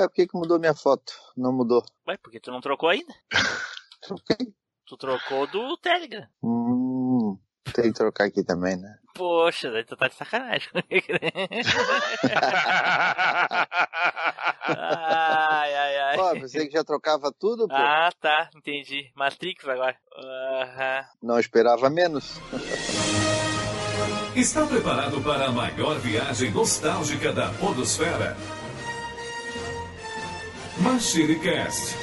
Ué, 0.00 0.08
por 0.08 0.14
que, 0.14 0.26
que 0.26 0.34
mudou 0.38 0.58
minha 0.58 0.72
foto? 0.74 1.12
Não 1.36 1.52
mudou. 1.52 1.84
Ué, 2.08 2.16
porque 2.16 2.40
tu 2.40 2.50
não 2.50 2.62
trocou 2.62 2.88
ainda? 2.88 3.12
Troquei. 4.00 4.54
Tu 4.86 4.96
trocou 4.96 5.46
do 5.46 5.76
Telegram. 5.76 6.26
Hum, 6.42 7.38
tem 7.74 7.92
que 7.92 7.98
trocar 7.98 8.24
aqui 8.24 8.42
também, 8.42 8.78
né? 8.78 8.96
Poxa, 9.14 9.70
daí 9.70 9.84
tu 9.84 9.94
tá 9.98 10.08
de 10.08 10.14
sacanagem. 10.14 10.70
ai, 14.64 15.74
ai, 15.74 15.98
ai. 15.98 16.16
Ó, 16.18 16.32
pensei 16.32 16.66
que 16.66 16.72
já 16.72 16.82
trocava 16.82 17.30
tudo, 17.38 17.68
pô. 17.68 17.74
Ah, 17.74 18.10
tá, 18.18 18.48
entendi. 18.56 19.12
Matrix 19.14 19.68
agora. 19.68 19.96
Aham. 20.16 21.04
Não 21.22 21.38
esperava 21.38 21.90
menos. 21.90 22.40
Está 24.34 24.66
preparado 24.66 25.20
para 25.22 25.48
a 25.48 25.52
maior 25.52 25.98
viagem 25.98 26.50
nostálgica 26.52 27.34
da 27.34 27.50
Podosfera? 27.50 28.34
MachineCast. 30.82 31.94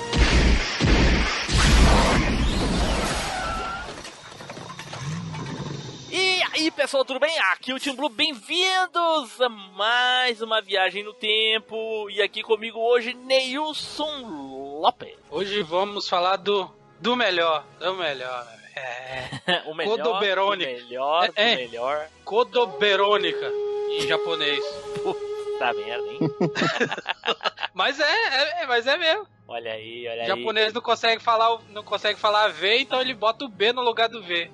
E 6.10 6.42
aí, 6.54 6.72
pessoal, 6.72 7.04
tudo 7.04 7.20
bem? 7.20 7.38
Aqui 7.52 7.72
é 7.72 7.76
o 7.76 7.80
Team 7.80 7.96
Blue, 7.96 8.10
bem-vindos 8.10 9.42
a 9.42 9.50
mais 9.50 10.42
uma 10.42 10.62
viagem 10.62 11.04
no 11.04 11.14
tempo. 11.14 12.10
E 12.10 12.22
aqui 12.22 12.42
comigo 12.42 12.80
hoje, 12.80 13.14
Neilson 13.14 14.80
Lopes. 14.82 15.16
Hoje 15.30 15.62
vamos 15.64 16.08
falar 16.08 16.38
do, 16.38 16.70
do 17.00 17.16
melhor, 17.16 17.66
do 17.80 17.94
melhor. 17.96 18.48
É. 18.76 19.64
o 19.70 19.74
melhor, 19.74 19.98
Codoberônica. 19.98 20.72
o 20.72 20.76
melhor, 20.76 21.30
É, 21.36 21.52
é. 21.52 21.54
o 21.54 21.58
melhor. 21.58 22.08
Codoberônica 22.24 23.52
em 23.92 24.08
japonês. 24.08 24.64
Puta 25.58 25.74
merda, 25.74 26.08
hein? 26.12 26.20
Mas 27.74 28.00
é, 28.00 28.04
é, 28.04 28.64
é- 28.64 28.66
mas 28.68 28.88
é 28.88 28.98
mesmo. 28.98 29.28
Olha 29.48 29.72
aí, 29.72 30.08
olha 30.08 30.18
O 30.20 30.22
aí. 30.22 30.28
japonês 30.28 30.74
não 30.74 30.82
consegue 30.82 31.22
falar, 31.22 31.54
o- 31.56 31.62
não 31.70 31.84
consegue 31.84 32.20
falar 32.20 32.48
V, 32.50 32.80
então 32.80 33.00
ele 33.00 33.14
bota 33.14 33.46
o 33.46 33.50
B 33.50 33.72
no 33.72 33.82
lugar 33.82 34.10
do 34.10 34.22
V. 34.24 34.50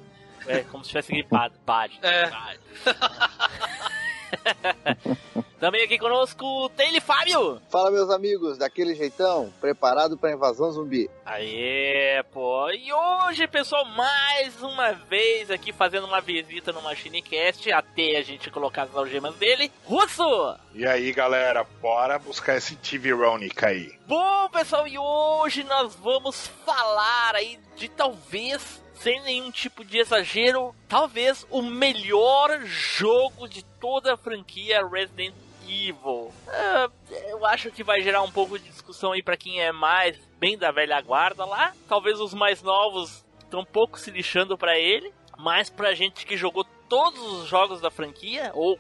É 0.46 0.60
como 0.64 0.84
se 0.84 0.90
tivesse 0.90 1.12
gripado. 1.14 1.56
Pade. 1.66 1.98
É. 2.02 2.28
Pade. 2.28 2.60
Também 5.64 5.82
aqui 5.82 5.98
conosco, 5.98 6.68
Taylor 6.76 7.02
Fábio. 7.02 7.62
Fala, 7.70 7.90
meus 7.90 8.10
amigos, 8.10 8.58
daquele 8.58 8.94
jeitão, 8.96 9.50
preparado 9.62 10.18
pra 10.18 10.34
invasão 10.34 10.70
zumbi. 10.74 11.10
Aê, 11.26 12.22
pô. 12.34 12.70
E 12.70 12.92
hoje, 12.92 13.48
pessoal, 13.48 13.86
mais 13.86 14.62
uma 14.62 14.92
vez 14.92 15.50
aqui 15.50 15.72
fazendo 15.72 16.06
uma 16.06 16.20
visita 16.20 16.74
no 16.74 16.82
MachineCast 16.82 17.72
até 17.72 18.18
a 18.18 18.22
gente 18.22 18.52
colocar 18.52 18.84
as 18.84 18.96
algemas 18.96 19.36
dele. 19.36 19.72
Russo! 19.86 20.58
E 20.74 20.86
aí, 20.86 21.14
galera, 21.14 21.66
bora 21.82 22.20
buscar 22.20 22.58
esse 22.58 22.76
TV 22.76 23.14
Ronica 23.14 23.68
aí. 23.68 23.98
Bom, 24.06 24.50
pessoal, 24.50 24.86
e 24.86 25.00
hoje 25.00 25.64
nós 25.64 25.96
vamos 25.96 26.48
falar 26.66 27.36
aí 27.36 27.58
de 27.78 27.88
talvez, 27.88 28.83
sem 29.04 29.22
nenhum 29.22 29.52
tipo 29.52 29.84
de 29.84 29.98
exagero, 29.98 30.74
talvez 30.88 31.46
o 31.52 31.62
melhor 31.62 32.62
jogo 32.62 33.50
de 33.50 33.62
toda 33.62 34.14
a 34.14 34.18
franquia 34.18 34.88
Resident 34.88 35.36
Evil. 35.68 36.32
Ah, 36.48 36.90
eu 37.28 37.46
acho 37.46 37.70
que 37.70 37.84
vai 37.84 38.02
gerar 38.02 38.22
um 38.22 38.32
pouco 38.32 38.58
de 38.58 38.64
discussão 38.70 39.12
aí 39.12 39.22
pra 39.22 39.36
quem 39.36 39.60
é 39.60 39.74
mais 39.74 40.18
bem 40.40 40.58
da 40.58 40.72
velha 40.72 41.02
guarda 41.02 41.44
lá. 41.44 41.74
Talvez 41.90 42.18
os 42.22 42.34
mais 42.34 42.64
novos 42.64 43.26
estão 43.40 43.60
um 43.60 43.66
pouco 43.66 44.00
se 44.00 44.10
lixando 44.10 44.58
pra 44.58 44.80
ele, 44.80 45.14
mas 45.38 45.70
pra 45.70 45.94
gente 45.94 46.26
que 46.26 46.38
jogou 46.38 46.66
todos 46.88 47.22
os 47.22 47.50
jogos 47.50 47.82
da 47.82 47.92
franquia, 47.92 48.52
ou 48.56 48.80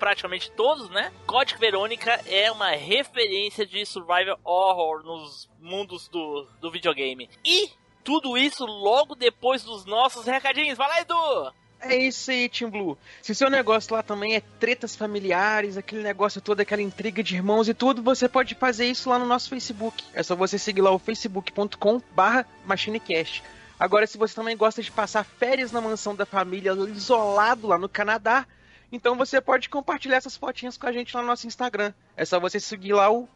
praticamente 0.00 0.50
todos, 0.50 0.90
né? 0.90 1.12
Código 1.26 1.60
Verônica 1.60 2.20
é 2.26 2.50
uma 2.50 2.70
referência 2.70 3.64
de 3.64 3.86
survival 3.86 4.36
horror 4.42 5.04
nos 5.04 5.48
mundos 5.60 6.08
do, 6.08 6.48
do 6.60 6.72
videogame. 6.72 7.30
E 7.44 7.70
tudo 8.04 8.36
isso 8.36 8.64
logo 8.64 9.14
depois 9.14 9.62
dos 9.62 9.84
nossos 9.84 10.26
recadinhos. 10.26 10.78
Vai 10.78 10.88
lá, 10.88 11.00
Edu! 11.00 11.52
É 11.82 11.96
isso 11.96 12.30
aí, 12.30 12.48
Team 12.48 12.70
Blue. 12.70 12.98
Se 13.22 13.34
seu 13.34 13.48
negócio 13.48 13.94
lá 13.94 14.02
também 14.02 14.34
é 14.34 14.40
tretas 14.40 14.94
familiares, 14.94 15.78
aquele 15.78 16.02
negócio 16.02 16.40
todo, 16.40 16.60
aquela 16.60 16.82
intriga 16.82 17.22
de 17.22 17.34
irmãos 17.34 17.68
e 17.68 17.74
tudo, 17.74 18.02
você 18.02 18.28
pode 18.28 18.54
fazer 18.54 18.84
isso 18.86 19.08
lá 19.08 19.18
no 19.18 19.24
nosso 19.24 19.48
Facebook. 19.48 20.04
É 20.12 20.22
só 20.22 20.36
você 20.36 20.58
seguir 20.58 20.82
lá 20.82 20.90
o 20.90 20.98
facebook.com 20.98 22.02
barra 22.14 22.46
machinecast. 22.66 23.42
Agora, 23.78 24.06
se 24.06 24.18
você 24.18 24.34
também 24.34 24.58
gosta 24.58 24.82
de 24.82 24.90
passar 24.90 25.24
férias 25.24 25.72
na 25.72 25.80
mansão 25.80 26.14
da 26.14 26.26
família, 26.26 26.72
isolado 26.72 27.66
lá 27.66 27.78
no 27.78 27.88
Canadá, 27.88 28.46
então 28.92 29.16
você 29.16 29.40
pode 29.40 29.68
compartilhar 29.68 30.16
essas 30.16 30.36
fotinhas 30.36 30.76
com 30.76 30.86
a 30.86 30.92
gente 30.92 31.14
lá 31.14 31.22
no 31.22 31.28
nosso 31.28 31.46
Instagram. 31.46 31.92
É 32.16 32.24
só 32.24 32.40
você 32.40 32.58
seguir 32.58 32.92
lá 32.92 33.10
o 33.10 33.28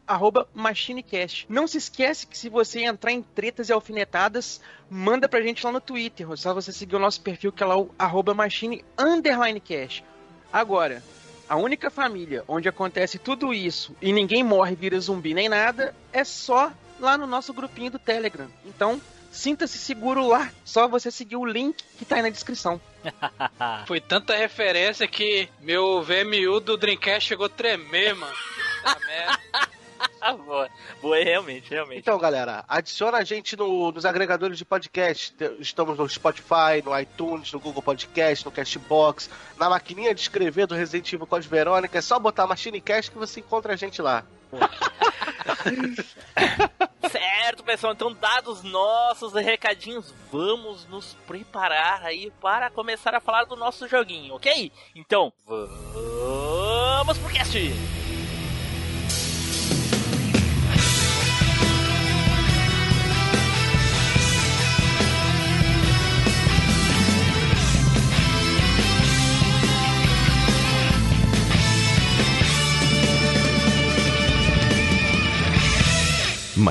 machinecast. 0.53 1.47
Não 1.49 1.67
se 1.67 1.79
esquece 1.79 2.27
que 2.27 2.37
se 2.37 2.49
você 2.49 2.85
entrar 2.85 3.13
em 3.13 3.23
tretas 3.23 3.69
e 3.69 3.73
alfinetadas, 3.73 4.61
manda 4.91 5.29
pra 5.29 5.41
gente 5.41 5.65
lá 5.65 5.71
no 5.71 5.81
Twitter. 5.81 6.31
É 6.31 6.37
só 6.37 6.53
você 6.53 6.73
seguir 6.73 6.97
o 6.97 7.01
nosso 7.01 7.21
perfil 7.21 7.53
que 7.53 7.63
é 7.63 7.67
lá 7.67 7.79
o 7.79 7.95
arroba 7.99 8.35
machine 8.35 8.85
underline 8.99 9.61
cast. 9.61 10.05
Agora, 10.53 11.03
a 11.49 11.57
única 11.57 11.91
família 11.91 12.43
onde 12.49 12.69
acontece 12.69 13.19
tudo 13.19 13.53
isso 13.53 13.95
e 14.01 14.13
ninguém 14.13 14.43
morre, 14.43 14.75
vira 14.75 14.99
zumbi 14.99 15.35
nem 15.35 15.49
nada, 15.49 15.95
é 16.13 16.25
só 16.25 16.73
lá 16.99 17.19
no 17.19 17.27
nosso 17.27 17.53
grupinho 17.53 17.91
do 17.91 17.99
Telegram. 17.99 18.49
Então, 18.65 19.01
sinta-se 19.35 19.77
seguro 19.79 20.27
lá. 20.29 20.51
Só 20.65 20.89
você 20.89 21.11
seguir 21.11 21.37
o 21.37 21.45
link 21.45 21.83
que 21.99 22.05
tá 22.05 22.17
aí 22.17 22.23
na 22.23 22.31
descrição. 22.31 22.81
Foi 23.87 24.01
tanta 24.01 24.35
referência 24.37 25.07
que 25.07 25.49
meu 25.61 26.03
VMU 26.03 26.61
do 26.61 26.77
Dreamcast 26.77 27.29
chegou 27.29 27.47
a 27.47 27.49
tremer, 27.51 28.15
mano. 28.15 28.35
Tá 28.83 28.97
merda. 29.07 29.75
Ah, 30.21 30.33
boa. 30.35 30.69
Boa, 31.03 31.17
realmente, 31.23 31.71
realmente. 31.71 32.01
Então, 32.01 32.19
galera, 32.19 32.65
adiciona 32.67 33.19
a 33.19 33.25
gente 33.25 33.57
no- 33.57 33.93
nos 33.93 34.05
agregadores 34.07 34.57
de 34.57 34.65
podcast. 34.65 35.35
Estamos 35.61 35.99
no 35.99 36.09
Spotify, 36.09 36.83
no 36.85 36.99
iTunes, 36.99 37.53
no 37.53 37.61
Google 37.61 37.83
Podcast, 37.83 38.45
no 38.45 38.51
Castbox, 38.51 39.29
na 39.59 39.69
maquininha 39.69 40.15
de 40.15 40.21
escrever 40.23 40.67
do 40.67 40.75
Resident 40.75 41.13
Evil 41.13 41.27
Code 41.27 41.47
Verônica. 41.49 41.99
É 41.99 42.03
só 42.03 42.19
botar 42.19 42.47
MachineCast 42.47 43.11
que 43.11 43.19
você 43.19 43.41
encontra 43.41 43.75
a 43.75 43.77
gente 43.77 44.01
lá. 44.01 44.25
Certo, 47.11 47.63
pessoal. 47.63 47.93
Então, 47.93 48.13
dados 48.13 48.63
nossos 48.63 49.33
recadinhos, 49.35 50.13
vamos 50.33 50.87
nos 50.89 51.15
preparar 51.27 52.05
aí 52.05 52.31
para 52.41 52.71
começar 52.71 53.15
a 53.15 53.21
falar 53.21 53.45
do 53.45 53.57
nosso 53.57 53.87
joguinho, 53.87 54.35
ok? 54.35 54.73
Então, 54.95 55.33
vamos 55.47 57.19
pro 57.19 57.33
cast! 57.33 57.55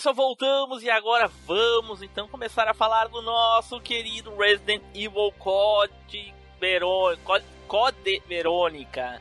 Pessoal, 0.00 0.14
voltamos 0.14 0.82
e 0.82 0.88
agora 0.88 1.30
vamos 1.46 2.00
então 2.00 2.26
começar 2.26 2.66
a 2.66 2.72
falar 2.72 3.06
do 3.08 3.20
nosso 3.20 3.78
querido 3.82 4.34
Resident 4.34 4.82
Evil 4.94 5.30
Code, 5.38 6.34
Verô... 6.58 7.14
Code... 7.22 7.44
Code 7.68 8.22
Verônica. 8.26 9.20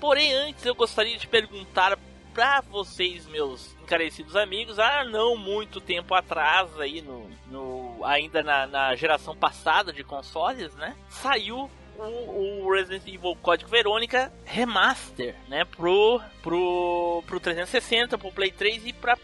Porém, 0.00 0.32
antes 0.32 0.66
eu 0.66 0.74
gostaria 0.74 1.16
de 1.16 1.28
perguntar 1.28 1.96
pra 2.34 2.60
vocês, 2.62 3.28
meus 3.28 3.76
encarecidos 3.80 4.34
amigos, 4.34 4.80
há 4.80 5.04
não 5.04 5.36
muito 5.36 5.80
tempo 5.80 6.12
atrás, 6.12 6.68
aí 6.80 7.00
no, 7.00 7.30
no 7.46 8.04
ainda 8.04 8.42
na, 8.42 8.66
na 8.66 8.96
geração 8.96 9.36
passada 9.36 9.92
de 9.92 10.02
consoles, 10.02 10.74
né? 10.74 10.96
Saiu 11.08 11.70
o, 11.96 12.64
o 12.64 12.72
Resident 12.72 13.06
Evil 13.06 13.36
Código 13.40 13.70
Verônica 13.70 14.32
Remaster, 14.44 15.36
né? 15.48 15.64
Pro, 15.64 16.20
pro, 16.42 17.22
pro 17.24 17.38
360, 17.38 18.18
pro 18.18 18.32
Play 18.32 18.50
3 18.50 18.86
e 18.86 18.92
pra, 18.92 19.16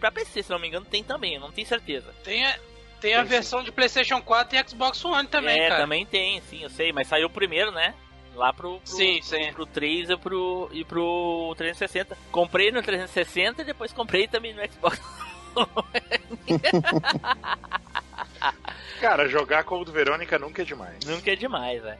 pra 0.00 0.10
PC, 0.10 0.42
se 0.42 0.50
não 0.50 0.58
me 0.58 0.66
engano, 0.66 0.86
tem 0.86 1.04
também, 1.04 1.34
eu 1.34 1.40
não 1.40 1.52
tenho 1.52 1.66
certeza. 1.68 2.12
Tem 2.24 2.44
a, 2.46 2.58
tem 3.00 3.14
a 3.14 3.22
versão 3.22 3.62
de 3.62 3.70
PlayStation 3.70 4.20
4 4.20 4.58
e 4.58 4.68
Xbox 4.68 5.04
One 5.04 5.28
também, 5.28 5.60
é, 5.60 5.68
cara. 5.68 5.82
também 5.82 6.04
tem, 6.04 6.40
sim, 6.42 6.62
eu 6.62 6.70
sei, 6.70 6.92
mas 6.92 7.06
saiu 7.06 7.30
primeiro, 7.30 7.70
né? 7.70 7.94
Lá 8.34 8.52
pro, 8.52 8.78
pro, 8.80 8.88
Sim, 8.88 9.18
pro, 9.18 9.28
sim. 9.28 9.52
pro 9.52 9.66
3 9.66 10.10
e 10.10 10.16
pro, 10.16 10.70
e 10.72 10.84
pro 10.84 11.52
360. 11.58 12.16
Comprei 12.30 12.70
no 12.70 12.80
360 12.80 13.62
e 13.62 13.64
depois 13.64 13.92
comprei 13.92 14.28
também 14.28 14.54
no 14.54 14.62
Xbox. 14.72 15.00
Cara, 19.00 19.28
jogar 19.28 19.64
Code 19.64 19.90
Verônica 19.90 20.38
nunca 20.38 20.62
é 20.62 20.64
demais. 20.64 21.04
Nunca 21.04 21.32
é 21.32 21.36
demais, 21.36 21.82
né? 21.82 21.98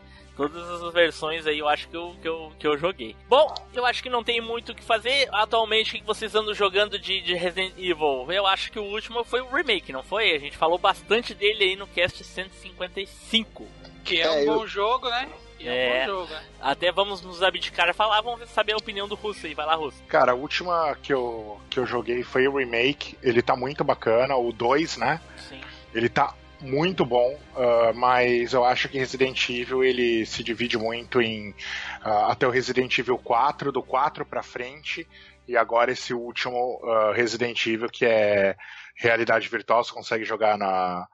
Todas 0.49 0.83
as 0.83 0.93
versões 0.95 1.47
aí 1.47 1.59
eu 1.59 1.69
acho 1.69 1.87
que 1.89 1.97
eu, 1.97 2.17
que 2.23 2.27
eu, 2.29 2.53
que 2.59 2.67
eu 2.67 2.79
joguei. 2.79 3.15
Bom, 3.29 3.53
eu 3.75 3.85
acho 3.85 4.03
que 4.03 4.09
não 4.09 4.25
tem 4.25 4.41
muito 4.41 4.73
o 4.73 4.75
que 4.75 4.83
fazer. 4.83 5.29
Atualmente, 5.33 5.95
o 5.97 5.99
que 6.01 6.07
vocês 6.07 6.35
andam 6.35 6.55
jogando 6.55 6.99
de, 6.99 7.21
de 7.21 7.35
Resident 7.35 7.75
Evil? 7.77 8.27
Eu 8.33 8.47
acho 8.47 8.73
que 8.73 8.79
o 8.79 8.85
último 8.85 9.23
foi 9.25 9.41
o 9.43 9.51
remake, 9.51 9.93
não 9.93 10.03
foi? 10.03 10.35
A 10.35 10.39
gente 10.39 10.57
falou 10.57 10.79
bastante 10.79 11.35
dele 11.35 11.65
aí 11.65 11.77
no 11.77 11.87
cast 11.87 12.25
155. 12.25 13.67
Que 14.05 14.21
é, 14.21 14.25
É, 14.25 14.31
um 14.31 14.35
eu- 14.53 14.55
bom 14.61 14.67
jogo, 14.67 15.09
né? 15.11 15.29
Que 15.59 15.69
é, 15.69 15.99
É. 15.99 16.03
um 16.05 16.07
bom 16.07 16.21
jogo, 16.23 16.33
né? 16.33 16.43
Até 16.61 16.91
vamos 16.91 17.21
nos 17.23 17.43
abdicar 17.43 17.89
a 17.91 17.93
falar, 17.93 18.21
vamos 18.23 18.49
saber 18.49 18.73
a 18.73 18.77
opinião 18.79 19.07
do 19.07 19.15
Russo 19.15 19.45
aí. 19.47 19.53
Vai 19.55 19.67
lá, 19.67 19.75
Russo. 19.75 20.03
Cara, 20.09 20.33
a 20.33 20.35
última 20.35 20.97
que 21.03 21.13
eu, 21.13 21.61
que 21.69 21.79
eu 21.79 21.85
joguei 21.87 22.23
foi 22.23 22.49
o 22.49 22.57
remake. 22.57 23.19
Ele 23.23 23.43
tá 23.43 23.55
muito 23.55 23.85
bacana, 23.85 24.35
o 24.37 24.53
2, 24.53 24.97
né? 24.97 25.21
Sim. 25.37 25.61
Ele 25.95 26.09
tá 26.09 26.35
muito 26.61 27.05
bom, 27.05 27.39
ah, 27.57 27.93
mas 27.95 28.53
eu 28.53 28.65
acho 28.65 28.89
que 28.89 28.99
Resident 28.99 29.49
Evil 29.49 29.83
ele 29.83 30.27
se 30.27 30.43
divide 30.43 30.77
muito 30.77 31.21
em 31.21 31.55
ah, 32.03 32.33
até 32.33 32.47
o 32.47 32.51
Resident 32.51 32.97
Evil 32.99 33.19
4, 33.19 33.73
do 33.73 33.83
4 33.83 34.25
pra 34.25 34.43
frente, 34.43 35.07
e 35.49 35.57
agora 35.57 35.93
esse 35.93 36.12
último 36.15 36.81
ah, 36.85 37.12
Resident 37.15 37.67
Evil 37.67 37.89
que 37.89 38.05
é 38.05 38.57
realidade 38.97 39.49
virtual, 39.49 39.83
você 39.83 39.93
consegue 39.93 40.25
jogar 40.25 40.59
na, 40.59 41.07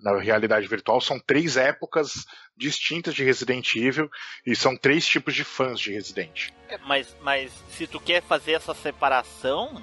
na 0.00 0.18
realidade 0.18 0.66
virtual. 0.66 1.00
São 1.00 1.18
três 1.18 1.56
épocas 1.56 2.26
distintas 2.56 3.14
de 3.14 3.24
Resident 3.24 3.74
Evil 3.74 4.10
e 4.46 4.56
são 4.56 4.76
três 4.76 5.06
tipos 5.06 5.34
de 5.34 5.44
fãs 5.44 5.78
de 5.78 5.92
Resident. 5.92 6.50
Mas, 6.86 7.14
mas 7.20 7.52
se 7.70 7.86
tu 7.86 8.00
quer 8.00 8.22
fazer 8.22 8.52
essa 8.52 8.74
separação, 8.74 9.82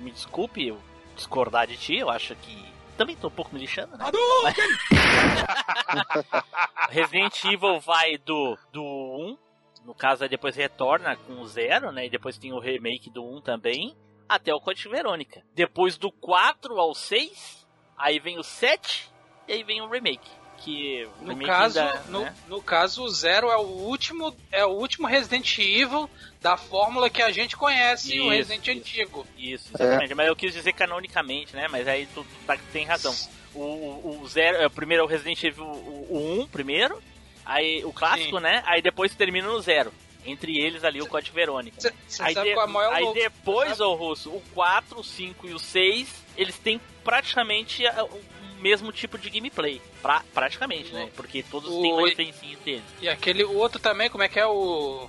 me 0.00 0.10
desculpe 0.10 0.66
eu 0.66 0.80
discordar 1.14 1.66
de 1.66 1.76
ti, 1.76 1.96
eu 1.96 2.10
acho 2.10 2.34
que. 2.36 2.75
Também 2.96 3.14
tô 3.16 3.28
um 3.28 3.30
pouco 3.30 3.54
me 3.54 3.60
lixando, 3.60 3.96
né? 3.96 4.04
Mas- 4.42 4.56
Resident 6.90 7.44
Evil 7.44 7.78
vai 7.80 8.16
do, 8.18 8.56
do 8.72 8.82
1, 8.82 9.38
no 9.84 9.94
caso 9.94 10.22
aí 10.24 10.28
depois 10.28 10.56
retorna 10.56 11.14
com 11.16 11.34
o 11.40 11.46
0, 11.46 11.92
né? 11.92 12.06
E 12.06 12.10
depois 12.10 12.38
tem 12.38 12.52
o 12.52 12.58
remake 12.60 13.10
do 13.10 13.24
1 13.24 13.40
também, 13.42 13.96
até 14.28 14.52
o 14.54 14.60
Code 14.60 14.88
Verônica. 14.88 15.42
Depois 15.54 15.96
do 15.98 16.10
4 16.10 16.78
ao 16.80 16.94
6, 16.94 17.66
aí 17.96 18.18
vem 18.18 18.38
o 18.38 18.42
7 18.42 19.10
e 19.48 19.52
aí 19.52 19.62
vem 19.62 19.80
o 19.82 19.88
remake. 19.88 20.28
Que 20.58 21.08
o 21.20 21.24
No 21.26 21.36
caso, 21.46 21.78
ainda, 21.80 22.02
no, 22.08 22.20
né? 22.22 22.34
no 22.48 22.62
caso, 22.62 23.02
o 23.04 23.08
Zero 23.08 23.48
é 23.50 23.56
o 23.56 23.60
último, 23.60 24.34
é 24.50 24.64
o 24.64 24.70
último 24.70 25.06
Resident 25.06 25.58
Evil 25.58 26.08
da 26.40 26.56
fórmula 26.56 27.08
que 27.10 27.22
a 27.22 27.30
gente 27.30 27.56
conhece, 27.56 28.12
o 28.20 28.24
Isso, 28.24 28.28
Resident 28.30 28.66
isso. 28.66 28.78
antigo. 28.78 29.26
Isso, 29.38 29.70
exatamente. 29.74 30.14
Mas 30.14 30.26
eu 30.28 30.34
quis 30.36 30.52
dizer 30.52 30.72
canonicamente, 30.72 31.54
né? 31.54 31.68
Mas 31.70 31.86
aí 31.86 32.06
tu, 32.14 32.22
tu 32.24 32.46
tá, 32.46 32.56
tem 32.72 32.84
razão. 32.84 33.14
O, 33.54 33.60
o, 33.60 34.20
o 34.22 34.28
zero, 34.28 34.56
é, 34.58 34.68
primeiro 34.68 35.02
é 35.02 35.06
o 35.06 35.08
Resident 35.08 35.42
Evil 35.44 35.64
o, 35.64 36.06
o 36.10 36.40
1 36.42 36.48
primeiro, 36.48 37.00
aí 37.44 37.84
o 37.84 37.92
clássico, 37.92 38.36
Sim. 38.38 38.42
né? 38.42 38.62
Aí 38.66 38.82
depois 38.82 39.14
termina 39.14 39.46
no 39.48 39.60
zero. 39.60 39.92
Entre 40.28 40.58
eles 40.58 40.82
ali 40.82 41.00
o 41.00 41.06
Código 41.06 41.36
Verônica. 41.36 41.94
Aí, 42.18 42.34
de- 42.34 42.50
é 42.50 42.64
o 42.64 42.68
maior 42.68 42.92
aí 42.92 43.04
louco? 43.04 43.16
depois, 43.20 43.78
ô 43.80 43.94
Russo, 43.94 44.30
o 44.30 44.42
4, 44.54 44.98
o 44.98 45.04
5 45.04 45.46
e 45.46 45.54
o 45.54 45.58
6, 45.58 46.08
eles 46.36 46.58
têm 46.58 46.80
praticamente 47.04 47.84
o 47.86 48.20
mesmo 48.66 48.90
tipo 48.92 49.16
de 49.16 49.30
gameplay. 49.30 49.80
Pra, 50.02 50.22
praticamente, 50.34 50.92
né? 50.92 51.08
Porque 51.14 51.42
todos 51.42 51.70
O- 51.72 51.82
têm 51.82 51.92
uma 51.92 52.08
diferencinha 52.08 52.56
deles. 52.64 52.82
E 53.00 53.08
aquele 53.08 53.44
outro 53.44 53.78
também, 53.80 54.10
como 54.10 54.24
é 54.24 54.28
que 54.28 54.38
é 54.40 54.46
o. 54.46 55.08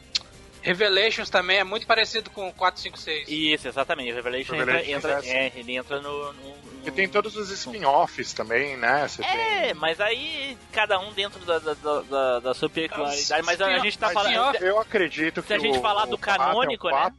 Revelations 0.62 1.30
também 1.30 1.58
é 1.60 1.64
muito 1.64 1.88
parecido 1.88 2.30
com 2.30 2.50
o 2.50 2.54
456. 2.54 3.30
Isso, 3.30 3.68
exatamente. 3.70 4.12
O 4.12 4.16
Revelation, 4.16 4.54
Revelation 4.54 4.92
entra, 4.92 5.18
entra, 5.20 5.28
é 5.28 5.48
é, 5.48 5.52
ele 5.56 5.76
entra 5.76 6.02
no. 6.02 6.34
no, 6.34 6.56
E 6.84 6.88
no- 6.88 6.92
tem 6.92 7.08
todos 7.08 7.36
os 7.38 7.50
spin-offs 7.52 8.34
também, 8.34 8.76
né? 8.76 9.08
Você 9.08 9.24
É, 9.24 9.74
mas 9.74 10.00
aí 10.02 10.58
cada 10.74 11.00
um 11.00 11.14
dentro 11.14 11.40
da, 11.46 11.58
da, 11.60 11.74
da- 11.74 12.40
da, 12.40 12.54
sua 12.54 12.70
peculiaridade. 12.70 13.44
Mas 13.46 13.62
a 13.62 13.80
gente 13.80 13.98
tá 13.98 14.10
falando. 14.10 14.56
Eu 14.58 14.80
acredito 14.80 15.42
que 15.42 15.48
se 15.48 15.54
a 15.54 15.60
gente 15.60 15.78
o- 15.78 15.82
falar 15.82 16.04
o 16.04 16.08
do 16.12 16.18
4 16.18 16.32
é 16.44 16.46
o 16.46 16.48
canônico, 16.50 16.90
né? 16.90 17.12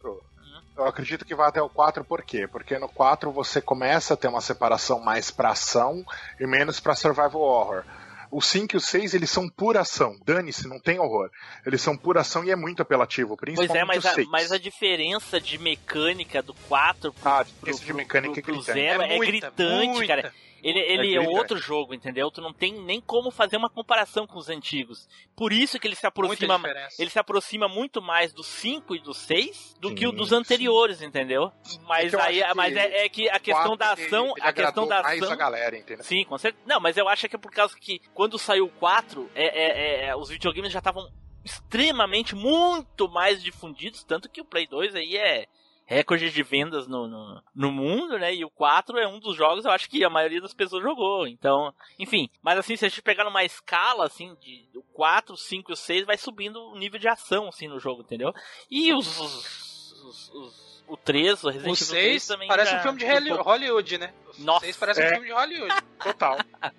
4, 0.78 0.82
Eu 0.84 0.88
acredito 0.88 1.24
que 1.24 1.34
vai 1.34 1.48
até 1.48 1.60
o 1.60 1.68
4 1.68 2.04
por 2.04 2.22
quê? 2.22 2.46
Porque 2.46 2.78
no 2.78 2.88
4 2.88 3.30
você 3.32 3.60
começa 3.60 4.14
a 4.14 4.16
ter 4.16 4.28
uma 4.28 4.40
separação 4.40 5.00
mais 5.00 5.30
pra 5.30 5.50
ação 5.50 6.04
e 6.40 6.46
menos 6.46 6.80
pra 6.80 6.94
survival 6.94 7.40
horror. 7.42 7.84
O 8.30 8.42
5 8.42 8.74
e 8.74 8.76
o 8.76 8.80
6, 8.80 9.14
eles 9.14 9.30
são 9.30 9.48
pura 9.48 9.80
ação. 9.80 10.14
Dane-se, 10.22 10.68
não 10.68 10.78
tem 10.78 10.98
horror. 10.98 11.30
Eles 11.64 11.80
são 11.80 11.96
pura 11.96 12.20
ação 12.20 12.44
e 12.44 12.50
é 12.50 12.56
muito 12.56 12.82
apelativo, 12.82 13.30
Pois 13.38 13.56
principalmente 13.56 13.78
é, 13.80 13.84
mas 13.86 14.04
o 14.04 14.08
a, 14.08 14.14
6. 14.14 14.28
mas 14.28 14.52
a 14.52 14.58
diferença 14.58 15.40
de 15.40 15.56
mecânica 15.56 16.42
do 16.42 16.52
4 16.68 17.10
pro, 17.12 17.22
Ah, 17.28 17.40
a 17.40 17.44
pro, 17.44 17.46
diferença 17.54 17.78
de 17.80 17.86
pro- 17.86 17.96
mecânica 17.96 18.32
pro- 18.34 18.40
é 18.40 18.42
pro 18.44 18.52
gritante. 18.56 18.78
zero 18.78 19.02
é, 19.02 19.16
muita, 19.16 19.32
gritante, 19.32 19.86
muita. 19.88 20.06
cara. 20.16 20.34
Ele, 20.62 20.78
ele 20.80 21.14
é, 21.14 21.18
gritante. 21.18 21.38
outro 21.38 21.58
jogo, 21.58 21.94
entendeu? 21.94 22.30
Tu 22.30 22.40
não 22.40 22.52
tem 22.52 22.72
nem 22.72 23.00
como 23.00 23.30
fazer 23.30 23.56
uma 23.56 23.70
comparação 23.70 24.26
com 24.26 24.38
os 24.38 24.48
antigos. 24.48 25.08
Por 25.36 25.52
isso 25.52 25.78
que 25.78 25.86
ele 25.86 25.94
se 25.94 26.06
aproxima 26.06 26.60
ele 26.98 27.10
se 27.10 27.18
aproxima 27.18 27.68
muito 27.68 28.02
mais 28.02 28.32
do 28.32 28.42
5 28.42 28.96
e 28.96 28.98
do 28.98 29.14
6 29.14 29.74
do 29.80 29.90
Sim, 29.90 29.94
que 29.94 30.06
o 30.06 30.12
dos 30.12 30.30
sim. 30.30 30.34
anteriores, 30.34 31.00
entendeu? 31.02 31.52
Mas 31.86 32.12
eu 32.12 32.20
aí, 32.20 32.42
mas 32.54 32.76
é, 32.76 33.04
é 33.04 33.08
que 33.08 33.28
a 33.28 33.38
questão 33.38 33.76
da 33.76 33.92
ação, 33.92 34.24
ele- 34.26 34.32
ele 34.40 34.48
a 34.48 34.52
questão 34.52 34.86
da 34.86 35.02
mais 35.02 35.22
ação 35.22 35.32
a 35.32 35.36
galera, 35.36 35.76
entendeu? 35.76 36.04
Sim, 36.04 36.24
com 36.24 36.36
certeza. 36.38 36.64
Não, 36.66 36.80
mas 36.80 36.96
eu 36.96 37.08
acho 37.08 37.28
que 37.28 37.36
é 37.36 37.38
por 37.38 37.52
causa 37.52 37.76
que 37.78 38.00
quando 38.12 38.38
saiu 38.38 38.66
o 38.66 38.70
4, 38.70 39.30
é, 39.34 39.44
é- 39.46 40.04
é- 40.08 40.16
os 40.16 40.28
videogames 40.28 40.72
já 40.72 40.78
estavam 40.80 41.08
extremamente, 41.44 42.34
muito 42.34 43.08
mais 43.08 43.42
difundidos, 43.42 44.02
tanto 44.04 44.28
que 44.28 44.40
o 44.40 44.44
Play 44.44 44.66
2 44.66 44.94
aí 44.94 45.16
é 45.16 45.46
recorde 45.90 46.30
de 46.30 46.42
vendas 46.42 46.86
no, 46.86 47.08
no, 47.08 47.42
no 47.54 47.72
mundo, 47.72 48.18
né? 48.18 48.34
E 48.34 48.44
o 48.44 48.50
4 48.50 48.98
é 48.98 49.08
um 49.08 49.18
dos 49.18 49.34
jogos, 49.34 49.64
eu 49.64 49.70
acho 49.70 49.88
que 49.88 50.04
a 50.04 50.10
maioria 50.10 50.38
das 50.40 50.52
pessoas 50.52 50.82
jogou. 50.82 51.26
Então, 51.26 51.72
enfim. 51.98 52.28
Mas 52.42 52.58
assim, 52.58 52.76
se 52.76 52.84
a 52.84 52.88
gente 52.90 53.00
pegar 53.00 53.24
numa 53.24 53.42
escala, 53.42 54.04
assim, 54.04 54.36
de 54.38 54.68
o 54.74 54.82
4, 54.92 55.34
5 55.34 55.70
e 55.70 55.72
o 55.72 55.76
6, 55.76 56.04
vai 56.04 56.18
subindo 56.18 56.60
o 56.60 56.78
nível 56.78 57.00
de 57.00 57.08
ação, 57.08 57.48
assim, 57.48 57.66
no 57.68 57.80
jogo, 57.80 58.02
entendeu? 58.02 58.34
E 58.70 58.92
os... 58.92 59.18
os, 59.18 59.92
os- 60.04 60.30
os- 60.34 60.68
o 60.88 60.96
3, 60.96 61.44
o 61.44 61.48
Resident 61.50 61.78
O 61.78 61.82
Evil 61.84 61.86
3 61.88 62.02
6 62.22 62.26
também 62.26 62.48
parece 62.48 62.70
já- 62.72 62.78
um 62.78 62.82
filme 62.82 62.98
de 62.98 63.32
um 63.32 63.42
Hollywood, 63.42 63.98
né? 63.98 64.14
O 64.38 64.42
Nossa. 64.42 64.64
6 64.66 64.76
parece 64.76 65.00
um 65.00 65.04
É. 65.04 65.10
filme 65.10 65.26
de 65.26 65.32
Hollywood. 65.32 65.74
Total. 66.02 66.36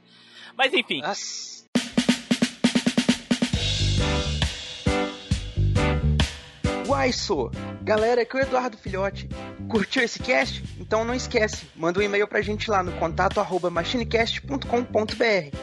Mas 0.57 0.73
enfim, 0.73 1.01
Nossa. 1.01 1.58
Uai, 6.89 7.13
sou! 7.13 7.51
Galera, 7.83 8.23
aqui 8.23 8.35
é 8.35 8.39
o 8.39 8.41
Eduardo 8.41 8.75
Filhote. 8.75 9.29
Curtiu 9.69 10.01
esse 10.01 10.17
cast? 10.23 10.63
Então 10.79 11.05
não 11.05 11.13
esquece, 11.13 11.69
manda 11.75 11.99
um 11.99 12.01
e-mail 12.01 12.27
pra 12.27 12.41
gente 12.41 12.67
lá 12.67 12.81
no 12.81 12.91
contato 12.93 13.39
arroba 13.39 13.69
machinecast.com.br. 13.69 15.55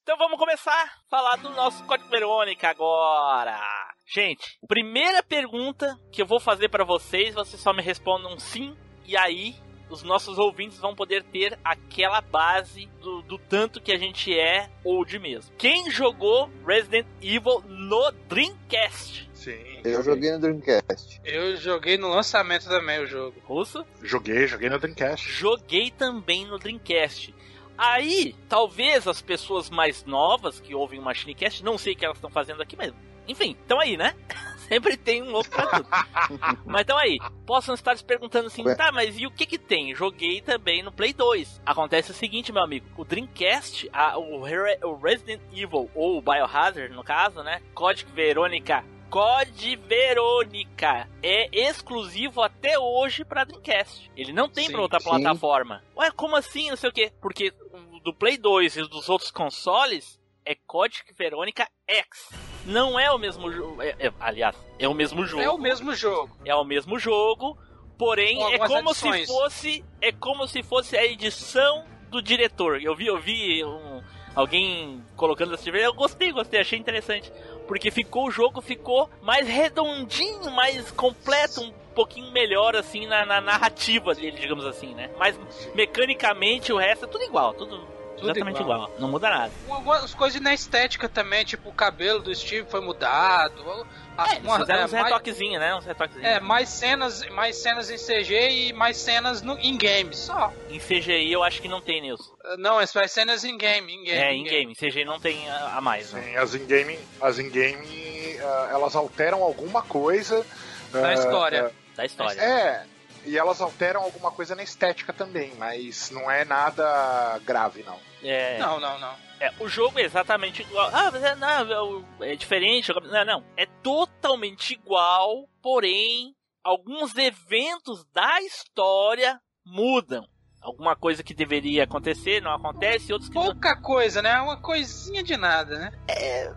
Então 0.00 0.16
vamos 0.16 0.38
começar 0.38 0.70
a 0.70 1.10
falar 1.10 1.34
do 1.38 1.50
nosso 1.50 1.82
Código 1.82 2.08
Verônica 2.08 2.68
agora. 2.68 3.58
Gente, 4.06 4.56
primeira 4.68 5.20
pergunta 5.20 5.98
que 6.12 6.22
eu 6.22 6.26
vou 6.26 6.38
fazer 6.38 6.68
pra 6.68 6.84
vocês, 6.84 7.34
vocês 7.34 7.60
só 7.60 7.72
me 7.72 7.82
respondam 7.82 8.38
sim, 8.38 8.76
e 9.04 9.16
aí 9.16 9.56
os 9.90 10.02
nossos 10.02 10.38
ouvintes 10.38 10.78
vão 10.78 10.94
poder 10.94 11.22
ter 11.24 11.58
aquela 11.64 12.20
base 12.20 12.86
do, 13.00 13.22
do 13.22 13.38
tanto 13.38 13.80
que 13.80 13.92
a 13.92 13.98
gente 13.98 14.32
é 14.32 14.70
old 14.84 15.18
mesmo. 15.18 15.52
Quem 15.58 15.90
jogou 15.90 16.50
Resident 16.66 17.06
Evil 17.20 17.62
no 17.66 18.10
Dreamcast? 18.28 19.28
Sim. 19.34 19.80
Eu 19.84 20.02
joguei 20.02 20.30
no 20.32 20.38
Dreamcast. 20.38 21.20
Eu 21.24 21.56
joguei 21.56 21.96
no 21.96 22.08
lançamento 22.08 22.68
também 22.68 23.00
o 23.02 23.06
jogo. 23.06 23.40
Russo? 23.44 23.84
Joguei, 24.02 24.46
joguei 24.46 24.68
no 24.68 24.78
Dreamcast. 24.78 25.28
Joguei 25.28 25.90
também 25.90 26.46
no 26.46 26.58
Dreamcast. 26.58 27.34
Aí, 27.76 28.36
talvez 28.46 29.08
as 29.08 29.22
pessoas 29.22 29.70
mais 29.70 30.04
novas 30.04 30.60
que 30.60 30.74
ouvem 30.74 30.98
o 30.98 31.02
Machinecast, 31.02 31.64
não 31.64 31.78
sei 31.78 31.94
o 31.94 31.96
que 31.96 32.04
elas 32.04 32.18
estão 32.18 32.30
fazendo 32.30 32.62
aqui, 32.62 32.76
mas 32.76 32.92
enfim, 33.26 33.56
estão 33.58 33.80
aí, 33.80 33.96
né? 33.96 34.14
Sempre 34.70 34.96
tem 34.96 35.20
um 35.22 35.30
louco 35.30 35.50
pra 35.50 35.66
tudo. 35.66 35.88
mas 36.64 36.82
estão 36.82 36.96
aí. 36.96 37.18
Possam 37.44 37.74
estar 37.74 37.96
se 37.98 38.04
perguntando 38.04 38.46
assim, 38.46 38.62
tá, 38.76 38.92
mas 38.92 39.18
e 39.18 39.26
o 39.26 39.30
que 39.30 39.44
que 39.44 39.58
tem? 39.58 39.92
Joguei 39.94 40.40
também 40.40 40.80
no 40.82 40.92
Play 40.92 41.12
2. 41.12 41.60
Acontece 41.66 42.12
o 42.12 42.14
seguinte, 42.14 42.52
meu 42.52 42.62
amigo, 42.62 42.86
o 42.96 43.04
Dreamcast, 43.04 43.90
a- 43.92 44.16
o, 44.16 44.40
Re- 44.42 44.78
o 44.84 44.94
Resident 44.94 45.40
Evil, 45.52 45.90
ou 45.92 46.18
o 46.18 46.22
Biohazard 46.22 46.94
no 46.94 47.02
caso, 47.02 47.42
né? 47.42 47.60
Código 47.74 48.12
Verônica. 48.12 48.84
Code 49.10 49.74
Verônica 49.74 51.08
é 51.20 51.48
exclusivo 51.52 52.42
até 52.42 52.78
hoje 52.78 53.24
pra 53.24 53.42
Dreamcast. 53.42 54.08
Ele 54.16 54.32
não 54.32 54.48
tem 54.48 54.70
pra 54.70 54.80
outra 54.82 55.00
sim. 55.00 55.08
plataforma. 55.08 55.82
Ué, 55.96 56.12
como 56.12 56.36
assim? 56.36 56.70
Não 56.70 56.76
sei 56.76 56.90
o 56.90 56.92
quê. 56.92 57.12
Porque 57.20 57.52
o 57.92 57.98
do 57.98 58.14
Play 58.14 58.36
2 58.38 58.76
e 58.76 58.82
dos 58.82 59.08
outros 59.08 59.32
consoles 59.32 60.19
é 60.44 60.54
Code 60.66 61.02
Verônica 61.16 61.68
X. 61.88 62.30
Não 62.66 62.98
é 62.98 63.10
o 63.10 63.18
mesmo 63.18 63.50
jogo. 63.50 63.80
é- 63.82 63.94
é- 63.98 64.12
aliás, 64.20 64.56
é 64.78 64.86
o 64.88 64.94
mesmo 64.94 65.24
jogo. 65.26 65.42
É 65.42 65.50
o 65.50 65.58
mesmo 65.58 65.94
jogo. 65.94 66.36
É 66.44 66.54
o 66.54 66.64
mesmo 66.64 66.98
jogo, 66.98 67.56
porém 67.98 68.36
Com 68.38 68.48
é 68.48 68.58
como 68.58 68.90
adições. 68.90 69.20
se 69.26 69.32
fosse 69.32 69.84
é 70.00 70.12
como 70.12 70.46
se 70.46 70.62
fosse 70.62 70.96
a 70.96 71.04
edição 71.04 71.84
do 72.10 72.20
diretor. 72.20 72.80
Eu 72.82 72.94
vi, 72.94 73.06
eu 73.06 73.18
vi 73.18 73.64
um- 73.64 74.02
alguém 74.34 75.02
colocando 75.16 75.54
essa 75.54 75.68
eu 75.70 75.94
gostei, 75.94 76.32
gostei, 76.32 76.60
achei 76.60 76.78
interessante, 76.78 77.32
porque 77.66 77.90
ficou 77.90 78.26
o 78.26 78.30
jogo 78.30 78.60
ficou 78.60 79.08
mais 79.22 79.46
redondinho, 79.48 80.50
mais 80.50 80.90
completo, 80.92 81.62
um 81.62 81.72
pouquinho 81.94 82.30
melhor 82.30 82.76
assim 82.76 83.06
na, 83.06 83.24
na 83.26 83.40
narrativa 83.40 84.14
dele, 84.14 84.38
digamos 84.38 84.64
assim, 84.66 84.94
né? 84.94 85.10
Mas 85.18 85.38
mecanicamente 85.74 86.72
o 86.72 86.76
resto 86.76 87.04
é 87.04 87.08
tudo 87.08 87.24
igual, 87.24 87.54
tudo 87.54 87.86
Tudo 88.20 88.30
Exatamente 88.30 88.60
igual. 88.60 88.84
igual. 88.84 89.00
Não 89.00 89.08
muda 89.08 89.30
nada. 89.30 89.52
Algumas 89.68 90.14
coisas 90.14 90.40
na 90.40 90.52
estética 90.52 91.08
também, 91.08 91.44
tipo 91.44 91.68
o 91.70 91.72
cabelo 91.72 92.20
do 92.20 92.34
Steve 92.34 92.68
foi 92.68 92.80
mudado. 92.80 93.86
É, 94.18 94.38
uma- 94.40 94.58
fizeram 94.58 94.80
é, 94.80 94.84
uns 94.84 94.92
mais- 94.92 95.04
retoquezinhos, 95.06 95.60
né? 95.60 95.74
Uns 95.74 95.86
retoquezinhos. 95.86 96.28
É, 96.28 96.40
mais 96.40 96.68
cenas, 96.68 97.26
mais 97.30 97.56
cenas 97.56 97.90
em 97.90 97.96
CG 97.96 98.50
e 98.50 98.72
mais 98.72 98.98
cenas 98.98 99.40
no, 99.40 99.58
em 99.58 99.76
game, 99.76 100.14
só. 100.14 100.52
Em 100.68 100.78
CGI 100.78 101.32
eu 101.32 101.42
acho 101.42 101.62
que 101.62 101.68
não 101.68 101.80
tem, 101.80 102.02
Nilson. 102.02 102.30
Não, 102.58 102.80
é 102.80 102.84
mais 102.94 103.10
cenas 103.10 103.44
em 103.44 103.56
game, 103.56 103.92
em 103.92 104.04
game. 104.04 104.18
É, 104.18 104.32
em 104.32 104.44
game. 104.44 104.72
Em 104.72 104.74
CGI 104.74 105.04
não 105.04 105.18
tem 105.18 105.48
a, 105.48 105.76
a 105.76 105.80
mais, 105.80 106.12
né? 106.12 106.22
Sim, 106.22 106.36
as 106.36 106.54
in-game, 106.54 106.98
as 107.20 107.38
in-game 107.38 108.38
ah, 108.42 108.68
elas 108.70 108.94
alteram 108.94 109.42
alguma 109.42 109.82
coisa. 109.82 110.44
Na 110.92 111.08
ah, 111.08 111.14
história. 111.14 111.72
Da 111.96 112.04
história. 112.04 112.40
É, 112.40 112.84
e 113.24 113.38
elas 113.38 113.60
alteram 113.60 114.02
alguma 114.02 114.30
coisa 114.30 114.54
na 114.54 114.62
estética 114.62 115.12
também, 115.12 115.52
mas 115.58 116.10
não 116.10 116.30
é 116.30 116.44
nada 116.44 117.38
grave, 117.44 117.82
não. 117.82 117.98
É, 118.22 118.58
Não, 118.58 118.78
não, 118.78 118.98
não. 118.98 119.14
é, 119.40 119.50
o 119.60 119.68
jogo 119.68 119.98
é 119.98 120.02
exatamente 120.02 120.62
igual. 120.62 120.90
Ah, 120.92 121.10
mas 121.10 121.22
é, 121.22 121.34
não, 121.34 122.04
é 122.20 122.36
diferente. 122.36 122.92
Não, 122.92 123.24
não. 123.24 123.44
É 123.56 123.66
totalmente 123.82 124.74
igual, 124.74 125.48
porém, 125.62 126.34
alguns 126.62 127.16
eventos 127.16 128.04
da 128.12 128.40
história 128.42 129.40
mudam. 129.64 130.26
Alguma 130.62 130.94
coisa 130.94 131.22
que 131.22 131.32
deveria 131.32 131.84
acontecer 131.84 132.42
não 132.42 132.52
acontece, 132.52 133.10
outros 133.14 133.30
que 133.30 133.34
não, 133.34 133.44
Pouca 133.46 133.74
coisa, 133.80 134.20
né? 134.20 134.38
Uma 134.42 134.58
coisinha 134.58 135.22
de 135.22 135.34
nada, 135.34 135.78
né? 135.78 135.92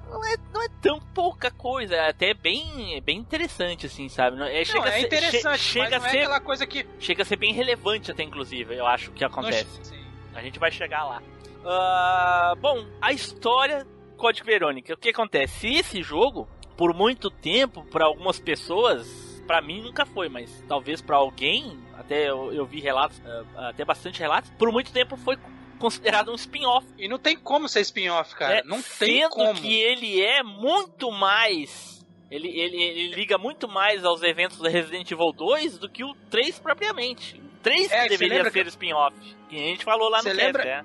não 0.09 0.25
é, 0.25 0.35
não 0.53 0.61
é 0.61 0.67
tão 0.81 0.99
pouca 1.13 1.49
coisa. 1.49 1.95
É 1.95 2.09
até 2.09 2.33
bem, 2.33 3.01
bem 3.01 3.17
interessante, 3.19 3.85
assim, 3.85 4.09
sabe? 4.09 4.35
Não- 4.35 4.45
É, 4.45 4.57
Não, 4.57 4.65
chega 4.65 4.83
a 4.83 4.89
é 4.89 4.99
ser- 4.99 5.05
interessante, 5.05 5.57
che- 5.59 5.71
chega, 5.79 5.89
mas 5.91 5.99
não 6.01 6.03
a 6.03 6.07
é 6.07 6.11
ser, 6.11 6.17
aquela 6.17 6.39
coisa 6.41 6.67
que... 6.67 6.85
chega 6.99 7.21
a 7.21 7.25
ser 7.25 7.37
bem 7.37 7.53
relevante 7.53 8.11
até, 8.11 8.23
inclusive, 8.23 8.75
eu 8.75 8.85
acho, 8.85 9.09
que 9.13 9.23
acontece. 9.23 9.85
Sim. 9.85 10.03
A 10.35 10.41
gente 10.41 10.59
vai 10.59 10.69
chegar 10.69 11.05
lá. 11.05 11.23
Ah, 11.65 12.53
bom, 12.59 12.85
a 13.01 13.11
história 13.11 13.85
Código 14.17 14.45
Verônica. 14.45 14.93
O 14.93 14.97
que 14.97 15.09
acontece? 15.09 15.67
Esse 15.73 16.01
jogo, 16.01 16.47
por 16.77 16.93
muito 16.93 17.29
tempo, 17.29 17.83
para 17.85 18.05
algumas 18.05 18.39
pessoas, 18.39 19.41
para 19.47 19.61
mim 19.61 19.81
nunca 19.81 20.05
foi, 20.05 20.29
mas 20.29 20.63
talvez 20.67 21.01
para 21.01 21.17
alguém, 21.17 21.77
até 21.97 22.29
eu, 22.29 22.53
eu 22.53 22.65
vi 22.65 22.79
relatos, 22.79 23.21
ah, 23.55 23.69
até 23.69 23.83
bastante 23.85 24.19
relatos, 24.19 24.49
por 24.57 24.71
muito 24.71 24.91
tempo 24.91 25.15
foi 25.17 25.37
considerado 25.79 26.31
um 26.31 26.35
spin-off. 26.35 26.87
E 26.97 27.07
não 27.07 27.19
tem 27.19 27.35
como 27.37 27.67
ser 27.67 27.81
spin-off, 27.81 28.35
cara. 28.35 28.59
É, 28.59 28.63
não 28.63 28.81
tem 28.81 29.21
sendo 29.21 29.29
como. 29.29 29.53
que 29.59 29.73
ele 29.81 30.21
é 30.21 30.41
muito 30.43 31.11
mais. 31.11 31.93
Ele, 32.31 32.47
ele, 32.47 32.81
ele 32.81 33.07
liga 33.15 33.37
muito 33.37 33.67
mais 33.67 34.03
aos 34.03 34.23
eventos 34.23 34.57
da 34.59 34.67
Resident 34.69 35.09
Evil 35.11 35.31
2 35.33 35.77
do 35.77 35.87
que 35.89 36.03
o 36.03 36.15
3 36.31 36.57
propriamente. 36.59 37.35
O 37.35 37.59
3 37.61 37.91
É, 37.91 38.03
que 38.03 38.09
deveria 38.09 38.49
ser 38.49 38.65
spin-off. 38.67 39.15
Que 39.49 39.55
a 39.55 39.59
gente 39.59 39.83
falou 39.83 40.09
lá 40.09 40.17
no 40.17 40.23
Você 40.23 40.29
cast, 40.29 40.45
lembra- 40.45 40.63
é. 40.67 40.83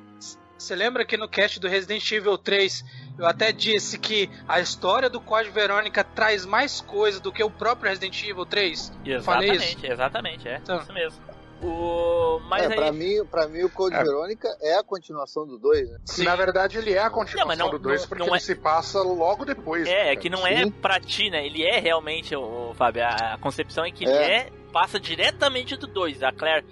Você 0.59 0.75
lembra 0.75 1.05
que 1.05 1.17
no 1.17 1.29
cast 1.29 1.61
do 1.61 1.69
Resident 1.69 2.11
Evil 2.11 2.37
3 2.37 2.85
eu 3.19 3.27
até 3.27 3.53
disse 3.53 3.99
que 3.99 4.29
a 4.47 4.61
história 4.61 5.09
do 5.09 5.21
Código 5.21 5.55
Verônica 5.55 6.03
traz 6.03 6.45
mais 6.45 6.81
coisa 6.81 7.21
do 7.21 7.33
que 7.33 7.43
o 7.45 7.51
próprio 7.51 7.89
Resident 7.89 8.21
Evil 8.25 8.45
3? 8.45 8.93
Eu 9.07 9.23
falei 9.23 9.51
Exatamente, 9.51 9.77
isso. 9.85 9.93
exatamente, 9.93 10.49
é. 10.49 10.57
Então. 10.57 10.81
Isso 10.81 10.93
mesmo. 10.93 11.29
O... 11.63 12.39
Mas 12.49 12.63
é, 12.63 12.67
aí... 12.67 12.75
pra, 12.77 12.93
mim, 12.93 13.25
pra 13.29 13.49
mim, 13.49 13.63
o 13.65 13.71
Code 13.71 13.95
É. 13.97 14.03
Verônica 14.03 14.49
é 14.61 14.77
a 14.77 14.83
continuação 14.85 15.45
do 15.47 15.59
2, 15.59 15.91
né? 15.91 15.99
Na 16.19 16.37
verdade, 16.37 16.79
ele 16.79 16.93
é 16.93 16.99
a 17.01 17.05
Não, 17.05 17.11
continuação 17.13 17.49
mas 17.49 17.59
não- 17.59 17.71
do 17.71 17.79
2 17.79 18.03
não- 18.03 18.09
porque 18.09 18.23
não 18.25 18.29
ele 18.29 18.37
é- 18.37 18.41
se 18.41 18.55
passa 18.55 19.01
logo 19.01 19.45
depois. 19.45 19.87
É, 19.89 19.91
né, 20.07 20.13
é 20.13 20.17
que 20.17 20.29
não 20.31 20.47
é 20.47 20.65
Sim. 20.65 20.71
pra 20.71 21.01
ti, 21.01 21.31
né? 21.31 21.45
Ele 21.45 21.65
é 21.65 21.81
realmente, 21.81 22.35
o, 22.37 22.73
Fábio, 22.77 23.03
a, 23.05 23.35
a 23.35 23.39
concepção 23.39 23.85
é 23.85 23.91
que 23.91 24.05
ele 24.05 24.13
É. 24.13 24.37
é, 24.37 24.51
passa 24.73 25.01
diretamente 25.01 25.77
do 25.77 25.87
2. 25.89 26.23
A 26.23 26.31
Claire 26.33 26.65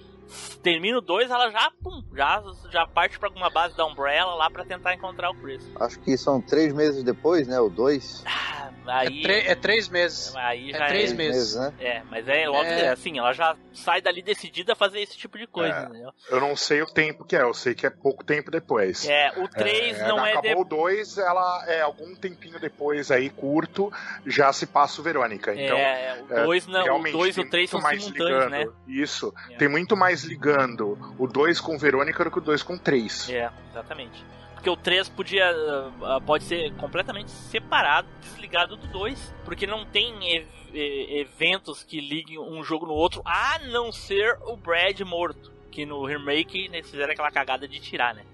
termina 0.63 0.99
o 0.99 1.01
2, 1.01 1.31
ela 1.31 1.51
já, 1.51 1.71
pum, 1.83 2.03
já, 2.15 2.43
já 2.71 2.87
parte 2.87 3.19
pra 3.19 3.29
alguma 3.29 3.51
base 3.51 3.77
da 3.77 3.87
Umbrella 3.87 4.35
lá 4.35 4.51
pra 4.51 4.65
tentar 4.65 4.95
encontrar 4.95 5.31
o 5.31 5.35
Chris. 5.35 5.63
Acho 5.81 5.99
que 6.01 6.17
são 6.17 6.41
três 6.41 6.73
meses 6.73 7.03
depois, 7.03 7.47
né? 7.47 7.61
O 7.61 7.69
2. 7.69 8.25
Ah, 8.27 8.71
aí, 8.89 9.23
tre- 9.23 9.41
é 9.47 9.55
três 9.55 9.89
meses. 9.89 10.35
aí 10.37 10.71
é 10.73 10.79
já 10.79 10.87
três 10.87 11.13
é, 11.13 11.15
meses. 11.15 11.55
né? 11.57 11.73
É, 11.81 12.03
mas 12.11 12.29
é 12.29 12.49
logo 12.49 12.65
É. 12.65 12.89
assim, 12.89 13.19
ela 13.19 13.33
já 13.33 13.57
sai 13.73 14.01
dali 14.01 14.23
decidida 14.23 14.73
a 14.73 14.77
fazer 14.77 15.01
esse 15.01 15.17
tipo 15.17 15.39
de 15.39 15.47
coisa, 15.47 15.75
É. 15.75 15.83
entendeu? 15.85 16.11
Eu 16.31 16.41
não 16.41 16.57
sei 16.57 16.83
o 16.83 16.87
tempo 16.87 17.25
que 17.25 17.37
é, 17.37 17.43
eu 17.43 17.55
sei 17.55 17.75
que 17.75 17.87
é 17.87 17.91
pouco 17.91 18.25
tempo 18.25 18.51
depois. 18.51 19.07
É, 19.09 19.33
o 19.37 19.49
3 19.49 19.99
não 20.01 20.25
é 20.25 20.33
acabou 20.33 20.55
de... 20.55 20.61
o 20.61 20.65
2, 20.65 21.19
ela 21.19 21.65
é 21.67 21.81
algum 21.81 22.15
tempinho 22.15 22.59
depois 22.59 23.11
aí, 23.11 23.31
curto, 23.31 23.93
já 24.27 24.53
se 24.53 24.67
passa 24.67 25.01
o 25.01 25.05
Verônica. 25.05 25.55
Então, 25.55 25.77
é, 25.77 26.23
o 26.29 26.33
é, 26.39 26.45
2 26.45 26.67
não, 26.67 26.81
o 26.81 26.85
realmente 26.85 27.13
2 27.13 27.31
e 27.37 27.41
tem 27.41 27.45
o 27.47 27.51
3 27.51 27.71
são 27.71 27.81
muito 27.81 27.89
mais 27.91 28.03
simultâneos, 28.05 28.45
ligando. 28.45 28.51
né? 28.51 28.67
Isso. 28.87 29.35
É. 29.51 29.57
Tem 29.57 29.69
muito 29.69 29.97
mais 29.97 30.23
ligando 30.25 30.99
o 31.19 31.27
2 31.27 31.61
com 31.61 31.77
Verônica 31.79 32.25
do 32.25 32.31
que 32.31 32.39
o 32.39 32.41
2 32.43 32.63
com 32.63 32.77
3. 32.79 33.29
É, 33.31 33.51
exatamente. 33.71 34.25
Porque 34.57 34.71
o 34.71 34.77
3 34.77 35.09
podia. 35.11 35.49
ah, 35.49 36.17
ah, 36.17 36.21
pode 36.21 36.43
ser 36.45 36.75
completamente 36.77 37.31
separado, 37.31 38.09
desligado 38.21 38.77
do 38.77 38.87
2. 38.89 39.35
Porque 39.45 39.67
não 39.67 39.85
tem 39.87 40.35
ev- 40.35 40.49
e- 40.75 41.21
eventos 41.21 41.85
que 41.85 42.01
liguem 42.01 42.39
um 42.39 42.65
jogo 42.65 42.87
no 42.87 42.93
outro, 42.95 43.23
a 43.25 43.59
não 43.71 43.93
ser 43.93 44.37
o 44.43 44.57
Brad 44.57 44.99
morto. 45.03 45.53
Que 45.71 45.85
no 45.87 46.05
remake 46.07 46.65
eles 46.73 46.91
fizeram 46.91 47.13
aquela 47.13 47.31
cagada 47.31 47.69
de 47.69 47.79
tirar, 47.79 48.15
né? 48.15 48.25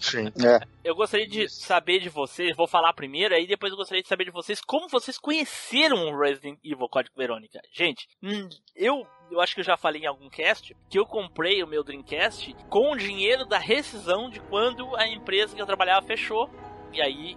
Sim. 0.00 0.26
É. 0.44 0.64
Eu 0.84 0.94
gostaria 0.94 1.26
de 1.26 1.48
saber 1.48 1.98
de 2.00 2.08
vocês, 2.08 2.56
vou 2.56 2.68
falar 2.68 2.92
primeiro, 2.92 3.34
aí 3.34 3.46
depois 3.48 3.72
eu 3.72 3.76
gostaria 3.76 4.02
de 4.02 4.08
saber 4.08 4.24
de 4.24 4.30
vocês 4.30 4.60
como 4.60 4.88
vocês 4.88 5.18
conheceram 5.18 6.08
o 6.08 6.16
Resident 6.20 6.58
Evil 6.64 6.88
Código 6.88 7.16
Verônica. 7.16 7.60
Gente, 7.72 8.06
hum, 8.22 8.48
eu, 8.76 9.04
eu 9.30 9.40
acho 9.40 9.54
que 9.54 9.60
eu 9.60 9.64
já 9.64 9.76
falei 9.76 10.02
em 10.02 10.06
algum 10.06 10.28
cast 10.28 10.76
que 10.88 10.98
eu 10.98 11.06
comprei 11.06 11.62
o 11.62 11.66
meu 11.66 11.82
Dreamcast 11.84 12.54
com 12.68 12.92
o 12.92 12.96
dinheiro 12.96 13.44
da 13.46 13.58
rescisão 13.58 14.28
de 14.30 14.40
quando 14.40 14.94
a 14.96 15.06
empresa 15.08 15.54
que 15.54 15.62
eu 15.62 15.66
trabalhava 15.66 16.06
fechou. 16.06 16.50
E 16.92 17.00
aí 17.02 17.36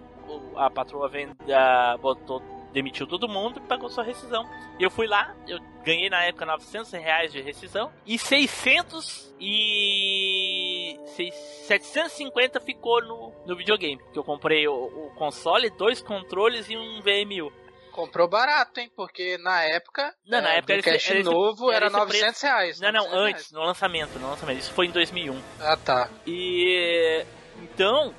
a 0.56 0.70
patroa 0.70 1.08
vende, 1.08 1.34
ah, 1.52 1.96
botou, 2.00 2.40
demitiu 2.72 3.06
todo 3.06 3.28
mundo 3.28 3.60
e 3.62 3.68
pagou 3.68 3.88
sua 3.90 4.02
rescisão. 4.04 4.48
Eu 4.80 4.90
fui 4.90 5.06
lá, 5.06 5.36
eu 5.46 5.58
ganhei 5.84 6.08
na 6.08 6.24
época 6.24 6.46
900 6.46 6.90
reais 6.92 7.32
de 7.32 7.40
rescisão 7.42 7.92
e 8.06 8.18
600 8.18 9.34
e 9.38 10.98
seis- 11.06 11.34
750 11.66 12.60
ficou 12.60 13.02
no, 13.02 13.32
no 13.46 13.56
videogame. 13.56 14.00
Que 14.12 14.18
eu 14.18 14.24
comprei 14.24 14.66
o, 14.66 14.74
o 14.74 15.10
console, 15.16 15.70
dois 15.70 16.00
controles 16.00 16.68
e 16.70 16.76
um 16.76 17.00
VMU. 17.00 17.52
Comprou 17.92 18.26
barato, 18.26 18.80
hein? 18.80 18.90
Porque 18.96 19.36
na 19.38 19.62
época. 19.64 20.14
Não, 20.26 20.40
na 20.40 20.54
é, 20.54 20.58
época 20.58 20.72
era 20.72 20.82
cash 20.82 21.10
esse- 21.10 21.22
novo 21.22 21.70
era 21.70 21.86
era, 21.86 21.86
esse 21.86 21.96
900 21.96 22.40
reais. 22.42 22.80
Não, 22.80 22.90
não, 22.92 23.04
900 23.10 23.26
antes, 23.34 23.52
no 23.52 23.60
lançamento, 23.62 24.18
no 24.18 24.28
lançamento. 24.30 24.58
Isso 24.60 24.72
foi 24.72 24.86
em 24.86 24.90
2001. 24.90 25.32
reais. 25.32 25.44
Ah, 25.60 25.76
tá. 25.76 26.08
E 26.26 27.24
então 27.62 28.14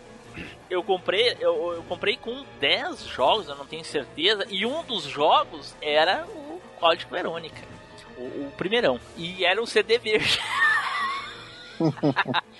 eu 0.69 0.83
comprei, 0.83 1.35
eu, 1.39 1.73
eu 1.73 1.83
comprei 1.83 2.17
com 2.17 2.45
10 2.59 3.03
jogos, 3.05 3.47
eu 3.49 3.55
não 3.55 3.65
tenho 3.65 3.83
certeza, 3.83 4.45
e 4.49 4.65
um 4.65 4.83
dos 4.83 5.03
jogos 5.03 5.75
era 5.81 6.25
o 6.27 6.61
Código 6.79 7.11
Verônica, 7.11 7.61
o, 8.17 8.21
o 8.47 8.53
primeirão, 8.57 8.99
e 9.17 9.43
era 9.45 9.61
um 9.61 9.65
CD 9.65 9.97
verde. 9.99 10.39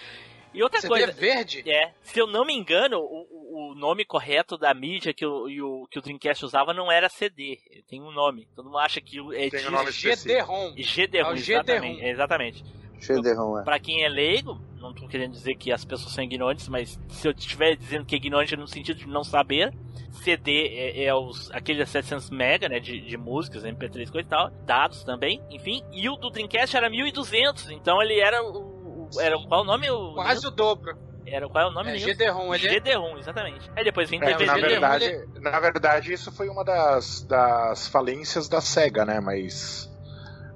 e 0.53 0.61
outra 0.63 0.79
CD 0.81 0.89
coisa, 0.93 1.11
verde? 1.11 1.63
é, 1.69 1.91
se 2.01 2.19
eu 2.19 2.27
não 2.27 2.45
me 2.45 2.53
engano, 2.53 2.99
o, 2.99 3.71
o- 3.71 3.75
nome 3.75 4.05
correto 4.05 4.57
da 4.57 4.73
mídia 4.73 5.13
que 5.13 5.25
o, 5.25 5.49
e 5.49 5.61
o, 5.61 5.85
que 5.89 5.99
o 5.99 6.01
Dreamcast 6.01 6.45
usava 6.45 6.73
não 6.73 6.91
era 6.91 7.09
CD, 7.09 7.59
tem 7.87 8.01
um 8.01 8.11
nome. 8.11 8.47
Todo 8.55 8.65
mundo 8.65 8.77
acha 8.77 9.01
que 9.01 9.17
é 9.35 9.49
Tem 9.49 9.61
de 9.61 9.67
um 9.67 9.71
nome. 9.71 9.91
GD-ROM. 9.91 10.73
GD-ROM, 10.77 11.33
exatamente, 11.33 11.95
GD-ROM. 11.95 12.09
exatamente. 12.11 12.63
Xederron, 12.99 13.59
é. 13.59 13.63
Pra 13.63 13.79
quem 13.79 14.03
é 14.05 14.07
leigo, 14.07 14.57
não 14.79 14.93
tô 14.93 15.07
querendo 15.07 15.31
dizer 15.33 15.55
que 15.55 15.71
as 15.73 15.83
pessoas 15.83 16.13
são 16.13 16.23
ignorantes, 16.23 16.69
mas 16.69 16.97
se 17.09 17.27
eu 17.27 17.33
estiver 17.33 17.75
dizendo 17.75 18.05
que 18.05 18.15
é 18.15 18.17
ignorante 18.17 18.55
no 18.55 18.65
sentido 18.67 18.97
de 18.99 19.07
não 19.07 19.23
saber, 19.25 19.73
CD 20.11 20.67
é, 20.69 21.03
é 21.05 21.13
os, 21.13 21.51
aqueles 21.51 21.89
700 21.89 22.29
mega, 22.29 22.69
né, 22.69 22.79
de, 22.79 23.01
de 23.01 23.17
músicas, 23.17 23.63
MP3, 23.65 24.09
coisa 24.09 24.19
e 24.19 24.29
tal, 24.29 24.49
dados 24.65 25.03
também, 25.03 25.41
enfim, 25.49 25.83
e 25.91 26.07
o 26.07 26.15
do 26.15 26.29
Dreamcast 26.29 26.77
era 26.77 26.89
1200, 26.89 27.71
então 27.71 28.01
ele 28.01 28.19
era 28.19 28.41
o- 28.41 28.72
era 29.19 29.37
qual 29.47 29.61
o 29.61 29.65
nome? 29.65 29.89
O, 29.89 30.13
Quase 30.13 30.45
o 30.47 30.51
dobro. 30.51 30.97
era 31.25 31.47
qual 31.49 31.65
é 31.65 31.69
o 31.69 31.73
nome? 31.73 31.91
É? 31.91 31.97
GD-ROM. 31.97 32.53
Ele 32.53 32.67
é... 32.67 32.71
GD-ROM, 32.71 33.17
exatamente. 33.17 33.69
Aí 33.75 33.83
depois 33.83 34.09
vem 34.09 34.21
É, 34.21 34.25
DVD. 34.25 34.45
na, 34.45 34.57
ele 34.57 34.65
é 34.65 34.69
verdade, 34.69 35.25
na 35.39 35.59
verdade, 35.59 36.13
isso 36.13 36.31
foi 36.31 36.49
uma 36.49 36.63
das, 36.63 37.23
das 37.23 37.87
falências 37.87 38.47
da 38.47 38.61
SEGA, 38.61 39.05
né? 39.05 39.19
Mas 39.19 39.91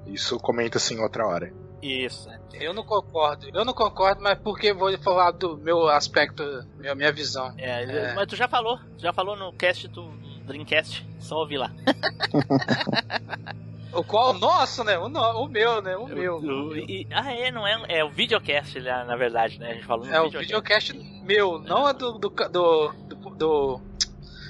isso 0.06 0.38
comenta 0.40 0.78
assim 0.78 1.00
outra 1.00 1.26
hora. 1.26 1.52
Isso, 1.82 2.28
né? 2.28 2.40
Eu 2.54 2.74
não 2.74 2.84
concordo. 2.84 3.48
Eu 3.54 3.64
não 3.64 3.74
concordo, 3.74 4.22
mas 4.22 4.38
porque 4.40 4.74
vou 4.74 4.96
falar 4.98 5.32
do 5.32 5.58
meu 5.58 5.88
aspecto, 5.88 6.44
minha, 6.78 6.96
minha 6.96 7.12
visão. 7.12 7.54
É, 7.58 7.84
É. 7.84 8.16
Mas 8.16 8.28
tu 8.28 8.36
já 8.36 8.48
falou, 8.48 8.80
já 8.98 9.14
falou 9.14 9.36
no 9.36 9.54
cast 9.54 9.88
do 9.88 10.10
Dreamcast, 10.46 11.08
só 11.20 11.38
ouvir 11.38 11.58
lá. 11.58 11.72
O 13.94 14.04
qual? 14.04 14.32
O 14.32 14.34
nosso, 14.34 14.84
né? 14.84 14.98
O, 14.98 15.08
no- 15.10 15.44
o 15.44 15.48
meu, 15.48 15.82
né? 15.82 15.96
O 15.98 16.08
meu. 16.08 16.36
O- 16.38 16.68
o- 16.70 16.76
e- 16.78 17.08
ah, 17.12 17.32
é, 17.34 17.52
não 17.52 17.66
é? 17.66 17.82
É 18.00 18.04
o 18.04 18.10
videocast, 18.10 18.76
na, 18.80 19.06
na 19.06 19.16
verdade, 19.16 19.60
né? 19.60 19.72
A 19.72 19.74
gente 19.76 19.86
falou 19.86 20.06
no 20.06 20.14
É 20.14 20.22
o 20.22 20.26
videocast. 20.30 20.92
videocast 20.94 21.24
meu, 21.24 21.60
não 21.60 21.88
é 21.88 21.94
do, 21.94 22.14
do, 22.14 22.30
do, 22.30 22.50
do, 22.50 23.30
do 23.36 23.82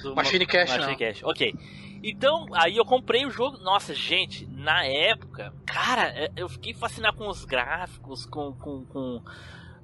do 0.02 0.14
Machine 0.14 0.46
Cast, 0.46 0.76
Machine 0.76 0.92
não. 0.92 0.98
Cast. 0.98 1.24
Ok. 1.24 1.54
Então, 2.02 2.46
aí 2.52 2.76
eu 2.76 2.84
comprei 2.84 3.26
o 3.26 3.30
jogo. 3.30 3.58
Nossa, 3.58 3.92
gente, 3.92 4.46
na 4.46 4.84
época, 4.84 5.52
cara, 5.66 6.08
é- 6.16 6.30
eu 6.36 6.48
fiquei 6.48 6.72
fascinado 6.74 7.16
com 7.16 7.28
os 7.28 7.44
gráficos, 7.44 8.24
com. 8.26 8.52
com, 8.52 8.84
com 8.86 9.16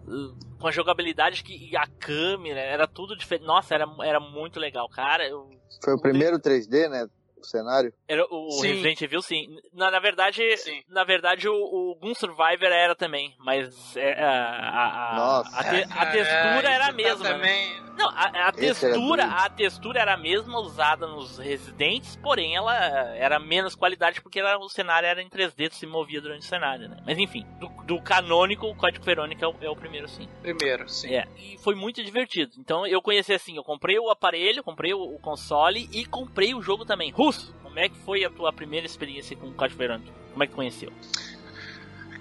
uh, 0.06 0.34
com 0.58 0.68
a 0.68 0.70
jogabilidade 0.70 1.42
que, 1.42 1.70
e 1.70 1.76
a 1.76 1.86
câmera, 1.86 2.60
era 2.60 2.86
tudo 2.86 3.16
diferente. 3.16 3.44
Nossa, 3.46 3.74
era, 3.74 3.86
era 4.02 4.18
muito 4.20 4.58
legal, 4.60 4.88
cara. 4.88 5.26
Eu, 5.28 5.50
Foi 5.82 5.94
o 5.94 6.00
primeiro 6.00 6.38
3D, 6.38 6.88
né? 6.88 7.06
O 7.44 7.46
cenário. 7.46 7.92
era 8.08 8.24
o 8.30 8.50
Sim. 8.52 8.68
Resident 8.68 9.00
Evil, 9.02 9.22
sim. 9.22 9.46
Na, 9.72 9.90
na 9.90 9.98
verdade, 10.00 10.56
Sim. 10.56 10.82
na 10.88 11.04
verdade 11.04 11.48
o, 11.48 11.54
o 11.54 11.94
Gun 12.00 12.14
Survivor 12.14 12.68
era 12.72 12.94
também, 12.94 13.34
mas 13.38 13.94
é, 13.96 14.22
a, 14.22 14.30
a, 14.30 15.12
a, 15.12 15.16
Nossa. 15.16 15.56
a, 15.58 15.64
te- 15.64 15.86
a 15.90 16.06
textura 16.06 16.68
era 16.70 16.86
a 16.88 16.92
mesma. 16.92 17.24
né? 17.24 17.32
Também... 17.34 17.84
Não, 17.96 18.08
a, 18.08 18.48
a 18.48 18.52
textura, 18.52 19.24
a 19.24 19.48
textura 19.48 20.00
era 20.00 20.14
a 20.14 20.16
mesma 20.16 20.58
usada 20.58 21.06
nos 21.06 21.38
Residentes, 21.38 22.16
porém 22.16 22.56
ela 22.56 22.74
era 23.14 23.38
menos 23.38 23.74
qualidade 23.76 24.20
porque 24.20 24.40
era- 24.40 24.58
o 24.58 24.68
cenário 24.68 25.06
era 25.06 25.22
em 25.22 25.28
3D, 25.28 25.68
tu 25.68 25.76
se 25.76 25.86
movia 25.86 26.20
durante 26.20 26.42
o 26.42 26.48
cenário, 26.48 26.88
né? 26.88 26.96
Mas 27.06 27.18
enfim, 27.18 27.46
do, 27.60 27.68
do 27.84 28.02
canônico, 28.02 28.66
o 28.66 28.74
Código 28.74 29.04
Verônica 29.04 29.44
é 29.44 29.48
o, 29.48 29.54
é 29.60 29.70
o 29.70 29.76
primeiro 29.76 30.08
sim. 30.08 30.28
Primeiro, 30.42 30.88
sim. 30.88 31.14
É, 31.14 31.28
e 31.38 31.56
foi 31.58 31.74
muito 31.76 32.02
divertido. 32.02 32.52
Então 32.58 32.84
eu 32.86 33.00
conheci 33.00 33.32
assim, 33.32 33.56
eu 33.56 33.62
comprei 33.62 33.98
o 33.98 34.10
aparelho, 34.10 34.62
comprei 34.64 34.92
o, 34.92 35.00
o 35.14 35.18
console 35.20 35.88
e 35.92 36.04
comprei 36.04 36.52
o 36.54 36.62
jogo 36.62 36.84
também. 36.84 37.12
Russo, 37.34 37.54
como 37.62 37.78
é 37.78 37.88
que 37.88 37.96
foi 37.98 38.24
a 38.24 38.30
tua 38.30 38.52
primeira 38.52 38.86
experiência 38.86 39.36
com 39.36 39.48
o 39.48 39.68
Verônica? 39.68 40.12
Como 40.32 40.42
é 40.42 40.46
que 40.46 40.52
tu 40.52 40.56
conheceu? 40.56 40.92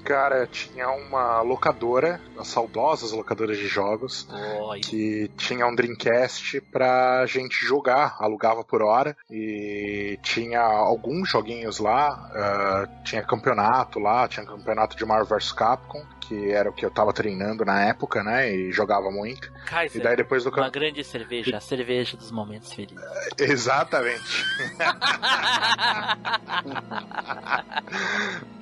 Cara, 0.03 0.45
tinha 0.45 0.89
uma 0.89 1.41
locadora, 1.41 2.19
as 2.37 2.49
saudosas 2.49 3.13
locadoras 3.13 3.57
de 3.57 3.67
jogos, 3.67 4.27
Oi. 4.67 4.81
que 4.81 5.31
tinha 5.37 5.65
um 5.65 5.73
Dreamcast 5.73 6.59
pra 6.59 7.25
gente 7.25 7.65
jogar, 7.65 8.17
alugava 8.19 8.65
por 8.65 8.81
hora 8.81 9.15
e 9.31 10.19
tinha 10.21 10.59
alguns 10.59 11.29
joguinhos 11.29 11.79
lá, 11.79 12.29
ah, 12.33 13.01
tinha 13.05 13.23
campeonato 13.23 13.97
lá, 13.97 14.27
tinha 14.27 14.45
campeonato 14.45 14.97
de 14.97 15.05
Marvel 15.05 15.37
vs 15.37 15.53
Capcom, 15.53 16.05
que 16.23 16.51
era 16.51 16.69
o 16.69 16.73
que 16.73 16.85
eu 16.85 16.91
tava 16.91 17.11
treinando 17.13 17.63
na 17.65 17.83
época, 17.85 18.23
né, 18.23 18.51
e 18.51 18.71
jogava 18.71 19.11
muito. 19.11 19.47
E 19.47 19.69
Kaiser, 19.69 20.01
daí 20.03 20.15
depois 20.15 20.43
do 20.43 20.49
uma 20.49 20.69
grande 20.69 21.03
cerveja, 21.03 21.57
a 21.57 21.61
cerveja 21.61 22.15
dos 22.17 22.31
momentos 22.31 22.71
felizes. 22.73 23.03
Exatamente. 23.39 24.45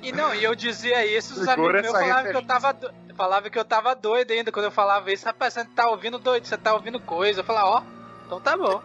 E 0.02 0.12
não, 0.12 0.34
e 0.34 0.42
eu 0.44 0.54
dizia 0.54 1.04
isso, 1.06 1.34
os 1.34 1.40
Segura 1.46 1.78
amigos 1.78 1.82
meus 1.82 1.94
essa 1.94 2.04
falavam 2.04 2.30
que 2.32 2.36
eu 2.36 2.42
tava 2.46 2.72
do... 2.72 2.90
falavam 3.16 3.50
que 3.50 3.58
eu 3.58 3.64
tava 3.64 3.94
doido 3.94 4.32
ainda 4.32 4.50
quando 4.50 4.64
eu 4.66 4.70
falava 4.70 5.12
isso. 5.12 5.24
Rapaz, 5.26 5.54
você 5.54 5.64
tá 5.64 5.88
ouvindo 5.88 6.18
doido, 6.18 6.44
você 6.46 6.56
tá 6.56 6.74
ouvindo 6.74 6.98
coisa. 7.00 7.40
Eu 7.40 7.44
falava, 7.44 7.68
ó, 7.68 7.82
então 8.26 8.40
tá 8.40 8.56
bom. 8.56 8.82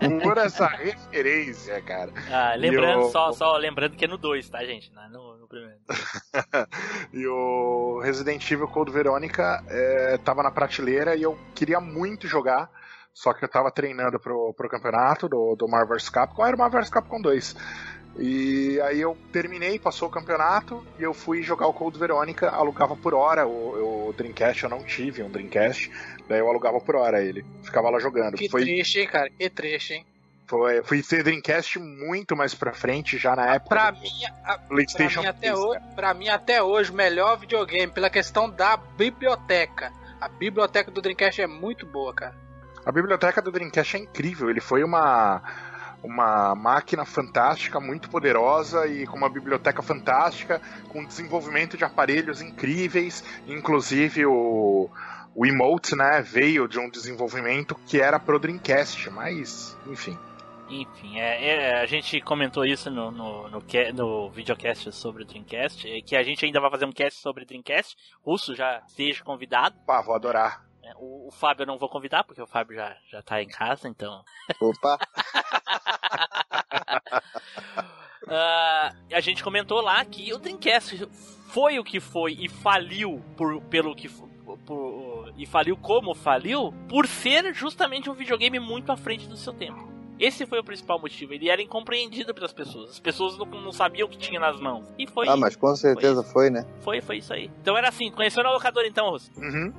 Segura 0.00 0.42
essa 0.42 0.66
referência, 0.66 1.80
cara. 1.82 2.12
Ah, 2.30 2.54
lembrando, 2.56 3.02
E 3.02 3.04
o- 3.06 3.10
só, 3.10 3.32
só 3.32 3.56
lembrando 3.56 3.96
que 3.96 4.04
é 4.04 4.08
no 4.08 4.18
2, 4.18 4.48
tá, 4.48 4.64
gente? 4.64 4.92
Não 4.92 5.04
é 5.04 5.08
no 5.08 5.33
primeiro. 5.54 5.78
E 7.12 7.26
o 7.26 8.00
Resident 8.02 8.50
Evil 8.50 8.66
Code 8.66 8.90
Verônica 8.90 9.62
é, 9.68 10.18
tava 10.18 10.42
na 10.42 10.50
prateleira 10.50 11.14
e 11.14 11.22
eu 11.22 11.38
queria 11.54 11.80
muito 11.80 12.26
jogar, 12.26 12.68
só 13.12 13.32
que 13.32 13.44
eu 13.44 13.48
tava 13.48 13.70
treinando 13.70 14.18
pro, 14.18 14.52
pro 14.54 14.68
campeonato 14.68 15.28
do, 15.28 15.54
do 15.54 15.68
Marvel 15.68 15.96
vs 15.96 16.08
Capcom, 16.08 16.44
era 16.44 16.56
o 16.56 16.58
Marvel 16.58 16.80
vs 16.80 16.90
Capcom 16.90 17.20
2. 17.20 17.54
E 18.18 18.80
aí 18.82 19.00
eu 19.00 19.16
terminei, 19.32 19.78
passou 19.78 20.08
o 20.08 20.10
campeonato 20.10 20.84
e 20.98 21.02
eu 21.02 21.12
fui 21.12 21.42
jogar 21.42 21.66
o 21.66 21.72
Code 21.72 21.98
Verônica, 21.98 22.48
alugava 22.48 22.96
por 22.96 23.12
hora 23.12 23.46
o, 23.46 24.08
o 24.08 24.12
Dreamcast, 24.12 24.64
eu 24.64 24.70
não 24.70 24.84
tive 24.84 25.22
um 25.22 25.30
Dreamcast, 25.30 25.90
daí 26.28 26.38
eu 26.38 26.48
alugava 26.48 26.80
por 26.80 26.96
hora 26.96 27.22
ele, 27.22 27.44
ficava 27.62 27.90
lá 27.90 27.98
jogando. 27.98 28.36
Que 28.36 28.48
Foi, 28.48 28.62
triste, 28.62 29.00
hein, 29.00 29.08
cara? 29.08 29.30
Que 29.30 29.50
triste, 29.50 29.94
hein? 29.94 30.06
Foi, 30.46 30.82
fui 30.82 31.02
ter 31.02 31.22
Dreamcast 31.22 31.78
muito 31.78 32.36
mais 32.36 32.54
pra 32.54 32.72
frente, 32.72 33.16
já 33.18 33.34
na 33.34 33.54
época 33.54 33.74
Pra 33.76 33.92
mim, 33.92 34.08
a- 34.44 34.58
PlayStation 34.58 35.22
pra 35.22 35.32
mim, 35.32 35.36
até 35.38 35.48
3, 35.48 35.58
hoje, 35.58 35.80
pra 35.94 36.14
mim, 36.14 36.28
até 36.28 36.62
hoje, 36.62 36.90
o 36.90 36.94
melhor 36.94 37.38
videogame, 37.38 37.90
pela 37.92 38.10
questão 38.10 38.48
da 38.50 38.76
biblioteca. 38.76 39.92
A 40.20 40.28
biblioteca 40.28 40.90
do 40.90 41.00
Dreamcast 41.02 41.40
é 41.42 41.46
muito 41.46 41.86
boa, 41.86 42.12
cara. 42.14 42.34
A 42.84 42.92
biblioteca 42.92 43.40
do 43.40 43.50
Dreamcast 43.50 43.96
é 43.96 44.00
incrível. 44.00 44.50
Ele 44.50 44.60
foi 44.60 44.84
uma, 44.84 45.42
uma 46.02 46.54
máquina 46.54 47.04
fantástica, 47.06 47.80
muito 47.80 48.10
poderosa 48.10 48.86
e 48.86 49.06
com 49.06 49.16
uma 49.16 49.28
biblioteca 49.28 49.82
fantástica, 49.82 50.60
com 50.88 51.04
desenvolvimento 51.04 51.76
de 51.78 51.84
aparelhos 51.84 52.42
incríveis. 52.42 53.24
Inclusive 53.46 54.26
o, 54.26 54.90
o 55.34 55.46
emote, 55.46 55.96
né, 55.96 56.20
veio 56.22 56.68
de 56.68 56.78
um 56.78 56.88
desenvolvimento 56.90 57.74
que 57.86 58.00
era 58.00 58.18
pro 58.20 58.38
Dreamcast, 58.38 59.08
mas 59.10 59.74
enfim. 59.86 60.18
Enfim, 60.68 61.18
é, 61.18 61.44
é, 61.46 61.80
a 61.80 61.86
gente 61.86 62.20
comentou 62.22 62.64
isso 62.64 62.90
no, 62.90 63.10
no, 63.10 63.48
no, 63.48 63.62
no 63.94 64.30
videocast 64.30 64.90
sobre 64.92 65.22
o 65.22 65.26
Dreamcast, 65.26 65.86
é 65.90 66.00
que 66.00 66.16
a 66.16 66.22
gente 66.22 66.44
ainda 66.44 66.60
vai 66.60 66.70
fazer 66.70 66.84
um 66.86 66.92
cast 66.92 67.20
sobre 67.20 67.44
Dreamcast. 67.44 67.96
Russo 68.24 68.54
já 68.54 68.82
esteja 68.86 69.22
convidado. 69.22 69.76
Pá, 69.86 70.00
vou 70.02 70.14
adorar. 70.14 70.64
né? 70.82 70.92
O, 70.96 71.28
o 71.28 71.30
Fábio 71.30 71.62
eu 71.62 71.66
não 71.66 71.78
vou 71.78 71.88
convidar, 71.88 72.24
porque 72.24 72.40
o 72.42 72.46
Fábio 72.46 72.76
já, 72.76 72.96
já 73.10 73.22
tá 73.22 73.42
em 73.42 73.46
casa, 73.48 73.88
então. 73.88 74.24
Opa, 74.60 74.98
Ah, 78.26 78.94
a 79.12 79.20
gente 79.20 79.44
comentou 79.44 79.82
lá 79.82 80.02
que 80.02 80.32
o 80.32 80.38
Dreamcast 80.38 81.06
foi 81.48 81.78
o 81.78 81.84
que 81.84 82.00
foi 82.00 82.32
e 82.32 82.48
faliu 82.48 83.22
por, 83.36 83.60
pelo 83.64 83.94
que 83.94 84.08
por- 84.08 85.30
e 85.36 85.44
faliu 85.44 85.76
como 85.76 86.14
faliu 86.14 86.72
por 86.88 87.06
ser 87.06 87.52
justamente 87.54 88.08
um 88.08 88.14
videogame 88.14 88.58
muito 88.58 88.90
à 88.90 88.96
frente 88.96 89.28
do 89.28 89.36
seu 89.36 89.52
tempo. 89.52 89.92
Esse 90.18 90.46
foi 90.46 90.58
o 90.60 90.64
principal 90.64 90.98
motivo. 91.00 91.32
Ele 91.34 91.48
era 91.50 91.60
incompreendido 91.60 92.32
pelas 92.34 92.52
pessoas. 92.52 92.90
As 92.90 93.00
pessoas 93.00 93.36
não, 93.36 93.46
não 93.46 93.72
sabiam 93.72 94.06
o 94.06 94.10
que 94.10 94.16
tinha 94.18 94.38
nas 94.40 94.60
mãos. 94.60 94.86
E 94.98 95.06
foi, 95.06 95.28
ah, 95.28 95.36
mas 95.36 95.56
com 95.56 95.74
certeza 95.74 96.22
foi, 96.22 96.50
né? 96.50 96.64
foi, 96.80 97.00
foi 97.00 97.18
isso 97.18 97.32
aí. 97.32 97.50
Então 97.60 97.76
era 97.76 97.88
assim, 97.88 98.10
conheceu 98.10 98.42
na 98.42 98.50
locadora 98.52 98.86
então, 98.86 99.10
Russo? 99.10 99.30
Uhum. 99.36 99.72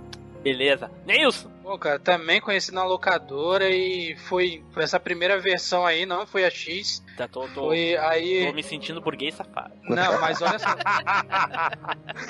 Beleza. 0.43 0.91
Neilson? 1.07 1.49
Pô, 1.63 1.75
cara, 1.79 1.97
também 1.97 2.39
conheci 2.39 2.71
na 2.71 2.83
locadora 2.83 3.67
e 3.67 4.15
foi, 4.27 4.63
foi 4.71 4.83
essa 4.83 4.99
primeira 4.99 5.39
versão 5.39 5.83
aí, 5.83 6.05
não 6.05 6.27
foi 6.27 6.45
a 6.45 6.51
X. 6.51 7.03
Tá, 7.17 7.27
tô, 7.27 7.47
tô, 7.47 7.67
Foi 7.69 7.97
aí. 7.97 8.45
tô 8.45 8.53
me 8.53 8.61
sentindo 8.61 9.01
burguês 9.01 9.33
safado. 9.33 9.73
Não, 9.89 10.21
mas 10.21 10.39
olha 10.43 10.59
só. 10.59 10.67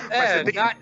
Mas 0.10 0.12
É, 0.12 0.44
tem 0.44 0.54
na- 0.54 0.76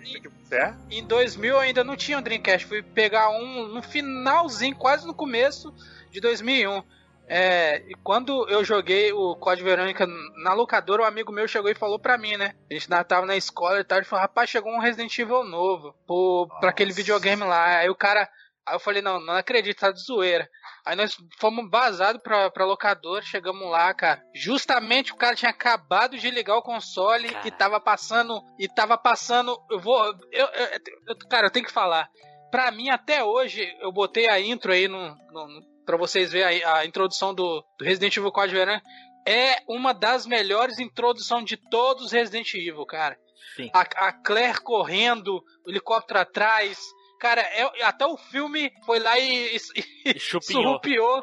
é? 0.52 0.74
em 0.90 1.04
2000 1.04 1.54
eu 1.54 1.58
ainda 1.60 1.82
não 1.82 1.96
tinha 1.96 2.18
um 2.18 2.22
Dreamcast. 2.22 2.66
Fui 2.66 2.82
pegar 2.82 3.30
um 3.30 3.66
no 3.68 3.82
finalzinho, 3.82 4.76
quase 4.76 5.06
no 5.06 5.14
começo 5.14 5.74
de 6.12 6.20
2001. 6.20 6.82
É, 7.26 7.78
e 7.88 7.94
quando 8.02 8.46
eu 8.48 8.62
joguei 8.64 9.12
o 9.12 9.34
Código 9.36 9.68
Verônica 9.68 10.06
na 10.42 10.52
locadora, 10.52 11.02
um 11.02 11.06
amigo 11.06 11.32
meu 11.32 11.48
chegou 11.48 11.70
e 11.70 11.74
falou 11.74 11.98
pra 11.98 12.18
mim, 12.18 12.36
né? 12.36 12.54
A 12.70 12.74
gente 12.74 12.88
tava 13.06 13.24
na 13.26 13.36
escola 13.36 13.80
e 13.80 13.84
tal. 13.84 13.98
Ele 13.98 14.06
falou: 14.06 14.22
Rapaz, 14.22 14.50
chegou 14.50 14.72
um 14.72 14.78
Resident 14.80 15.18
Evil 15.18 15.44
novo 15.44 15.94
pro, 16.06 16.46
pra 16.60 16.70
aquele 16.70 16.92
videogame 16.92 17.42
lá. 17.44 17.78
Aí 17.78 17.88
o 17.88 17.94
cara. 17.94 18.28
Aí 18.66 18.74
eu 18.74 18.80
falei: 18.80 19.00
Não, 19.00 19.18
não 19.20 19.34
acredito, 19.34 19.78
tá 19.80 19.90
de 19.90 20.02
zoeira. 20.02 20.48
Aí 20.84 20.94
nós 20.96 21.16
fomos 21.40 21.70
vazados 21.70 22.20
pra, 22.22 22.50
pra 22.50 22.66
locadora, 22.66 23.22
chegamos 23.22 23.70
lá, 23.70 23.94
cara. 23.94 24.22
Justamente 24.34 25.12
o 25.12 25.16
cara 25.16 25.34
tinha 25.34 25.50
acabado 25.50 26.18
de 26.18 26.30
ligar 26.30 26.56
o 26.56 26.62
console 26.62 27.28
Cara. 27.30 27.48
e 27.48 27.50
tava 27.50 27.80
passando. 27.80 28.38
E 28.58 28.68
tava 28.68 28.98
passando. 28.98 29.58
Eu 29.70 29.80
vou. 29.80 30.04
Eu, 30.30 30.46
eu- 30.46 30.80
eu- 31.08 31.16
cara, 31.30 31.46
eu 31.46 31.50
tenho 31.50 31.64
que 31.64 31.72
falar. 31.72 32.06
Pra 32.50 32.70
mim, 32.70 32.90
até 32.90 33.24
hoje, 33.24 33.66
eu 33.80 33.90
botei 33.90 34.28
a 34.28 34.38
intro 34.38 34.72
aí 34.72 34.86
no. 34.86 35.08
no, 35.32 35.73
pra 35.84 35.96
vocês 35.96 36.32
verem 36.32 36.62
a, 36.64 36.78
a 36.78 36.86
introdução 36.86 37.34
do, 37.34 37.64
do 37.78 37.84
Resident 37.84 38.16
Evil 38.16 38.32
Code 38.32 38.54
Verão. 38.54 38.80
É 39.26 39.56
uma 39.68 39.92
das 39.94 40.26
melhores 40.26 40.78
introduções 40.78 41.44
de 41.46 41.56
todos 41.56 42.04
os 42.06 42.12
Resident 42.12 42.52
Evil, 42.54 42.84
cara. 42.84 43.16
Sim. 43.56 43.70
A, 43.72 43.80
a 44.08 44.12
Claire 44.12 44.60
correndo, 44.60 45.42
o 45.66 45.70
helicóptero 45.70 46.20
atrás. 46.20 46.78
Cara, 47.20 47.40
é- 47.40 47.82
até 47.84 48.04
o 48.06 48.16
filme 48.16 48.70
foi 48.84 48.98
lá 48.98 49.18
e, 49.18 49.56
e, 49.56 50.10
E 50.16 50.18
surrupiou. 50.18 51.22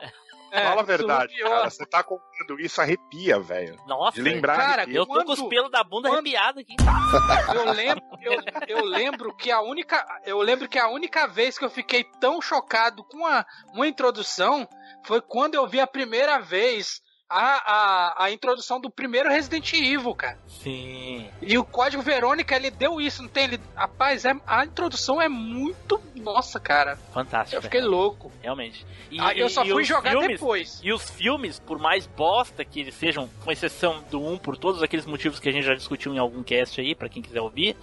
É, 0.51 0.63
Fala 0.65 0.81
a 0.81 0.83
verdade, 0.83 1.31
surrupiou. 1.33 1.49
cara. 1.49 1.69
Você 1.69 1.85
tá 1.85 2.03
contando 2.03 2.59
isso, 2.59 2.81
arrepia, 2.81 3.39
velho. 3.39 3.75
Nossa, 3.87 4.15
De 4.15 4.21
lembrar. 4.21 4.57
Cara, 4.57 4.81
arrepia. 4.81 4.97
eu 4.99 5.05
tô 5.05 5.23
com 5.23 5.31
os 5.31 5.41
pelos 5.43 5.71
da 5.71 5.83
bunda 5.83 6.09
quando- 6.09 6.15
arrepiados 6.19 6.61
aqui. 6.63 6.75
Eu 7.55 7.71
lembro, 7.73 8.03
eu, 8.21 8.77
eu 8.79 8.85
lembro 8.85 9.35
que 9.35 9.51
a 9.51 9.61
única, 9.61 10.05
eu 10.25 10.39
lembro 10.39 10.67
que 10.69 10.77
a 10.79 10.87
única 10.89 11.27
vez 11.27 11.57
que 11.57 11.65
eu 11.65 11.69
fiquei 11.69 12.03
tão 12.19 12.41
chocado 12.41 13.03
com 13.03 13.25
a, 13.25 13.45
uma 13.73 13.87
introdução 13.87 14.67
foi 15.05 15.21
quando 15.21 15.55
eu 15.55 15.67
vi 15.67 15.79
a 15.79 15.87
primeira 15.87 16.39
vez 16.39 17.01
a, 17.31 17.73
a, 18.19 18.23
a 18.25 18.31
introdução 18.31 18.79
do 18.79 18.89
primeiro 18.89 19.29
Resident 19.29 19.71
Evil, 19.73 20.13
cara. 20.13 20.37
Sim. 20.47 21.27
E 21.41 21.57
o 21.57 21.63
Código 21.63 22.03
Verônica, 22.03 22.55
ele 22.55 22.69
deu 22.69 22.99
isso, 22.99 23.21
não 23.21 23.29
tem? 23.29 23.45
Ele, 23.45 23.59
rapaz, 23.75 24.25
é, 24.25 24.33
a 24.45 24.65
introdução 24.65 25.21
é 25.21 25.29
muito. 25.29 26.01
Nossa, 26.15 26.59
cara. 26.59 26.97
Fantástico. 27.13 27.55
Eu 27.57 27.61
fiquei 27.61 27.81
louco. 27.81 28.31
realmente. 28.41 28.85
E, 29.09 29.19
Ah, 29.19 29.33
eu 29.33 29.49
só 29.49 29.63
e 29.63 29.69
fui 29.71 29.81
os 29.83 29.87
jogar 29.87 30.11
filmes, 30.11 30.39
depois. 30.39 30.79
E 30.83 30.91
os 30.91 31.09
filmes, 31.09 31.59
por 31.59 31.79
mais 31.79 32.05
bosta 32.05 32.63
que 32.65 32.81
eles 32.81 32.93
sejam, 32.95 33.29
com 33.43 33.51
exceção 33.51 34.03
do 34.11 34.21
1, 34.21 34.37
por 34.37 34.57
todos 34.57 34.83
aqueles 34.83 35.05
motivos 35.05 35.39
que 35.39 35.47
a 35.49 35.51
gente 35.51 35.65
já 35.65 35.73
discutiu 35.73 36.13
em 36.13 36.17
algum 36.19 36.43
cast 36.43 36.79
aí, 36.81 36.93
pra 36.93 37.07
quem 37.09 37.21
quiser 37.23 37.41
ouvir, 37.41 37.75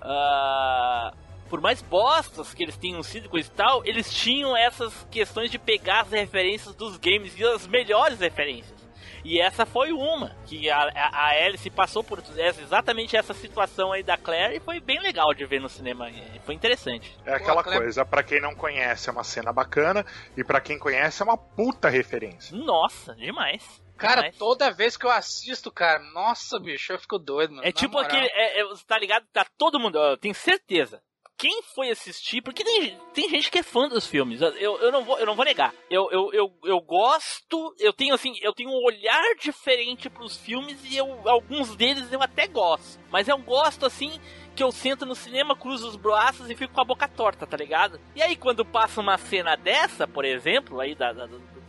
ah, 0.00 1.12
por 1.48 1.60
mais 1.60 1.80
bostas 1.82 2.52
que 2.54 2.62
eles 2.62 2.76
tenham 2.76 3.02
sido 3.02 3.26
e 3.26 3.28
coisa 3.28 3.48
e 3.48 3.52
tal, 3.52 3.84
eles 3.84 4.12
tinham 4.12 4.56
essas 4.56 5.06
questões 5.10 5.50
de 5.50 5.58
pegar 5.58 6.02
as 6.02 6.10
referências 6.10 6.74
dos 6.74 6.96
games 6.96 7.38
e 7.38 7.44
as 7.44 7.66
melhores 7.66 8.18
referências. 8.20 8.78
E 9.24 9.40
essa 9.40 9.66
foi 9.66 9.92
uma, 9.92 10.34
que 10.46 10.70
a, 10.70 10.78
a, 10.78 11.26
a 11.26 11.44
Alice 11.44 11.68
passou 11.70 12.04
por 12.04 12.22
essa, 12.36 12.62
exatamente 12.62 13.16
essa 13.16 13.34
situação 13.34 13.92
aí 13.92 14.02
da 14.02 14.16
Claire 14.16 14.56
e 14.56 14.60
foi 14.60 14.80
bem 14.80 15.00
legal 15.00 15.34
de 15.34 15.44
ver 15.44 15.60
no 15.60 15.68
cinema. 15.68 16.08
Foi 16.46 16.54
interessante. 16.54 17.14
É 17.26 17.34
aquela 17.34 17.62
Claire- 17.62 17.82
coisa, 17.82 18.04
pra 18.04 18.22
quem 18.22 18.40
não 18.40 18.54
conhece 18.54 19.08
é 19.08 19.12
uma 19.12 19.24
cena 19.24 19.52
bacana 19.52 20.06
e 20.36 20.44
pra 20.44 20.60
quem 20.60 20.78
conhece 20.78 21.20
é 21.20 21.24
uma 21.24 21.36
puta 21.36 21.88
referência. 21.88 22.56
Nossa, 22.56 23.14
demais. 23.16 23.82
Cara, 23.98 24.22
demais. 24.22 24.36
toda 24.38 24.70
vez 24.70 24.96
que 24.96 25.04
eu 25.04 25.10
assisto, 25.10 25.72
cara, 25.72 25.98
nossa, 26.14 26.58
bicho, 26.60 26.92
eu 26.92 26.98
fico 27.00 27.18
doido, 27.18 27.54
mano. 27.54 27.66
É 27.66 27.72
tipo 27.72 27.94
moral. 27.94 28.08
aquele. 28.08 28.28
É, 28.32 28.60
é, 28.60 28.64
tá 28.86 28.96
ligado? 28.96 29.26
Tá 29.32 29.44
todo 29.58 29.80
mundo. 29.80 29.98
Eu 29.98 30.16
tenho 30.16 30.34
certeza. 30.34 31.02
Quem 31.38 31.62
foi 31.62 31.88
assistir, 31.90 32.42
porque 32.42 32.64
tem, 32.64 32.98
tem 33.14 33.28
gente 33.30 33.48
que 33.48 33.60
é 33.60 33.62
fã 33.62 33.88
dos 33.88 34.04
filmes. 34.06 34.40
Eu, 34.40 34.50
eu, 34.56 34.90
não, 34.90 35.04
vou, 35.04 35.18
eu 35.20 35.24
não 35.24 35.36
vou 35.36 35.44
negar. 35.44 35.72
Eu, 35.88 36.10
eu, 36.10 36.32
eu, 36.32 36.52
eu 36.64 36.80
gosto, 36.80 37.72
eu 37.78 37.92
tenho 37.92 38.12
assim, 38.12 38.32
eu 38.42 38.52
tenho 38.52 38.68
um 38.70 38.84
olhar 38.84 39.22
diferente 39.40 40.10
pros 40.10 40.36
filmes 40.36 40.76
e 40.84 40.96
eu, 40.96 41.06
alguns 41.28 41.76
deles 41.76 42.10
eu 42.12 42.20
até 42.20 42.48
gosto. 42.48 42.98
Mas 43.10 43.28
eu 43.28 43.38
gosto 43.38 43.86
assim 43.86 44.18
que 44.56 44.62
eu 44.64 44.72
sento 44.72 45.06
no 45.06 45.14
cinema, 45.14 45.54
cruzo 45.56 45.86
os 45.86 45.94
braços 45.94 46.50
e 46.50 46.56
fico 46.56 46.74
com 46.74 46.80
a 46.80 46.84
boca 46.84 47.06
torta, 47.06 47.46
tá 47.46 47.56
ligado? 47.56 48.00
E 48.16 48.20
aí 48.20 48.34
quando 48.34 48.64
passa 48.64 49.00
uma 49.00 49.16
cena 49.16 49.54
dessa, 49.56 50.08
por 50.08 50.24
exemplo, 50.24 50.80
aí 50.80 50.96
da, 50.96 51.12
da- 51.12 51.28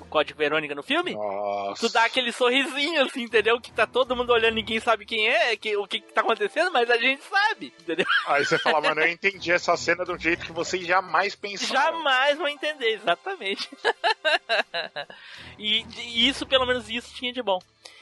Código 0.09 0.37
Verônica 0.37 0.73
no 0.75 0.83
filme, 0.83 1.13
Nossa. 1.13 1.87
Tu 1.87 1.93
dá 1.93 2.05
aquele 2.05 2.31
sorrisinho, 2.31 3.03
assim, 3.03 3.21
entendeu? 3.23 3.59
Que 3.61 3.71
tá 3.71 3.85
todo 3.87 4.15
mundo 4.15 4.31
olhando, 4.33 4.55
ninguém 4.55 4.79
sabe 4.79 5.05
quem 5.05 5.27
é, 5.27 5.55
que, 5.55 5.77
o 5.77 5.87
que, 5.87 5.99
que 6.01 6.11
tá 6.13 6.21
acontecendo, 6.21 6.71
mas 6.71 6.89
a 6.89 6.97
gente 6.97 7.23
sabe, 7.23 7.73
entendeu? 7.79 8.05
Aí 8.27 8.43
você 8.43 8.57
fala, 8.57 8.81
mano, 8.81 9.01
eu 9.01 9.07
entendi 9.09 9.51
essa 9.51 9.77
cena 9.77 10.03
de 10.03 10.11
um 10.11 10.19
jeito 10.19 10.45
que 10.45 10.51
vocês 10.51 10.85
jamais 10.85 11.35
pensaram. 11.35 11.97
Jamais 11.99 12.37
vão 12.37 12.47
entender, 12.47 12.93
exatamente. 12.95 13.69
e, 15.57 15.85
e 15.97 16.27
isso, 16.29 16.45
pelo 16.45 16.65
menos 16.65 16.89
isso, 16.89 17.13
tinha 17.13 17.31
de 17.33 17.41
bom. 17.41 17.59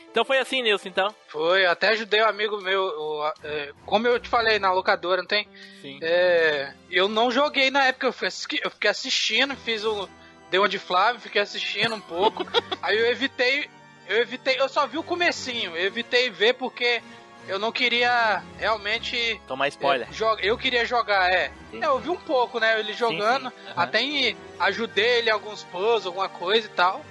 Então 0.10 0.24
foi 0.26 0.40
assim, 0.40 0.64
Nilson, 0.64 0.88
então? 0.90 1.14
Foi, 1.28 1.66
eu 1.66 1.70
até 1.72 1.90
ajudei 1.90 2.22
um 2.24 2.28
amigo 2.28 2.60
meu, 2.62 2.82
o, 2.82 3.32
é, 3.44 3.72
como 3.86 4.08
eu 4.08 4.20
te 4.20 4.28
falei, 4.28 4.58
na 4.58 4.72
locadora, 4.72 5.22
não 5.22 5.28
tem? 5.28 5.48
Sim. 5.82 6.00
É, 6.02 6.74
eu 6.90 7.08
não 7.08 7.30
joguei 7.30 7.70
na 7.70 7.84
época, 7.86 8.08
eu 8.08 8.14
fiquei, 8.14 8.28
assi- 8.28 8.62
eu 8.64 8.72
fiquei 8.72 8.90
assistindo, 8.90 9.56
fiz 9.58 9.84
o. 9.84 10.10
Deu 10.50 10.62
uma 10.62 10.70
de 10.70 10.80
Flávio, 10.80 11.20
fiquei 11.22 11.42
assistindo 11.42 11.94
um 11.96 12.02
pouco. 12.02 12.46
aí 12.82 12.98
eu 12.98 13.08
evitei. 13.08 13.70
Eu 14.08 14.18
evitei, 14.22 14.60
eu 14.60 14.70
só 14.70 14.88
vi 14.88 14.98
o 14.98 15.04
comecinho, 15.04 15.76
eu 15.76 15.86
evitei 15.86 16.30
ver 16.30 16.54
porque 16.54 17.02
eu 17.48 17.60
não 17.60 17.72
queria 17.74 18.42
realmente. 18.58 19.42
Tomar 19.48 19.68
spoiler. 19.68 20.08
é, 20.08 20.12
jo- 20.12 20.38
eu 20.40 20.58
queria 20.58 20.86
jogar, 20.86 21.30
é. 21.32 21.52
Sim. 21.72 21.84
É, 21.84 21.88
Eu 21.88 22.00
vi 22.00 22.10
um 22.10 22.16
pouco, 22.18 22.58
né? 22.60 22.80
Ele 22.80 22.94
jogando. 22.94 23.50
sim, 23.50 23.58
aham. 23.68 23.74
Até 23.76 24.02
em, 24.02 24.38
ajudei 24.60 25.18
ele 25.20 25.30
em 25.30 25.34
alguns 25.34 25.64
puzzles, 25.66 26.06
alguma 26.06 26.30
coisa 26.30 26.68
e 26.68 26.72
tal. 26.72 27.04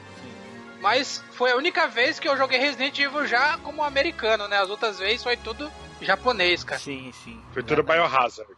Mas 0.80 1.22
foi 1.32 1.52
a 1.52 1.56
única 1.56 1.86
vez 1.86 2.18
que 2.20 2.28
eu 2.28 2.36
joguei 2.36 2.58
Resident 2.58 2.98
Evil 2.98 3.26
já 3.26 3.58
como 3.58 3.82
americano, 3.82 4.46
né? 4.48 4.58
As 4.58 4.70
outras 4.70 4.98
vezes 4.98 5.22
foi 5.22 5.36
tudo 5.36 5.70
japonês, 6.00 6.62
cara. 6.64 6.80
Sim, 6.80 7.10
sim. 7.24 7.42
Foi 7.52 7.62
tudo 7.62 7.82
Biohazard. 7.82 8.50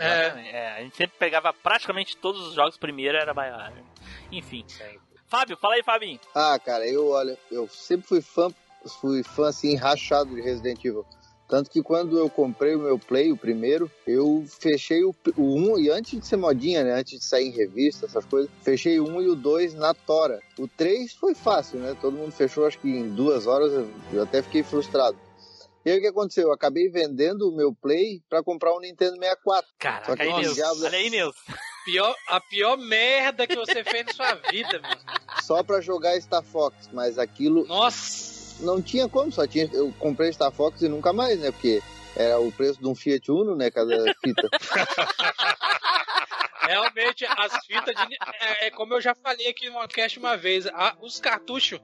Exatamente. 0.00 0.48
É, 0.54 0.74
a 0.76 0.80
gente 0.82 0.96
sempre 0.96 1.16
pegava 1.18 1.52
praticamente 1.52 2.16
todos 2.16 2.46
os 2.48 2.54
jogos 2.54 2.76
primeiro, 2.76 3.16
era 3.18 3.32
Biohazard. 3.34 3.82
Enfim. 4.30 4.64
Fábio, 5.26 5.56
fala 5.56 5.74
aí, 5.74 5.82
Fabinho. 5.82 6.18
Ah, 6.34 6.58
cara, 6.58 6.86
eu, 6.86 7.08
olha, 7.10 7.38
eu 7.50 7.68
sempre 7.68 8.06
fui 8.06 8.20
fã, 8.22 8.48
fui 9.00 9.22
fã, 9.22 9.48
assim, 9.48 9.74
rachado 9.76 10.34
de 10.34 10.40
Resident 10.40 10.78
Evil. 10.84 11.04
Tanto 11.46 11.70
que 11.70 11.82
quando 11.82 12.18
eu 12.18 12.28
comprei 12.28 12.74
o 12.74 12.78
meu 12.80 12.98
Play, 12.98 13.32
o 13.32 13.36
primeiro, 13.36 13.90
eu 14.06 14.44
fechei 14.60 15.02
o, 15.02 15.14
o 15.36 15.54
1, 15.54 15.78
e 15.80 15.90
antes 15.90 16.20
de 16.20 16.26
ser 16.26 16.36
modinha, 16.36 16.84
né, 16.84 16.92
antes 16.92 17.18
de 17.18 17.24
sair 17.24 17.48
em 17.48 17.50
revista, 17.52 18.04
essas 18.04 18.24
coisas, 18.26 18.50
fechei 18.62 19.00
o 19.00 19.08
1 19.08 19.22
e 19.22 19.28
o 19.28 19.34
2 19.34 19.72
na 19.72 19.94
tora. 19.94 20.40
O 20.58 20.68
3 20.68 21.14
foi 21.14 21.34
fácil, 21.34 21.78
né, 21.78 21.96
todo 22.02 22.18
mundo 22.18 22.32
fechou 22.32 22.66
acho 22.66 22.78
que 22.78 22.88
em 22.88 23.08
duas 23.14 23.46
horas, 23.46 23.72
eu- 24.12 24.22
até 24.22 24.42
fiquei 24.42 24.62
frustrado. 24.62 25.16
E 25.86 25.90
aí 25.90 25.96
o 25.98 26.00
que 26.02 26.08
aconteceu? 26.08 26.48
Eu 26.48 26.52
acabei 26.52 26.90
vendendo 26.90 27.48
o 27.48 27.56
meu 27.56 27.72
Play 27.74 28.20
pra 28.28 28.42
comprar 28.42 28.74
um 28.76 28.80
Nintendo 28.80 29.16
64. 29.16 29.66
Só 29.70 29.74
Caraca, 29.78 30.16
que 30.16 30.22
aí, 30.22 30.54
diabo- 30.54 30.84
Olha 30.84 30.98
aí, 30.98 31.08
Nilson. 31.08 31.40
Pior, 31.84 32.14
a 32.28 32.40
pior 32.40 32.76
merda 32.76 33.46
que 33.46 33.56
você 33.56 33.82
fez 33.82 34.04
na 34.06 34.12
sua 34.12 34.34
vida, 34.50 34.80
mano. 34.80 35.00
Só 35.42 35.62
pra 35.62 35.80
jogar 35.80 36.20
Star 36.20 36.42
Fox, 36.42 36.88
mas 36.92 37.18
aquilo 37.18 37.66
Nossa! 37.66 38.62
não 38.64 38.82
tinha 38.82 39.08
como, 39.08 39.32
só 39.32 39.46
tinha. 39.46 39.68
Eu 39.72 39.92
comprei 39.98 40.32
Star 40.32 40.52
Fox 40.52 40.82
e 40.82 40.88
nunca 40.88 41.12
mais, 41.12 41.38
né? 41.40 41.50
Porque 41.50 41.82
era 42.14 42.38
o 42.38 42.52
preço 42.52 42.78
de 42.80 42.86
um 42.86 42.94
Fiat 42.94 43.30
Uno, 43.30 43.54
né? 43.56 43.70
Cada 43.70 43.96
fita. 44.22 44.48
Realmente, 46.60 47.24
as 47.24 47.64
fitas 47.64 47.94
de. 48.06 48.16
É, 48.40 48.66
é 48.66 48.70
como 48.70 48.92
eu 48.94 49.00
já 49.00 49.14
falei 49.14 49.48
aqui 49.48 49.68
no 49.70 49.74
podcast 49.76 50.18
uma 50.18 50.36
vez, 50.36 50.66
a- 50.66 50.94
os 51.00 51.18
cartuchos 51.18 51.80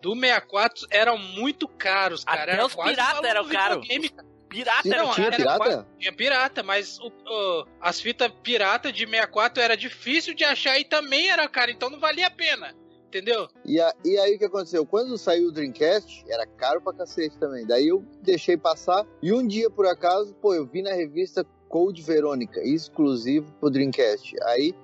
do 0.00 0.14
64 0.14 0.86
eram 0.90 1.18
muito 1.18 1.68
caros, 1.68 2.24
cara. 2.24 2.42
Até 2.44 2.52
Era 2.52 2.64
os 2.66 2.74
quase 2.74 2.92
o 2.92 2.94
pirata 2.94 3.12
valor 3.16 3.26
eram 3.28 3.48
caros. 3.48 3.86
cara. 3.86 4.31
Pirata 4.52 4.82
Tinha, 4.82 4.94
era 4.94 5.06
um 5.06 5.10
tinha 5.12 5.26
era 5.28 5.36
pirata? 5.36 5.58
quase- 5.58 5.86
Tinha 5.98 6.12
pirata, 6.12 6.62
mas 6.62 6.98
o- 7.00 7.08
o- 7.26 7.66
as 7.80 8.00
fitas 8.00 8.30
pirata 8.42 8.92
de 8.92 9.06
64 9.06 9.62
era 9.62 9.76
difícil 9.76 10.34
de 10.34 10.44
achar 10.44 10.78
e 10.78 10.84
também 10.84 11.30
era 11.30 11.48
caro, 11.48 11.70
então 11.70 11.88
não 11.90 11.98
valia 11.98 12.26
a 12.26 12.30
pena. 12.30 12.74
Entendeu? 13.08 13.46
E, 13.62 13.78
a- 13.78 13.94
e 14.02 14.16
aí 14.18 14.36
o 14.36 14.38
que 14.38 14.44
aconteceu? 14.46 14.86
Quando 14.86 15.18
saiu 15.18 15.48
o 15.48 15.52
Dreamcast, 15.52 16.24
era 16.28 16.46
caro 16.46 16.80
pra 16.80 16.94
cacete 16.94 17.36
também. 17.36 17.66
Daí 17.66 17.88
eu 17.88 18.02
deixei 18.22 18.56
passar. 18.56 19.06
E 19.22 19.30
um 19.34 19.46
dia, 19.46 19.68
por 19.68 19.86
acaso, 19.86 20.34
pô, 20.36 20.54
eu 20.54 20.64
vi 20.64 20.80
na 20.80 20.94
revista 20.94 21.44
Code 21.68 22.00
Verônica, 22.00 22.60
exclusivo 22.64 23.52
pro 23.60 23.68
Dreamcast. 23.68 24.34
Aí 24.44 24.74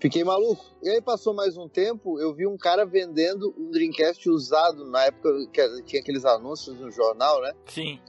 fiquei 0.00 0.24
maluco. 0.24 0.64
E 0.82 0.88
aí 0.90 1.00
passou 1.00 1.32
mais 1.32 1.56
um 1.56 1.68
tempo, 1.68 2.18
eu 2.18 2.34
vi 2.34 2.44
um 2.44 2.58
cara 2.58 2.84
vendendo 2.84 3.54
um 3.56 3.70
Dreamcast 3.70 4.28
usado 4.28 4.84
na 4.86 5.04
época 5.04 5.30
que 5.52 5.82
tinha 5.84 6.02
aqueles 6.02 6.24
anúncios 6.24 6.76
no 6.80 6.90
jornal, 6.90 7.40
né? 7.40 7.52
Sim. 7.66 8.00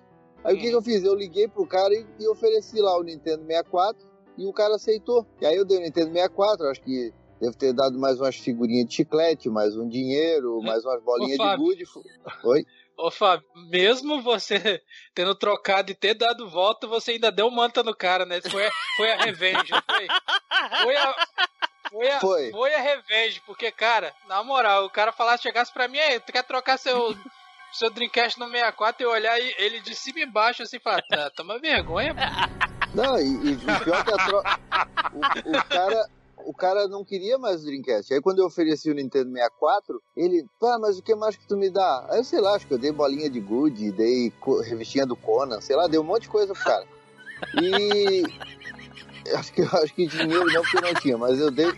Aí 0.43 0.56
o 0.56 0.60
que, 0.60 0.69
que 0.69 0.75
eu 0.75 0.82
fiz? 0.82 1.04
Eu 1.04 1.15
liguei 1.15 1.47
pro 1.47 1.67
cara 1.67 1.93
e, 1.93 2.06
e 2.19 2.27
ofereci 2.27 2.80
lá 2.80 2.97
o 2.97 3.04
Nintendo 3.04 3.45
64 3.45 4.08
e 4.38 4.45
o 4.45 4.54
cara 4.54 4.75
aceitou. 4.75 5.25
E 5.39 5.45
aí 5.45 5.56
eu 5.56 5.65
dei 5.65 5.77
o 5.77 5.82
Nintendo 5.82 6.12
64, 6.12 6.67
acho 6.67 6.82
que 6.82 7.13
devo 7.39 7.56
ter 7.56 7.73
dado 7.73 7.97
mais 7.99 8.19
umas 8.19 8.36
figurinhas 8.36 8.88
de 8.88 8.95
chiclete, 8.95 9.49
mais 9.49 9.75
um 9.75 9.88
dinheiro, 9.88 10.62
mais 10.63 10.84
umas 10.84 11.01
bolinhas 11.04 11.38
de 11.38 11.58
gude. 11.58 11.84
Oi? 12.43 12.65
Ô, 12.97 13.10
Fábio, 13.10 13.47
mesmo 13.69 14.21
você 14.21 14.82
tendo 15.13 15.34
trocado 15.34 15.91
e 15.91 15.95
ter 15.95 16.13
dado 16.13 16.49
volta, 16.49 16.86
você 16.86 17.12
ainda 17.12 17.32
deu 17.32 17.49
manta 17.49 17.82
no 17.84 17.95
cara, 17.95 18.25
né? 18.25 18.41
Foi, 18.41 18.69
foi 18.95 19.12
a 19.12 19.17
revenge, 19.17 19.69
foi? 19.69 20.08
Foi 20.84 20.95
a. 20.95 21.15
Foi 21.91 22.10
a, 22.10 22.19
Foi. 22.21 22.51
foi 22.51 22.73
a 22.73 22.80
revenge, 22.80 23.41
porque, 23.45 23.69
cara, 23.69 24.15
na 24.25 24.41
moral, 24.41 24.86
o 24.86 24.89
cara 24.89 25.12
falasse, 25.12 25.43
chegasse 25.43 25.73
pra 25.73 25.89
mim, 25.89 25.99
aí, 25.99 26.21
tu 26.21 26.32
quer 26.32 26.43
trocar 26.43 26.77
seu, 26.77 27.13
seu 27.71 27.89
Dreamcast 27.89 28.39
no 28.39 28.47
64 28.49 29.03
e 29.03 29.05
olhar 29.05 29.39
ele 29.39 29.79
de 29.79 29.95
cima 29.95 30.19
e 30.19 30.23
embaixo 30.23 30.63
assim 30.63 30.77
e 30.77 30.79
falar, 30.79 31.01
tá, 31.10 31.29
toma 31.36 31.60
vergonha. 31.60 32.15
Não, 32.93 33.17
e, 33.17 33.51
e 33.51 33.55
pior 33.55 34.03
que 34.03 34.13
a 34.13 34.25
tro... 34.25 34.38
o, 35.13 35.57
o 35.57 35.63
cara. 35.65 36.10
O 36.43 36.55
cara 36.55 36.88
não 36.88 37.05
queria 37.05 37.38
mais 37.38 37.62
o 37.62 37.65
Dreamcast. 37.67 38.12
Aí 38.12 38.19
quando 38.19 38.39
eu 38.39 38.47
ofereci 38.47 38.89
o 38.89 38.95
Nintendo 38.95 39.31
64, 39.31 40.01
ele, 40.17 40.43
pá, 40.60 40.79
mas 40.79 40.97
o 40.97 41.03
que 41.03 41.13
mais 41.13 41.36
que 41.36 41.47
tu 41.47 41.55
me 41.55 41.69
dá? 41.69 42.07
Aí 42.10 42.17
eu 42.17 42.23
sei 42.23 42.41
lá, 42.41 42.55
acho 42.55 42.65
que 42.65 42.73
eu 42.73 42.79
dei 42.79 42.91
bolinha 42.91 43.29
de 43.29 43.39
gude, 43.39 43.91
dei 43.91 44.34
revistinha 44.63 45.05
do 45.05 45.15
Conan, 45.15 45.62
sei 45.62 45.75
lá, 45.75 45.86
dei 45.86 45.99
um 45.99 46.03
monte 46.03 46.23
de 46.23 46.29
coisa 46.29 46.51
pro 46.51 46.63
cara. 46.63 46.88
E 47.62 48.23
acho 49.36 49.53
que 49.53 49.62
acho 49.62 49.93
que 49.93 50.07
dinheiro 50.07 50.45
não 50.45 50.62
porque 50.63 50.81
não 50.81 50.93
tinha, 50.95 51.17
mas 51.17 51.39
eu 51.39 51.51
dei. 51.51 51.71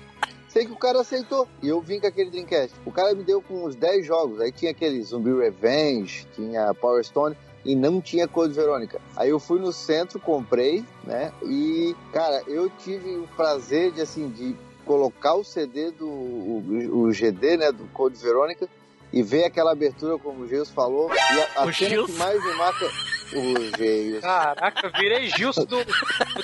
Sei 0.53 0.67
que 0.67 0.71
o 0.71 0.75
cara 0.77 1.01
aceitou. 1.01 1.47
E 1.63 1.67
eu 1.67 1.81
vim 1.81 1.99
com 1.99 2.05
aquele 2.05 2.29
Dreamcast. 2.29 2.75
O 2.85 2.91
cara 2.91 3.15
me 3.15 3.23
deu 3.23 3.41
com 3.41 3.65
uns 3.65 3.75
10 3.75 4.05
jogos. 4.05 4.39
Aí 4.39 4.51
tinha 4.51 4.69
aquele 4.69 5.01
Zumbi 5.01 5.35
Revenge, 5.35 6.27
tinha 6.35 6.71
Power 6.75 7.03
Stone 7.03 7.35
e 7.65 7.75
não 7.75 7.99
tinha 7.99 8.27
Code 8.27 8.53
Verônica. 8.53 9.01
Aí 9.15 9.31
eu 9.31 9.39
fui 9.39 9.59
no 9.59 9.73
centro, 9.73 10.19
comprei, 10.19 10.85
né? 11.03 11.33
E, 11.41 11.95
cara, 12.11 12.43
eu 12.45 12.69
tive 12.69 13.17
o 13.17 13.27
prazer 13.35 13.93
de, 13.93 14.01
assim, 14.01 14.29
de 14.29 14.55
colocar 14.85 15.33
o 15.33 15.43
CD 15.43 15.89
do 15.89 16.07
o, 16.07 16.99
o 17.07 17.11
GD, 17.11 17.57
né, 17.57 17.71
do 17.71 17.85
Code 17.85 18.17
Verônica 18.21 18.69
e 19.11 19.23
ver 19.23 19.45
aquela 19.45 19.71
abertura, 19.71 20.19
como 20.19 20.43
o 20.43 20.47
Geus 20.47 20.69
falou. 20.69 21.09
E 21.11 21.17
a, 21.17 21.61
a 21.61 21.65
O 21.65 21.73
cena 21.73 21.89
Gils? 21.89 22.11
que 22.11 22.17
mais 22.19 22.45
me 22.45 22.53
marca... 22.53 22.85
O 23.33 23.77
Geus. 23.77 24.21
Caraca, 24.21 24.91
virei 24.99 25.27
Gilson 25.29 25.65
do. 25.65 25.77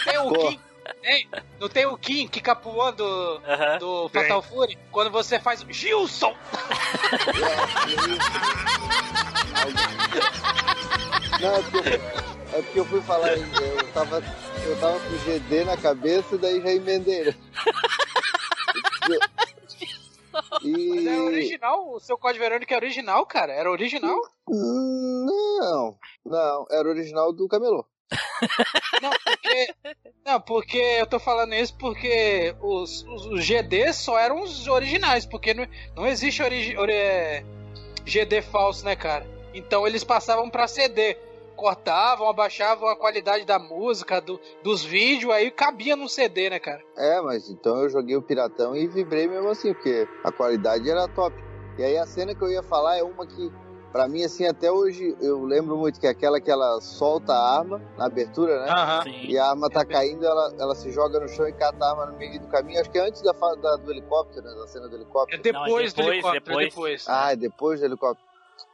Tem 0.04 0.18
o 0.18 0.34
Pô. 0.34 0.48
Kim. 0.48 0.60
Tem, 1.02 1.30
não 1.60 1.70
tem 1.70 1.86
o 1.86 1.98
Kim 1.98 2.28
que 2.28 2.42
capuando 2.42 3.04
do, 3.04 3.40
do 3.80 4.10
Tem. 4.10 4.24
Fatal 4.24 4.42
Fury? 4.42 4.78
Quando 4.92 5.10
você 5.10 5.40
faz 5.40 5.62
o 5.64 5.72
Gilson! 5.72 6.36
Não, 11.42 11.56
é 11.56 11.62
porque, 11.62 11.78
eu, 11.78 11.94
é 12.60 12.62
porque 12.62 12.80
eu 12.80 12.86
fui 12.86 13.02
falar, 13.02 13.38
eu 13.38 13.94
tava, 13.94 14.22
eu 14.66 14.80
tava 14.80 15.00
com 15.00 15.14
o 15.14 15.18
GD 15.20 15.64
na 15.66 15.78
cabeça, 15.78 16.38
daí 16.38 16.62
já 16.62 16.72
emendei. 16.72 17.26
né? 17.26 17.36
Mas 20.62 20.64
é 20.64 20.68
E. 20.68 21.20
original, 21.20 21.94
o 21.94 22.00
seu 22.00 22.18
Código 22.18 22.44
Verônica 22.44 22.74
é 22.74 22.78
original, 22.78 23.26
cara. 23.26 23.54
Era 23.54 23.72
original? 23.72 24.18
Não, 24.48 25.98
não, 26.26 26.68
era 26.70 26.90
original 26.90 27.34
do 27.34 27.48
Camelô. 27.48 27.86
Não, 29.02 29.12
porque. 29.24 29.76
Não, 30.26 30.42
porque 30.42 30.78
eu 30.78 31.08
tô 31.08 31.20
falando 31.20 31.54
isso 31.54 31.76
porque 31.78 32.56
os, 32.62 33.04
os, 33.04 33.26
os 33.28 33.44
GDs 33.46 33.96
só 33.98 34.18
eram 34.18 34.42
os 34.42 34.68
originais, 34.68 35.26
porque 35.26 35.54
não, 35.54 35.68
não 35.96 36.06
existe 36.08 36.42
origi, 36.44 36.78
ori- 36.78 36.94
é, 36.94 37.44
GD 38.06 38.42
falso, 38.44 38.86
né, 38.86 38.96
cara? 38.96 39.26
Então 39.54 39.86
eles 39.88 40.04
passavam 40.04 40.50
pra 40.50 40.68
CD. 40.68 41.18
Cortavam, 41.56 42.30
abaixavam 42.30 42.88
a 42.88 42.96
qualidade 42.96 43.44
da 43.44 43.60
música, 43.60 44.22
do, 44.22 44.40
dos 44.64 44.82
vídeos, 44.82 45.34
aí 45.34 45.52
cabia 45.52 45.94
no 45.94 46.08
CD, 46.08 46.50
né, 46.50 46.58
cara? 46.58 46.82
É, 46.96 47.20
mas 47.20 47.50
então 47.50 47.76
eu 47.82 47.90
joguei 47.90 48.16
o 48.16 48.22
Piratão 48.22 48.74
e 48.78 48.88
vibrei 48.88 49.28
mesmo 49.28 49.50
assim, 49.50 49.74
porque 49.74 50.08
a 50.24 50.32
qualidade 50.32 50.90
era 50.90 51.06
top. 51.10 51.36
E 51.78 51.84
aí 51.84 51.98
a 51.98 52.06
cena 52.06 52.34
que 52.34 52.42
eu 52.42 52.50
ia 52.50 52.64
falar 52.64 52.98
é 52.98 53.04
uma 53.04 53.28
que, 53.28 53.52
pra 53.92 54.08
mim, 54.08 54.24
assim, 54.24 54.46
até 54.46 54.72
hoje 54.72 55.16
eu 55.20 55.44
lembro 55.44 55.76
muito 55.78 56.00
que 56.00 56.08
é 56.08 56.10
aquela 56.10 56.40
que 56.40 56.50
ela 56.50 56.80
solta 56.82 57.34
a 57.34 57.58
arma 57.60 57.82
na 57.98 58.06
abertura, 58.06 58.62
né? 58.64 58.70
Aham. 58.72 59.04
E 59.08 59.38
a 59.38 59.50
arma 59.50 59.70
tá 59.70 59.86
caindo, 59.86 60.26
ela, 60.26 60.54
ela 60.60 60.76
se 60.76 60.92
joga 60.92 61.20
no 61.20 61.28
chão 61.28 61.48
e 61.48 61.54
cata 61.54 61.84
a 61.84 61.90
arma 61.92 62.06
no 62.08 62.18
meio 62.18 62.40
do 62.40 62.48
caminho. 62.48 62.80
Acho 62.80 62.90
que 62.90 62.98
é 62.98 63.08
antes 63.08 63.22
da, 63.22 63.32
da- 63.34 63.76
do 63.78 63.92
helicóptero, 63.92 64.46
né? 64.46 64.54
Da 64.56 64.68
cena 64.68 64.88
do 64.88 64.94
É 64.96 65.00
helicóptero. 65.00 65.42
depois, 65.42 65.94
do 65.94 65.98
depois, 65.98 66.14
helicóptero, 66.14 66.44
depois. 66.46 66.66
é 66.66 66.70
depois. 66.70 67.06
Ah, 67.08 67.32
é 67.32 67.36
depois 67.36 67.80
do 67.80 67.86
helicóptero. 67.86 68.30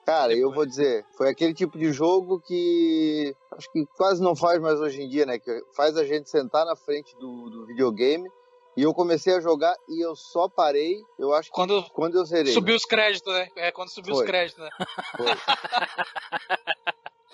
Cara, 0.06 0.34
eu 0.34 0.51
vou 0.51 0.65
dizer, 0.67 1.04
foi 1.17 1.30
aquele 1.30 1.54
tipo 1.54 1.78
de 1.80 1.91
jogo 1.91 2.39
que 2.39 3.36
acho 3.51 3.71
que 3.71 3.86
quase 3.97 4.21
não 4.21 4.36
faz 4.36 4.60
mais 4.62 4.80
hoje 4.80 5.01
em 5.01 5.10
dia, 5.10 5.25
né? 5.25 5.39
Que 5.39 5.63
faz 5.75 5.97
a 5.97 6.04
gente 6.04 6.30
sentar 6.30 6.63
na 6.65 6.75
frente 6.75 7.15
do, 7.17 7.49
do 7.49 7.65
videogame. 7.65 8.30
E 8.77 8.81
eu 8.83 8.93
comecei 8.93 9.33
a 9.35 9.39
jogar 9.39 9.73
e 9.88 10.05
eu 10.05 10.15
só 10.15 10.49
parei, 10.49 10.97
eu 11.17 11.33
acho 11.33 11.49
que 11.49 11.55
Quando 11.55 11.81
quando 11.91 12.15
eu 12.17 12.25
zerei. 12.25 12.51
subiu 12.53 12.75
os 12.75 12.83
créditos, 12.85 13.33
né? 13.33 13.47
É, 13.55 13.71
quando 13.71 13.89
subiu 13.89 14.11
os 14.13 14.19
Foi. 14.19 14.27
créditos, 14.27 14.63
né? 14.63 14.69
Foi. 15.17 15.35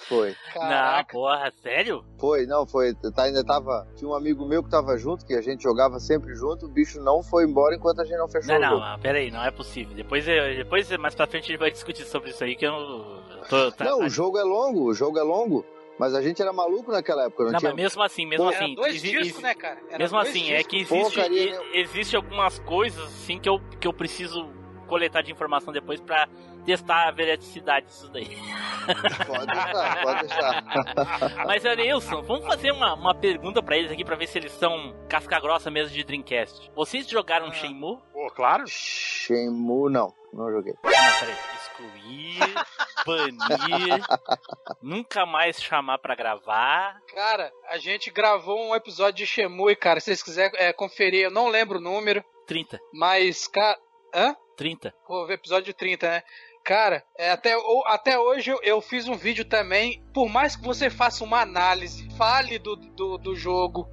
foi. 0.07 0.29
Não, 0.55 0.61
Caraca. 0.61 1.11
porra, 1.13 1.51
sério? 1.63 2.03
Foi, 2.19 2.45
não, 2.45 2.65
foi. 2.67 2.93
Tá, 3.15 3.23
ainda 3.23 3.43
tava. 3.45 3.87
Tinha 3.95 4.09
um 4.09 4.13
amigo 4.13 4.45
meu 4.45 4.61
que 4.63 4.69
tava 4.69 4.97
junto, 4.97 5.25
que 5.25 5.33
a 5.33 5.41
gente 5.41 5.63
jogava 5.63 5.99
sempre 5.99 6.33
junto, 6.35 6.65
o 6.65 6.69
bicho 6.69 6.99
não 7.01 7.23
foi 7.23 7.45
embora 7.45 7.75
enquanto 7.75 8.01
a 8.01 8.05
gente 8.05 8.17
não 8.17 8.27
fechou 8.27 8.49
Não, 8.53 8.57
o 8.57 8.61
não, 8.61 8.69
jogo. 8.71 8.83
ah, 8.83 8.99
peraí, 9.01 9.31
não 9.31 9.43
é 9.43 9.51
possível. 9.51 9.95
Depois, 9.95 10.25
depois 10.25 10.89
mais 10.97 11.15
pra 11.15 11.27
frente 11.27 11.45
a 11.45 11.47
gente 11.47 11.59
vai 11.59 11.71
discutir 11.71 12.03
sobre 12.05 12.31
isso 12.31 12.43
aí 12.43 12.55
que 12.55 12.65
eu 12.65 12.73
eu 12.73 13.41
tô. 13.49 13.71
Tá, 13.71 13.85
não, 13.85 13.99
tá- 13.99 14.05
o 14.05 14.09
jogo 14.09 14.37
é 14.37 14.43
longo, 14.43 14.83
o 14.89 14.93
jogo 14.93 15.17
é 15.17 15.23
longo, 15.23 15.65
mas 16.01 16.15
a 16.15 16.21
gente 16.21 16.41
era 16.41 16.51
maluco 16.51 16.91
naquela 16.91 17.25
época, 17.25 17.43
não, 17.43 17.51
Não, 17.51 17.59
tinha. 17.59 17.69
mas 17.71 17.77
mesmo 17.83 18.01
assim, 18.01 18.25
mesmo 18.25 18.45
Pô, 18.45 18.51
Era 18.51 18.63
assim. 18.65 18.73
dois 18.73 19.01
discos, 19.01 19.41
né, 19.43 19.53
cara? 19.53 19.79
Era 19.87 19.99
Mesmo 19.99 20.17
assim, 20.17 20.51
é 20.51 20.57
discos. 20.57 20.67
que 20.67 20.75
existe, 20.77 21.03
Porcaria, 21.15 21.61
e- 21.73 21.79
existe 21.79 22.15
algumas 22.15 22.57
coisas 22.59 23.03
assim 23.05 23.37
que 23.39 23.47
eu, 23.47 23.61
que 23.79 23.87
eu 23.87 23.93
preciso 23.93 24.49
coletar 24.87 25.21
de 25.21 25.31
informação 25.31 25.71
depois 25.71 26.01
pra 26.01 26.27
testar 26.65 27.07
a 27.07 27.11
veracidade 27.11 27.85
disso 27.85 28.09
daí. 28.11 28.27
Pode 29.27 29.45
deixar, 29.45 30.01
pode 30.03 30.19
deixar. 30.27 31.45
Mas, 31.45 31.65
Arilson, 31.65 32.21
vamos 32.23 32.45
fazer 32.45 32.71
uma, 32.71 32.93
uma 32.95 33.13
pergunta 33.15 33.61
pra 33.63 33.77
eles 33.77 33.91
aqui 33.91 34.03
pra 34.03 34.15
ver 34.15 34.27
se 34.27 34.37
eles 34.39 34.51
são 34.53 34.93
casca 35.07 35.39
grossa 35.39 35.69
mesmo 35.71 35.93
de 35.95 36.03
Dreamcast. 36.03 36.71
Vocês 36.75 37.07
jogaram 37.07 37.47
Ah. 37.47 37.51
Shenmue? 37.53 37.99
Pô, 38.11 38.27
claro. 38.35 38.63
Shenmue, 38.67 39.91
não, 39.91 40.11
não 40.33 40.51
joguei. 40.51 40.73
Não, 40.83 40.91
peraí. 40.91 41.35
Excluir, 41.61 42.39
banir, 43.05 44.03
nunca 44.81 45.25
mais 45.25 45.61
chamar 45.61 45.97
pra 45.99 46.15
gravar. 46.15 46.97
Cara, 47.13 47.51
a 47.69 47.77
gente 47.77 48.09
gravou 48.11 48.69
um 48.69 48.75
episódio 48.75 49.17
de 49.17 49.25
Shemui, 49.27 49.75
cara. 49.75 49.99
Se 49.99 50.05
vocês 50.05 50.23
quiserem 50.23 50.51
é, 50.59 50.73
conferir, 50.73 51.21
eu 51.23 51.31
não 51.31 51.47
lembro 51.47 51.77
o 51.79 51.81
número, 51.81 52.23
30. 52.47 52.79
mas, 52.93 53.47
cara. 53.47 53.77
Hã? 54.13 54.35
30. 54.57 54.93
Pô, 55.07 55.25
o 55.25 55.31
episódio 55.31 55.73
30, 55.73 56.07
né? 56.09 56.23
Cara, 56.63 57.03
é, 57.17 57.31
até, 57.31 57.57
o- 57.57 57.83
até 57.87 58.19
hoje 58.19 58.51
eu, 58.51 58.59
eu 58.61 58.81
fiz 58.81 59.07
um 59.07 59.15
vídeo 59.15 59.43
também. 59.45 60.03
Por 60.13 60.29
mais 60.29 60.55
que 60.55 60.63
você 60.63 60.89
faça 60.89 61.23
uma 61.23 61.41
análise, 61.41 62.07
fale 62.15 62.59
do, 62.59 62.75
do, 62.75 63.17
do 63.17 63.35
jogo, 63.35 63.87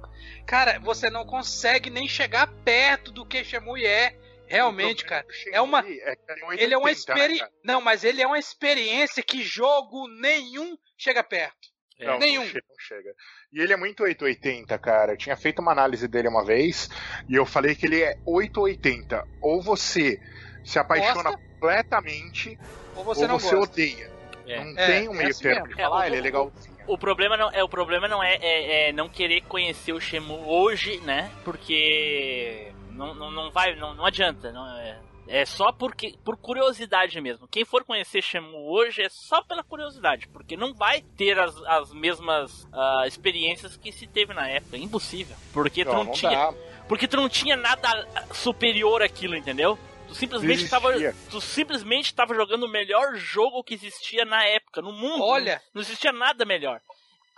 cara, 0.45 0.77
você 0.79 1.09
não 1.09 1.25
consegue 1.25 1.89
nem 1.89 2.07
chegar 2.07 2.45
perto 2.63 3.11
do 3.11 3.25
que 3.25 3.43
Shemui 3.43 3.83
é. 3.85 4.15
Realmente, 4.49 5.05
cara. 5.05 5.25
É 5.51 5.61
uma- 5.61 5.79
É 5.87 6.11
é 6.11 6.15
Ele 6.63 6.73
é 6.73 6.77
uma 6.77 6.87
80, 6.87 7.13
né, 7.13 7.19
experiência. 7.21 7.49
Não, 7.63 7.79
mas 7.81 8.03
ele 8.03 8.21
é 8.21 8.27
uma 8.27 8.39
experiência 8.39 9.21
que 9.23 9.41
jogo 9.43 10.07
nenhum 10.07 10.77
chega 10.97 11.23
perto. 11.23 11.69
É. 11.99 12.05
Não, 12.07 12.17
Nenhum. 12.19 12.41
Não 12.43 12.47
chega, 12.49 12.65
não 12.69 12.79
chega. 12.79 13.13
E 13.51 13.59
ele 13.61 13.73
é 13.73 13.77
muito 13.77 14.03
880, 14.03 14.77
cara. 14.79 15.11
Eu 15.13 15.17
tinha 15.17 15.35
feito 15.35 15.59
uma 15.59 15.71
análise 15.73 16.07
dele 16.07 16.27
uma 16.29 16.45
vez 16.45 16.89
e 17.27 17.35
eu 17.35 17.45
falei 17.45 17.75
que 17.75 17.85
ele 17.85 18.01
é 18.01 18.17
880. 18.25 19.23
Ou 19.41 19.61
você 19.61 20.19
se 20.63 20.79
apaixona 20.79 21.23
Gosta? 21.31 21.37
completamente, 21.37 22.57
Ou 22.95 23.03
você 23.03 23.21
ou 23.23 23.27
não 23.27 23.39
você 23.39 23.55
gosta. 23.55 23.71
odeia. 23.73 24.09
É. 24.47 24.63
Não 24.63 24.77
É, 24.79 24.85
tem 24.87 25.09
um 25.09 25.13
é 25.13 25.17
meio 25.17 25.29
assim 25.29 25.43
termo 25.43 25.67
de 25.67 25.75
falar, 25.75 26.03
É, 26.05 26.07
ele 26.07 26.15
é 26.15 26.19
o- 26.19 26.23
legalzinho. 26.23 26.79
O 26.87 26.97
problema 26.97 27.37
não 27.37 27.51
é, 27.51 27.63
o 27.63 27.69
problema 27.69 28.07
não 28.07 28.23
é, 28.23 28.35
é- 28.41 28.89
é 28.89 28.91
não 28.93 29.07
querer 29.09 29.41
conhecer 29.41 29.93
o 29.93 29.99
Shemu 29.99 30.47
hoje, 30.49 30.97
né? 31.01 31.29
Porque 31.45 32.71
não, 32.99 33.15
não, 33.15 33.31
não 33.31 33.51
vai, 33.51 33.75
não, 33.75 33.93
não 33.93 34.05
adianta. 34.05 34.51
Não 34.51 34.67
é, 34.77 34.99
é 35.27 35.45
só 35.45 35.71
porque, 35.71 36.15
por 36.23 36.35
curiosidade 36.35 37.19
mesmo. 37.21 37.47
Quem 37.47 37.63
for 37.63 37.83
conhecer 37.85 38.21
Shemu 38.21 38.69
hoje 38.69 39.01
é 39.01 39.09
só 39.09 39.41
pela 39.41 39.63
curiosidade, 39.63 40.27
porque 40.27 40.57
não 40.57 40.73
vai 40.73 41.01
ter 41.15 41.39
as, 41.39 41.55
as 41.63 41.93
mesmas 41.93 42.67
ah, 42.73 43.05
experiências 43.07 43.77
que 43.77 43.91
se 43.91 44.05
teve 44.05 44.33
na 44.33 44.47
época. 44.49 44.75
É 44.75 44.79
impossível. 44.79 45.35
Porque 45.53 45.85
tu 45.85 45.91
Não, 45.91 45.97
não, 45.99 46.03
não 46.05 46.11
tinha, 46.11 46.31
dá. 46.31 46.53
porque 46.87 47.07
tu 47.07 47.15
não 47.15 47.29
tinha 47.29 47.55
nada 47.55 48.07
superior 48.33 49.01
àquilo, 49.01 49.35
entendeu? 49.35 49.79
Tu 50.09 50.15
simplesmente 50.15 50.63
estava 50.63 50.91
tu 51.29 51.39
simplesmente 51.39 52.13
tava 52.15 52.33
jogando 52.33 52.63
o 52.63 52.69
melhor 52.69 53.15
jogo 53.15 53.63
que 53.63 53.75
existia 53.75 54.25
na 54.25 54.43
época, 54.43 54.81
no 54.81 54.91
mundo. 54.91 55.23
Olha. 55.23 55.61
não 55.73 55.81
existia 55.81 56.11
nada 56.11 56.43
melhor. 56.45 56.81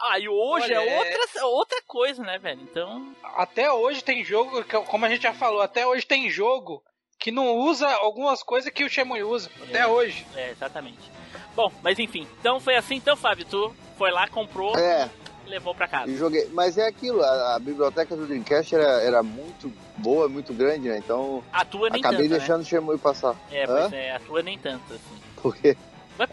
Ah, 0.01 0.17
e 0.19 0.27
hoje 0.27 0.65
Olha, 0.73 0.73
é 0.81 0.87
é- 0.89 0.97
outra, 0.97 1.45
outra 1.45 1.81
coisa, 1.85 2.23
né, 2.23 2.37
velho? 2.39 2.61
Então, 2.63 3.13
Até 3.35 3.71
hoje 3.71 4.03
tem 4.03 4.23
jogo, 4.25 4.63
que- 4.63 4.79
como 4.81 5.05
a 5.05 5.09
gente 5.09 5.21
já 5.23 5.33
falou, 5.33 5.61
até 5.61 5.85
hoje 5.85 6.05
tem 6.05 6.29
jogo 6.29 6.83
que 7.19 7.31
não 7.31 7.55
usa 7.55 7.87
algumas 7.87 8.41
coisas 8.41 8.71
que 8.71 8.83
o 8.83 8.89
Shemui 8.89 9.23
usa. 9.23 9.49
Até 9.61 9.79
É. 9.81 9.87
hoje. 9.87 10.25
é, 10.35 10.49
exatamente. 10.51 11.11
Bom, 11.55 11.71
mas 11.83 11.99
enfim. 11.99 12.27
Então 12.39 12.59
foi 12.59 12.75
assim, 12.75 12.95
então, 12.95 13.15
Fábio, 13.15 13.45
tu 13.45 13.75
foi 13.97 14.09
lá, 14.11 14.27
comprou 14.27 14.75
É, 14.77 15.09
e 15.45 15.49
levou 15.49 15.75
pra 15.75 15.87
casa. 15.87 16.09
e 16.09 16.17
joguei. 16.17 16.47
Mas 16.51 16.77
é 16.77 16.87
aquilo, 16.87 17.21
a, 17.21 17.55
a 17.55 17.59
biblioteca 17.59 18.15
do 18.15 18.25
Dreamcast 18.25 18.73
era, 18.73 19.03
era 19.03 19.21
muito 19.21 19.71
boa, 19.97 20.27
muito 20.27 20.51
grande, 20.53 20.89
né? 20.89 20.97
Então 20.97 21.43
A 21.53 21.63
tua 21.63 21.89
nem 21.89 21.99
acabei 22.01 22.27
tanto, 22.27 22.37
deixando 22.39 22.61
o 22.61 22.65
Shenmue 22.65 22.97
passar. 22.97 23.33
né? 23.33 23.39
É, 23.51 23.63
Hã? 23.65 23.67
pois 23.67 23.93
é, 23.93 24.11
a 24.15 24.19
tua 24.19 24.41
nem 24.41 24.57
tanto, 24.57 24.93
assim. 24.93 25.21
Porque 25.41 25.67
Ué, 25.69 25.77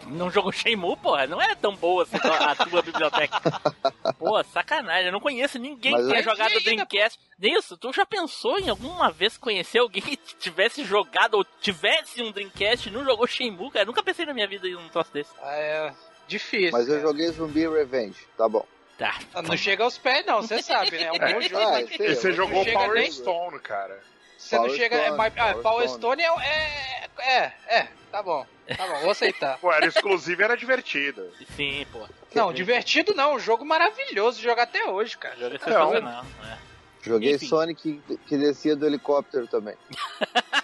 Não 0.07 0.29
jogou 0.29 0.51
Shenmue, 0.51 0.95
porra? 0.97 1.25
Não 1.27 1.41
era 1.41 1.55
tão 1.55 1.75
boa 1.75 2.03
assim 2.03 2.17
a 2.17 2.55
tua 2.55 2.81
biblioteca. 2.81 3.39
Pô, 4.19 4.43
sacanagem. 4.43 5.07
Eu 5.07 5.11
não 5.11 5.19
conheço 5.19 5.57
ninguém 5.57 5.91
Mas 5.91 6.01
que 6.03 6.07
tenha 6.09 6.19
eu- 6.19 6.23
jogado 6.23 6.49
Ainda, 6.51 6.63
Dreamcast. 6.63 7.19
Isso, 7.41 7.77
tu 7.77 7.91
já 7.93 8.05
pensou 8.05 8.59
em 8.59 8.69
alguma 8.69 9.11
vez 9.11 9.37
conhecer 9.37 9.79
alguém 9.79 10.01
que 10.03 10.17
tivesse 10.17 10.83
jogado 10.83 11.35
ou 11.35 11.43
tivesse 11.61 12.21
um 12.21 12.31
Dreamcast 12.31 12.89
e 12.89 12.91
não 12.91 13.03
jogou 13.03 13.25
Shenmue, 13.27 13.71
cara? 13.71 13.83
Eu 13.83 13.87
nunca 13.87 14.03
pensei 14.03 14.25
na 14.25 14.33
minha 14.33 14.47
vida 14.47 14.67
em 14.67 14.75
um 14.75 14.89
troço 14.89 15.11
desse. 15.13 15.31
Ah, 15.41 15.55
É 15.55 15.93
difícil. 16.27 16.71
Mas 16.71 16.87
eu 16.87 16.95
cara. 16.95 17.07
joguei 17.07 17.27
Zumbi 17.31 17.67
Revenge, 17.67 18.19
tá 18.37 18.47
bom. 18.47 18.65
Tá. 18.97 19.17
Ah, 19.33 19.41
Não 19.41 19.55
chega 19.55 19.83
aos 19.85 19.97
pés, 19.97 20.25
não, 20.25 20.41
você 20.41 20.61
sabe, 20.61 20.91
né? 20.91 21.03
É 21.03 21.11
um 21.13 21.17
bom 21.17 21.41
jogo. 21.47 21.63
Ah, 21.63 21.71
mas 21.71 21.89
sei, 21.95 22.07
E 22.11 22.15
você 22.15 22.27
eu- 22.29 22.33
jogou 22.33 22.65
Power 22.65 22.93
nem- 22.95 23.11
Stone, 23.11 23.59
cara. 23.59 23.99
Você 24.39 24.57
não 24.57 24.69
chega. 24.69 24.95
É, 24.95 25.01
Stone, 25.03 25.17
mas- 25.17 25.33
ah, 25.37 25.51
Power 25.53 25.61
Power 25.61 25.89
Stone. 25.89 26.23
Stone 26.23 26.23
é, 26.23 26.47
é. 26.47 27.09
É, 27.21 27.51
é, 27.67 27.87
tá 28.09 28.23
bom. 28.23 28.45
Tá 28.77 28.87
bom, 28.87 28.99
vou 29.01 29.11
aceitar. 29.11 29.57
Pô, 29.59 29.71
era 29.73 29.85
exclusivo 29.85 30.41
e 30.41 30.43
era 30.45 30.55
divertido. 30.55 31.29
Sim, 31.55 31.85
pô. 31.91 32.07
Não, 32.33 32.53
divertido 32.53 33.13
não, 33.13 33.33
um 33.35 33.39
jogo 33.39 33.65
maravilhoso 33.65 34.37
de 34.37 34.43
jogar 34.43 34.63
até 34.63 34.85
hoje, 34.85 35.17
cara. 35.17 35.35
Jogo 35.35 35.55
é 35.55 35.59
Não. 35.59 35.65
sensacional. 35.65 36.25
É. 36.49 36.57
Joguei 37.01 37.35
Enfim. 37.35 37.47
Sonic 37.47 38.01
que, 38.07 38.17
que 38.17 38.37
descia 38.37 38.75
do 38.75 38.85
helicóptero 38.85 39.47
também. 39.47 39.75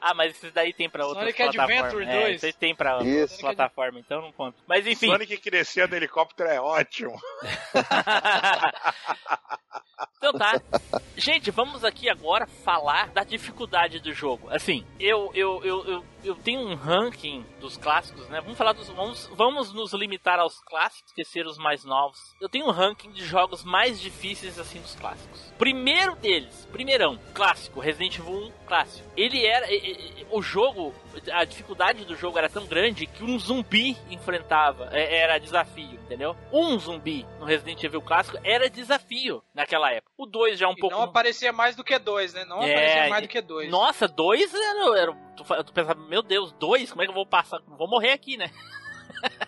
ah, 0.00 0.14
mas 0.14 0.34
esses 0.36 0.52
daí 0.52 0.72
tem 0.72 0.88
pra 0.90 1.06
outras 1.06 1.24
Sonic 1.24 1.36
plataformas. 1.36 1.78
Adventure 1.84 2.04
É, 2.10 2.20
2. 2.22 2.34
esses 2.42 2.54
tem 2.56 2.74
pra 2.74 2.98
Isso. 3.02 3.20
outras 3.20 3.40
plataformas, 3.40 4.02
então 4.04 4.20
não 4.22 4.32
conta. 4.32 4.56
Mas 4.66 4.86
enfim. 4.86 5.06
Sonic 5.06 5.36
que 5.38 5.50
descia 5.50 5.86
do 5.86 5.94
helicóptero 5.96 6.48
é 6.48 6.60
ótimo. 6.60 7.18
então 10.16 10.32
tá. 10.32 10.60
Gente, 11.18 11.50
vamos 11.50 11.82
aqui 11.84 12.08
agora 12.08 12.46
falar 12.46 13.08
da 13.08 13.24
dificuldade 13.24 13.98
do 13.98 14.12
jogo. 14.12 14.48
Assim, 14.50 14.84
eu, 15.00 15.32
eu, 15.34 15.60
eu, 15.64 15.84
eu, 15.84 16.04
eu 16.24 16.34
tenho 16.34 16.60
um 16.60 16.74
ranking 16.74 17.44
dos 17.60 17.76
clássicos, 17.76 18.28
né? 18.28 18.40
Vamos 18.40 18.56
falar 18.58 18.72
dos. 18.72 18.88
Vamos, 18.88 19.26
vamos 19.34 19.72
nos 19.72 19.92
limitar 19.92 20.38
aos 20.38 20.60
clássicos, 20.60 21.10
esquecer 21.10 21.46
os 21.46 21.58
mais 21.58 21.84
novos. 21.84 22.18
Eu 22.40 22.48
tenho 22.48 22.66
um 22.66 22.70
ranking 22.70 23.10
de 23.12 23.24
jogos 23.24 23.62
mais 23.64 24.00
difíceis 24.00 24.58
assim 24.58 24.80
dos 24.80 24.94
clássicos. 24.94 25.52
Primeiro 25.58 26.14
deles, 26.16 26.66
primeirão, 26.72 27.18
clássico, 27.34 27.80
Resident 27.80 28.18
Evil 28.18 28.32
1 28.48 28.52
clássico. 28.66 29.08
Ele 29.16 29.44
era. 29.46 29.70
e- 29.72 29.76
e- 29.76 30.18
O 30.30 30.42
jogo, 30.42 30.94
a 31.32 31.42
dificuldade 31.46 32.04
do 32.04 32.14
jogo 32.14 32.36
era 32.36 32.50
tão 32.50 32.66
grande 32.66 33.06
que 33.06 33.24
um 33.24 33.38
zumbi 33.38 33.96
enfrentava, 34.10 34.90
é, 34.92 35.16
era 35.16 35.38
desafio, 35.38 35.94
entendeu? 36.04 36.36
Um 36.52 36.78
zumbi 36.78 37.24
no 37.40 37.46
Resident 37.46 37.82
Evil 37.82 38.02
clássico 38.02 38.36
era 38.44 38.68
desafio 38.68 39.42
naquela 39.54 39.90
época. 39.90 40.12
O 40.18 40.26
2 40.26 40.58
já 40.58 40.66
é 40.66 40.68
um 40.68 40.72
E 40.74 40.76
pouco. 40.76 40.94
não 40.94 41.04
aparecia 41.04 41.50
mais 41.50 41.74
do 41.74 41.82
que 41.82 41.98
dois, 41.98 42.34
né? 42.34 42.44
Não 42.44 42.62
É, 42.62 42.72
aparecia 42.72 43.08
mais 43.08 43.22
do 43.22 43.28
que 43.28 43.40
dois. 43.40 43.70
Nossa, 43.70 44.06
dois 44.06 44.52
era. 44.52 44.98
era 44.98 45.27
tu, 45.44 45.64
tu 45.64 45.72
pensava, 45.72 46.00
meu 46.00 46.22
Deus, 46.22 46.52
dois? 46.52 46.90
Como 46.90 47.02
é 47.02 47.06
que 47.06 47.10
eu 47.10 47.14
vou 47.14 47.26
passar? 47.26 47.60
Vou 47.66 47.88
morrer 47.88 48.12
aqui, 48.12 48.36
né? 48.36 48.50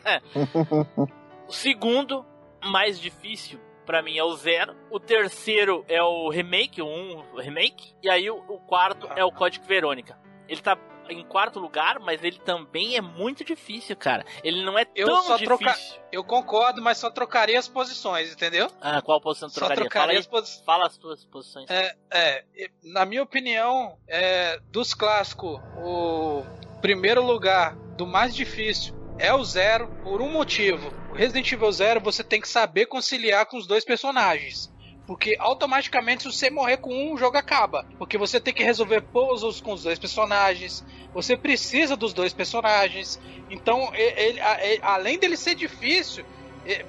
o 1.46 1.52
segundo, 1.52 2.24
mais 2.62 3.00
difícil, 3.00 3.60
pra 3.84 4.02
mim 4.02 4.16
é 4.16 4.24
o 4.24 4.34
zero. 4.34 4.74
O 4.90 5.00
terceiro 5.00 5.84
é 5.88 6.02
o 6.02 6.28
remake, 6.28 6.80
o 6.82 6.86
um 6.86 7.36
remake. 7.36 7.94
E 8.02 8.08
aí 8.08 8.30
o, 8.30 8.36
o 8.36 8.58
quarto 8.60 9.08
é 9.16 9.24
o 9.24 9.32
Código 9.32 9.64
Verônica. 9.66 10.18
Ele 10.48 10.60
tá. 10.60 10.76
Em 11.12 11.24
quarto 11.24 11.58
lugar, 11.58 11.98
mas 12.00 12.22
ele 12.24 12.38
também 12.38 12.96
é 12.96 13.00
muito 13.00 13.44
difícil, 13.44 13.96
cara. 13.96 14.24
Ele 14.44 14.64
não 14.64 14.78
é 14.78 14.86
Eu 14.94 15.06
tão 15.06 15.22
só 15.24 15.36
difícil. 15.36 15.46
troca- 15.58 15.76
Eu 16.12 16.24
concordo, 16.24 16.82
mas 16.82 16.98
só 16.98 17.10
trocaria 17.10 17.58
as 17.58 17.68
posições, 17.68 18.32
entendeu? 18.32 18.68
Ah, 18.80 19.00
qual 19.02 19.20
posição 19.20 19.48
tu 19.48 19.54
Só 19.54 19.60
trocaria? 19.66 19.82
Fala, 19.82 19.90
trocaria 19.90 20.18
as 20.20 20.26
posições. 20.26 20.64
fala 20.64 20.86
as 20.86 20.96
tuas 20.96 21.24
posições. 21.24 21.70
É, 21.70 21.94
é, 22.12 22.44
na 22.82 23.04
minha 23.04 23.22
opinião, 23.22 23.96
é, 24.08 24.58
dos 24.70 24.94
clássicos, 24.94 25.60
o 25.76 26.42
primeiro 26.80 27.22
lugar 27.24 27.74
do 27.96 28.06
mais 28.06 28.34
difícil 28.34 28.94
é 29.18 29.32
o 29.34 29.44
Zero, 29.44 29.88
por 30.02 30.22
um 30.22 30.30
motivo. 30.32 30.92
O 31.10 31.14
Resident 31.14 31.50
Evil 31.52 31.70
Zero 31.72 32.00
você 32.00 32.24
tem 32.24 32.40
que 32.40 32.48
saber 32.48 32.86
conciliar 32.86 33.44
com 33.46 33.56
os 33.58 33.66
dois 33.66 33.84
personagens. 33.84 34.72
Porque 35.10 35.36
automaticamente, 35.40 36.22
se 36.22 36.30
você 36.32 36.50
morrer 36.50 36.76
com 36.76 36.94
um, 36.94 37.14
o 37.14 37.16
jogo 37.16 37.36
acaba. 37.36 37.84
Porque 37.98 38.16
você 38.16 38.40
tem 38.40 38.54
que 38.54 38.62
resolver 38.62 39.00
puzzles 39.00 39.60
com 39.60 39.72
os 39.72 39.82
dois 39.82 39.98
personagens. 39.98 40.84
Você 41.12 41.36
precisa 41.36 41.96
dos 41.96 42.12
dois 42.14 42.32
personagens. 42.32 43.18
Então, 43.50 43.90
e- 43.92 44.14
ele, 44.16 44.40
a- 44.40 44.64
e- 44.64 44.78
além 44.84 45.18
dele 45.18 45.36
ser 45.36 45.56
difícil, 45.56 46.22
e- 46.64 46.86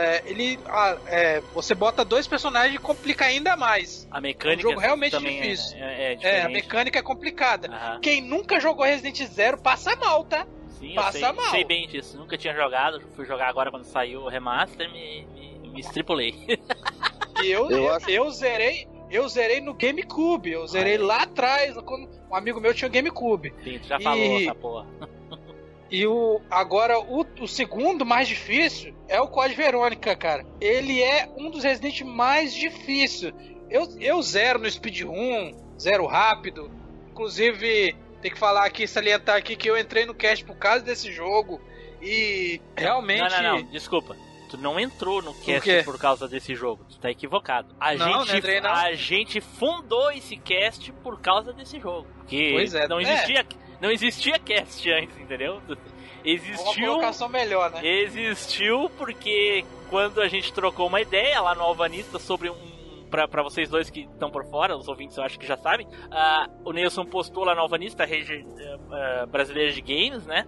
é, 0.00 0.22
ele, 0.28 0.58
é, 1.06 1.40
você 1.54 1.72
bota 1.72 2.04
dois 2.04 2.26
personagens 2.26 2.74
e 2.74 2.78
complica 2.82 3.26
ainda 3.26 3.56
mais. 3.56 4.04
A 4.10 4.20
mecânica 4.20 4.62
É 4.62 4.66
um 4.66 4.70
jogo 4.70 4.80
realmente 4.80 5.14
é- 5.14 5.18
difícil. 5.20 5.78
É, 5.78 6.14
é 6.14 6.18
É, 6.22 6.42
a 6.42 6.48
mecânica 6.48 6.98
é 6.98 7.02
complicada. 7.02 7.68
Quem 8.02 8.20
nunca 8.20 8.58
jogou 8.58 8.84
Resident 8.84 9.22
Zero 9.32 9.62
passa 9.62 9.94
mal, 9.94 10.24
tá? 10.24 10.44
Sim, 10.76 10.94
Passa 10.96 11.18
eu 11.18 11.24
sei, 11.26 11.32
mal. 11.36 11.50
sei 11.50 11.64
bem 11.64 11.86
disso. 11.86 12.18
Nunca 12.18 12.36
tinha 12.36 12.52
jogado, 12.52 13.00
fui 13.14 13.24
jogar 13.26 13.48
agora 13.48 13.70
quando 13.70 13.84
saiu 13.84 14.22
o 14.22 14.28
remaster, 14.28 14.90
me, 14.90 15.26
me, 15.34 15.70
me 15.72 15.78
estripulei. 15.80 16.34
E 17.42 17.50
eu, 17.50 17.70
Eu 17.70 17.78
eu, 17.78 17.94
acho- 17.94 18.10
eu 18.10 18.30
zerei. 18.30 18.88
Eu 19.10 19.28
zerei 19.28 19.60
no 19.60 19.74
GameCube. 19.74 20.52
Eu 20.52 20.66
zerei 20.68 20.96
lá 20.96 21.22
atrás, 21.22 21.74
quando 21.84 22.08
um 22.30 22.34
amigo 22.36 22.60
meu 22.60 22.72
tinha 22.72 22.88
o 22.88 22.92
GameCube. 22.92 23.52
Sim, 23.64 23.78
tu 23.80 23.88
já 23.88 23.98
E- 23.98 24.02
falou 24.02 24.40
essa 24.40 24.54
porra. 24.54 24.86
E 25.92 26.06
o 26.06 26.40
agora 26.48 27.00
o, 27.00 27.26
o 27.40 27.48
segundo 27.48 28.06
mais 28.06 28.28
difícil 28.28 28.94
é 29.08 29.20
o 29.20 29.26
Code 29.26 29.56
Verônica, 29.56 30.14
cara. 30.14 30.46
Ele 30.60 31.02
é 31.02 31.28
um 31.36 31.50
dos 31.50 31.64
Resident 31.64 32.02
mais 32.02 32.54
difíceis. 32.54 33.34
Eu, 33.68 33.88
eu 33.98 34.22
zero 34.22 34.60
no 34.60 34.70
speedrun, 34.70 35.52
zero 35.76 36.06
rápido. 36.06 36.70
Inclusive, 37.10 37.96
tem 38.22 38.30
que 38.30 38.38
falar 38.38 38.66
aqui, 38.66 38.86
salientar 38.86 39.36
aqui 39.36 39.56
que 39.56 39.68
eu 39.68 39.76
entrei 39.76 40.06
no 40.06 40.14
cast 40.14 40.44
por 40.44 40.54
causa 40.54 40.84
desse 40.84 41.10
jogo. 41.10 41.60
E 42.00 42.60
realmente. 42.76 43.28
Não, 43.28 43.42
não, 43.42 43.58
não, 43.58 43.62
desculpa. 43.72 44.16
Tu 44.50 44.58
não 44.58 44.80
entrou 44.80 45.22
no 45.22 45.32
cast 45.34 45.84
por 45.84 45.96
causa 45.98 46.26
desse 46.26 46.54
jogo. 46.54 46.84
Tu 46.90 46.98
tá 46.98 47.10
equivocado. 47.10 47.74
A, 47.78 47.94
Não, 47.94 48.06
gente, 48.20 48.28
não 48.30 48.38
entrei, 48.38 48.60
não. 48.60 48.70
a 48.70 48.92
gente 48.94 49.40
fundou 49.40 50.10
esse 50.10 50.36
cast 50.36 50.90
por 51.04 51.20
causa 51.20 51.52
desse 51.52 51.78
jogo. 51.78 52.06
Porque 52.18 52.50
Pois 52.52 52.74
é, 52.74 52.88
não 52.88 52.98
é. 52.98 53.02
existia, 53.02 53.46
não 53.80 53.90
existia 53.90 54.38
cast 54.38 54.90
antes, 54.90 55.16
entendeu? 55.18 55.60
Uma 55.68 55.78
Existiu 56.24 56.86
colocação 56.88 57.28
melhor, 57.28 57.70
né? 57.70 57.86
Existiu 57.86 58.90
porque 58.98 59.64
quando 59.88 60.20
a 60.20 60.28
gente 60.28 60.52
trocou 60.52 60.86
uma 60.88 61.00
ideia 61.00 61.40
lá 61.40 61.54
no 61.54 61.62
Alvanista 61.62 62.18
sobre 62.18 62.50
um. 62.50 62.70
Pra, 63.10 63.26
pra 63.26 63.42
vocês 63.42 63.68
dois 63.68 63.90
que 63.90 64.02
estão 64.02 64.30
por 64.30 64.44
fora, 64.50 64.76
os 64.76 64.86
ouvintes 64.86 65.16
eu 65.16 65.24
acho 65.24 65.36
que 65.36 65.44
já 65.46 65.56
sabem, 65.56 65.84
ah, 66.12 66.48
o 66.64 66.72
Nelson 66.72 67.04
postou 67.04 67.42
lá 67.42 67.56
no 67.56 67.60
Alvanista, 67.62 68.04
a 68.04 68.06
rede 68.06 68.46
eh, 68.56 68.78
eh, 68.92 69.26
brasileira 69.26 69.72
de 69.72 69.80
games, 69.80 70.24
né? 70.26 70.46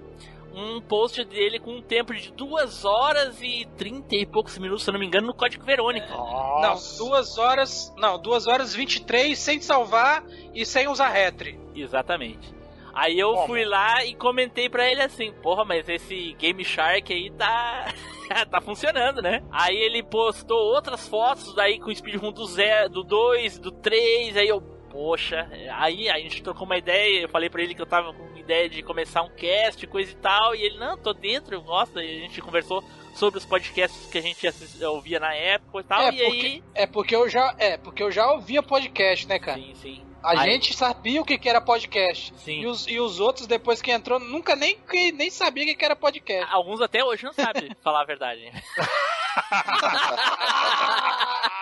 Um 0.55 0.81
post 0.81 1.25
dele 1.25 1.59
com 1.59 1.73
um 1.73 1.83
tempo 1.83 2.15
de 2.15 2.31
2 2.33 2.85
horas 2.85 3.41
e 3.41 3.67
30 3.77 4.15
e 4.17 4.27
poucos 4.27 4.59
minutos, 4.59 4.85
se 4.85 4.91
eu 4.91 4.93
não 4.93 5.01
me 5.01 5.07
engano, 5.07 5.27
no 5.29 5.35
Código 5.35 5.65
Verônica. 5.65 6.09
Não, 6.09 6.77
duas 6.99 7.38
horas. 7.38 7.93
Não, 7.97 8.19
duas 8.21 8.47
horas 8.47 8.75
e 8.75 8.77
23 8.77 9.38
sem 9.38 9.61
salvar 9.61 10.25
e 10.55 10.67
sem 10.67 10.88
usar 10.88 11.09
retri. 11.09 11.59
Exatamente. 11.75 12.53
Aí 12.95 13.19
eu 13.19 13.33
Como? 13.33 13.47
fui 13.47 13.65
lá 13.65 14.05
e 14.05 14.15
comentei 14.15 14.69
pra 14.69 14.91
ele 14.91 15.01
assim, 15.01 15.33
porra, 15.43 15.65
mas 15.65 15.88
esse 15.88 16.35
Game 16.38 16.62
Shark 16.65 17.12
aí 17.12 17.31
tá. 17.31 17.87
tá 18.51 18.61
funcionando, 18.61 19.23
né? 19.23 19.43
Aí 19.51 19.77
ele 19.77 20.03
postou 20.03 20.59
outras 20.59 21.09
fotos 21.09 21.55
daí 21.55 21.79
com 21.81 21.91
o 21.91 21.97
speedrun 21.97 22.31
do 22.31 22.45
0, 22.45 22.91
do 22.91 23.03
2, 23.03 23.59
do 23.59 23.73
3, 23.73 24.37
aí 24.37 24.49
eu. 24.49 24.61
Poxa, 24.91 25.49
aí 25.75 26.07
a 26.11 26.19
gente 26.19 26.43
trocou 26.43 26.67
uma 26.67 26.77
ideia, 26.77 27.23
eu 27.23 27.29
falei 27.31 27.49
pra 27.49 27.62
ele 27.62 27.75
que 27.75 27.81
eu 27.81 27.87
tava 27.87 28.12
com 28.12 28.25
ideia 28.42 28.68
de 28.68 28.83
começar 28.83 29.22
um 29.22 29.31
cast, 29.31 29.87
coisa 29.87 30.12
e 30.12 30.16
tal, 30.16 30.55
e 30.55 30.62
ele, 30.62 30.78
não, 30.78 30.96
tô 30.98 31.12
dentro, 31.12 31.55
eu 31.55 31.62
gosto, 31.62 32.00
e 32.00 32.18
a 32.18 32.20
gente 32.20 32.40
conversou 32.42 32.83
sobre 33.14 33.38
os 33.38 33.44
podcasts 33.44 34.07
que 34.11 34.18
a 34.18 34.22
gente 34.22 34.46
assis- 34.46 34.81
ouvia 34.83 35.20
na 35.20 35.35
época 35.35 35.81
e 35.81 35.85
tal, 35.85 36.00
É, 36.02 36.12
e 36.14 36.22
aí... 36.22 36.64
É 36.74 36.87
porque 36.87 37.14
eu 37.14 37.28
já. 37.28 37.55
É, 37.59 37.76
porque 37.76 38.02
eu 38.02 38.11
já 38.11 38.31
ouvia 38.33 38.62
podcast, 38.62 39.26
né, 39.28 39.38
cara? 39.38 39.59
Sim, 39.59 39.74
sim. 39.76 40.07
A 40.22 40.40
Aí- 40.40 40.52
gente 40.52 40.72
sabia 40.74 41.20
o 41.20 41.24
que, 41.24 41.37
que 41.37 41.48
era 41.48 41.61
podcast. 41.61 42.33
Sim. 42.38 42.61
E 42.61 42.66
os, 42.66 42.87
e 42.87 43.00
os 43.00 43.18
outros, 43.18 43.46
depois 43.46 43.83
que 43.83 43.90
entrou, 43.90 44.20
nunca 44.20 44.55
nem, 44.55 44.78
nem 45.14 45.31
sabia 45.31 45.64
o 45.64 45.66
que, 45.66 45.74
que 45.74 45.85
era 45.85 45.96
podcast. 45.96 46.46
Alguns 46.52 46.81
até 46.81 47.05
hoje 47.05 47.24
não 47.24 47.33
sabem 47.33 47.70
falar 47.83 48.02
a 48.02 48.05
verdade. 48.05 48.52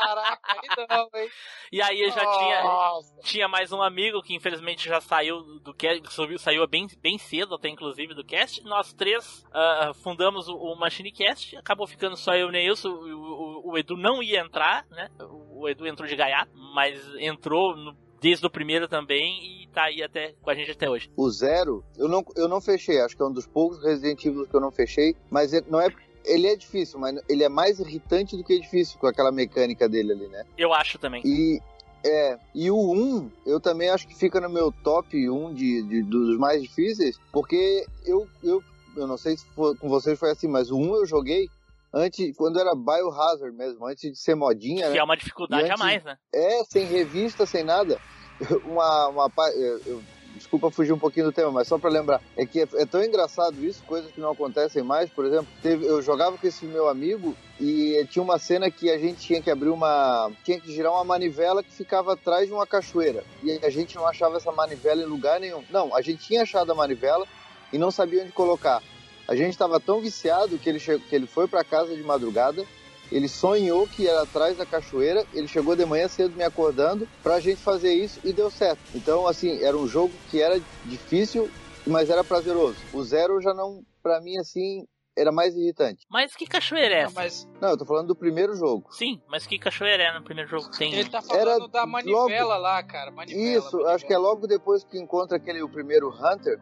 Caraca, 0.00 0.40
aí 0.60 0.86
não, 0.88 1.20
hein? 1.20 1.28
E 1.72 1.82
aí 1.82 2.00
eu 2.00 2.10
já 2.10 2.20
tinha, 2.38 2.62
Nossa. 2.62 3.20
tinha 3.22 3.48
mais 3.48 3.72
um 3.72 3.82
amigo 3.82 4.22
que 4.22 4.34
infelizmente 4.34 4.88
já 4.88 5.00
saiu 5.00 5.42
do 5.60 5.72
cast, 5.74 6.12
subiu- 6.12 6.38
saiu 6.38 6.66
bem, 6.66 6.86
bem 7.00 7.18
cedo 7.18 7.54
até 7.54 7.68
inclusive 7.68 8.14
do 8.14 8.24
cast. 8.24 8.62
Nós 8.64 8.92
três 8.92 9.44
ah, 9.52 9.92
fundamos 10.02 10.48
o, 10.48 10.54
o 10.56 10.76
Machine 10.78 11.12
Cast, 11.12 11.56
acabou 11.56 11.86
ficando 11.86 12.16
só 12.16 12.34
eu 12.34 12.46
e 12.46 12.48
o 12.48 12.52
Neilson, 12.52 12.88
o, 12.88 13.66
o- 13.66 13.70
o 13.72 13.78
Edu 13.78 13.96
não 13.96 14.22
ia 14.22 14.40
entrar, 14.40 14.86
né? 14.90 15.08
O, 15.20 15.62
o 15.62 15.68
Edu 15.68 15.86
entrou 15.86 16.08
de 16.08 16.16
gaiato, 16.16 16.50
mas 16.74 17.00
entrou 17.18 17.76
no- 17.76 17.96
desde 18.20 18.46
o 18.46 18.50
primeiro 18.50 18.86
também 18.88 19.62
e 19.62 19.66
tá 19.68 19.84
aí 19.84 20.02
até 20.02 20.34
com 20.42 20.50
a 20.50 20.54
gente 20.54 20.70
até 20.72 20.90
hoje. 20.90 21.10
O 21.16 21.30
Zero, 21.30 21.84
eu 21.96 22.08
não, 22.08 22.22
eu 22.36 22.48
não 22.48 22.60
fechei. 22.60 23.00
Acho 23.00 23.16
que 23.16 23.22
é 23.22 23.26
um 23.26 23.32
dos 23.32 23.46
poucos 23.46 23.82
Resident 23.82 24.22
Evil 24.24 24.46
que 24.46 24.54
eu 24.54 24.60
não 24.60 24.70
fechei. 24.70 25.14
Mas 25.30 25.52
ele 25.54 25.66
não 25.70 25.80
é. 25.80 25.88
Ele 26.24 26.46
é 26.46 26.56
difícil, 26.56 26.98
mas 26.98 27.18
ele 27.28 27.42
é 27.44 27.48
mais 27.48 27.78
irritante 27.80 28.36
do 28.36 28.44
que 28.44 28.58
difícil 28.60 28.98
com 28.98 29.06
aquela 29.06 29.32
mecânica 29.32 29.88
dele 29.88 30.12
ali, 30.12 30.28
né? 30.28 30.44
Eu 30.56 30.72
acho 30.72 30.98
também. 30.98 31.22
E. 31.24 31.60
É, 32.02 32.38
e 32.54 32.70
o 32.70 32.76
1, 32.94 33.30
eu 33.44 33.60
também 33.60 33.90
acho 33.90 34.08
que 34.08 34.14
fica 34.16 34.40
no 34.40 34.48
meu 34.48 34.72
top 34.72 35.28
1 35.28 35.52
de, 35.52 35.82
de- 35.82 36.02
dos 36.02 36.38
mais 36.38 36.62
difíceis, 36.62 37.18
porque 37.30 37.84
eu, 38.06 38.26
eu, 38.42 38.64
eu 38.96 39.06
não 39.06 39.18
sei 39.18 39.36
se 39.36 39.44
for- 39.54 39.76
com 39.76 39.86
vocês 39.86 40.18
foi 40.18 40.30
assim, 40.30 40.48
mas 40.48 40.70
o 40.70 40.78
1 40.78 40.94
eu 40.96 41.04
joguei 41.04 41.46
antes, 41.92 42.34
quando 42.38 42.58
era 42.58 42.74
Biohazard 42.74 43.54
mesmo, 43.54 43.84
antes 43.84 44.10
de 44.10 44.18
ser 44.18 44.34
modinha, 44.34 44.86
né? 44.86 44.92
Que 44.92 44.98
é 44.98 45.04
uma 45.04 45.14
dificuldade 45.14 45.64
E 45.64 45.66
a 45.68 45.74
antes- 45.74 45.78
mais, 45.84 46.02
né? 46.02 46.16
É, 46.34 46.64
sem 46.64 46.86
revista, 46.86 47.44
sem 47.44 47.62
nada. 47.64 47.98
Uma, 48.64 49.08
uma 49.08 49.30
eu- 49.54 49.80
eu- 49.84 50.02
desculpa 50.36 50.70
fugir 50.70 50.92
um 50.92 50.98
pouquinho 50.98 51.26
do 51.26 51.32
tema, 51.32 51.50
mas 51.50 51.68
só 51.68 51.78
pra 51.78 51.90
lembrar, 51.90 52.20
é 52.36 52.46
que 52.46 52.60
é, 52.60 52.68
é 52.74 52.86
tão 52.86 53.02
engraçado 53.02 53.62
isso, 53.64 53.82
coisas 53.84 54.10
que 54.12 54.20
não 54.20 54.30
acontecem 54.30 54.82
mais. 54.82 55.10
Por 55.10 55.24
exemplo, 55.24 55.46
teve- 55.62 55.86
eu 55.86 56.00
jogava 56.02 56.36
com 56.38 56.46
esse 56.46 56.64
meu 56.64 56.88
amigo 56.88 57.36
e 57.60 58.06
tinha 58.10 58.22
uma 58.22 58.38
cena 58.38 58.70
que 58.70 58.90
a 58.90 58.98
gente 58.98 59.18
tinha 59.20 59.42
que 59.42 59.50
abrir 59.50 59.68
uma, 59.70 60.30
tinha 60.44 60.60
que 60.60 60.72
girar 60.72 60.92
uma 60.92 61.04
manivela 61.04 61.62
que 61.62 61.70
ficava 61.72 62.14
atrás 62.14 62.46
de 62.46 62.52
uma 62.52 62.66
cachoeira 62.66 63.22
e 63.42 63.58
a 63.62 63.70
gente 63.70 63.96
não 63.96 64.06
achava 64.06 64.36
essa 64.36 64.50
manivela 64.52 65.02
em 65.02 65.06
lugar 65.06 65.38
nenhum. 65.40 65.62
Não, 65.70 65.94
a 65.94 66.00
gente 66.02 66.24
tinha 66.26 66.42
achado 66.42 66.70
a 66.72 66.74
manivela 66.74 67.26
e 67.72 67.78
não 67.78 67.90
sabia 67.90 68.22
onde 68.22 68.32
colocar. 68.32 68.82
A 69.28 69.36
gente 69.36 69.50
estava 69.50 69.78
tão 69.78 70.00
viciado 70.00 70.58
que 70.58 70.68
ele, 70.68 70.80
che- 70.80 70.98
que 70.98 71.14
ele 71.14 71.26
foi 71.26 71.46
para 71.46 71.62
casa 71.62 71.94
de 71.94 72.02
madrugada 72.02 72.64
ele 73.10 73.28
sonhou 73.28 73.86
que 73.88 74.06
era 74.06 74.22
atrás 74.22 74.56
da 74.56 74.66
cachoeira, 74.66 75.24
ele 75.32 75.48
chegou 75.48 75.74
de 75.74 75.84
manhã 75.84 76.08
cedo 76.08 76.34
me 76.36 76.44
acordando 76.44 77.08
pra 77.22 77.40
gente 77.40 77.62
fazer 77.62 77.92
isso 77.92 78.20
e 78.24 78.32
deu 78.32 78.50
certo. 78.50 78.80
Então, 78.94 79.26
assim, 79.26 79.62
era 79.64 79.76
um 79.76 79.86
jogo 79.86 80.20
que 80.28 80.40
era 80.40 80.60
difícil, 80.84 81.48
mas 81.86 82.08
era 82.08 82.24
prazeroso. 82.24 82.86
O 82.92 83.02
Zero 83.02 83.40
já 83.40 83.52
não, 83.52 83.82
pra 84.02 84.20
mim, 84.20 84.38
assim, 84.38 84.86
era 85.20 85.30
mais 85.32 85.54
irritante. 85.56 86.06
Mas 86.10 86.34
que 86.34 86.46
cachoeira 86.46 86.94
é 86.94 86.98
Não, 87.02 87.06
essa? 87.06 87.14
mas 87.20 87.48
Não, 87.60 87.68
eu 87.70 87.76
tô 87.76 87.84
falando 87.84 88.08
do 88.08 88.16
primeiro 88.16 88.54
jogo. 88.54 88.86
Sim, 88.92 89.20
mas 89.28 89.46
que 89.46 89.58
cachoeira 89.58 90.02
é 90.02 90.12
no 90.18 90.24
primeiro 90.24 90.48
jogo 90.50 90.70
que 90.70 90.78
tem? 90.78 90.94
ele 90.94 91.08
tá 91.10 91.20
falando 91.22 91.40
Era 91.40 91.68
da 91.68 91.86
manivela 91.86 92.56
lá, 92.56 92.82
cara. 92.82 93.10
Manivela, 93.10 93.58
Isso, 93.58 93.72
manivela. 93.72 93.94
acho 93.94 94.06
que 94.06 94.12
é 94.12 94.18
logo 94.18 94.46
depois 94.46 94.82
que 94.84 94.98
encontra 94.98 95.36
aquele 95.36 95.62
o 95.62 95.68
primeiro 95.68 96.08
Hunter, 96.10 96.58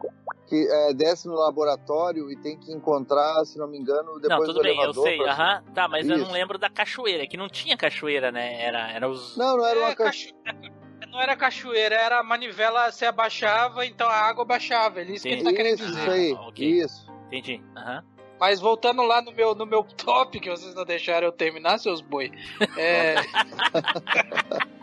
que 0.47 0.67
é, 0.69 0.93
desce 0.93 1.27
no 1.27 1.35
laboratório 1.35 2.29
e 2.31 2.35
tem 2.37 2.57
que 2.57 2.71
encontrar, 2.71 3.45
se 3.45 3.57
não 3.57 3.67
me 3.67 3.77
engano, 3.77 4.19
depois 4.19 4.29
Não, 4.29 4.45
tudo 4.47 4.53
do 4.55 4.61
bem, 4.61 4.71
eu 4.75 4.83
elevador. 4.83 5.03
sei, 5.03 5.17
pra- 5.17 5.31
aham. 5.33 5.63
Tá, 5.73 5.87
mas 5.87 6.09
eu 6.09 6.17
não 6.17 6.23
Isso. 6.25 6.33
lembro 6.33 6.57
da 6.57 6.69
cachoeira, 6.69 7.25
que 7.27 7.37
não 7.37 7.47
tinha 7.47 7.77
cachoeira, 7.77 8.31
né? 8.31 8.61
Era, 8.61 8.91
era 8.91 9.07
os. 9.09 9.37
Não, 9.37 9.57
não 9.57 9.65
era 9.65 9.79
É, 9.79 9.83
uma 9.85 9.95
cachoeira. 9.95 10.33
cacho- 10.43 10.79
Não 11.11 11.19
era 11.21 11.35
cachoeira, 11.35 11.95
era 11.95 12.19
a 12.19 12.23
manivela 12.23 12.91
se 12.91 13.03
abaixava, 13.05 13.83
então 13.85 14.07
a 14.07 14.13
água 14.13 14.45
baixava. 14.45 14.99
É 15.01 15.03
isso 15.05 15.23
que 15.23 15.29
ele 15.33 15.43
tá 15.43 15.51
querendo 15.53 15.75
Isso, 15.79 15.85
dizer. 15.87 16.01
isso 16.01 16.11
aí, 16.11 16.33
Ah, 16.37 16.47
ok. 16.47 16.67
isso. 16.67 17.11
Entendi. 17.27 17.63
Aham. 17.75 18.03
Mas 18.39 18.59
voltando 18.59 19.01
lá 19.03 19.21
no 19.21 19.31
meu, 19.31 19.53
no 19.53 19.65
meu 19.65 19.83
top, 19.97 20.39
que 20.39 20.49
vocês 20.49 20.73
não 20.73 20.85
deixaram 20.85 21.27
eu 21.27 21.31
terminar, 21.31 21.77
seus 21.77 22.01
boi. 22.01 22.31
É... 22.77 23.15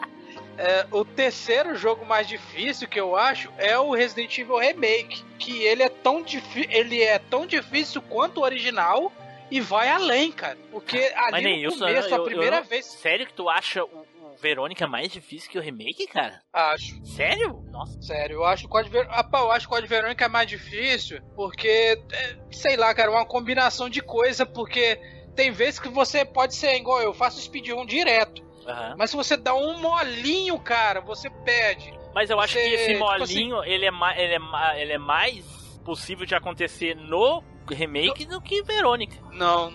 É, 0.58 0.86
o 0.90 1.04
terceiro 1.04 1.76
jogo 1.76 2.06
mais 2.06 2.26
difícil 2.26 2.88
que 2.88 2.98
eu 2.98 3.14
acho 3.14 3.52
é 3.58 3.78
o 3.78 3.90
Resident 3.92 4.38
Evil 4.38 4.56
Remake, 4.56 5.22
que 5.38 5.62
ele 5.62 5.82
é 5.82 5.88
tão 5.90 6.22
difícil, 6.22 6.70
ele 6.70 7.02
é 7.02 7.18
tão 7.18 7.46
difícil 7.46 8.00
quanto 8.00 8.38
o 8.40 8.42
original 8.42 9.12
e 9.50 9.60
vai 9.60 9.90
além, 9.90 10.32
cara. 10.32 10.56
Porque 10.72 11.12
Mas 11.14 11.34
ali 11.34 11.44
nem 11.44 11.62
no 11.62 11.68
isso, 11.68 11.78
começo, 11.78 12.08
eu- 12.08 12.14
a 12.14 12.18
eu 12.20 12.24
primeira 12.24 12.56
não- 12.56 12.64
vez, 12.64 12.86
Sério 12.86 13.26
que 13.26 13.34
tu 13.34 13.50
acha 13.50 13.84
o 13.84 14.06
Verônica 14.40 14.84
é 14.84 14.86
mais 14.86 15.10
difícil 15.12 15.50
que 15.50 15.58
o 15.58 15.62
remake, 15.62 16.06
cara? 16.06 16.40
Acho. 16.52 17.04
Sério? 17.04 17.62
Nossa. 17.70 18.00
Sério, 18.02 18.36
eu 18.36 18.44
acho 18.44 18.66
o 18.66 18.68
Code 18.68 18.88
Verônica. 18.88 19.14
Ah, 19.32 19.38
eu 19.38 19.50
acho 19.50 19.66
o 19.66 19.70
Code 19.70 19.86
Verônica 19.86 20.24
é 20.24 20.28
mais 20.28 20.48
difícil, 20.48 21.20
porque, 21.34 21.68
é, 22.12 22.36
sei 22.50 22.76
lá, 22.76 22.94
cara, 22.94 23.10
uma 23.10 23.26
combinação 23.26 23.88
de 23.88 24.00
coisa, 24.00 24.44
porque 24.46 25.00
tem 25.34 25.50
vezes 25.50 25.78
que 25.80 25.88
você 25.88 26.24
pode 26.24 26.54
ser 26.54 26.74
igual 26.76 27.00
eu, 27.02 27.12
faço 27.12 27.40
speedrun 27.40 27.84
direto. 27.86 28.44
Aham. 28.66 28.94
Mas 28.98 29.10
se 29.10 29.16
você 29.16 29.36
dá 29.36 29.54
um 29.54 29.78
molinho, 29.80 30.58
cara, 30.58 31.00
você 31.00 31.30
perde. 31.30 31.92
Mas 32.14 32.30
eu 32.30 32.40
acho 32.40 32.54
Você, 32.54 32.62
que 32.68 32.74
esse 32.74 32.92
tipo 32.94 32.98
molinho, 33.00 33.62
ele, 33.64 33.84
é 33.86 33.90
ma- 33.90 34.18
ele, 34.18 34.34
é 34.34 34.82
ele 34.82 34.92
é 34.94 34.98
mais 34.98 35.44
possível 35.84 36.24
de 36.26 36.34
acontecer 36.34 36.96
no 36.96 37.44
remake 37.70 38.24
do 38.24 38.40
que 38.40 38.62
Verônica. 38.62 39.16
Não. 39.32 39.72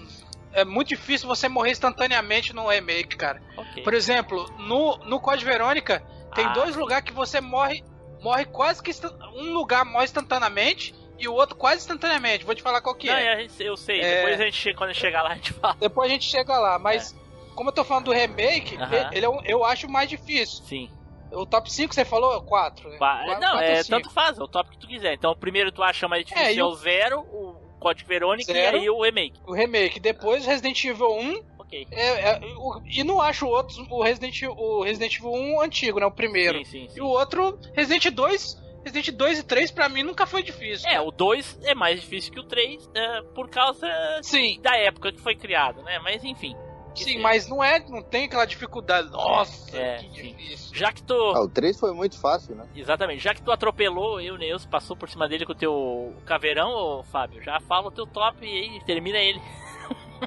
É 0.54 0.66
muito 0.66 0.89
difícil 0.89 1.28
você 1.28 1.47
morrer 1.47 1.72
instantaneamente 1.72 2.54
no 2.54 2.68
remake, 2.68 3.16
cara. 3.16 3.41
Ok. 3.58 3.84
Por 3.84 3.93
exemplo, 3.93 4.45
no, 4.60 4.97
no 5.06 5.20
Code 5.20 5.45
Verônica, 5.45 6.04
tem 6.36 6.45
Ah, 6.45 6.49
dois 6.54 6.76
lugares 6.76 7.06
que 7.06 7.14
você 7.14 7.39
morre. 7.39 7.84
Morre 8.22 8.45
quase 8.45 8.84
que. 8.84 8.91
Um 9.36 9.54
lugar 9.54 9.84
morre 9.86 10.04
instantaneamente 10.06 10.93
e 11.18 11.28
o 11.28 11.34
outro 11.34 11.56
quase 11.56 11.78
instantaneamente. 11.78 12.43
Vou 12.45 12.54
te 12.54 12.62
falar 12.62 12.82
qual 12.82 12.93
que 12.95 13.08
Não, 13.08 13.16
é. 13.16 13.26
é, 13.26 13.34
a 13.34 13.39
gente- 13.41 13.64
eu 13.64 13.76
sei. 13.78 13.99
É. 14.02 14.16
Depois 14.18 14.39
a 14.39 14.43
gente, 14.45 14.58
chega- 14.58 14.78
quando 14.78 14.93
chegar 14.93 15.24
lá, 15.24 15.32
a 15.32 15.36
gente 15.36 15.54
fala. 15.54 15.76
Depois 15.80 16.10
a 16.10 16.14
gente 16.14 16.26
chega 16.30 16.58
lá, 16.58 16.78
mas. 16.78 17.16
Como 17.56 17.70
eu 17.70 17.74
tô 17.74 17.84
falando 17.84 18.06
do 18.06 18.12
remake, 18.14 18.78
Aham. 18.78 18.95
ele- 18.95 19.08
ele 19.18 19.26
é 19.26 19.30
um- 19.30 19.41
eu 19.43 19.66
acho 19.66 19.88
mais 19.89 20.10
difícil. 20.10 20.64
Sim. 20.66 20.89
O 21.34 21.45
top 21.45 21.72
5 21.72 21.93
você 21.93 22.04
falou? 22.06 22.38
é 22.38 22.41
4. 22.41 22.89
Né? 22.89 22.97
Ba- 22.97 23.24
Quatro- 23.26 23.41
não, 23.41 23.52
quatro 23.52 23.66
é 23.66 23.78
ou 23.78 23.84
cinco. 23.84 23.89
tanto 24.02 24.10
faz, 24.14 24.38
é 24.39 24.43
o 24.43 24.47
top 24.47 24.70
que 24.70 24.78
tu 24.78 24.88
quiser. 24.88 25.14
Então, 25.14 25.32
o 25.32 25.36
primeiro 25.36 25.72
tu 25.72 25.82
acha 25.84 26.08
mais 26.08 26.26
difícil 26.26 26.45
É, 26.47 26.52
é, 26.52 26.56
e 26.56 26.62
o 26.62 26.68
o- 26.68 26.76
zero, 26.76 27.20
o 27.22 27.61
Código 27.82 28.08
Verônica 28.08 28.54
Zero. 28.54 28.78
e 28.78 28.82
aí 28.82 28.90
o 28.90 29.02
remake. 29.02 29.40
O 29.46 29.54
remake. 29.54 30.00
Depois 30.00 30.46
Resident 30.46 30.84
Evil 30.86 31.12
1. 31.18 31.44
Ok. 31.60 31.88
É, 31.92 32.32
é, 32.32 32.40
o- 32.58 32.82
e 32.86 33.04
não 33.04 33.20
acho 33.20 33.48
outros, 33.48 33.78
o 33.90 34.02
Resident, 34.04 34.42
o 34.44 34.84
Resident 34.84 35.16
Evil 35.18 35.32
1 35.34 35.62
antigo, 35.62 36.00
né? 36.00 36.06
O 36.06 36.12
primeiro. 36.12 36.58
Sim, 36.60 36.66
sim, 36.66 36.88
sim. 36.90 37.00
E 37.00 37.02
o 37.02 37.08
outro, 37.08 37.60
Resident 37.74 38.10
2. 38.14 38.62
Resident 38.84 39.16
2 39.16 39.40
e 39.40 39.44
3 39.44 39.70
pra 39.72 39.88
mim 39.88 40.02
nunca 40.02 40.26
foi 40.26 40.42
difícil. 40.42 40.90
É, 40.90 41.00
o 41.00 41.12
2 41.12 41.60
é 41.64 41.76
mais 41.76 42.02
difícil 42.02 42.34
que 42.34 42.40
o 42.40 42.44
3 42.44 42.90
é, 42.96 43.22
por 43.36 43.48
causa 43.50 43.88
Sim, 44.24 44.60
da 44.62 44.76
época 44.76 45.12
que 45.12 45.22
foi 45.22 45.36
criado, 45.36 45.84
né? 45.84 46.00
Mas 46.00 46.24
enfim. 46.24 46.56
Sim, 46.96 47.20
mas 47.20 47.48
não 47.48 47.64
é, 47.64 47.80
não 47.88 48.02
tem 48.02 48.26
aquela 48.26 48.46
dificuldade. 48.46 49.10
Nossa, 49.12 49.76
É, 49.78 49.98
que 49.98 50.04
sim. 50.22 50.34
difícil. 50.36 50.76
Já 50.76 50.92
que 50.92 51.02
tu. 51.04 51.14
Ah, 51.36 51.42
o 51.42 51.48
3 51.50 51.80
foi 51.80 51.94
muito 51.94 52.18
fácil, 52.20 52.56
né? 52.56 52.66
Exatamente, 52.76 53.24
já 53.24 53.34
que 53.34 53.42
tu 53.42 53.52
atropelou 53.52 54.20
eu, 54.22 54.38
Neus, 54.38 54.66
passou 54.66 54.96
por 54.96 55.10
cima 55.10 55.28
dele 55.28 55.46
com 55.46 55.52
o 55.52 55.56
teu 55.56 56.14
caveirão, 56.26 56.70
ô 56.72 57.04
Fábio, 57.04 57.42
já 57.42 57.60
fala 57.62 57.88
o 57.88 57.92
teu 57.92 58.06
top 58.08 58.46
e 58.46 58.48
aí 58.76 58.84
termina 58.86 59.18
ele. 59.18 59.42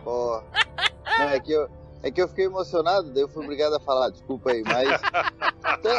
Ó. 0.05 0.43
Não, 1.19 1.29
é 1.29 1.41
que 1.41 1.53
eu. 1.53 1.69
É 2.03 2.11
que 2.11 2.21
eu 2.21 2.29
fiquei 2.29 2.45
emocionado, 2.45 3.11
daí 3.15 3.23
eu 3.23 3.29
fui 3.29 3.43
obrigado 3.43 3.75
a 3.77 3.81
falar, 3.81 4.11
desculpa 4.11 4.51
aí, 4.51 4.63
mas. 4.63 5.01
Então, 5.79 5.91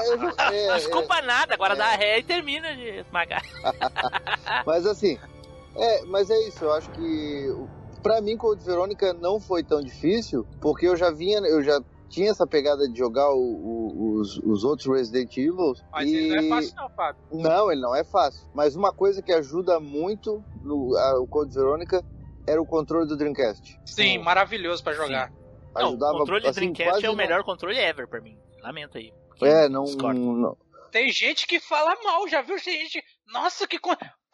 é, 0.51 0.68
é, 0.68 0.76
Desculpa 0.76 1.20
nada, 1.24 1.55
agora 1.55 1.74
é. 1.74 1.78
dá 1.78 1.89
ré 1.95 2.20
e 2.20 2.24
termina 2.24 2.76
de 2.76 2.99
esmagar. 2.99 3.41
Mas 4.68 4.86
assim, 4.86 5.18
é, 5.76 6.03
mas 6.05 6.30
é 6.30 6.38
isso, 6.47 6.63
eu 6.63 6.74
acho 6.74 6.89
que 6.91 7.49
o- 7.49 7.68
pra 8.06 8.22
mim 8.22 8.38
Code 8.38 8.64
Verônica 8.64 9.14
não 9.14 9.39
foi 9.39 9.64
tão 9.64 9.82
difícil, 9.82 10.45
porque 10.62 10.88
eu 10.88 10.95
já 10.95 11.10
vinha, 11.10 11.39
eu 11.39 11.64
já 11.64 11.80
tinha 12.08 12.30
essa 12.30 12.45
pegada 12.45 12.88
de 12.88 12.95
jogar 12.95 13.32
o- 13.34 13.39
o- 13.39 14.20
os, 14.20 14.38
os 14.38 14.64
outros 14.64 14.86
Resident 14.95 15.36
Evil. 15.36 15.74
Mas 15.91 16.08
e... 16.08 16.16
ele 16.16 16.30
não 16.30 16.38
é 16.38 16.49
fácil, 16.49 16.76
não, 16.78 16.89
Fábio. 16.91 17.22
Não, 17.32 17.72
ele 17.72 17.82
não 17.82 17.95
é 17.95 18.03
fácil. 18.03 18.47
Mas 18.53 18.76
uma 18.76 18.93
coisa 18.93 19.24
que 19.24 19.34
ajuda 19.34 19.80
muito 19.80 20.43
no 20.64 20.95
a- 20.95 21.20
o 21.20 21.26
Code 21.28 21.51
Verônica 21.53 22.03
era 22.47 22.62
o 22.62 22.66
controle 22.66 23.08
do 23.08 23.18
Dreamcast. 23.18 23.76
Sim, 23.86 24.20
maravilhoso 24.20 24.84
pra 24.84 24.93
jogar. 24.93 25.32
Não, 25.74 25.88
Ajudava 25.88 26.14
o 26.14 26.18
controle 26.20 26.47
assim, 26.47 26.72
Dreamcast 26.72 27.03
é 27.06 27.10
o 27.10 27.12
não- 27.14 27.18
melhor 27.18 27.43
controle 27.43 27.78
ever 27.80 28.08
pra 28.08 28.22
mim. 28.22 28.38
Lamento 28.62 28.99
aí. 28.99 29.12
É, 29.41 29.68
não, 29.68 29.84
não- 29.84 30.56
Tem 30.91 31.12
gente 31.12 31.45
que 31.47 31.60
fala 31.60 31.93
mal, 32.03 32.26
já 32.28 32.41
viu? 32.43 32.56
Tem 32.64 32.82
gente. 32.84 33.03
Nossa, 33.28 33.68
que. 33.68 33.78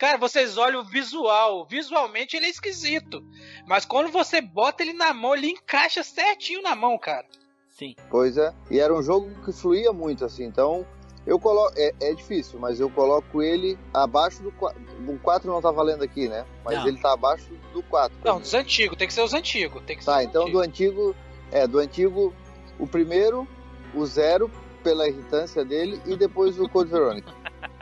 Cara, 0.01 0.17
vocês 0.17 0.57
olham 0.57 0.81
o 0.81 0.83
visual. 0.83 1.63
Visualmente 1.69 2.35
ele 2.35 2.47
é 2.47 2.49
esquisito. 2.49 3.23
Mas 3.67 3.85
quando 3.85 4.11
você 4.11 4.41
bota 4.41 4.81
ele 4.81 4.93
na 4.93 5.13
mão, 5.13 5.35
ele 5.35 5.51
encaixa 5.51 6.01
certinho 6.01 6.59
na 6.63 6.75
mão, 6.75 6.97
cara. 6.97 7.23
Sim. 7.69 7.93
Pois 8.09 8.35
é. 8.35 8.51
E 8.71 8.79
era 8.79 8.91
um 8.91 9.03
jogo 9.03 9.29
que 9.45 9.51
fluía 9.51 9.93
muito, 9.93 10.25
assim. 10.25 10.43
Então, 10.43 10.87
eu 11.23 11.37
coloco. 11.37 11.71
É, 11.77 11.93
é 12.01 12.15
difícil, 12.15 12.57
mas 12.57 12.79
eu 12.79 12.89
coloco 12.89 13.43
ele 13.43 13.77
abaixo 13.93 14.41
do 14.41 14.51
4. 14.53 14.81
O 15.07 15.19
4 15.19 15.51
não 15.51 15.61
tá 15.61 15.69
valendo 15.69 16.03
aqui, 16.03 16.27
né? 16.27 16.47
Mas 16.65 16.79
Não. 16.79 16.87
ele 16.87 16.99
tá 16.99 17.13
abaixo 17.13 17.51
do 17.71 17.83
4. 17.83 18.17
Não, 18.25 18.39
dos 18.39 18.55
antigos, 18.55 18.97
tem 18.97 19.07
que 19.07 19.13
ser 19.13 19.21
os 19.21 19.35
antigos. 19.35 19.83
Tem 19.85 19.95
que 19.95 20.03
ser 20.03 20.09
Tá, 20.09 20.23
então 20.23 20.49
do 20.49 20.57
antigos. 20.57 21.09
antigo. 21.11 21.15
É, 21.51 21.67
do 21.67 21.77
antigo, 21.77 22.33
o 22.79 22.87
primeiro, 22.87 23.47
o 23.93 24.03
zero, 24.07 24.49
pela 24.83 25.07
irritância 25.07 25.63
dele, 25.63 26.01
e 26.07 26.15
depois 26.15 26.59
o 26.59 26.67
Code 26.67 26.89
Verônica. 26.89 27.31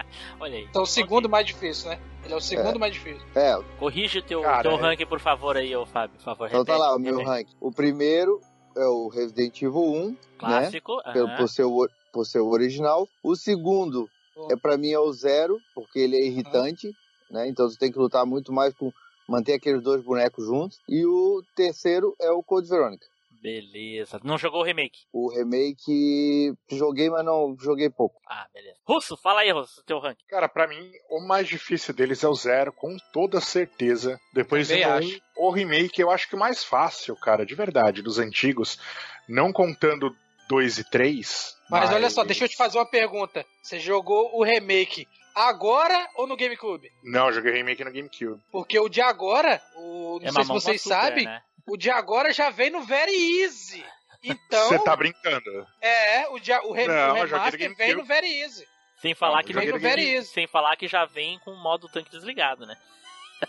Olha 0.40 0.58
aí. 0.58 0.66
Então 0.66 0.84
o 0.84 0.86
segundo 0.86 1.30
mais 1.30 1.46
difícil, 1.46 1.90
né? 1.90 2.00
Ele 2.24 2.34
é 2.34 2.38
o 2.38 2.42
segundo 2.42 2.80
mais 2.80 2.94
difícil. 2.94 3.26
É, 3.36 3.58
Corrige 3.78 4.20
o 4.20 4.22
teu, 4.22 4.42
Cara, 4.42 4.64
teu 4.64 4.72
é- 4.72 4.82
ranking, 4.82 5.06
por 5.06 5.20
favor, 5.20 5.56
aí, 5.58 5.76
ô 5.76 5.86
Fábio. 5.86 6.16
Por 6.18 6.24
favor, 6.24 6.48
então 6.48 6.66
tá 6.66 6.74
repete, 6.74 6.90
lá 6.90 6.96
o 6.96 7.00
meu 7.00 7.24
ranking. 7.24 7.56
O 7.60 7.72
primeiro 7.72 8.42
é 8.76 8.86
o 8.86 9.08
Resident 9.08 9.62
Evil 9.62 9.82
1, 9.82 10.08
né? 10.10 10.16
Clássico. 10.38 11.02
Pelo, 11.14 11.28
aham. 11.28 11.38
por, 11.38 11.50
ser 11.50 11.64
o, 11.64 11.90
por 12.12 12.26
ser 12.26 12.40
o 12.40 12.50
original. 12.50 13.08
O 13.24 13.36
segundo 13.36 14.10
é 14.50 14.56
para 14.56 14.78
mim 14.78 14.92
é 14.92 15.00
o 15.00 15.12
zero, 15.12 15.60
porque 15.74 16.00
ele 16.00 16.18
é 16.18 16.26
irritante, 16.26 16.92
né? 17.30 17.48
Então 17.48 17.70
você 17.70 17.78
tem 17.78 17.92
que 17.92 18.00
lutar 18.00 18.26
muito 18.26 18.54
mais 18.54 18.74
com 18.74 18.92
manter 19.28 19.54
aqueles 19.54 19.82
dois 19.82 20.04
bonecos 20.04 20.46
juntos. 20.46 20.80
E 20.88 21.06
o 21.06 21.44
terceiro 21.56 22.16
é 22.20 22.32
o 22.32 22.44
Code 22.44 22.68
Verônica. 22.70 23.06
Beleza. 23.42 24.20
Não 24.24 24.38
jogou 24.38 24.62
o 24.62 24.64
remake? 24.64 25.00
O 25.14 25.30
remake 25.30 26.54
joguei, 26.70 27.10
mas 27.10 27.24
não 27.26 27.56
joguei 27.60 27.90
pouco. 27.90 28.20
Ah, 28.28 28.48
beleza. 28.54 28.78
Russo, 28.86 29.16
fala 29.18 29.42
aí, 29.42 29.52
Russo, 29.52 29.84
teu 29.86 30.00
ranking. 30.00 30.26
Cara, 30.28 30.50
pra 30.50 30.68
mim, 30.68 30.92
o 31.10 31.22
mais 31.22 31.48
difícil 31.48 31.94
deles 31.94 32.24
é 32.24 32.28
o 32.28 32.36
zero, 32.36 32.74
com 32.74 32.98
toda 33.14 33.40
certeza. 33.40 34.20
Depois 34.34 34.68
Também 34.68 34.84
vem 34.84 34.92
o 34.92 34.98
acho. 34.98 35.22
um, 35.38 35.48
o 35.48 35.52
remake, 35.52 36.02
eu 36.02 36.12
acho 36.12 36.28
que 36.28 36.36
o 36.36 36.40
mais 36.40 36.64
fácil, 36.64 37.16
cara, 37.16 37.46
de 37.46 37.56
verdade, 37.56 38.02
dos 38.02 38.20
antigos, 38.20 38.80
não 39.28 39.54
contando 39.54 40.14
2 40.50 40.80
e 40.80 40.84
3. 40.90 41.56
Mas 41.70 41.92
olha 41.92 42.10
só, 42.10 42.24
deixa 42.24 42.46
eu 42.46 42.50
te 42.50 42.58
fazer 42.58 42.78
uma 42.78 42.86
pergunta. 42.90 43.46
Você 43.62 43.80
jogou 43.80 44.36
o 44.36 44.44
remake 44.44 45.08
agora 45.36 46.10
ou 46.16 46.28
no 46.28 46.36
GameCube? 46.36 46.92
Não, 47.04 47.28
eu 47.28 47.34
joguei 47.34 47.54
remake 47.54 47.84
no 47.84 47.92
GameCube. 47.92 48.42
Porque 48.52 48.80
o 48.80 48.90
de 48.90 49.00
agora, 49.00 49.62
o, 49.78 50.20
não 50.20 50.28
É 50.28 50.32
sei 50.32 50.44
se 50.44 50.50
vocês 50.50 50.82
sabem, 50.82 51.26
né? 51.26 51.42
O 51.70 51.78
de 51.78 51.90
agora 51.90 52.32
já 52.34 52.50
vem 52.50 52.70
no 52.70 52.82
Very 52.84 53.42
Easy. 53.42 53.86
Então, 54.24 54.68
Você 54.70 54.80
tá 54.84 54.96
brincando? 54.96 55.66
é, 55.82 56.28
o, 56.30 56.40
de, 56.40 56.52
o, 56.52 56.72
re, 56.74 56.88
Não, 56.88 57.12
o 57.12 57.14
remaster 57.14 57.76
vem 57.76 57.96
no 57.96 58.04
Very 58.04 58.42
Easy. 58.42 58.68
Sem 59.02 59.16
falar 59.16 59.38
Não, 59.38 59.44
que 59.44 59.54
não- 59.54 59.66
no 59.66 59.80
Very 59.80 60.10
Easy. 60.10 60.28
sem 60.34 60.46
falar 60.48 60.76
que 60.76 60.88
já 60.88 61.06
vem 61.06 61.40
com 61.40 61.52
o 61.52 61.58
modo 61.64 61.88
tanque 61.88 62.12
desligado, 62.12 62.66
né? 62.66 62.76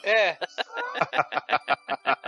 É. 0.04 0.36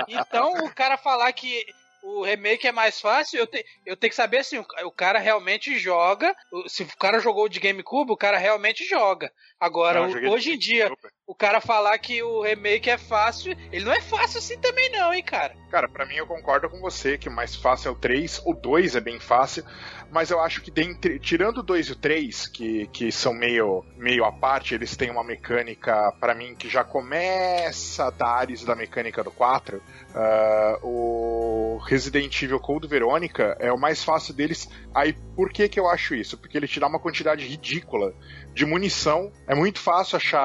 então, 0.09 0.53
o 0.65 0.75
cara 0.75 0.97
falar 0.97 1.33
que 1.33 1.65
o 2.03 2.25
remake 2.25 2.67
é 2.67 2.73
mais 2.73 3.01
fácil, 3.01 3.39
eu, 3.39 3.47
te, 3.47 3.65
eu 3.87 3.97
tenho 3.97 4.11
que 4.11 4.17
saber 4.17 4.39
assim, 4.39 4.59
o, 4.59 4.67
o 4.87 4.91
cara 4.91 5.21
realmente 5.21 5.79
joga. 5.79 6.35
o- 6.51 6.69
Se 6.69 6.83
o 6.83 6.97
cara 6.97 7.21
jogou 7.21 7.49
de 7.49 7.61
GameCube, 7.61 8.11
o 8.11 8.17
cara 8.17 8.37
realmente 8.39 8.85
joga. 8.85 9.33
Agora, 9.61 10.09
Não, 10.09 10.31
o- 10.31 10.33
hoje 10.33 10.53
em 10.55 10.59
dia. 10.59 10.91
O 11.27 11.35
cara 11.35 11.61
falar 11.61 11.97
que 11.99 12.23
o 12.23 12.43
remake 12.43 12.91
é 12.91 12.99
fácil, 12.99 13.57
ele 13.71 13.85
não 13.85 13.93
é 13.93 14.01
fácil 14.01 14.39
assim 14.39 14.59
também 14.59 14.91
não, 14.91 15.13
hein, 15.13 15.23
cara. 15.23 15.55
Cara, 15.71 15.89
pra 15.89 16.05
mim 16.05 16.17
eu 16.17 16.27
concordo 16.27 16.69
com 16.69 16.81
você 16.81 17.17
que 17.17 17.29
o 17.29 17.33
mais 17.33 17.57
fácil 17.57 17.89
é 17.89 17.93
o 17.93 17.95
3, 17.95 18.43
o 18.45 18.53
2 18.53 18.97
é 18.97 19.01
bem 19.01 19.19
fácil, 19.19 19.65
mas 20.11 20.31
eu 20.31 20.41
acho 20.41 20.61
que 20.61 20.71
dentre, 20.71 21.19
tirando 21.19 21.59
o 21.59 21.63
2 21.63 21.89
e 21.89 21.93
o 21.93 21.97
3, 21.97 22.47
que, 22.49 22.87
que 22.89 23.11
são 23.11 23.33
meio, 23.33 23.85
meio 23.97 24.25
à 24.25 24.33
parte, 24.33 24.75
eles 24.75 24.97
têm 24.97 25.11
uma 25.11 25.25
mecânica, 25.25 26.13
pra 26.21 26.35
mim, 26.35 26.55
que 26.55 26.69
já 26.69 26.85
começa 26.85 28.07
a 28.07 28.11
dar 28.11 28.47
da 28.67 28.75
mecânica 28.75 29.23
do 29.23 29.31
4. 29.31 29.81
ah, 30.15 30.79
o 30.83 31.79
Resident 31.87 32.43
Evil 32.43 32.61
Code 32.61 32.89
Verônica 32.89 33.57
é 33.59 33.73
o 33.73 33.79
mais 33.79 34.03
fácil 34.05 34.35
deles. 34.35 34.69
Aí, 34.95 35.15
por 35.35 35.51
que 35.51 35.69
que 35.69 35.81
eu 35.81 35.89
acho 35.89 36.15
isso? 36.15 36.37
Porque 36.37 36.57
ele 36.57 36.69
te 36.69 36.81
dá 36.81 36.87
uma 36.87 36.99
quantidade 36.99 37.47
ridícula 37.47 38.13
de 38.53 38.67
munição. 38.67 39.33
É 39.47 39.55
muito 39.55 39.79
fácil 39.79 40.17
achar 40.17 40.41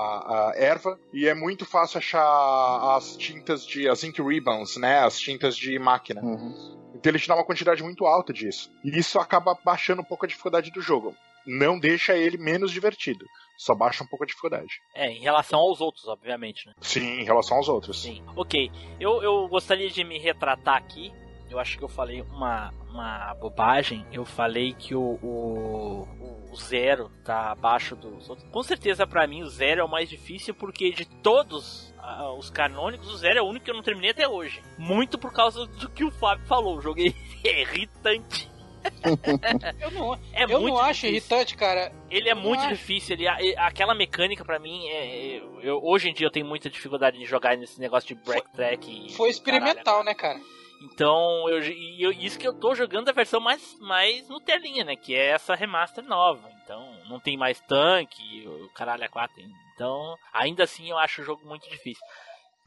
a 0.00 0.52
erva 0.56 0.98
e 1.12 1.28
é 1.28 1.34
muito 1.34 1.64
fácil 1.64 1.98
achar 1.98 2.96
as 2.96 3.16
tintas 3.16 3.66
de 3.66 3.88
as 3.88 4.02
ink 4.04 4.20
ribbons, 4.22 4.76
né? 4.76 4.98
As 5.00 5.18
tintas 5.18 5.56
de 5.56 5.78
máquina. 5.78 6.22
Uhum. 6.22 6.80
Então 6.94 7.10
ele 7.10 7.18
te 7.18 7.28
dá 7.28 7.34
uma 7.34 7.44
quantidade 7.44 7.82
muito 7.82 8.04
alta 8.06 8.32
disso. 8.32 8.70
E 8.84 8.98
isso 8.98 9.18
acaba 9.18 9.56
baixando 9.64 10.02
um 10.02 10.04
pouco 10.04 10.24
a 10.24 10.28
dificuldade 10.28 10.70
do 10.70 10.80
jogo. 10.80 11.14
Não 11.46 11.78
deixa 11.78 12.14
ele 12.14 12.36
menos 12.36 12.70
divertido, 12.70 13.24
só 13.56 13.74
baixa 13.74 14.04
um 14.04 14.06
pouco 14.06 14.24
a 14.24 14.26
dificuldade. 14.26 14.80
É, 14.94 15.10
em 15.10 15.20
relação 15.20 15.58
aos 15.58 15.80
outros, 15.80 16.06
obviamente, 16.06 16.66
né? 16.66 16.74
Sim, 16.80 17.20
em 17.20 17.24
relação 17.24 17.56
aos 17.56 17.68
outros. 17.68 18.02
Sim. 18.02 18.22
Ok. 18.36 18.70
Eu, 18.98 19.22
eu 19.22 19.48
gostaria 19.48 19.88
de 19.88 20.04
me 20.04 20.18
retratar 20.18 20.76
aqui. 20.76 21.12
Eu 21.50 21.58
acho 21.58 21.76
que 21.76 21.82
eu 21.84 21.88
falei 21.88 22.22
uma, 22.22 22.72
uma 22.88 23.34
bobagem. 23.34 24.06
Eu 24.12 24.24
falei 24.24 24.72
que 24.72 24.94
o, 24.94 25.18
o, 25.22 26.08
o 26.52 26.56
Zero 26.56 27.10
tá 27.24 27.50
abaixo 27.50 27.96
dos 27.96 28.30
outros. 28.30 28.48
Com 28.50 28.62
certeza, 28.62 29.04
pra 29.06 29.26
mim, 29.26 29.42
o 29.42 29.48
Zero 29.50 29.80
é 29.80 29.84
o 29.84 29.88
mais 29.88 30.08
difícil, 30.08 30.54
porque 30.54 30.92
de 30.92 31.04
todos 31.04 31.92
ah, 31.98 32.32
os 32.34 32.50
canônicos, 32.50 33.08
o 33.12 33.16
Zero 33.16 33.40
é 33.40 33.42
o 33.42 33.46
único 33.46 33.64
que 33.64 33.70
eu 33.70 33.74
não 33.74 33.82
terminei 33.82 34.10
até 34.10 34.28
hoje. 34.28 34.62
Muito 34.78 35.18
por 35.18 35.32
causa 35.32 35.66
do 35.66 35.90
que 35.90 36.04
o 36.04 36.10
Fábio 36.12 36.46
falou. 36.46 36.76
O 36.78 36.80
jogo 36.80 37.00
é 37.00 37.10
irritante. 37.60 38.48
Eu 39.78 39.90
não, 39.90 40.14
É 40.32 40.44
eu 40.44 40.58
não 40.60 40.78
acho 40.78 41.02
difícil. 41.02 41.10
irritante, 41.10 41.54
cara. 41.54 41.92
Ele 42.10 42.30
é 42.30 42.32
Eu 42.32 42.36
muito 42.36 42.66
difícil. 42.68 43.14
Ele, 43.14 43.24
e- 43.28 43.54
aquela 43.58 43.94
mecânica 43.94 44.42
pra 44.42 44.58
mim, 44.58 44.86
é, 44.88 45.36
é- 45.36 45.42
eu, 45.62 45.78
hoje 45.82 46.08
em 46.08 46.14
dia 46.14 46.26
eu 46.26 46.30
tenho 46.30 46.46
muita 46.46 46.70
dificuldade 46.70 47.18
de 47.18 47.26
jogar 47.26 47.58
nesse 47.58 47.78
negócio 47.78 48.08
de 48.16 48.22
backtrack. 48.24 49.06
e 49.08 49.12
Foi 49.12 49.28
experimental, 49.28 49.84
caralho. 50.02 50.04
né, 50.04 50.14
cara? 50.14 50.40
Então, 50.80 51.48
eu, 51.48 51.60
eu- 51.98 52.12
isso 52.12 52.38
que 52.38 52.46
eu 52.48 52.54
tô 52.54 52.74
jogando 52.74 53.08
a 53.08 53.12
versão 53.12 53.38
mais, 53.40 53.78
mais 53.80 54.28
Nutelinha, 54.28 54.84
né? 54.84 54.96
Que 54.96 55.14
é 55.14 55.28
essa 55.32 55.54
remaster 55.54 56.02
nova. 56.04 56.48
Então, 56.64 56.90
não 57.08 57.20
tem 57.20 57.36
mais 57.36 57.60
tanque, 57.60 58.46
o 58.46 58.68
caralho 58.70 59.04
a 59.04 59.08
4. 59.08 59.34
Então, 59.74 60.16
ainda 60.32 60.64
assim 60.64 60.88
eu 60.90 60.96
acho 60.98 61.20
o 61.20 61.24
jogo 61.24 61.46
muito 61.46 61.68
difícil. 61.68 62.02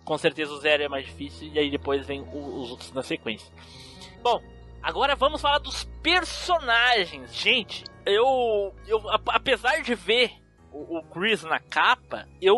Com 0.06 0.18
certeza 0.18 0.52
o 0.54 0.58
zero 0.60 0.84
é 0.84 0.88
mais 0.90 1.06
difícil 1.06 1.48
e 1.54 1.58
aí 1.58 1.70
depois 1.72 2.06
vem 2.06 2.22
o- 2.22 2.62
os 2.62 2.72
outros 2.72 2.92
na 2.92 3.02
sequência. 3.02 3.52
Bom, 4.22 4.42
agora 4.82 5.16
vamos 5.16 5.42
falar 5.42 5.60
dos 5.60 5.86
personagens. 6.04 7.34
Gente, 7.36 7.84
eu, 8.06 8.76
eu 8.88 9.02
apesar 9.28 9.82
de 9.82 9.96
ver 9.96 10.32
o, 10.72 10.98
o 11.00 11.04
Chris 11.04 11.44
na 11.44 11.60
capa, 11.60 12.28
eu 12.42 12.58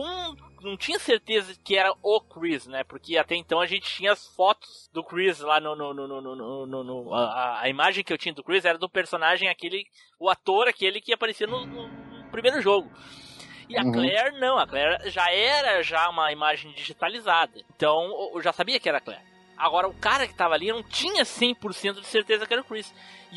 não, 0.66 0.78
tinha 0.78 1.00
certeza 1.00 1.54
que 1.64 1.78
era 1.78 1.94
o 2.04 2.20
Chris, 2.22 2.68
né? 2.68 2.84
Porque 2.84 3.18
até 3.18 3.36
então 3.36 3.60
a 3.60 3.66
gente 3.66 3.90
tinha 3.90 4.12
as 4.12 4.28
fotos 4.28 4.90
do 4.94 5.04
Chris 5.04 5.40
lá 5.40 5.60
no. 5.60 5.76
no, 5.76 5.94
no, 5.94 6.08
no, 6.22 6.66
no, 6.66 6.84
no- 6.84 7.14
a, 7.14 7.62
a 7.62 7.70
imagem 7.70 8.04
que 8.04 8.12
eu 8.12 8.18
tinha 8.18 8.34
do 8.34 8.44
Chris 8.44 8.66
era 8.66 8.78
do 8.78 8.90
personagem, 8.90 9.48
aquele. 9.50 9.86
O 10.20 10.30
ator, 10.30 10.68
aquele 10.68 11.00
que 11.00 11.14
aparecia 11.14 11.48
no, 11.48 11.66
no- 11.66 12.26
primeiro 12.32 12.62
jogo. 12.62 12.92
E 13.70 13.78
a 13.78 13.82
Uhum. 13.84 13.92
Claire 13.94 14.40
não, 14.40 14.58
a 14.60 14.68
Claire 14.68 15.10
já 15.10 15.32
era 15.32 15.82
já 15.82 16.08
uma 16.10 16.32
imagem 16.32 16.72
digitalizada. 16.74 17.62
Então 17.76 18.32
eu 18.34 18.42
já 18.42 18.52
sabia 18.54 18.80
que 18.80 18.88
era 18.88 19.00
a 19.00 19.02
Claire. 19.02 19.24
Agora 19.58 19.88
o 19.88 19.94
cara 19.94 20.28
que 20.28 20.36
tava 20.36 20.54
ali 20.54 20.72
não 20.72 20.84
tinha 20.84 21.24
100% 21.24 22.02
de 22.02 22.06
certeza 22.06 22.46
que 22.46 22.54
era 22.54 22.62
o 22.62 22.66
Chris. 22.66 22.94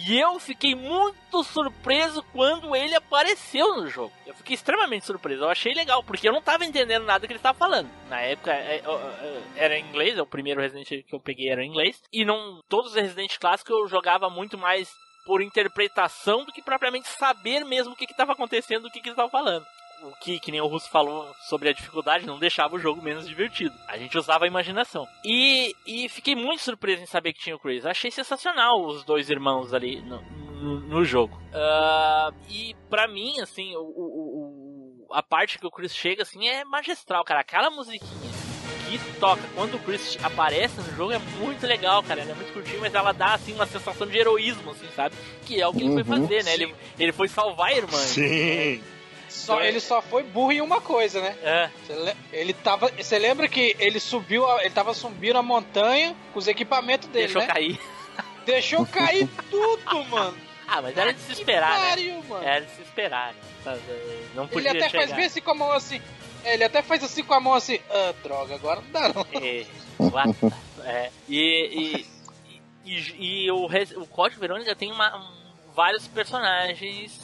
E 0.07 0.17
eu 0.17 0.39
fiquei 0.39 0.77
muito 0.77 1.43
surpreso 1.43 2.23
quando 2.33 2.75
ele 2.77 2.95
apareceu 2.95 3.77
no 3.77 3.89
jogo. 3.89 4.13
Eu 4.25 4.35
fiquei 4.35 4.55
extremamente 4.55 5.05
surpreso. 5.05 5.43
Eu 5.43 5.51
achei 5.51 5.75
legal, 5.75 6.05
porque 6.05 6.29
eu 6.29 6.33
não 6.33 6.41
tava 6.41 6.65
entendendo 6.65 7.05
nada 7.05 7.27
que 7.27 7.33
ele 7.33 7.39
estava 7.39 7.59
falando. 7.59 7.91
Na 8.09 8.21
época 8.21 8.53
é, 8.53 8.77
é, 8.77 8.83
é, 8.85 9.43
era 9.57 9.79
em 9.79 9.85
inglês, 9.85 10.17
o 10.19 10.25
primeiro 10.25 10.61
Resident 10.61 11.05
que 11.05 11.15
eu 11.15 11.21
peguei 11.21 11.51
era 11.51 11.65
em 11.65 11.69
inglês. 11.69 12.01
E 12.13 12.25
não 12.25 12.61
todos 12.69 12.93
os 12.93 12.97
Resident 12.97 13.37
clássicos 13.39 13.77
eu 13.77 13.89
jogava 13.89 14.31
muito 14.31 14.57
mais 14.57 14.89
por 15.27 15.43
interpretação 15.43 16.45
do 16.45 16.53
que 16.53 16.63
propriamente 16.63 17.09
saber 17.09 17.65
mesmo 17.65 17.93
o 17.93 17.97
que 17.97 18.05
estava 18.05 18.33
acontecendo, 18.33 18.85
do 18.85 18.91
que, 18.91 19.01
que 19.01 19.09
eles 19.09 19.19
estavam 19.19 19.31
falando. 19.31 19.67
O 20.03 20.13
que, 20.21 20.39
que 20.41 20.51
nem 20.53 20.61
o 20.61 20.67
Russo 20.67 20.89
falou 20.89 21.29
sobre 21.49 21.69
a 21.69 21.73
dificuldade, 21.73 22.27
não 22.27 22.39
deixava 22.39 22.77
o 22.77 22.79
jogo 22.79 23.03
menos 23.03 23.27
divertido. 23.29 23.75
A 23.89 23.97
gente 23.99 24.17
usava 24.17 24.45
a 24.45 24.49
imaginação. 24.49 25.07
E, 25.25 25.75
e 25.87 26.09
fiquei 26.09 26.35
muito 26.35 26.63
surpreso 26.63 27.03
em 27.03 27.07
saber 27.07 27.33
que 27.33 27.41
tinha 27.41 27.57
o 27.57 27.59
Chris. 27.59 27.85
Achei 27.85 28.11
sensacional 28.11 28.85
os 28.85 29.05
dois 29.05 29.29
irmãos 29.31 29.73
ali 29.75 30.01
no, 30.03 30.21
no, 30.23 30.81
no 30.81 31.05
jogo. 31.05 31.41
Ah, 31.53 32.31
e 32.49 32.75
pra 32.89 33.09
mim, 33.09 33.41
assim, 33.41 33.75
o, 33.77 33.81
o- 33.81 35.07
o- 35.09 35.15
a 35.15 35.23
parte 35.23 35.59
que 35.59 35.67
o 35.67 35.71
Chris 35.71 35.95
chega, 35.95 36.23
assim, 36.23 36.49
é 36.49 36.65
magistral, 36.65 37.25
cara. 37.25 37.41
Aquela 37.41 37.71
musiquinha 37.71 38.29
que 38.89 38.99
toca 39.21 39.43
quando 39.55 39.75
o 39.75 39.79
Chris 39.81 40.17
aparece 40.23 40.81
no 40.81 40.97
jogo 40.97 41.13
é 41.13 41.19
muito 41.19 41.67
legal, 41.67 42.03
cara. 42.03 42.21
Ela 42.23 42.33
é 42.33 42.35
muito 42.35 42.53
curtinha, 42.53 42.79
mas 42.81 42.95
ela 42.95 43.13
dá, 43.13 43.35
assim, 43.35 43.53
uma 43.55 43.67
sensação 43.67 44.07
de 44.07 44.17
heroísmo, 44.17 44.71
assim, 44.71 44.87
sabe? 44.95 45.15
Que 45.47 45.61
é 45.61 45.67
o 45.67 45.73
que 45.73 45.81
ele 45.83 45.93
foi 46.05 46.15
Uhum. 46.19 46.23
fazer, 46.23 46.45
né? 46.45 46.55
Ele, 46.55 46.75
ele 46.99 47.13
foi 47.13 47.29
salvar 47.29 47.69
a 47.69 47.75
irmã. 47.77 47.99
Sim. 47.99 48.83
Só, 49.39 49.61
ele 49.63 49.81
só 49.81 50.03
foi 50.03 50.23
burro 50.23 50.53
em 50.53 50.61
uma 50.61 50.81
coisa, 50.81 51.21
né? 51.21 51.37
É, 51.43 51.71
Ele 52.33 52.53
tava. 52.53 52.89
Você 52.97 53.19
lembra 53.19 53.49
que 53.49 53.75
ele 53.79 53.99
subiu, 54.01 54.45
ele 54.61 54.71
tava 54.71 54.93
subindo 54.95 55.37
a 55.39 55.43
montanha 55.43 56.15
com 56.33 56.39
os 56.39 56.49
equipamentos 56.49 57.09
dele, 57.09 57.27
deixou 57.27 57.43
né? 57.43 57.47
cair. 57.47 57.81
Deixou 58.45 58.87
cair 58.87 59.29
tudo, 59.51 60.05
mano. 60.11 60.37
Ah, 60.67 60.83
mas 60.83 60.97
era 60.97 61.13
de 61.15 61.21
se 61.21 61.33
esperar, 61.33 61.79
né? 61.81 61.89
Pariu, 61.91 62.23
mano. 62.29 62.45
Era 62.45 62.65
de 62.65 62.71
se 62.73 62.83
esperar, 62.83 63.33
né? 63.33 63.41
Sabe? 63.65 63.81
Não 64.35 64.47
podia 64.47 64.71
Ele 64.71 64.79
até 64.79 64.89
chegar. 64.91 65.05
faz 65.05 65.17
bem 65.17 65.25
assim 65.27 65.41
com 65.41 65.51
a 65.51 65.55
mão 65.55 65.73
assim. 65.73 66.03
É, 66.45 66.55
Ele 66.55 66.65
até 66.65 66.83
faz 66.83 67.03
assim 67.03 67.25
com 67.25 67.35
a 67.35 67.41
mão 67.41 67.55
assim. 67.55 67.81
Ah, 67.91 68.15
droga, 68.23 68.55
agora 68.55 68.81
não 68.83 68.91
dá 68.91 69.09
não. 69.09 69.27
É, 69.41 69.67
é, 70.85 71.11
e, 71.29 72.07
e, 72.85 72.91
e, 72.91 73.45
e 73.47 73.51
o, 73.51 73.67
o 73.97 74.07
Código 74.07 74.41
Verônica 74.41 74.75
tem 74.77 74.93
uma, 74.93 75.17
um- 75.17 75.73
vários 75.75 76.07
personagens. 76.07 77.19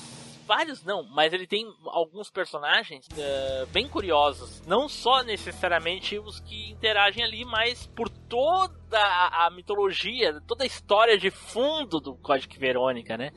Vários 0.47 0.85
não, 0.85 1.03
mas 1.05 1.33
ele 1.33 1.47
tem 1.47 1.67
alguns 1.87 2.31
personagens 2.31 3.07
eh, 3.17 3.67
bem 3.73 3.89
curiosos. 3.89 4.61
Não 4.67 4.89
só 4.89 5.23
necessariamente 5.23 6.19
os 6.19 6.39
que 6.41 6.71
interagem 6.71 7.25
ali, 7.25 7.45
mas 7.45 7.87
por 7.87 8.09
toda 8.11 8.99
a, 8.99 9.47
a 9.47 9.51
mitologia, 9.51 10.39
toda 10.47 10.65
a 10.65 10.67
história 10.67 11.17
de 11.17 11.31
fundo 11.31 11.99
do 11.99 12.15
Código 12.17 12.55
Verônica, 12.59 13.17
né? 13.17 13.31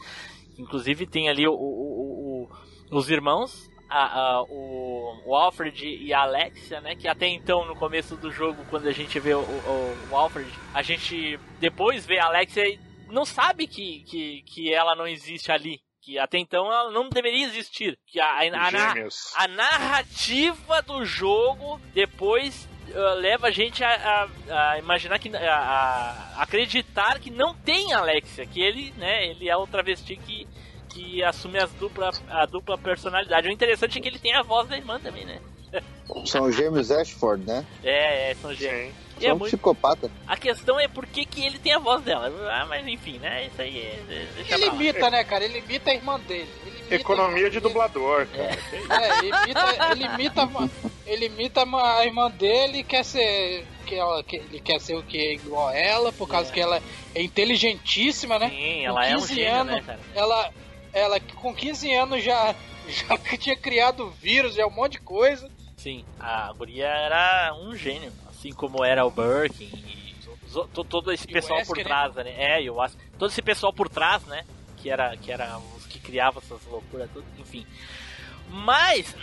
Inclusive 0.58 1.08
tem 1.08 1.30
ali 1.30 1.48
o- 1.48 1.54
o- 1.54 2.48
o- 2.92 2.98
os 2.98 3.10
irmãos, 3.10 3.70
a- 3.90 4.20
a- 4.38 4.44
o, 4.44 5.22
o 5.28 5.36
Alfred 5.36 5.88
e 5.88 6.14
a 6.14 6.24
Alexia, 6.24 6.82
né? 6.82 6.94
Que 6.96 7.08
até 7.08 7.28
então, 7.28 7.66
no 7.66 7.76
começo 7.76 8.18
do 8.18 8.30
jogo, 8.32 8.66
quando 8.70 8.88
a 8.88 8.92
gente 8.92 9.18
vê 9.20 9.34
o, 9.34 9.40
o- 9.40 9.98
o 10.12 10.16
Alfred, 10.18 10.52
a 10.74 10.82
gente 10.82 11.40
depois 11.60 12.06
vê 12.06 12.20
a 12.20 12.26
Alexia 12.26 12.68
e 12.68 12.78
não 13.08 13.24
sabe 13.24 13.66
que, 13.66 14.02
que, 14.04 14.42
que 14.42 14.74
ela 14.74 14.94
não 14.94 15.08
existe 15.08 15.52
ali. 15.54 15.80
Que 16.08 16.18
até 16.18 16.38
então 16.38 16.72
ela 16.72 16.90
não 16.90 17.10
deveria 17.10 17.46
existir. 17.46 18.00
Que 18.08 18.18
a, 18.18 18.26
a, 18.28 18.44
a, 19.36 19.44
a 19.44 19.48
narrativa 19.50 20.82
do 20.82 21.04
jogo 21.06 21.82
depois 21.94 22.66
uh, 22.92 23.16
leva 23.20 23.48
a 23.48 23.52
gente 23.52 23.84
a, 23.84 23.90
a- 24.50 24.72
a 24.72 24.80
imaginar 24.80 25.20
que 25.20 25.28
a, 25.36 25.54
a 26.38 26.44
acreditar 26.44 27.20
que 27.20 27.30
não 27.30 27.54
tem 27.54 27.92
Alexia, 27.92 28.46
que 28.46 28.62
ele, 28.62 28.94
né, 28.98 29.28
ele 29.28 29.50
é 29.50 29.58
o 29.58 29.68
travesti 29.68 30.16
que, 30.16 30.48
que 30.88 31.22
assume 31.26 31.60
as 31.60 31.74
dupla, 31.74 32.10
a 32.30 32.46
dupla 32.46 32.78
personalidade. 32.78 33.50
O 33.50 33.52
interessante 33.52 33.98
é 33.98 34.02
que 34.02 34.08
ele 34.08 34.18
tem 34.20 34.34
a 34.34 34.44
voz 34.44 34.66
da 34.70 34.78
irmã 34.78 34.98
também, 35.02 35.26
né? 35.26 35.42
São 36.26 36.46
os 36.46 36.56
gêmeos 36.56 36.90
Ashford, 36.90 37.46
né? 37.46 37.66
É, 37.84 38.32
é 38.32 38.36
são 38.36 38.54
gêmeos. 38.54 38.94
Sim. 38.96 39.07
E 39.20 39.26
é 39.26 39.28
São 39.30 39.36
um 39.36 39.40
muito- 39.40 39.52
psicopata. 39.52 40.12
A 40.28 40.38
questão 40.38 40.80
é 40.80 40.88
por 40.88 41.06
que, 41.06 41.26
que 41.26 41.46
ele 41.46 41.58
tem 41.58 41.74
a 41.74 41.80
voz 41.80 42.04
dela. 42.04 42.32
Ah, 42.52 42.66
mas 42.66 42.86
enfim, 42.88 43.18
né? 43.20 43.48
Isso 43.48 43.62
aí 43.62 43.78
é. 43.80 44.26
Deixa 44.36 44.56
Ele 44.56 44.66
imita, 44.68 45.10
né, 45.10 45.24
cara? 45.24 45.44
Ele 45.44 45.60
imita 45.60 45.90
a 45.92 45.94
irmã 45.96 46.20
dele. 46.20 46.50
Economia 46.92 47.50
de 47.50 47.58
ele- 47.58 47.60
dublador, 47.68 48.28
cara. 48.28 48.58
É, 49.04 49.18
ele 49.20 49.28
imita, 49.30 49.92
ele 49.92 50.04
imita, 50.06 50.44
a- 50.44 50.70
ele 51.06 51.26
imita 51.26 51.64
a 51.64 52.06
irmã 52.06 52.30
dele 52.32 52.80
e 52.80 52.84
quer 52.84 53.04
ser. 53.04 53.66
Que 53.86 53.96
ela, 53.96 54.22
que 54.22 54.36
ele 54.36 54.60
quer 54.60 54.82
ser 54.82 54.96
o 54.96 55.04
que? 55.04 55.36
Igual 55.36 55.70
a 55.70 55.76
ela, 55.78 56.12
por 56.12 56.28
causa 56.28 56.50
É. 56.50 56.54
que 56.54 56.60
ela 56.60 56.82
é 57.16 57.22
inteligentíssima, 57.22 58.38
né? 58.38 58.50
Sim, 58.50 58.80
Com 58.82 58.86
ela 58.88 59.06
é 59.08 59.16
um 59.16 59.20
15 59.20 59.36
gênio, 59.36 59.54
anos, 59.62 59.74
né, 59.76 59.84
cara? 59.86 60.00
Ela, 60.14 60.54
ela 60.94 61.20
com 61.20 61.54
15 61.56 61.94
anos 61.94 62.24
já, 62.24 62.54
já 62.88 63.18
tinha 63.40 63.56
criado 63.56 64.10
vírus, 64.22 64.56
já 64.56 64.66
um 64.68 64.72
monte 64.72 64.94
de 64.94 65.00
coisa. 65.00 65.50
Sim, 65.78 66.04
a 66.20 66.52
guria 66.58 66.86
era 66.88 67.56
um 67.62 67.76
gênio, 67.76 68.12
assim 68.48 68.54
como 68.54 68.84
era 68.84 69.06
o 69.06 69.12
Birkin 69.12 69.66
e 69.66 70.16
todo 70.90 71.12
esse 71.12 71.28
E 71.28 71.32
o 71.32 71.34
pessoal 71.34 71.60
por 71.66 71.78
Wesker, 71.78 71.84
né? 71.84 71.84
trás, 71.84 72.16
né? 72.16 72.34
É, 72.38 72.62
e 72.62 72.70
o 72.70 72.76
Wesker. 72.76 73.02
todo 73.20 73.30
esse 73.30 73.42
pessoal 73.42 73.74
por 73.74 73.90
trás, 73.90 74.24
né? 74.26 74.46
Que 74.78 74.90
era, 74.90 75.16
que 75.18 75.32
era 75.32 75.60
os 75.76 75.86
que 75.86 76.00
criavam 76.00 76.42
essas 76.44 76.66
loucuras 76.66 77.10
tudo, 77.14 77.26
enfim. 77.38 77.66
Mas 78.50 79.16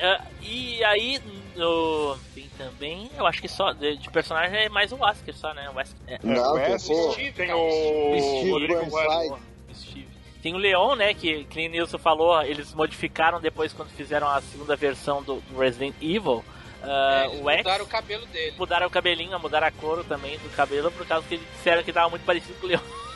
ah, 0.00 0.24
e 0.42 0.82
aí 0.84 1.20
no, 1.54 2.16
tem 2.34 2.48
também, 2.58 3.10
eu 3.16 3.26
acho 3.26 3.40
que 3.40 3.48
só 3.48 3.72
de, 3.72 3.96
de 3.96 4.10
personagem 4.10 4.64
é 4.64 4.68
mais 4.68 4.90
o 4.92 4.96
Wesker 4.96 5.34
só, 5.34 5.54
né? 5.54 5.70
O 5.70 5.74
Wesker, 5.74 6.00
é, 6.06 6.14
É, 6.14 6.18
Não, 6.22 6.52
o 6.52 6.54
tem, 6.54 6.72
Wesley, 6.72 6.98
pô, 6.98 7.12
Steve, 7.12 7.32
tem 7.32 7.52
o 7.52 8.18
Steve 8.18 8.50
Rodrigo 8.50 8.74
Burnside. 8.80 8.96
Wesley. 8.96 9.30
o 9.30 9.74
Steve. 9.74 10.08
Tem 10.42 10.54
o 10.54 10.58
Leon, 10.58 10.96
né? 10.96 11.14
Que, 11.14 11.44
que 11.44 11.66
o 11.66 11.70
Nilson 11.70 11.98
falou, 11.98 12.42
eles 12.42 12.74
modificaram 12.74 13.40
depois 13.40 13.72
quando 13.72 13.88
fizeram 13.90 14.28
a 14.28 14.42
segunda 14.42 14.76
versão 14.76 15.22
do 15.22 15.42
Resident 15.56 15.94
Evil. 16.02 16.44
Ah, 16.86 17.22
É, 17.24 17.26
eles 17.26 17.40
o 17.40 17.50
X 17.50 17.56
mudaram 17.58 17.84
o 17.84 17.88
cabelo 17.88 18.26
dele. 18.26 18.54
mudaram 18.58 18.86
o 18.86 18.90
cabelinho, 18.90 19.38
mudaram 19.40 19.66
a 19.66 19.70
cor 19.70 20.04
também 20.04 20.38
do 20.38 20.48
cabelo, 20.56 20.90
por 20.92 21.06
causa 21.06 21.26
que 21.26 21.34
eles 21.34 21.46
disseram 21.56 21.82
que 21.82 21.92
tava 21.92 22.08
muito 22.10 22.24
parecido 22.24 22.54
com 22.60 22.66
o 22.66 22.68
Leon. 22.70 22.80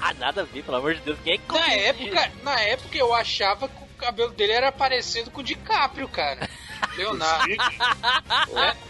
Ah, 0.00 0.14
Nada 0.14 0.40
a 0.42 0.44
ver, 0.44 0.62
pelo 0.64 0.78
amor 0.78 0.94
de 0.94 1.00
Deus. 1.02 1.18
Quem 1.22 1.34
é 1.34 1.38
que 1.38 1.52
Na 1.52 1.72
época, 1.72 2.32
na 2.42 2.60
época 2.60 2.96
eu 2.96 3.12
achava 3.14 3.68
que 3.68 3.82
o 3.82 3.86
cabelo 3.98 4.32
dele 4.32 4.52
era 4.52 4.72
parecido 4.72 5.30
com 5.30 5.40
o 5.40 5.44
DiCaprio, 5.44 6.08
cara. 6.08 6.48
Leonardo. 6.96 7.52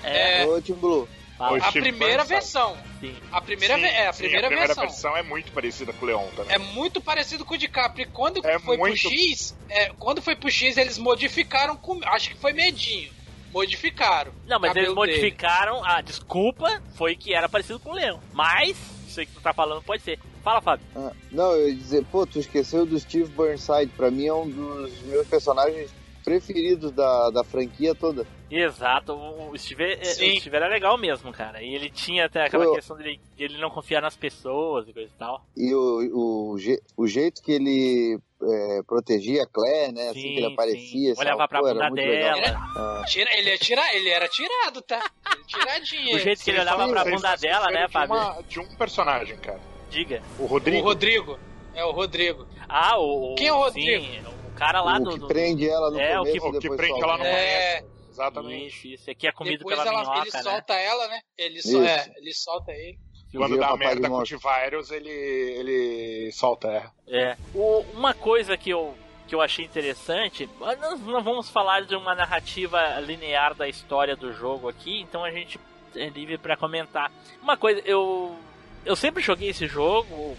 É, 0.05 0.43
É, 0.43 0.47
Ô, 0.47 0.61
Tim 0.61 0.75
Blue. 0.75 1.09
fala, 1.37 1.59
a 1.59 1.73
primeira 1.73 2.25
versão. 2.25 2.77
sim. 3.01 3.15
A 3.33 3.41
primeira, 3.41 3.75
Sim, 3.75 3.81
ve- 3.83 3.87
é, 3.89 4.07
a 4.07 4.13
sim, 4.13 4.19
primeira, 4.23 4.47
a 4.47 4.51
primeira 4.51 4.75
versão. 4.75 4.85
versão 4.89 5.17
é 5.17 5.23
muito 5.23 5.51
parecida 5.53 5.93
com 5.93 6.05
o 6.05 6.09
Leon 6.09 6.29
também. 6.37 6.55
É 6.55 6.59
muito 6.59 7.01
parecido 7.01 7.45
com 7.45 7.55
o 7.55 7.59
DiCaprio. 7.59 8.05
E 8.05 8.07
quando 8.11 8.45
É 8.47 8.59
foi 8.59 8.77
muito- 8.77 9.01
pro 9.01 9.11
X, 9.11 9.57
é, 9.69 9.93
quando 9.99 10.23
foi 10.23 10.37
pro 10.37 10.51
X, 10.51 10.77
eles 10.77 10.97
modificaram 10.99 11.77
com. 11.77 12.01
Acho 12.07 12.31
que 12.31 12.37
foi 12.37 12.53
medinho. 12.53 13.11
Modificaram. 13.55 14.33
Não, 14.47 14.59
mas 14.59 14.75
o 14.75 14.79
eles 14.79 14.89
cabelo 14.91 15.07
dele. 15.07 15.17
modificaram. 15.19 15.85
A 15.85 16.01
desculpa 16.01 16.83
foi 16.97 17.15
que 17.17 17.33
era 17.33 17.49
parecido 17.49 17.79
com 17.81 17.91
o 17.91 17.95
Leon. 17.95 18.19
Mas, 18.33 18.77
isso 19.09 19.21
aí 19.21 19.27
que 19.27 19.33
tu 19.33 19.41
tá 19.41 19.55
falando 19.55 19.81
pode 19.83 20.03
ser. 20.03 20.19
Fala, 20.43 20.61
Fábio. 20.61 20.85
Ah, 20.95 21.13
não, 21.33 21.53
eu 21.53 21.69
ia 21.71 21.75
dizer, 21.75 22.05
pô, 22.13 22.27
tu 22.27 22.39
esqueceu 22.39 22.85
do 22.85 22.99
Steve 22.99 23.31
Burnside. 23.33 23.91
Pra 23.97 24.11
mim 24.11 24.27
é 24.27 24.35
um 24.35 24.51
dos 24.51 25.01
meus 25.03 25.27
personagens 25.27 25.91
preferidos 26.23 26.91
da, 26.91 27.31
da 27.31 27.45
franquia 27.45 27.95
toda. 27.95 28.27
Exato, 28.51 29.13
o 29.13 29.51
o 29.51 29.59
Steve, 29.59 29.85
é- 29.85 30.05
Sim. 30.05 30.37
o 30.37 30.41
Steve 30.41 30.57
era 30.57 30.69
legal 30.69 30.97
mesmo, 30.99 31.31
cara. 31.33 31.63
E 31.63 31.75
ele 31.75 31.91
tinha 31.91 32.25
até 32.27 32.45
aquela 32.45 32.65
Foi- 32.65 32.75
questão 32.77 32.97
dele, 32.97 33.21
de 33.37 33.45
ele 33.45 33.59
não 33.59 33.71
confiar 33.71 34.01
nas 34.03 34.17
pessoas 34.17 34.89
e 34.89 34.93
coisa 34.93 35.11
e 35.15 35.19
tal. 35.19 35.45
E 35.57 35.73
o, 35.75 36.53
o, 36.53 36.59
je- 36.59 36.81
o 36.97 37.07
jeito 37.07 37.43
que 37.43 37.53
ele 37.53 38.19
é, 38.53 38.83
protegia 38.83 39.43
a 39.43 39.47
Claire, 39.47 39.93
né? 39.93 40.09
assim 40.11 40.21
que 40.21 40.37
ele 40.39 40.53
aparecia. 40.53 41.13
essa 41.13 41.21
Olhava 41.21 41.49
pra 41.49 41.59
era 41.61 41.69
bunda 41.73 41.89
muito 41.91 42.07
legal. 42.09 42.41
dela. 42.41 42.59
Ah, 42.77 43.05
Tira, 43.07 43.31
ele, 43.39 43.51
é 43.51 43.59
tira, 43.59 43.95
ele 43.95 44.09
era 44.11 44.29
tirado, 44.29 44.83
tá? 44.83 45.03
Ele 45.35 45.45
tiradinho. 45.45 46.17
O 46.17 46.19
jeito 46.19 46.43
que 46.45 46.51
ele 46.51 46.61
olhava 46.61 46.89
pra 46.89 47.05
bunda 47.05 47.37
dela, 47.37 47.71
né, 47.71 47.87
de 47.87 47.93
Fábio? 47.93 48.15
uma- 48.17 48.43
De 48.43 48.61
um 48.61 48.77
personagem, 48.77 49.37
cara. 49.39 49.61
Diga. 49.91 50.23
O 50.39 50.45
O 50.45 50.47
Rodrigo. 50.47 50.83
Rodrigo. 50.87 51.39
É 51.75 51.85
o 51.85 51.91
Rodrigo. 51.93 52.47
Ah, 52.69 52.99
o. 52.99 53.35
Quem 53.37 53.49
é 53.49 53.53
o 53.53 53.57
Rodrigo? 53.59 54.05
Sim, 54.05 54.23
o 54.49 54.55
cara 54.57 54.81
lá 54.81 54.97
o 54.97 55.01
do. 55.05 55.11
que 55.13 55.19
do- 55.19 55.27
prende 55.29 55.69
ela 55.69 55.91
no 55.91 56.01
É, 56.01 56.15
o 56.21 56.25
começo 56.25 56.33
que- 56.33 56.47
e 56.47 56.49
O 56.49 56.53
que 56.53 56.59
depois 56.61 56.77
prende 56.81 57.03
ela 57.03 57.19
no 57.19 57.25
É. 57.25 57.81
começo. 57.81 57.95
Exatamente. 58.15 58.67
Isso, 58.69 58.87
isso. 58.87 59.11
Aqui 59.11 59.27
é 59.27 59.33
comido 59.33 59.59
Depois 59.59 59.77
pela 59.77 59.91
ela, 59.91 60.01
minhoca, 60.03 60.21
ele 60.21 60.31
né? 60.33 60.43
solta 60.43 60.75
ela, 60.75 61.09
né? 61.09 61.21
Ele, 61.37 61.61
so, 61.63 61.83
é, 61.83 62.13
ele 62.17 62.33
solta 62.33 62.71
ele. 62.71 62.97
Quando 63.39 63.57
dá 63.59 63.77
merda 63.77 64.09
com 64.09 64.17
o. 64.19 64.23
T-Virus, 64.25 64.91
ele, 64.91 65.09
ele 65.11 66.33
solta, 66.33 66.69
é. 66.69 66.85
É. 67.09 67.37
O- 67.55 67.85
uma 67.95 68.15
coisa 68.15 68.57
que 68.57 68.71
eu, 68.71 68.95
que 69.27 69.35
eu 69.35 69.41
achei 69.41 69.65
interessante, 69.65 70.49
mas 70.61 70.79
nós 70.81 71.01
não 71.01 71.23
vamos 71.23 71.49
falar 71.51 71.83
de 71.85 71.95
uma 71.97 72.15
narrativa 72.15 73.01
linear 73.01 73.55
da 73.55 73.69
história 73.69 74.15
do 74.17 74.33
jogo 74.33 74.69
aqui, 74.69 75.01
então 75.01 75.25
a 75.25 75.31
gente 75.31 75.59
é 75.97 76.09
livre 76.09 76.39
pra 76.39 76.57
comentar. 76.57 77.11
Uma 77.43 77.57
coisa, 77.57 77.81
eu 77.85 78.37
eu 78.85 78.95
sempre 78.97 79.23
joguei 79.23 79.49
esse 79.49 79.67
jogo 79.67 80.37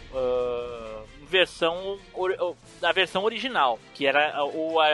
em 1.21 1.25
versão 1.25 1.97
da 2.79 2.91
versão 2.91 3.23
original, 3.23 3.79
que 3.93 4.05
era 4.05 4.43
o 4.45 4.79
a, 4.79 4.85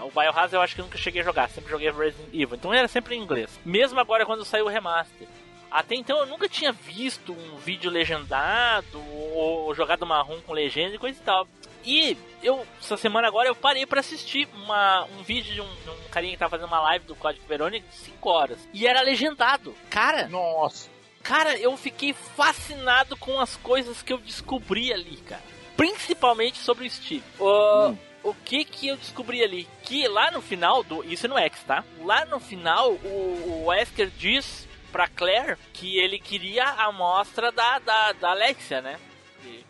a, 0.00 0.04
o 0.04 0.10
Biohazard 0.10 0.54
eu 0.54 0.60
acho 0.62 0.76
que 0.76 0.82
nunca 0.82 0.96
cheguei 0.98 1.20
a 1.20 1.24
jogar, 1.24 1.48
sempre 1.50 1.70
joguei 1.70 1.90
Resident 1.90 2.28
Evil, 2.32 2.54
então 2.56 2.72
era 2.72 2.86
sempre 2.86 3.16
em 3.16 3.20
inglês. 3.22 3.58
Mesmo 3.64 3.98
agora 3.98 4.24
quando 4.24 4.44
saiu 4.44 4.66
o 4.66 4.68
remaster. 4.68 5.26
Até 5.74 5.96
então 5.96 6.16
eu 6.18 6.26
nunca 6.26 6.48
tinha 6.48 6.70
visto 6.70 7.32
um 7.32 7.56
vídeo 7.56 7.90
legendado 7.90 9.02
ou 9.34 9.74
jogado 9.74 10.06
marrom 10.06 10.40
com 10.42 10.52
legenda 10.52 10.94
e 10.94 10.98
coisa 10.98 11.18
e 11.18 11.22
tal. 11.24 11.48
E 11.84 12.16
eu, 12.42 12.64
essa 12.80 12.96
semana 12.96 13.26
agora, 13.26 13.48
eu 13.48 13.56
parei 13.56 13.84
pra 13.84 13.98
assistir 14.00 14.48
uma, 14.54 15.04
um 15.18 15.22
vídeo 15.24 15.52
de 15.52 15.60
um, 15.60 15.64
um 15.64 16.08
carinha 16.10 16.32
que 16.32 16.38
tava 16.38 16.50
fazendo 16.50 16.68
uma 16.68 16.80
live 16.80 17.04
do 17.06 17.16
Código 17.16 17.44
Verônica 17.46 17.86
de 17.88 17.94
5 17.96 18.30
horas. 18.30 18.58
E 18.72 18.86
era 18.86 19.02
legendado. 19.02 19.74
Cara, 19.90 20.28
Nossa. 20.28 20.88
cara, 21.22 21.58
eu 21.58 21.76
fiquei 21.76 22.12
fascinado 22.14 23.16
com 23.16 23.38
as 23.40 23.56
coisas 23.56 24.00
que 24.00 24.12
eu 24.12 24.18
descobri 24.18 24.92
ali, 24.92 25.16
cara. 25.18 25.42
Principalmente 25.76 26.58
sobre 26.58 26.86
o 26.86 26.90
Steve. 26.90 27.24
O- 27.38 27.88
Hum. 27.88 27.98
O 28.22 28.32
que 28.32 28.64
que 28.64 28.88
eu 28.88 28.96
descobri 28.96 29.44
ali? 29.44 29.68
Que 29.82 30.08
lá 30.08 30.30
no 30.30 30.40
final 30.40 30.82
do. 30.82 31.04
Isso 31.04 31.28
no 31.28 31.36
X, 31.36 31.62
tá? 31.66 31.84
Lá 32.02 32.24
no 32.24 32.40
final, 32.40 32.92
o, 32.92 33.06
o 33.06 33.64
Wesker 33.66 34.08
diz 34.16 34.66
pra 34.94 35.08
Claire 35.08 35.56
que 35.72 35.98
ele 35.98 36.20
queria 36.20 36.62
a 36.64 36.84
amostra 36.84 37.50
da, 37.50 37.80
da, 37.80 38.12
da 38.12 38.30
Alexia, 38.30 38.80
né? 38.80 38.96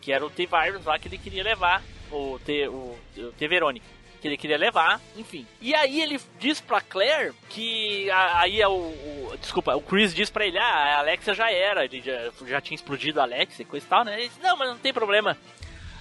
Que- 0.03 0.13
era 0.13 0.25
o 0.25 0.29
T-Virus 0.29 0.85
lá 0.85 0.99
que 0.99 1.09
ele 1.09 1.17
queria 1.17 1.43
levar. 1.43 1.83
O 2.13 2.39
T, 2.45 2.69
o, 2.69 2.95
o 3.17 3.33
T-Verônica. 3.39 3.87
Que 4.21 4.29
ele 4.29 4.37
queria 4.37 4.59
levar, 4.59 5.01
enfim. 5.17 5.47
E 5.63 5.75
aí 5.75 6.03
ele 6.03 6.21
diz 6.39 6.61
pra 6.61 6.81
Claire 6.83 7.33
que. 7.49 8.11
aí 8.11 8.61
é 8.61 8.69
o, 8.69 8.73
o- 8.73 9.37
Desculpa, 9.41 9.75
o 9.75 9.81
Chris 9.81 10.15
diz 10.15 10.29
pra 10.29 10.47
ele: 10.47 10.59
ah, 10.59 10.63
a 10.97 10.99
Alexia 10.99 11.33
já 11.35 11.51
era, 11.51 11.85
ele 11.87 12.03
já, 12.03 12.31
já 12.47 12.61
tinha 12.61 12.75
explodido 12.77 13.19
a 13.21 13.23
Alexia 13.25 13.63
e 13.63 13.67
coisa 13.67 13.85
e 13.87 13.89
tal, 13.89 14.05
né? 14.05 14.15
Ele 14.21 14.29
diz: 14.29 14.39
não, 14.43 14.57
mas 14.59 14.69
não 14.69 14.79
tem 14.79 14.93
problema. 14.93 15.37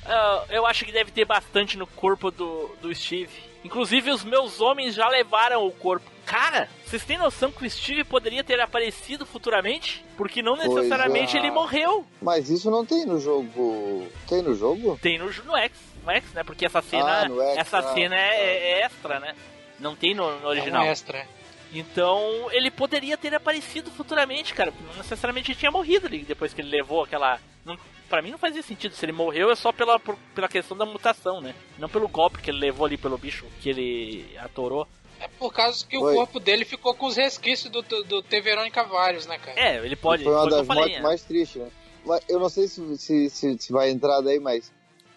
Ah, 0.06 0.44
eu 0.50 0.66
acho 0.66 0.84
que 0.86 0.92
deve 0.92 1.12
ter 1.12 1.24
bastante 1.26 1.78
no 1.78 1.88
corpo 1.88 2.30
do, 2.30 2.76
do 2.82 2.94
Steve. 2.94 3.32
Inclusive, 3.64 4.12
os 4.12 4.24
meus 4.24 4.60
homens 4.60 4.94
já 4.94 5.08
levaram 5.08 5.66
o 5.66 5.72
corpo. 5.72 6.12
Cara, 6.26 6.70
vocês 6.86 7.04
têm 7.04 7.18
noção 7.18 7.52
que 7.52 7.66
o 7.66 7.70
Steve 7.70 8.04
poderia 8.04 8.44
ter 8.44 8.60
aparecido 8.60 9.26
futuramente? 9.26 10.04
Porque 10.18 10.42
não 10.42 10.56
necessariamente 10.56 11.36
é. 11.36 11.40
ele 11.40 11.52
morreu. 11.52 12.06
Mas 12.22 12.50
isso 12.50 12.70
não 12.72 12.86
tem 12.86 13.06
no 13.06 13.20
jogo. 13.20 14.08
Tem 14.28 14.42
no 14.42 14.56
jogo? 14.56 14.98
Tem 15.02 15.18
no, 15.18 15.26
no 15.26 15.58
X, 15.58 15.72
no 16.04 16.12
X, 16.12 16.34
né? 16.34 16.44
Porque 16.44 16.66
essa 16.66 16.82
cena, 16.82 17.24
Ah, 17.24 17.30
no 17.30 17.42
X, 17.42 17.58
essa 17.58 17.80
ah, 17.80 17.94
cena 17.94 18.16
é, 18.16 18.80
é 18.80 18.86
extra, 18.86 19.20
né? 19.20 19.36
Não 19.80 19.96
tem 19.96 20.14
no, 20.14 20.40
no 20.40 20.48
original. 20.48 20.84
É 20.84 20.88
um 20.88 20.92
extra. 20.92 21.28
Então, 21.74 22.50
ele 22.52 22.70
poderia 22.70 23.18
ter 23.18 23.34
aparecido 23.34 23.90
futuramente, 23.92 24.54
cara. 24.54 24.74
Não 24.88 24.98
necessariamente 24.98 25.52
ele 25.52 25.60
tinha 25.60 25.72
morrido 25.72 26.08
ali 26.08 26.20
depois 26.20 26.54
que 26.54 26.62
ele 26.62 26.70
levou 26.70 27.04
aquela. 27.04 27.40
Não, 27.66 27.78
pra 28.10 28.22
mim 28.22 28.32
não 28.32 28.38
fazia 28.38 28.62
sentido. 28.62 28.94
Se 28.96 29.06
ele 29.06 29.12
morreu 29.12 29.50
é 29.52 29.56
só 29.56 29.72
pela, 29.72 30.00
por- 30.00 30.18
pela 30.36 30.48
questão 30.48 30.78
da 30.78 30.86
mutação, 30.86 31.42
né? 31.42 31.56
Não 31.80 31.90
pelo 31.90 32.08
golpe 32.08 32.42
que 32.42 32.52
ele 32.52 32.60
levou 32.60 32.86
ali 32.86 32.98
pelo 32.98 33.18
bicho 33.18 33.46
que 33.62 33.70
ele 33.70 34.38
atorou. 34.40 34.88
É 35.20 35.28
por 35.40 35.54
causa 35.54 35.86
que 35.86 35.98
Foi. 35.98 36.12
o 36.12 36.16
corpo 36.16 36.40
dele 36.40 36.66
ficou 36.66 36.94
com 36.94 37.06
os 37.06 37.16
resquícios 37.16 37.72
do, 37.72 37.82
do, 37.82 38.04
do 38.04 38.22
T. 38.22 38.42
Verônica 38.42 38.84
vários, 38.84 39.26
né, 39.26 39.38
cara? 39.38 39.58
É, 39.60 39.78
ele 39.86 39.96
pode. 39.96 40.24
Foi 40.24 40.34
uma 40.34 40.50
das 40.50 40.68
falei, 40.68 40.82
mortes 40.84 40.98
né? 40.98 41.04
mais 41.04 41.22
tristes, 41.24 41.62
né? 41.62 41.72
Mas 42.06 42.22
eu 42.28 42.40
não 42.40 42.50
sei 42.50 42.68
se, 42.68 42.98
se, 42.98 43.30
se, 43.30 43.58
se 43.58 43.72
vai 43.72 43.90
entrar 43.90 44.20
daí, 44.22 44.40
mas. 44.40 44.72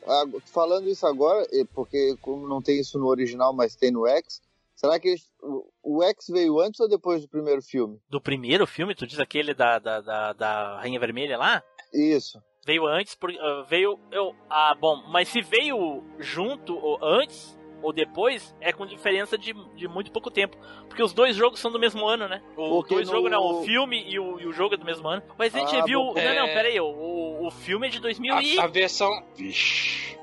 ah, 0.07 0.25
Falando 0.53 0.89
isso 0.89 1.05
agora, 1.07 1.45
porque 1.75 2.17
como 2.21 2.47
não 2.47 2.63
tem 2.63 2.79
isso 2.79 2.99
no 2.99 3.07
original, 3.09 3.53
mas 3.53 3.75
tem 3.75 3.91
no 3.91 4.07
X, 4.07 4.41
será 4.77 5.01
que 5.01 5.09
eles- 5.09 5.29
o, 5.43 5.99
o 5.99 6.03
X 6.05 6.27
veio 6.29 6.61
antes 6.61 6.79
ou 6.79 6.89
depois 6.89 7.23
do 7.23 7.29
primeiro 7.29 7.61
filme? 7.63 7.99
Do 8.09 8.21
primeiro 8.21 8.67
filme, 8.67 8.95
tu 8.95 9.07
diz 9.07 9.19
aquele 9.19 9.53
da, 9.55 9.79
da, 9.81 10.01
da, 10.01 10.33
da 10.33 10.77
Rainha 10.81 11.01
Vermelha 11.01 11.37
lá? 11.37 11.63
Isso. 11.93 12.39
Veio 12.65 12.87
antes, 12.87 13.15
por, 13.15 13.31
ah, 13.31 13.65
veio. 13.69 13.99
Eu, 14.11 14.35
ah, 14.51 14.75
bom, 14.79 15.03
mas 15.09 15.29
se 15.29 15.41
veio 15.41 16.03
junto 16.19 16.77
ou 16.77 16.99
antes 17.03 17.57
ou 17.83 17.93
depois, 17.93 18.57
é 18.61 18.73
com 18.73 18.85
diferença 18.87 19.39
de, 19.39 19.53
de 19.77 19.87
muito 19.87 20.11
pouco 20.11 20.31
tempo. 20.31 20.57
Porque 20.89 21.03
os 21.03 21.13
dois 21.13 21.37
jogos 21.37 21.61
são 21.61 21.71
do 21.71 21.79
mesmo 21.79 22.05
ano, 22.09 22.27
né? 22.27 22.43
O 22.57 22.71
Porque 22.81 22.95
dois 22.95 23.07
no- 23.07 23.15
jogos 23.15 23.31
não, 23.31 23.41
o 23.61 23.63
filme 23.65 24.03
e 24.11 24.19
o, 24.19 24.41
e 24.41 24.47
o 24.47 24.53
jogo 24.53 24.75
é 24.75 24.77
do 24.79 24.85
mesmo 24.85 25.07
ano. 25.07 25.23
Mas 25.39 25.55
a 25.55 25.59
gente 25.61 25.77
Ah, 25.77 25.85
viu. 25.85 26.01
bom. 26.01 26.15
Não, 26.15 26.35
não, 26.35 26.47
É. 26.47 26.55
pera 26.55 26.69
aí, 26.69 26.81
o, 26.81 27.47
o, 27.47 27.51
filme 27.53 27.87
é 27.87 27.91
de 27.91 28.01
2000 28.01 28.41
e. 28.41 28.59
A, 28.59 28.65
a 28.65 28.67
versão. 28.67 29.11
Vixe. 29.37 30.19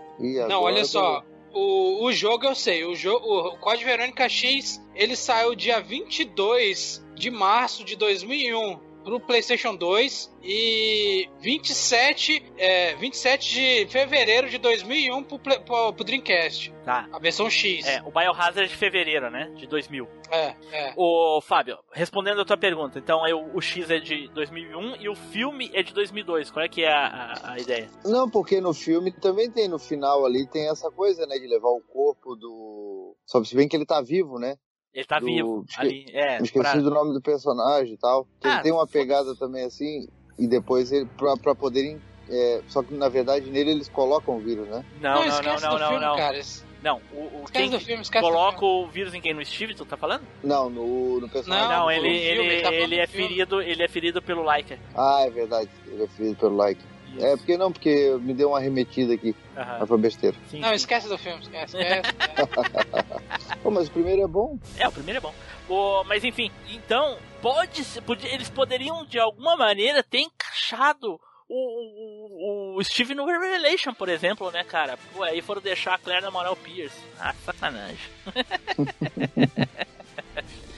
Não, 0.50 0.64
olha 0.64 0.84
só. 0.84 1.24
O, 1.54 2.06
o 2.06 2.12
jogo 2.12 2.46
eu 2.46 2.56
sei. 2.56 2.84
O, 2.84 2.96
jo 2.96 3.14
o 3.14 3.58
Código 3.58 3.90
Verônica 3.90 4.28
X 4.28 4.84
ele 4.96 5.16
saiu 5.16 5.56
dia 5.56 5.80
22 5.80 7.06
de 7.16 7.30
março 7.30 7.84
de 7.84 7.96
2001 7.96 8.93
pro 9.04 9.20
PlayStation 9.20 9.76
2 9.76 10.34
e 10.44 11.30
27, 11.40 12.54
é, 12.58 12.96
27 12.96 13.54
de 13.54 13.92
fevereiro 13.92 14.50
de 14.50 14.58
2001 14.58 15.24
pro, 15.24 15.40
pro, 15.40 15.94
pro 15.94 16.04
Dreamcast. 16.04 16.74
Tá. 16.84 17.08
A 17.12 17.20
versão 17.20 17.50
X. 17.50 17.86
É, 17.86 18.02
o 18.04 18.12
Biohazard 18.12 18.68
de 18.68 18.76
fevereiro, 18.76 19.30
né? 19.30 19.52
De 19.56 19.68
2000. 19.68 20.08
é. 20.32 20.56
é. 20.72 20.94
Ô, 20.96 21.40
Fábio, 21.42 21.78
respondendo 21.92 22.42
a 22.42 22.46
tua 22.46 22.58
pergunta, 22.58 23.00
então 23.00 23.24
aí 23.24 23.34
o, 23.34 23.56
o 23.56 23.62
X 23.62 23.90
é 23.90 24.00
de 24.00 24.28
2001 24.30 24.96
e 24.98 25.10
o 25.10 25.16
filme 25.16 25.70
é 25.74 25.84
de 25.84 25.94
2002. 25.94 26.52
Qual 26.52 26.66
é 26.66 26.70
que 26.70 26.84
é 26.84 26.92
a, 26.92 27.08
a, 27.08 27.54
a 27.54 27.60
ideia? 27.60 27.90
Não, 28.06 28.30
porque 28.30 28.60
no 28.60 28.74
filme 28.74 29.12
também 29.12 29.50
tem 29.50 29.68
no 29.68 29.80
final 29.80 30.26
ali, 30.26 30.48
tem 30.48 30.70
essa 30.70 30.90
coisa, 30.92 31.26
né, 31.26 31.38
de 31.38 31.48
levar 31.48 31.70
o 31.70 31.82
corpo 31.82 32.36
do. 32.36 33.16
Só 33.26 33.44
se 33.44 33.56
bem 33.56 33.68
que 33.68 33.76
ele 33.76 33.86
tá 33.86 34.02
vivo, 34.02 34.38
né? 34.40 34.58
Ele 34.94 35.06
tá 35.06 35.20
Do- 35.20 35.26
vivo 35.26 35.66
esque- 35.68 35.82
ali. 35.82 36.06
É, 36.14 36.36
Esqueci 36.42 36.60
pra- 36.60 36.76
do 36.76 36.92
nome 36.92 37.14
do 37.14 37.22
personagem 37.22 37.94
e 37.94 37.98
tal. 37.98 38.28
Ah, 38.44 38.54
ele 38.56 38.62
tem 38.64 38.72
uma 38.72 38.86
pegada 38.88 39.36
também 39.36 39.64
assim, 39.66 40.08
e 40.38 40.48
depois 40.48 40.92
ele, 40.92 41.06
pra, 41.18 41.36
pra 41.38 41.56
poderem. 41.56 42.00
é, 42.30 42.62
só 42.70 42.82
que 42.82 42.94
na 42.94 43.10
verdade 43.10 43.50
nele 43.52 43.72
eles 43.72 43.90
colocam 43.90 44.38
o 44.38 44.40
vírus, 44.40 44.66
né? 44.70 44.86
Não, 45.02 45.26
não, 45.28 45.42
não, 45.42 45.42
não, 45.42 45.56
do 45.74 45.80
não, 45.80 45.88
filme, 45.90 46.06
não. 46.06 46.16
cara. 46.16 46.42
Não, 46.82 47.02
o, 47.14 47.42
o 47.42 47.46
quem 47.52 47.70
do 47.70 47.78
que 47.80 47.86
filme, 47.86 48.02
esquece 48.02 48.26
do 48.26 48.30
coloca 48.32 48.60
filme. 48.60 48.86
o 48.86 48.88
vírus 48.88 49.14
em 49.14 49.20
quem? 49.22 49.34
No 49.34 49.46
Steve, 49.46 49.74
tu 49.76 49.86
tá 49.86 49.98
falando? 49.98 50.24
Não, 50.44 50.70
no, 50.70 51.20
no 51.20 51.30
personagem. 51.30 51.68
Não, 51.68 51.80
Não, 51.82 51.92
ele, 51.92 52.02
filme, 52.02 52.18
ele, 52.18 52.42
ele 52.54 52.62
tá 52.62 52.74
ele 52.74 52.96
do 52.96 53.02
é 53.02 53.08
filme. 53.08 53.28
ferido, 53.28 53.62
ele 53.62 53.84
é 53.84 53.88
ferido 53.90 54.22
pelo 54.22 54.42
Laika. 54.44 54.78
Ah, 54.96 55.24
é 55.26 55.30
verdade. 55.30 55.70
Ele 55.88 56.04
é 56.04 56.08
ferido 56.08 56.36
pelo 56.38 56.56
like. 56.56 56.82
É, 57.20 57.36
porque 57.38 57.58
não, 57.58 57.72
porque 57.72 58.18
me 58.22 58.34
deu 58.34 58.50
uma 58.50 58.58
arremetida 58.58 59.14
aqui. 59.14 59.36
Aham, 59.56 59.78
Mas 59.80 59.90
foi 59.90 59.98
besteira. 59.98 60.36
sim, 60.50 60.60
Não, 60.60 60.70
sim. 60.70 60.76
esquece 60.76 61.08
do 61.08 61.18
filme, 61.18 61.42
esquece. 61.42 61.78
esquece. 61.78 62.12
Pô, 63.62 63.70
mas 63.72 63.88
o 63.88 63.92
primeiro 63.92 64.22
é 64.24 64.28
bom. 64.28 64.58
É, 64.78 64.88
o 64.88 64.92
primeiro 64.92 65.18
é 65.20 65.22
bom. 65.22 65.34
O- 65.70 66.04
mas 66.06 66.24
enfim, 66.24 66.52
então, 66.70 67.18
pode, 67.42 67.84
ser- 67.84 68.02
pode 68.02 68.26
eles 68.28 68.50
poderiam 68.50 69.06
de 69.06 69.18
alguma 69.20 69.56
maneira 69.56 70.04
ter 70.04 70.20
encaixado 70.20 71.20
o, 71.48 72.76
o, 72.76 72.78
o 72.78 72.84
Steve 72.84 73.14
no 73.16 73.26
Revelation, 73.26 73.94
por 73.94 74.10
exemplo, 74.10 74.50
né, 74.52 74.64
cara? 74.64 74.98
Pô, 75.14 75.24
aí 75.24 75.42
foram 75.42 75.62
deixar 75.62 75.94
a 75.94 75.98
Claire 75.98 76.24
namorar 76.24 76.52
o 76.52 76.56
Pierce. 76.58 76.98
Ah, 77.20 77.34
sacanagem. 77.46 77.98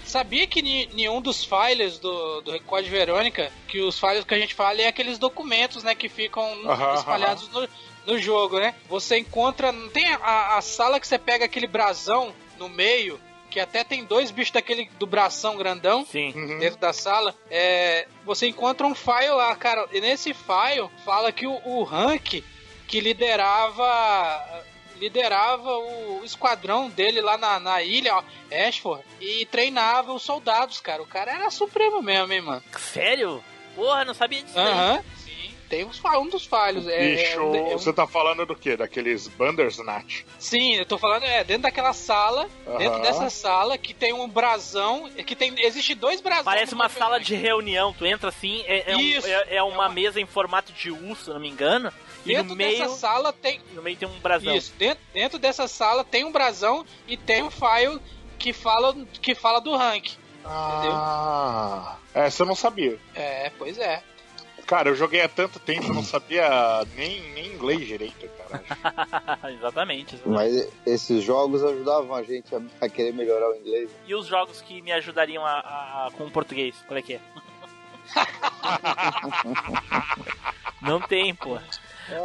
Sabia 0.06 0.46
que 0.48 0.62
nenhum 0.62 1.20
dos 1.20 1.44
files 1.44 2.00
do, 2.00 2.42
do 2.42 2.60
Código 2.62 2.96
Verônica, 2.96 3.52
que 3.68 3.82
os 3.82 4.00
files 4.00 4.24
que 4.24 4.34
a 4.34 4.40
gente 4.40 4.54
fala 4.54 4.82
é 4.82 4.88
aqueles 4.88 5.18
documentos, 5.18 5.84
né, 5.84 5.96
que 5.96 6.08
ficam 6.08 6.46
Aham, 6.70 6.94
espalhados 6.94 7.50
no, 7.50 7.68
no 8.06 8.20
jogo, 8.20 8.60
né? 8.60 8.76
Você 8.88 9.18
encontra, 9.18 9.72
não 9.72 9.90
tem 9.90 10.08
a, 10.08 10.58
a 10.58 10.62
sala 10.62 11.00
que 11.00 11.08
você 11.08 11.18
pega 11.18 11.46
aquele 11.46 11.68
brasão 11.68 12.34
no 12.58 12.70
meio, 12.70 13.20
que 13.50 13.60
até 13.60 13.84
tem 13.84 14.04
dois 14.04 14.32
bichos 14.32 14.52
daquele 14.52 14.90
do 15.00 15.08
bração 15.08 15.56
grandão 15.58 16.06
Sim. 16.06 16.34
Uhum. 16.36 16.60
dentro 16.60 16.80
da 16.80 16.94
sala, 16.94 17.34
é, 17.50 18.08
você 18.26 18.48
encontra 18.48 18.86
um 18.86 18.94
file 18.94 19.30
lá, 19.30 19.56
cara. 19.56 19.88
E 19.92 20.02
nesse 20.02 20.34
file 20.34 20.90
fala 21.04 21.32
que 21.32 21.48
o, 21.48 21.62
o 21.66 21.84
Hank, 21.84 22.44
que 22.88 23.00
liderava 23.00 24.66
liderava 25.00 25.70
o 25.78 26.22
esquadrão 26.24 26.90
dele 26.90 27.22
lá 27.22 27.38
na, 27.38 27.60
na 27.60 27.82
ilha, 27.84 28.16
ó, 28.16 28.24
Ashford, 28.68 29.04
e 29.22 29.46
treinava 29.46 30.14
os 30.14 30.24
soldados, 30.24 30.80
cara. 30.80 31.02
O 31.02 31.08
cara 31.08 31.32
era 31.34 31.50
supremo 31.52 32.02
mesmo, 32.02 32.32
hein, 32.34 32.42
mano. 32.42 32.64
Sério? 32.80 33.44
Porra, 33.76 34.06
não 34.06 34.14
sabia 34.14 34.42
disso. 34.42 34.58
Aham, 34.58 35.04
sim. 35.18 35.36
Tem 35.68 35.84
uns, 35.84 36.00
um 36.06 36.30
dos 36.30 36.46
falhos. 36.46 36.88
É, 36.88 37.16
Bicho, 37.16 37.56
é- 37.56 37.72
é 37.72 37.74
você 37.74 37.92
tá 37.92 38.06
falando 38.06 38.46
do 38.46 38.56
quê? 38.56 38.78
Daqueles 38.78 39.28
Bandersnatch? 39.28 40.24
Sim, 40.38 40.76
eu 40.76 40.86
tô 40.86 40.96
falando, 40.98 41.24
é, 41.24 41.44
dentro 41.44 41.64
daquela 41.64 41.92
sala, 41.92 42.48
dentro 42.78 42.94
Aham. 42.94 43.02
dessa 43.02 43.30
sala, 43.32 43.76
que 43.76 43.92
tem 43.94 44.14
um 44.14 44.30
brasão, 44.30 45.10
que 45.26 45.36
tem, 45.36 45.54
existe 45.58 45.96
dois 45.96 46.22
brasões. 46.22 46.46
Parece 46.46 46.74
uma 46.76 46.88
sala 46.88 47.20
de 47.20 47.34
reunião. 47.36 47.92
Tu 47.94 48.06
entra 48.06 48.30
assim, 48.30 48.64
é, 48.68 48.92
é 48.92 48.96
um- 48.96 49.00
é- 49.02 49.56
é 49.58 49.64
uma 49.64 49.74
É 49.74 49.88
uma- 49.88 49.90
mesa 49.90 50.22
em 50.22 50.26
formato 50.28 50.72
de 50.72 50.92
U, 50.92 51.16
se 51.16 51.28
eu 51.30 51.34
não 51.34 51.42
me 51.42 51.50
engano. 51.50 51.92
Dentro 52.26 52.50
no 52.50 52.56
meio, 52.56 52.80
dessa 52.80 52.96
sala 52.96 53.32
tem, 53.34 53.62
no 53.74 53.82
meio 53.82 53.98
tem 53.98 54.08
um 54.08 54.20
brasão. 54.20 54.56
Isso, 54.56 54.74
dentro, 54.78 55.04
dentro 55.14 55.40
dessa 55.40 55.68
sala 55.68 56.04
tem 56.04 56.24
um 56.24 56.32
brasão 56.32 56.86
e 57.08 57.16
tem 57.16 57.44
um 57.44 57.52
file 57.52 58.00
que 58.40 58.52
fala, 58.54 58.96
que 59.22 59.36
fala 59.36 59.60
do 59.62 59.76
rank. 59.76 60.12
Ah, 60.44 61.98
essa 62.14 62.44
eu 62.44 62.48
não 62.48 62.56
sabia. 62.56 63.00
É, 63.16 63.52
pois 63.58 63.78
é. 63.78 64.04
Cara, 64.68 64.90
eu 64.90 64.96
joguei 64.96 65.22
há 65.22 65.30
tanto 65.30 65.60
tempo, 65.60 65.88
eu 65.90 65.94
não 65.94 66.04
sabia 66.04 66.50
nem, 66.96 67.22
nem 67.34 67.46
inglês 67.54 67.86
direito, 67.86 68.28
cara. 68.30 68.64
exatamente. 69.54 70.16
exatamente. 70.16 70.26
Mas 70.26 70.68
esses 70.86 71.24
jogos 71.24 71.64
ajudavam 71.64 72.16
a 72.16 72.24
gente 72.24 72.54
a, 72.56 72.62
a 72.82 72.90
querer 72.90 73.14
melhorar 73.14 73.52
o 73.52 73.56
inglês. 73.56 73.92
E 74.08 74.16
os 74.16 74.26
jogos 74.26 74.62
que 74.62 74.82
me 74.82 74.92
ajudariam 74.92 75.46
a, 75.46 75.60
a- 76.08 76.12
com 76.18 76.26
o 76.26 76.32
português? 76.32 76.76
Qual 76.88 76.98
é 76.98 77.02
que 77.04 77.14
é? 77.14 77.20
Não 80.82 81.02
tem, 81.02 81.34
pô. 81.34 81.58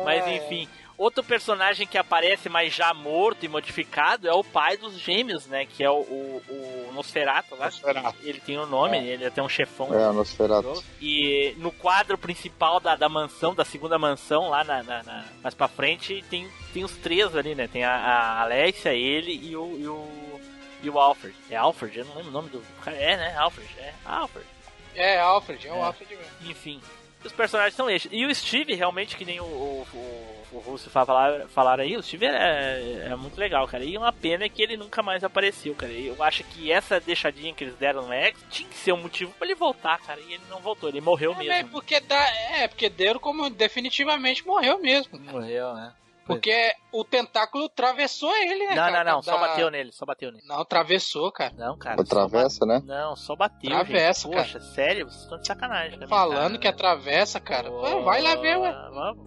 Mas 0.04 0.26
enfim. 0.26 0.68
Outro 0.98 1.24
personagem 1.24 1.86
que 1.86 1.96
aparece, 1.96 2.50
mas 2.50 2.74
já 2.74 2.92
morto 2.92 3.42
e 3.42 3.48
modificado, 3.48 4.28
é 4.28 4.34
o 4.34 4.44
pai 4.44 4.76
dos 4.76 4.98
gêmeos, 4.98 5.46
né? 5.46 5.64
Que 5.64 5.82
é 5.82 5.88
o, 5.90 5.94
o, 5.94 6.42
o 6.90 6.92
Nosferatu 6.92 7.54
lá. 7.54 7.64
Nosferatu. 7.66 8.18
Ele 8.22 8.38
tem 8.38 8.58
o 8.58 8.64
um 8.64 8.66
nome, 8.66 8.98
É. 8.98 9.04
ele 9.04 9.24
é 9.24 9.28
até 9.28 9.42
um 9.42 9.48
chefão. 9.48 9.94
É, 9.94 10.10
o 10.10 10.12
Nosferatu. 10.12 10.84
E 11.00 11.54
no 11.56 11.72
quadro 11.72 12.18
principal 12.18 12.80
da, 12.80 12.96
da 12.96 13.08
mansão, 13.08 13.54
da 13.54 13.64
segunda 13.64 13.98
mansão, 13.98 14.50
lá 14.50 14.62
na, 14.62 14.82
na- 14.82 15.02
na- 15.02 15.24
mais 15.42 15.54
pra 15.54 15.68
frente, 15.68 16.22
tem, 16.28 16.46
tem 16.74 16.84
os 16.84 16.92
três 16.98 17.34
ali, 17.34 17.54
né? 17.54 17.66
Tem 17.66 17.82
a, 17.82 17.92
a 17.94 18.42
Alessia, 18.42 18.92
ele 18.92 19.32
e 19.32 19.56
o, 19.56 19.78
e 19.78 19.88
o. 19.88 20.40
e 20.82 20.90
o 20.90 20.98
Alfred. 20.98 21.34
É 21.48 21.56
Alfred? 21.56 21.98
Eu 21.98 22.04
não 22.04 22.14
lembro 22.16 22.28
o 22.28 22.32
nome 22.34 22.50
do. 22.50 22.62
cara. 22.84 22.98
É, 22.98 23.16
né? 23.16 23.34
Alfred. 23.38 23.70
É, 23.78 23.94
Alfred. 24.04 24.46
É, 24.94 25.18
Alfred, 25.18 25.66
é 25.66 25.72
o 25.72 25.76
É. 25.76 25.82
Alfred 25.82 26.14
mesmo. 26.14 26.32
Enfim. 26.50 26.78
Os 27.24 27.32
personagens 27.32 27.74
são 27.74 27.88
estes. 27.90 28.10
E 28.12 28.24
o 28.24 28.34
Steve, 28.34 28.74
realmente, 28.74 29.16
que 29.16 29.24
nem 29.24 29.40
o, 29.40 29.44
o, 29.44 29.86
o, 29.94 30.36
o 30.52 30.58
Russo 30.58 30.88
falar, 30.88 31.46
falaram 31.48 31.82
aí, 31.84 31.96
o 31.96 32.02
Steve 32.02 32.24
é, 32.26 33.08
é 33.10 33.16
muito 33.16 33.38
legal, 33.38 33.66
cara. 33.68 33.84
E 33.84 33.96
uma 33.98 34.12
pena 34.12 34.44
é 34.44 34.48
que 34.48 34.62
ele 34.62 34.76
nunca 34.76 35.02
mais 35.02 35.22
apareceu, 35.22 35.74
cara. 35.74 35.92
E 35.92 36.06
eu 36.06 36.22
acho 36.22 36.42
que 36.44 36.72
essa 36.72 36.98
deixadinha 36.98 37.52
que 37.52 37.64
eles 37.64 37.74
deram 37.76 38.06
no 38.06 38.12
X 38.12 38.38
tinha 38.50 38.68
que 38.68 38.76
ser 38.76 38.92
um 38.92 39.02
motivo 39.02 39.32
pra 39.32 39.46
ele 39.46 39.54
voltar, 39.54 39.98
cara. 40.00 40.18
E 40.20 40.32
ele 40.34 40.42
não 40.48 40.60
voltou, 40.60 40.88
ele 40.88 41.00
morreu 41.00 41.32
É, 41.34 41.36
mesmo. 41.36 41.68
porque 41.70 42.00
dá, 42.00 42.26
é, 42.56 42.66
porque 42.68 42.88
deram 42.88 43.20
como 43.20 43.50
definitivamente 43.50 44.46
morreu 44.46 44.78
mesmo. 44.80 45.18
Morreu, 45.20 45.74
né? 45.74 45.92
Porque 46.34 46.72
o 46.92 47.04
tentáculo 47.04 47.64
atravessou 47.66 48.34
ele, 48.36 48.66
né? 48.66 48.74
Não, 48.74 48.74
cara, 48.76 49.04
não, 49.04 49.12
não, 49.12 49.20
da- 49.20 49.22
só 49.32 49.38
bateu 49.38 49.70
nele, 49.70 49.92
só 49.92 50.04
bateu 50.06 50.32
nele. 50.32 50.44
Não, 50.46 50.60
atravessou, 50.60 51.30
cara. 51.32 51.52
Não, 51.56 51.76
cara. 51.78 52.00
Atravessa, 52.00 52.64
né? 52.66 52.80
Só 52.80 52.86
ba- 52.86 52.94
Não, 52.94 53.16
só 53.16 53.36
bateu. 53.36 53.70
Atravessa, 53.76 54.28
gente. 54.28 54.36
Poxa, 54.36 54.60
sério, 54.60 55.06
vocês 55.08 55.22
estão 55.22 55.38
de 55.38 55.46
sacanagem. 55.46 55.98
né, 55.98 56.06
Falando 56.06 56.58
que 56.58 56.64
cara? 56.70 56.74
atravessa, 56.74 57.40
cara. 57.40 57.70
Pô, 57.70 58.02
vai 58.02 58.20
lá 58.22 58.34
ver, 58.36 58.56
ué. 58.58 58.72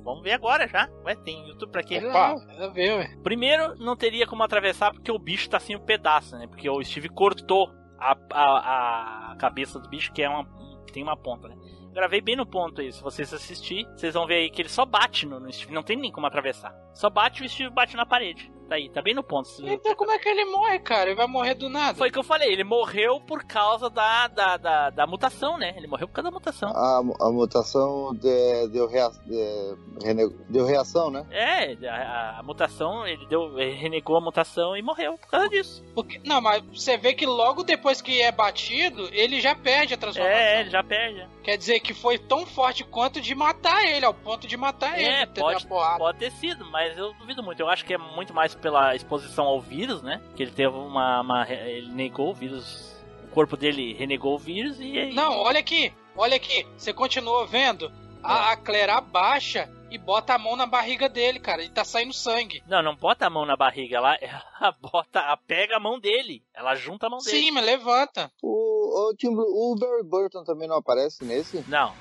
Vamos, 0.04 0.24
ver 0.24 0.34
agora 0.34 0.68
já. 0.68 0.90
Ué, 1.06 1.16
tem 1.16 1.48
YouTube 1.48 1.72
pra 1.72 1.84
quê? 1.84 2.00
Vai 2.00 2.10
lá, 2.12 2.36
vai 2.36 2.58
lá 2.58 2.68
ver, 2.68 2.94
ué. 2.98 3.16
Primeiro, 3.24 3.76
não 3.78 3.96
teria 3.96 4.26
como 4.28 4.44
atravessar 4.44 4.92
porque 4.92 5.12
o 5.12 5.20
bicho 5.20 5.50
tá 5.50 5.60
sem 5.60 5.76
um 5.76 5.80
pedaço, 5.86 6.38
né? 6.38 6.48
Porque 6.48 6.70
o 6.70 6.84
Steve 6.84 7.10
cortou 7.10 7.72
a, 8.00 8.18
a, 8.32 9.32
a 9.32 9.36
cabeça 9.38 9.80
do 9.80 9.88
bicho, 9.90 10.12
que 10.12 10.22
é 10.22 10.30
uma, 10.30 10.46
tem 10.92 11.02
uma 11.04 11.16
ponta, 11.18 11.48
né? 11.48 11.56
Gravei 11.94 12.22
bem 12.22 12.36
no 12.36 12.46
ponto 12.46 12.82
aí. 12.82 12.92
Se 12.92 13.02
vocês 13.02 13.32
assistirem, 13.34 13.86
vocês 13.96 14.14
vão 14.16 14.26
ver 14.26 14.36
aí 14.36 14.50
que 14.50 14.62
ele 14.62 14.70
só 14.70 14.84
bate 14.84 15.28
no, 15.28 15.40
no 15.40 15.54
Steve. 15.54 15.74
Não 15.74 15.84
tem 15.84 15.96
nem 15.96 16.12
como 16.12 16.26
atravessar. 16.26 16.74
Só 16.94 17.10
bate 17.10 17.44
e 17.44 17.46
o 17.46 17.50
Steve 17.50 17.70
bate 17.70 17.96
na 17.96 18.06
parede. 18.06 18.52
Tá 18.70 18.76
aí, 18.76 18.90
tá 18.90 19.02
bem 19.02 19.14
no 19.14 19.24
ponto. 19.24 19.50
Então 19.64 19.96
como 19.96 20.12
é 20.12 20.18
que 20.20 20.28
ele 20.30 20.46
morre, 20.46 20.80
cara? 20.80 21.10
Ele 21.10 21.16
vai 21.16 21.28
morrer 21.28 21.54
do 21.56 21.70
nada. 21.70 21.98
Foi 21.98 22.10
o 22.10 22.12
que 22.12 22.18
eu 22.20 22.24
falei, 22.24 22.52
ele 22.52 22.64
morreu 22.64 23.20
por 23.22 23.44
causa 23.44 23.90
da, 23.90 24.28
da, 24.28 24.58
da, 24.58 24.90
da 24.90 25.08
mutação, 25.08 25.58
né? 25.58 25.74
Ele 25.78 25.88
morreu 25.88 26.08
por 26.08 26.14
causa 26.16 26.30
da 26.30 26.34
mutação. 26.34 26.70
A, 26.70 26.98
a 27.28 27.32
mutação 27.32 28.14
de- 28.16 28.68
deu, 28.70 28.88
rea, 28.88 29.10
de- 29.26 30.36
deu 30.50 30.66
reação, 30.66 31.10
né? 31.12 31.26
É, 31.32 31.74
a, 31.88 32.40
a 32.40 32.44
mutação, 32.44 33.06
ele 33.08 33.26
deu, 33.28 33.60
ele 33.60 33.76
renegou 33.76 34.18
a 34.18 34.22
mutação 34.22 34.76
e 34.78 34.82
morreu 34.82 35.18
por 35.18 35.28
causa 35.30 35.50
disso. 35.50 35.84
Porque, 35.94 36.20
não, 36.26 36.42
mas 36.42 36.64
você 36.74 36.98
vê 36.98 37.14
que 37.14 37.26
logo 37.26 37.64
depois 37.64 38.02
que 38.02 38.22
é 38.22 38.32
batido, 38.32 39.08
ele 39.12 39.40
já 39.42 39.56
perde 39.56 39.94
a 39.94 39.98
transformação. 39.98 40.38
É, 40.38 40.62
ele 40.62 40.70
já 40.70 40.84
perde. 40.84 41.28
Quer 41.44 41.58
dizer 41.58 41.80
que 41.82 41.94
foi 41.94 42.18
tão 42.18 42.46
forte 42.46 42.84
quanto 42.84 43.20
de 43.20 43.36
matar 43.36 43.84
ele, 43.86 44.06
ao 44.06 44.14
ponto 44.14 44.48
de 44.48 44.56
matar 44.56 44.98
ele. 44.98 45.10
É, 45.10 45.26
pode, 45.26 45.68
pode 46.00 46.18
ter 46.20 46.32
sido, 46.32 46.66
mas 46.72 46.98
eu 46.98 47.14
duvido 47.16 47.44
muito. 47.44 47.60
Eu 47.60 47.70
acho 47.70 47.84
que 47.86 47.94
é 47.94 47.98
muito 47.98 48.34
mais 48.34 48.53
pela 48.56 48.96
exposição 48.96 49.46
ao 49.46 49.60
vírus, 49.62 50.02
né? 50.02 50.22
Que 50.36 50.44
ele 50.44 50.52
teve 50.52 50.76
uma. 50.76 51.22
uma- 51.22 51.50
ele 51.52 51.92
negou 51.92 52.32
o 52.32 52.34
vírus. 52.34 52.94
O 53.26 53.28
corpo 53.34 53.58
dele 53.58 53.94
renegou 53.94 54.36
o 54.36 54.40
vírus 54.40 54.80
e 54.80 54.98
aí. 55.00 55.14
Não, 55.14 55.40
olha 55.40 55.60
aqui, 55.60 55.92
olha 56.16 56.36
aqui. 56.36 56.66
Você 56.78 56.94
continua 56.94 57.46
vendo? 57.48 57.92
A, 58.24 58.52
a 58.52 58.58
Claire 58.58 58.92
abaixa 58.92 59.70
e 59.92 59.98
bota 59.98 60.34
a 60.34 60.38
mão 60.40 60.56
na 60.56 60.66
barriga 60.66 61.10
dele, 61.10 61.40
cara. 61.40 61.64
E 61.64 61.70
tá 61.70 61.84
saindo 61.84 62.14
sangue. 62.14 62.64
Não, 62.68 62.82
não 62.82 62.96
bota 62.96 63.26
a 63.26 63.30
mão 63.30 63.46
na 63.46 63.56
barriga, 63.58 63.98
ela, 63.98 64.16
ela 64.22 64.72
bota, 64.80 65.20
ela 65.20 65.36
pega 65.38 65.76
a 65.76 65.80
mão 65.80 66.00
dele. 66.00 66.42
Ela 66.54 66.74
junta 66.76 67.08
a 67.08 67.10
mão 67.10 67.20
dele. 67.20 67.38
Sim, 67.38 67.52
mas 67.52 67.66
levanta. 67.66 68.32
O, 68.42 69.10
o, 69.10 69.16
Tim 69.16 69.32
Blue- 69.36 69.46
o 69.46 69.76
Barry 69.76 70.04
Burton 70.04 70.44
também 70.44 70.68
não 70.68 70.78
aparece 70.78 71.26
nesse? 71.26 71.64
Não, 71.68 71.94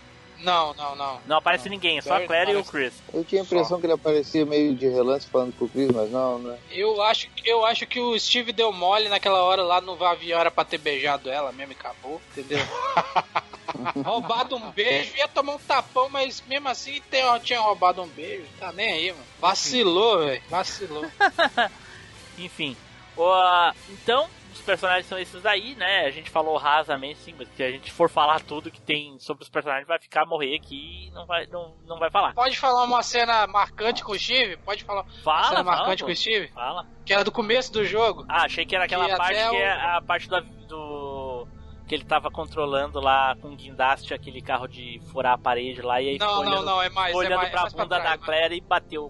Não, 0.43 0.75
não, 0.75 0.97
não. 0.97 1.21
não 1.27 1.37
aparece 1.37 1.69
ninguém, 1.69 1.99
é 1.99 2.03
só 2.03 2.15
a 2.17 2.27
Claire 2.27 2.53
e 2.53 2.57
o. 2.57 2.65
Chris. 2.65 2.93
Eu 3.13 3.25
tinha 3.25 3.41
a 3.43 3.45
impressão 3.45 3.79
que 3.81 3.87
ele 3.87 3.93
aparecia 3.93 4.45
meio 4.45 4.75
de 4.75 4.89
relance 4.89 5.27
falando 5.29 5.53
com 5.57 5.65
o 5.65 5.69
Chris, 5.69 5.89
mas 5.91 6.11
não, 6.11 6.39
né? 6.39 6.59
Eu 6.71 7.01
acho, 7.03 7.29
eu 7.45 7.65
acho 7.65 7.87
que 7.87 8.01
o 8.01 8.19
Steve 8.19 8.53
deu 8.53 8.73
mole 8.73 9.09
naquela 9.09 9.43
hora 9.43 9.63
lá 9.63 9.81
no 9.81 10.03
avião 10.05 10.41
era 10.41 10.51
pra 10.51 10.65
ter 10.65 10.79
beijado 10.79 11.31
ela 11.31 11.53
mesmo 11.53 11.73
e 11.73 11.77
acabou, 11.77 12.21
entendeu? 12.37 12.59
roubado 14.05 14.57
um 14.57 14.71
beijo, 14.71 15.17
ia 15.17 15.29
tomar 15.29 15.55
um 15.55 15.59
tapão, 15.59 16.09
mas 16.09 16.43
mesmo 16.47 16.69
assim 16.69 17.01
tem- 17.11 17.23
tinha 17.43 17.61
roubado 17.61 18.03
um 18.03 18.09
beijo. 18.09 18.45
Tá 18.59 18.73
nem 18.73 18.93
aí, 18.93 19.13
mano. 19.13 19.25
Vacilou, 19.41 20.19
velho. 20.25 20.43
Vacilou. 20.49 21.05
Enfim. 22.39 22.77
o- 23.17 23.73
então, 23.91 24.29
os 24.55 24.61
personagens 24.61 25.07
são 25.07 25.19
esses 25.19 25.43
daí, 25.43 25.75
né? 25.75 26.07
A 26.07 26.11
gente 26.11 26.31
falou 26.31 26.57
rasamente, 26.57 27.19
sim, 27.21 27.35
mas 27.39 27.49
se 27.57 27.63
a 27.63 27.71
gente 27.71 27.91
for 27.93 28.09
falar 28.11 28.41
tudo 28.41 28.71
que 28.71 28.81
tem 28.81 29.19
sobre 29.19 29.43
os 29.43 29.49
personagens, 29.49 29.87
vai 29.87 29.99
ficar 29.99 30.25
morrer 30.27 30.55
aqui 30.57 31.09
e 31.09 31.11
não 31.13 31.27
vai, 31.27 31.47
não, 31.47 31.75
não 31.87 31.99
vai 31.99 32.11
falar. 32.11 32.35
Pode 32.35 32.59
falar 32.59 32.85
uma 32.85 33.03
cena 33.03 33.47
marcante 33.47 34.03
com 34.05 34.13
o 34.13 34.19
Steve? 34.19 34.57
Pode 34.59 34.85
falar 34.85 35.03
uma 35.03 35.23
Fala, 35.23 35.45
cena 35.49 35.65
fala, 35.65 35.77
marcante 35.77 36.01
pô. 36.03 36.07
com 36.07 36.13
o 36.13 36.17
Steve? 36.17 36.49
Fala. 36.49 36.87
Que 37.05 37.13
era 37.13 37.25
do 37.25 37.33
começo 37.33 37.73
do 37.73 37.85
jogo. 37.85 38.25
Ah, 38.29 38.45
achei 38.45 38.65
que 38.65 38.75
era 38.75 38.85
aquela 38.85 39.09
Que 39.09 39.17
parte 39.17 39.39
que 39.39 39.49
o- 39.49 39.55
é 39.61 39.73
a 39.97 40.01
parte 40.03 40.29
do, 40.29 40.41
do- 40.69 41.49
que 41.89 41.95
ele 41.97 42.05
tava 42.05 42.31
controlando 42.31 43.01
lá 43.01 43.37
com 43.43 43.49
o 43.49 43.57
guindaste 43.57 44.15
aquele 44.15 44.41
carro 44.41 44.67
de 44.67 45.01
furar 45.11 45.35
a 45.35 45.39
parede 45.39 45.83
lá 45.83 46.01
e 46.01 46.11
aí 46.11 46.19
Não, 46.19 46.29
ficou 46.29 46.45
não, 46.45 46.53
olhando, 46.53 46.65
não, 46.67 46.83
é 46.83 46.89
mais. 46.89 47.13
É 47.13 47.17
olhando 47.17 47.37
mais, 47.37 47.51
pra 47.51 47.61
mais 47.63 47.75
pra 47.75 47.85
bunda 47.85 48.01
trás, 48.01 48.19
da 48.21 48.25
Claire 48.25 48.57
e 48.57 48.61
bateu. 48.61 49.09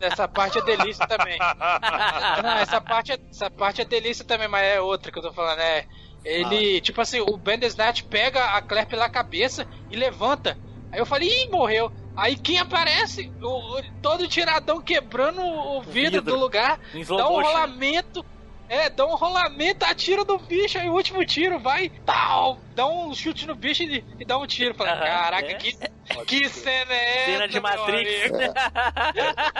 Essa 0.00 0.26
parte 0.28 0.58
é 0.58 0.62
delícia 0.62 1.06
também. 1.06 1.38
Não, 2.42 2.56
essa 2.58 2.80
parte, 2.80 3.12
é, 3.12 3.18
essa 3.30 3.50
parte 3.50 3.80
é 3.80 3.84
delícia 3.84 4.24
também, 4.24 4.48
mas 4.48 4.62
é 4.64 4.80
outra 4.80 5.10
que 5.12 5.18
eu 5.18 5.22
tô 5.22 5.32
falando. 5.32 5.60
É, 5.60 5.84
ele, 6.24 6.80
tipo 6.80 7.00
assim, 7.00 7.20
o 7.20 7.36
Bandersnatch 7.36 8.02
pega 8.08 8.42
a 8.44 8.62
Claire 8.62 8.88
pela 8.88 9.08
cabeça 9.08 9.66
e 9.90 9.96
levanta. 9.96 10.58
Aí 10.92 11.00
eu 11.00 11.06
falei, 11.06 11.28
ih, 11.28 11.50
morreu. 11.50 11.90
Aí 12.16 12.36
quem 12.36 12.58
aparece? 12.58 13.32
O, 13.42 13.78
o- 13.78 13.82
todo 14.00 14.28
tiradão 14.28 14.80
quebrando 14.80 15.40
o 15.42 15.82
vidro, 15.82 16.20
vidro. 16.20 16.22
do 16.22 16.38
lugar. 16.38 16.78
Dá 17.18 17.28
um 17.28 17.42
rolamento. 17.42 18.24
É, 18.74 18.90
dá 18.90 19.06
um 19.06 19.14
rolamento, 19.14 19.84
atira 19.84 20.24
no 20.24 20.36
bicho, 20.38 20.76
aí 20.78 20.88
o 20.88 20.94
último 20.94 21.24
tiro 21.24 21.60
vai, 21.60 21.88
tal, 22.04 22.58
dá 22.74 22.86
um 22.86 23.14
chute 23.14 23.46
no 23.46 23.54
bicho 23.54 23.84
e, 23.84 24.04
e 24.18 24.24
dá 24.24 24.36
um 24.36 24.46
tiro. 24.46 24.74
Aham, 24.80 24.98
caraca, 24.98 25.46
é. 25.52 25.54
que, 25.54 25.76
que 26.26 26.48
cena 26.48 26.92
é 26.92 27.24
Cena 27.24 27.44
essa, 27.44 27.48
de 27.48 27.52
meu 27.54 27.62
Matrix. 27.62 28.24
amigo? 28.32 28.54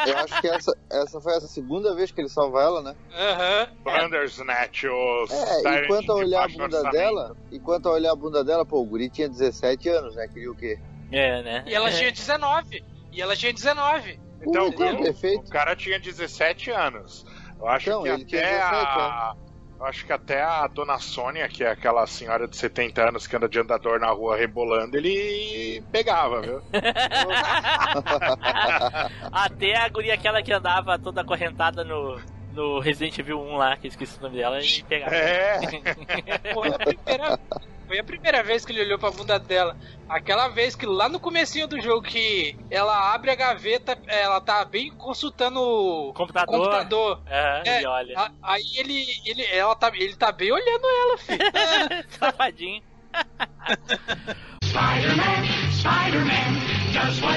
Eu 0.06 0.18
acho 0.18 0.40
que 0.40 0.48
essa, 0.48 0.76
essa 0.90 1.20
foi 1.20 1.34
a 1.36 1.40
segunda 1.40 1.94
vez 1.94 2.10
que 2.10 2.20
ele 2.20 2.28
salva 2.28 2.60
ela, 2.60 2.82
né? 2.82 2.96
Aham. 3.16 3.68
Bandersnatch, 3.84 4.84
os 4.86 5.30
É, 5.30 5.84
enquanto 5.84 6.10
a 6.10 6.14
olhar 6.16 6.44
a 6.44 6.48
bunda 6.48 6.82
dela, 6.90 7.36
enquanto 7.52 7.88
a 7.88 7.92
olhar 7.92 8.10
a 8.12 8.16
bunda 8.16 8.42
dela, 8.42 8.66
pô, 8.66 8.80
o 8.80 8.84
guri 8.84 9.08
tinha 9.08 9.28
17 9.28 9.88
anos, 9.90 10.16
né? 10.16 10.26
Queria 10.26 10.50
o 10.50 10.56
quê? 10.56 10.78
É, 11.12 11.42
né? 11.42 11.64
E 11.66 11.74
ela 11.74 11.88
É. 11.88 11.92
tinha 11.92 12.10
19. 12.10 12.84
E 13.12 13.22
ela 13.22 13.36
tinha 13.36 13.52
19. 13.52 14.18
Então, 14.46 14.66
Uh, 14.68 15.36
o, 15.36 15.38
o 15.38 15.48
cara 15.48 15.74
tinha 15.76 15.98
17 15.98 16.70
anos. 16.70 17.24
Eu 17.64 17.68
acho 17.70 17.88
Então, 17.88 18.02
que 18.02 18.08
ele 18.10 18.22
até 18.24 18.58
17, 18.58 18.74
a, 18.74 19.34
Eu 19.78 19.86
acho 19.86 20.04
que 20.04 20.12
até 20.12 20.42
a 20.42 20.66
dona 20.66 20.98
Sônia, 20.98 21.48
que 21.48 21.64
é 21.64 21.70
aquela 21.70 22.06
senhora 22.06 22.46
de 22.46 22.54
70 22.56 23.08
anos 23.08 23.26
que 23.26 23.34
anda 23.34 23.48
de 23.48 23.58
andador 23.58 23.98
na 23.98 24.10
rua 24.10 24.36
rebolando, 24.36 24.96
ele 24.98 25.82
pegava, 25.90 26.42
viu? 26.42 26.60
Até 29.32 29.76
a 29.76 29.88
guria 29.88 30.14
aquela 30.14 30.42
que 30.42 30.52
andava 30.52 30.98
toda 30.98 31.22
acorrentada 31.22 31.82
no, 31.82 32.20
no 32.52 32.78
Resident 32.80 33.18
Evil 33.18 33.40
1 33.40 33.56
lá, 33.56 33.76
que 33.76 33.86
eu 33.86 33.88
esqueci 33.88 34.18
o 34.18 34.22
nome 34.22 34.36
dela, 34.36 34.60
e 34.60 34.82
pegava. 34.82 35.14
É, 35.14 35.58
Foi 36.52 36.68
a 36.68 36.78
primeira, 36.78 37.38
foi 37.94 38.00
a 38.00 38.04
primeira 38.04 38.42
vez 38.42 38.64
que 38.64 38.72
ele 38.72 38.80
olhou 38.82 38.98
pra 38.98 39.12
bunda 39.12 39.38
dela. 39.38 39.76
Aquela 40.08 40.48
vez 40.48 40.74
que 40.74 40.84
lá 40.84 41.08
no 41.08 41.20
comecinho 41.20 41.68
do 41.68 41.80
jogo 41.80 42.02
que 42.02 42.56
ela 42.68 43.14
abre 43.14 43.30
a 43.30 43.36
gaveta, 43.36 43.96
ela 44.08 44.40
tá 44.40 44.64
bem 44.64 44.90
consultando 44.90 45.60
o 45.60 46.12
Computador. 46.12 46.54
computador. 46.58 47.22
Aham, 47.30 47.62
É, 47.64 47.82
e 47.82 47.86
olha. 47.86 48.18
A- 48.18 48.32
Aí 48.42 48.64
ele, 48.76 49.06
ele, 49.24 49.44
ela 49.46 49.76
tá, 49.76 49.92
ele 49.94 50.16
tá 50.16 50.32
bem 50.32 50.50
olhando 50.50 50.84
ela, 50.84 51.18
filho. 51.18 51.38
Safadinho. 52.18 52.82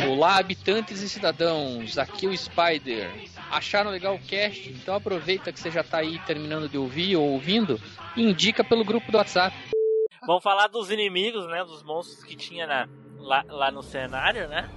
Olá, 0.07 0.37
habitantes 0.37 1.01
e 1.01 1.09
cidadãos, 1.09 1.99
aqui 1.99 2.25
é 2.25 2.29
o 2.29 2.35
Spider. 2.37 3.11
Acharam 3.51 3.91
legal 3.91 4.15
o 4.15 4.19
cast? 4.19 4.69
Então 4.71 4.95
aproveita 4.95 5.51
que 5.53 5.59
você 5.59 5.69
já 5.69 5.83
tá 5.83 5.99
aí 5.99 6.17
terminando 6.25 6.67
de 6.67 6.79
ouvir 6.79 7.15
ou 7.15 7.29
ouvindo 7.33 7.79
e 8.15 8.23
indica 8.23 8.63
pelo 8.63 8.83
grupo 8.83 9.11
do 9.11 9.19
WhatsApp. 9.19 9.55
Vamos 10.27 10.43
falar 10.43 10.67
dos 10.67 10.91
inimigos, 10.91 11.47
né? 11.47 11.63
Dos 11.63 11.81
monstros 11.83 12.23
que 12.23 12.35
tinha 12.35 12.67
na, 12.67 12.87
lá, 13.17 13.43
lá 13.47 13.71
no 13.71 13.81
cenário, 13.81 14.47
né? 14.47 14.69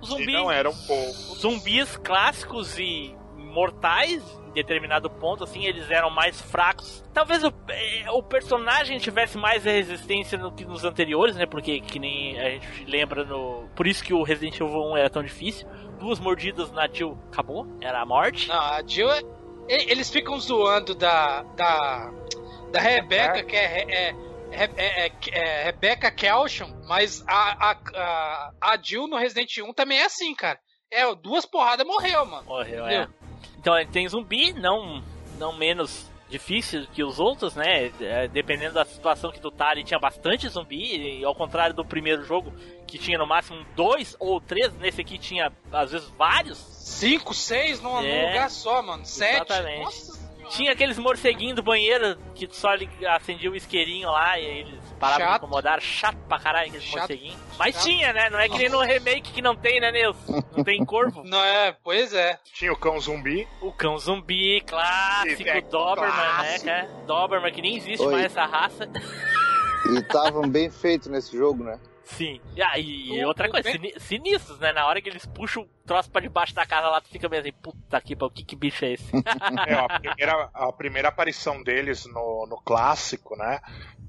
Os 0.00 0.08
e 0.08 0.12
zumbis, 0.12 0.32
não 0.34 0.50
eram 0.50 0.72
poucos. 0.86 1.38
zumbis 1.38 1.96
clássicos 1.98 2.78
e 2.78 3.14
mortais, 3.36 4.22
em 4.48 4.52
determinado 4.52 5.08
ponto, 5.08 5.44
assim, 5.44 5.64
eles 5.64 5.90
eram 5.90 6.10
mais 6.10 6.40
fracos. 6.40 7.02
Talvez 7.12 7.42
o, 7.44 7.52
eh, 7.68 8.10
o 8.10 8.22
personagem 8.22 8.98
tivesse 8.98 9.38
mais 9.38 9.64
resistência 9.64 10.36
do 10.36 10.50
que 10.52 10.64
nos 10.64 10.84
anteriores, 10.84 11.36
né? 11.36 11.46
Porque 11.46 11.80
que 11.80 11.98
nem 11.98 12.38
a 12.40 12.50
gente 12.50 12.84
lembra 12.86 13.24
no. 13.24 13.68
Por 13.76 13.86
isso 13.86 14.02
que 14.04 14.12
o 14.14 14.22
Resident 14.22 14.56
Evil 14.60 14.82
1 14.92 14.96
era 14.96 15.10
tão 15.10 15.22
difícil. 15.22 15.66
Duas 15.98 16.18
mordidas 16.18 16.70
na 16.72 16.86
Jill 16.88 17.16
acabou, 17.32 17.66
era 17.80 18.00
a 18.02 18.06
morte. 18.06 18.48
Não, 18.48 18.58
a 18.60 18.82
Jill 18.86 19.10
é- 19.10 19.22
e- 19.68 19.90
Eles 19.90 20.10
ficam 20.10 20.38
zoando 20.38 20.94
da. 20.94 21.42
da. 21.56 22.10
da 22.72 22.80
Rebecca, 22.80 23.42
que 23.42 23.56
é. 23.56 24.08
é, 24.10 24.16
é, 24.56 24.70
é, 24.76 25.06
é- 25.06 25.38
é 25.38 25.64
Rebecca 25.64 26.10
Kelsham, 26.10 26.68
mas 26.86 27.22
a, 27.26 27.70
a, 27.70 27.76
a, 27.94 28.50
a 28.72 28.78
Jill 28.82 29.06
no 29.08 29.16
Resident 29.16 29.50
1 29.58 29.72
também 29.74 29.98
é 29.98 30.04
assim, 30.06 30.34
cara. 30.34 30.58
É, 30.90 31.12
duas 31.14 31.44
porradas 31.44 31.86
morreu, 31.86 32.24
mano. 32.26 32.44
Morreu, 32.46 32.84
Entendeu? 32.86 33.02
é. 33.02 33.08
Então 33.58 33.86
tem 33.92 34.08
zumbi, 34.08 34.52
não, 34.52 35.02
não 35.38 35.52
menos 35.52 36.08
difícil 36.28 36.86
que 36.92 37.02
os 37.04 37.18
outros, 37.20 37.54
né? 37.54 37.92
É, 38.00 38.26
Dependendo 38.28 38.74
da 38.74 38.84
situação 38.84 39.30
que 39.32 39.40
tu 39.40 39.50
tá 39.50 39.68
ali, 39.70 39.84
tinha 39.84 39.98
bastante 39.98 40.48
zumbi, 40.48 41.18
e 41.20 41.24
ao 41.24 41.34
contrário 41.34 41.74
do 41.74 41.84
primeiro 41.84 42.24
jogo, 42.24 42.52
que 42.86 42.98
tinha 42.98 43.18
no 43.18 43.26
máximo 43.26 43.64
dois 43.74 44.16
ou 44.18 44.40
três, 44.40 44.72
nesse 44.78 45.00
aqui 45.00 45.18
tinha 45.18 45.52
às 45.72 45.90
vezes 45.92 46.08
vários. 46.10 46.58
Cinco, 46.58 47.34
seis 47.34 47.80
num, 47.80 47.98
É. 48.00 48.26
lugar 48.28 48.50
só, 48.50 48.80
mano. 48.82 49.04
Sete. 49.04 49.34
Exatamente. 49.52 49.84
Nossa. 49.84 50.25
Tinha 50.50 50.72
aqueles 50.72 50.98
morceguinhos 50.98 51.56
do 51.56 51.62
banheiro 51.62 52.16
que 52.34 52.46
tu 52.46 52.54
só 52.56 52.70
acendia 53.14 53.50
o 53.50 53.56
isqueirinho 53.56 54.10
lá 54.10 54.38
e 54.38 54.44
eles 54.44 54.80
paravam 54.98 55.18
de 55.26 55.32
Chato. 55.32 55.36
incomodar. 55.44 55.80
Chato 55.80 56.16
pra 56.28 56.38
caralho 56.38 56.68
aqueles 56.68 56.84
Chato. 56.86 56.98
morceguinhos. 57.00 57.38
Mas 57.58 57.74
Chato. 57.74 57.84
tinha, 57.84 58.12
né? 58.12 58.30
Não 58.30 58.38
é 58.38 58.48
que 58.48 58.58
nem 58.58 58.68
no 58.68 58.80
remake 58.80 59.32
que 59.32 59.42
não 59.42 59.56
tem, 59.56 59.80
né, 59.80 59.90
Nilson? 59.92 60.42
Não 60.56 60.64
tem 60.64 60.84
corvo. 60.84 61.22
Não 61.24 61.42
é, 61.42 61.76
pois 61.82 62.12
é. 62.14 62.38
Tinha 62.54 62.72
o 62.72 62.76
cão 62.76 62.98
zumbi. 63.00 63.46
O 63.60 63.72
cão 63.72 63.98
zumbi 63.98 64.60
clássico, 64.62 65.48
É 65.48 65.60
Doberman, 65.60 66.12
clássico. 66.12 66.66
né, 66.66 66.82
cara? 66.82 66.88
Doberman, 67.06 67.52
que 67.52 67.62
nem 67.62 67.76
existe 67.76 68.04
Oi. 68.04 68.12
mais 68.12 68.24
essa 68.26 68.44
raça. 68.44 68.88
E 69.90 69.98
estavam 69.98 70.48
bem 70.48 70.70
feitos 70.70 71.08
nesse 71.08 71.36
jogo, 71.36 71.62
né? 71.64 71.78
Sim. 72.06 72.40
E, 72.54 72.62
ah, 72.62 72.78
e 72.78 73.24
O- 73.24 73.26
outra 73.26 73.48
o 73.48 73.50
coisa, 73.50 73.68
bem- 73.76 73.92
sinistros, 73.98 74.60
né? 74.60 74.72
Na 74.72 74.86
hora 74.86 75.02
que 75.02 75.08
eles 75.08 75.26
puxam 75.26 75.64
o 75.64 75.68
troço 75.84 76.08
pra 76.08 76.20
debaixo 76.20 76.54
da 76.54 76.64
casa 76.64 76.88
lá, 76.88 77.00
tu 77.00 77.08
fica 77.08 77.28
meio 77.28 77.42
assim, 77.42 77.52
puta 77.52 78.00
que 78.00 78.14
pariu, 78.14 78.30
que, 78.32 78.44
que 78.44 78.54
bicho 78.54 78.84
é 78.84 78.92
esse? 78.92 79.10
É, 79.68 79.74
a, 79.74 79.88
primeira, 79.98 80.50
a 80.54 80.72
primeira 80.72 81.08
aparição 81.08 81.62
deles 81.64 82.06
no, 82.06 82.46
no 82.48 82.56
clássico, 82.64 83.36
né? 83.36 83.60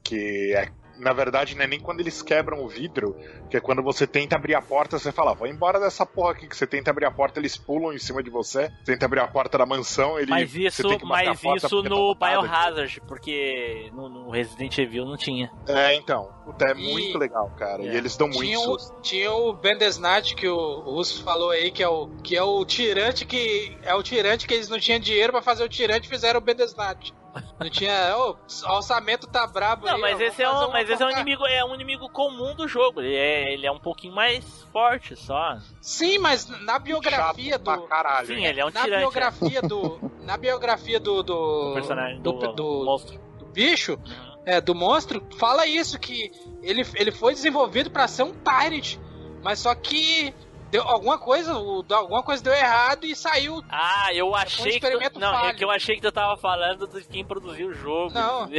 Que 0.03 0.53
é. 0.55 0.69
Na 0.99 1.13
verdade, 1.13 1.55
não 1.55 1.63
é 1.63 1.67
nem 1.67 1.79
quando 1.79 1.99
eles 1.99 2.21
quebram 2.21 2.63
o 2.63 2.67
vidro, 2.67 3.15
que 3.49 3.57
é 3.57 3.59
quando 3.59 3.81
você 3.83 4.05
tenta 4.07 4.35
abrir 4.35 4.55
a 4.55 4.61
porta, 4.61 4.97
você 4.99 5.11
fala, 5.11 5.33
vou 5.33 5.47
embora 5.47 5.79
dessa 5.79 6.05
porra 6.05 6.31
aqui, 6.31 6.47
que 6.47 6.55
você 6.55 6.65
tenta 6.67 6.89
abrir 6.91 7.05
a 7.05 7.11
porta, 7.11 7.39
eles 7.39 7.57
pulam 7.57 7.93
em 7.93 7.99
cima 7.99 8.21
de 8.23 8.29
você, 8.29 8.71
tenta 8.85 9.05
abrir 9.05 9.19
a 9.19 9.27
porta 9.27 9.57
da 9.57 9.65
mansão, 9.65 10.17
ele. 10.19 10.29
mas 10.31 10.51
você 10.51 10.67
isso, 10.67 10.87
tem 10.87 10.97
que 10.97 11.07
bater 11.07 11.27
mas 11.27 11.43
isso 11.63 11.83
tá 11.83 11.89
no. 11.89 12.15
Biohazard, 12.15 13.01
porque 13.07 13.89
no, 13.93 14.09
no 14.09 14.29
Resident 14.29 14.77
Evil 14.77 15.05
não 15.05 15.17
tinha. 15.17 15.51
É, 15.67 15.93
então. 15.95 16.35
É 16.65 16.71
E- 16.71 16.91
muito 16.93 17.17
legal, 17.17 17.49
cara. 17.57 17.83
É. 17.83 17.93
E 17.93 17.97
eles 17.97 18.15
dão 18.17 18.27
muito 18.27 18.41
Tinha 18.41 18.59
o, 18.59 18.63
susto. 18.79 19.01
tinha 19.01 19.31
o 19.31 19.53
Bandersnatch 19.53 20.33
que 20.35 20.47
o 20.47 20.79
Russo 20.81 21.23
falou 21.23 21.51
aí, 21.51 21.71
que 21.71 21.83
é 21.83 21.87
o, 21.89 22.07
que 22.23 22.35
é 22.35 22.41
o 22.43 22.63
tirante 22.65 23.25
que. 23.25 23.77
É 23.83 23.93
o 23.93 24.01
tirante 24.01 24.47
que 24.47 24.53
eles 24.53 24.69
não 24.69 24.79
tinham 24.79 24.99
dinheiro 24.99 25.31
pra 25.33 25.41
fazer 25.41 25.63
o 25.63 25.69
tirante 25.69 26.05
e 26.05 26.09
fizeram 26.09 26.39
o 26.39 26.41
Bandersnatch. 26.41 27.11
Não 27.60 27.70
tinha. 27.70 28.16
Ô, 28.18 28.32
o 28.34 28.76
orçamento 28.76 29.26
tá 29.28 29.47
brabo 29.47 29.86
Não, 29.88 29.95
aí. 29.95 30.01
mas 30.01 30.22
esse 30.22 30.43
é 30.43 30.49
um, 30.49 30.70
mas 30.72 30.88
esse 30.89 31.01
é 31.01 31.05
um 31.05 31.10
inimigo, 31.10 31.45
é 31.47 31.66
um 31.66 31.74
inimigo 31.74 32.08
comum 32.10 32.53
do 32.55 32.68
jogo. 32.68 33.01
Ele 33.01 33.16
é, 33.16 33.53
ele 33.53 33.66
é 33.66 33.72
um 33.72 33.80
pouquinho 33.80 34.14
mais 34.14 34.45
forte 34.72 35.16
só. 35.16 35.58
Sim, 35.82 36.20
mas 36.20 36.47
na 36.64 36.78
biografia 36.78 37.53
Chato 37.53 37.64
pra 37.64 37.76
do. 37.78 37.84
caralho. 37.88 38.28
Sim, 38.28 38.45
ele 38.45 38.60
é 38.60 38.66
um 38.66 38.70
Na 38.70 38.84
tirante. 38.84 38.99
biografia 38.99 39.62
do. 39.62 39.99
Na 40.22 40.38
biografia 40.38 40.99
do. 40.99 41.24
Do, 41.24 41.72
O 41.72 41.74
personagem 41.74 42.22
do, 42.22 42.32
do, 42.34 42.53
do- 42.53 42.86
monstro. 42.86 43.20
do 43.39 43.45
bicho, 43.47 43.97
é, 44.45 44.62
do 44.62 44.76
monstro, 44.76 45.26
fala 45.39 45.66
isso, 45.66 45.97
que 45.99 46.32
ele, 46.62 46.86
ele 46.95 47.12
foi 47.12 47.34
desenvolvido 47.34 47.89
pra 47.89 48.08
ser 48.08 48.22
um 48.24 48.34
Tyrant. 48.34 48.97
Mas 49.43 49.60
só 49.60 49.74
que 49.74 50.34
deu 50.70 50.84
alguma 50.84 51.18
coisa, 51.18 51.57
o- 51.57 51.86
alguma 51.91 52.22
coisa 52.24 52.43
deu 52.43 52.53
errado 52.53 53.05
e 53.05 53.15
saiu. 53.15 53.63
Ah, 53.70 54.13
eu 54.13 54.36
achei 54.36 54.80
que. 54.80 55.09
Tu, 55.09 55.20
não, 55.20 55.30
é 55.34 55.41
falho. 55.41 55.57
que 55.57 55.63
eu 55.63 55.72
achei 55.72 55.95
que 55.95 56.01
tu 56.01 56.11
tava 56.11 56.38
falando 56.38 56.88
de 56.88 57.03
quem 57.07 57.24
produziu 57.26 57.70
o 57.70 57.74
jogo. 57.74 58.13
Não. 58.13 58.47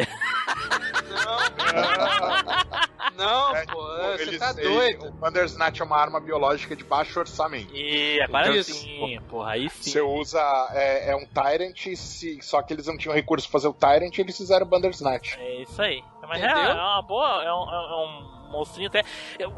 Não, 3.17 3.57
É, 3.57 3.65
pô, 3.67 3.73
tipo, 3.81 3.83
você 4.17 4.23
eles- 4.23 4.39
tá 4.39 4.53
doido. 4.53 5.09
o 5.09 5.11
Bandersnatch 5.13 5.81
é 5.81 5.85
uma 5.85 5.97
arma 5.97 6.21
biológica 6.21 6.77
de 6.77 6.85
baixo 6.85 7.19
orçamento. 7.19 7.75
E 7.75 8.21
agora 8.23 8.55
Isso. 8.57 8.73
sim, 8.75 9.19
porra, 9.29 9.53
aí 9.53 9.69
sim. 9.71 9.91
Você 9.91 10.01
usa. 10.01 10.41
É, 10.73 11.11
é 11.11 11.17
um 11.17 11.27
Tyrant, 11.27 11.77
se, 11.97 12.41
só 12.43 12.63
que 12.63 12.73
eles 12.73 12.87
não 12.87 12.97
tinham 12.97 13.15
recurso 13.15 13.49
pra 13.49 13.53
fazer 13.59 13.69
o 13.69 13.73
Tyrant 13.75 14.17
eles 14.19 14.37
fizeram 14.37 14.65
o 14.65 14.69
Bandersnatch. 14.69 15.37
É 15.39 15.63
isso 15.63 15.83
aí. 15.83 16.03
Mas 16.29 16.43
é, 16.43 16.47
Entendeu? 16.47 16.71
é 16.71 16.75
uma 16.75 17.03
boa, 17.03 17.43
é 17.43 17.53
um, 17.53 17.71
é 17.71 17.97
um 18.07 18.51
monstrinho 18.53 18.89
até. 18.89 19.03
eu- 19.39 19.51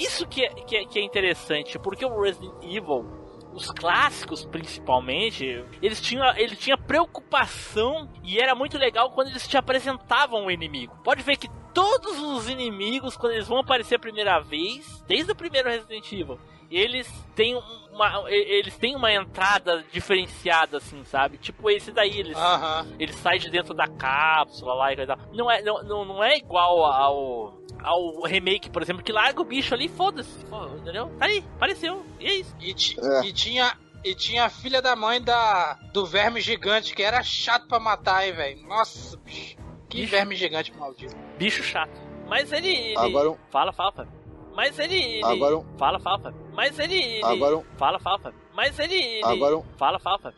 isso 0.00 0.26
que 0.26 0.44
é, 0.44 0.48
que, 0.48 0.76
é, 0.76 0.84
que 0.84 0.98
é 0.98 1.02
interessante, 1.02 1.78
porque 1.78 2.04
o 2.04 2.20
Resident 2.20 2.54
Evil, 2.62 3.06
os 3.52 3.70
clássicos 3.70 4.44
principalmente, 4.44 5.64
eles 5.82 6.00
tinham, 6.00 6.26
ele 6.36 6.56
tinha 6.56 6.78
preocupação 6.78 8.08
e 8.22 8.38
era 8.38 8.54
muito 8.54 8.78
legal 8.78 9.10
quando 9.10 9.28
eles 9.28 9.46
te 9.46 9.56
apresentavam 9.56 10.46
o 10.46 10.50
inimigo. 10.50 10.96
Pode 11.04 11.22
ver 11.22 11.36
que 11.36 11.48
todos 11.74 12.18
os 12.18 12.48
inimigos, 12.48 13.16
quando 13.16 13.32
eles 13.32 13.48
vão 13.48 13.58
aparecer 13.58 13.96
a 13.96 13.98
primeira 13.98 14.40
vez, 14.40 15.04
desde 15.06 15.32
o 15.32 15.36
primeiro 15.36 15.68
Resident 15.68 16.12
Evil, 16.12 16.38
eles 16.70 17.08
têm 17.34 17.56
uma, 17.92 18.24
eles 18.30 18.76
têm 18.78 18.94
uma 18.96 19.12
entrada 19.12 19.84
diferenciada, 19.92 20.76
assim, 20.78 21.02
sabe? 21.04 21.38
Tipo 21.38 21.68
esse 21.70 21.90
daí, 21.92 22.18
eles 22.18 22.36
Aham. 22.36 22.86
ele 22.98 23.12
sai 23.12 23.38
de 23.38 23.50
dentro 23.50 23.74
da 23.74 23.86
cápsula 23.88 24.74
lá 24.74 24.92
e 24.92 24.96
coisa. 24.96 25.16
tal. 25.16 25.26
Não 25.32 25.50
é, 25.50 25.62
não, 25.62 25.82
não, 25.82 26.22
é 26.24 26.36
igual 26.36 26.84
ao, 26.84 27.54
ao 27.82 28.22
remake, 28.22 28.70
por 28.70 28.82
exemplo, 28.82 29.02
que 29.02 29.12
larga 29.12 29.40
o 29.40 29.44
bicho 29.44 29.74
ali, 29.74 29.88
foda-se. 29.88 30.44
Pô, 30.46 30.64
Entendeu? 30.76 31.08
Tá 31.18 31.26
aí, 31.26 31.44
apareceu. 31.56 32.04
E 32.18 32.26
é 32.26 32.34
isso. 32.34 32.54
E, 32.60 32.74
ti- 32.74 32.96
É. 33.00 33.24
e 33.26 33.32
tinha. 33.32 33.76
E 34.02 34.14
tinha 34.14 34.46
a 34.46 34.48
filha 34.48 34.80
da 34.80 34.96
mãe 34.96 35.20
da, 35.20 35.74
do 35.92 36.06
verme 36.06 36.40
gigante, 36.40 36.94
que 36.94 37.02
era 37.02 37.22
chato 37.22 37.68
pra 37.68 37.78
matar, 37.78 38.26
hein, 38.26 38.32
velho. 38.32 38.66
Nossa, 38.66 39.14
bicho. 39.18 39.58
Que 39.90 39.98
Bicho. 40.02 40.10
verme 40.10 40.34
gigante 40.36 40.74
maldito. 40.74 41.14
Bicho 41.36 41.62
chato. 41.62 42.00
Mas 42.26 42.50
ele. 42.50 42.68
ele- 42.70 42.96
Agora 42.96 43.30
um- 43.32 43.36
Fala, 43.50 43.74
fala, 43.74 43.92
Fábio. 43.92 44.10
Mas 44.54 44.78
ele. 44.78 44.94
ele- 44.96 45.24
Agora 45.24 45.58
um- 45.58 45.64
Fala, 45.78 45.98
fala. 46.00 46.34
Mas 46.54 46.78
ele. 46.78 46.94
ele- 46.94 47.24
Agora 47.24 47.56
um- 47.58 47.64
Fala, 47.78 47.98
fala. 48.00 48.34
Mas 48.54 48.78
ele. 48.78 48.94
ele- 48.94 49.24
Agora 49.24 49.56
um- 49.58 49.64
Fala, 49.78 49.98
fala, 49.98 50.18
Fábio. 50.18 50.34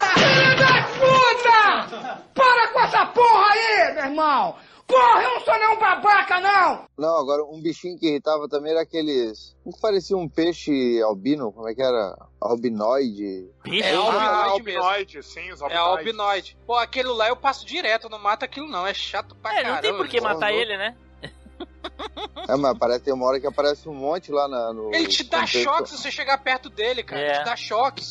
Para 2.34 2.68
com 2.72 2.80
essa 2.80 3.06
porra 3.06 3.46
aí, 3.52 3.94
meu 3.94 4.04
irmão! 4.04 4.56
Porra, 4.86 5.22
eu 5.22 5.30
não 5.34 5.40
sou 5.40 5.54
nenhum 5.54 5.78
babaca, 5.78 6.40
não! 6.40 6.84
Não, 6.98 7.16
agora 7.18 7.42
um 7.44 7.60
bichinho 7.62 7.98
que 7.98 8.08
irritava 8.08 8.46
também 8.48 8.72
era 8.72 8.82
aqueles. 8.82 9.56
Que 9.64 9.80
parecia 9.80 10.16
um 10.16 10.28
peixe 10.28 11.00
albino, 11.02 11.50
como 11.52 11.68
é 11.68 11.74
que 11.74 11.82
era? 11.82 12.14
Albinoide. 12.40 13.48
Bicho 13.64 13.84
É, 13.88 13.94
albinoide 13.94 14.18
Ah, 14.26 14.42
mesmo. 14.42 14.50
albinoide, 14.52 15.22
sim, 15.22 15.50
os 15.52 15.60
É 15.60 15.64
albinoides. 15.64 15.98
albinoide. 15.98 16.56
Pô, 16.66 16.74
aquele 16.74 17.08
lá 17.08 17.28
eu 17.28 17.36
passo 17.36 17.64
direto, 17.64 18.08
não 18.10 18.18
mata 18.18 18.44
aquilo 18.44 18.68
não. 18.68 18.86
É 18.86 18.92
chato 18.92 19.34
pra 19.36 19.52
É, 19.52 19.56
caramba. 19.62 19.74
não 19.76 19.80
tem 19.82 19.96
por 19.96 20.08
que 20.08 20.20
matar 20.20 20.52
ele, 20.52 20.76
né? 20.76 20.94
É, 22.48 22.56
mas 22.56 22.76
parece 22.76 23.04
tem 23.04 23.14
uma 23.14 23.24
hora 23.26 23.38
que 23.38 23.46
aparece 23.46 23.88
um 23.88 23.94
monte 23.94 24.32
lá 24.32 24.48
na, 24.48 24.72
no. 24.72 24.92
Ele 24.92 25.06
te 25.06 25.22
dá 25.22 25.40
contexto. 25.40 25.62
choque 25.62 25.90
se 25.90 25.98
você 25.98 26.10
chegar 26.10 26.36
perto 26.38 26.68
dele, 26.68 27.02
cara. 27.04 27.22
É. 27.22 27.38
Te 27.38 27.44
dá 27.44 27.54
choque. 27.56 28.02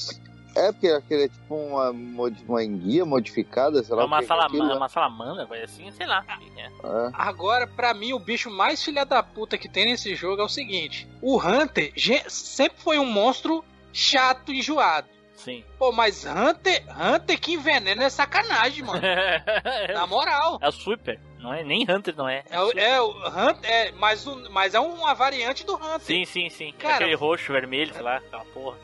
É, 0.56 0.72
porque 0.72 0.88
aquele 0.88 1.26
é 1.26 1.28
tipo 1.30 1.56
uma, 1.56 1.92
uma 1.92 2.64
enguia 2.64 3.06
modificada, 3.06 3.82
sei 3.84 3.96
lá 3.96 4.04
É 4.04 4.06
uma, 4.06 4.20
é 4.20 4.24
salama, 4.24 4.68
né? 4.68 4.74
uma 4.74 4.90
salamandra, 4.90 5.46
coisa 5.46 5.64
assim, 5.64 5.90
sei 5.92 6.06
lá. 6.06 6.26
é. 6.58 6.66
É. 6.66 6.72
Agora, 7.14 7.68
pra 7.68 7.94
mim, 7.94 8.14
o 8.14 8.20
bicho 8.20 8.50
mais 8.50 8.84
filha 8.84 9.06
da 9.06 9.24
puta 9.24 9.58
que 9.58 9.70
tem 9.70 9.86
nesse 9.86 10.14
jogo 10.16 10.42
é 10.42 10.46
o 10.46 10.50
seguinte: 10.50 11.08
o 11.22 11.38
Hunter 11.38 11.94
sempre 12.28 12.82
foi 12.82 13.00
um 13.00 13.06
monstro 13.06 13.64
chato, 13.94 14.52
enjoado. 14.52 15.08
Sim. 15.44 15.64
Pô, 15.80 15.92
mas 15.92 16.24
Hunter, 16.26 16.84
Hunter 16.90 17.40
que 17.40 17.54
envenena 17.54 18.04
é 18.04 18.10
sacanagem, 18.10 18.84
mano. 18.84 19.02
Na 19.94 20.06
moral. 20.06 20.60
É 20.62 20.68
o 20.70 20.72
Super, 20.72 21.20
não 21.40 21.52
é? 21.54 21.64
Nem 21.64 21.84
Hunter, 21.90 22.16
não 22.16 22.30
é. 22.30 22.44
É, 22.50 22.60
o- 22.62 22.72
é 22.78 23.02
o 23.02 23.10
Hunter, 23.28 23.70
é, 23.72 23.92
mas, 23.94 24.28
o, 24.28 24.50
mas 24.52 24.74
é 24.76 24.80
uma 24.80 25.14
variante 25.16 25.66
do 25.66 25.76
Hunter. 25.76 26.00
Sim, 26.02 26.26
sim, 26.26 26.50
sim. 26.50 26.72
Cara- 26.78 26.96
Aquele 26.96 27.16
roxo, 27.16 27.52
vermelho, 27.52 27.92
sei 27.94 28.04
lá, 28.04 28.18
aquela 28.18 28.46
porra. 28.46 28.78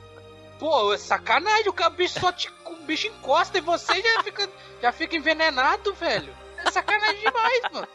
Pô, 0.60 0.92
é 0.94 0.98
sacanagem, 0.98 1.68
o 1.70 1.90
bicho 1.92 2.20
só 2.20 2.32
te, 2.32 2.50
o 2.66 2.76
bicho 2.88 3.06
encosta 3.08 3.60
em 3.60 3.62
você 3.62 3.94
e 3.94 4.02
já 4.02 4.24
fica, 4.24 4.50
já 4.82 4.92
fica 4.92 5.16
envenenado, 5.16 5.94
velho. 5.94 6.34
É 6.66 6.72
sacanagem 6.72 7.22
demais, 7.22 7.62
mano. 7.72 7.88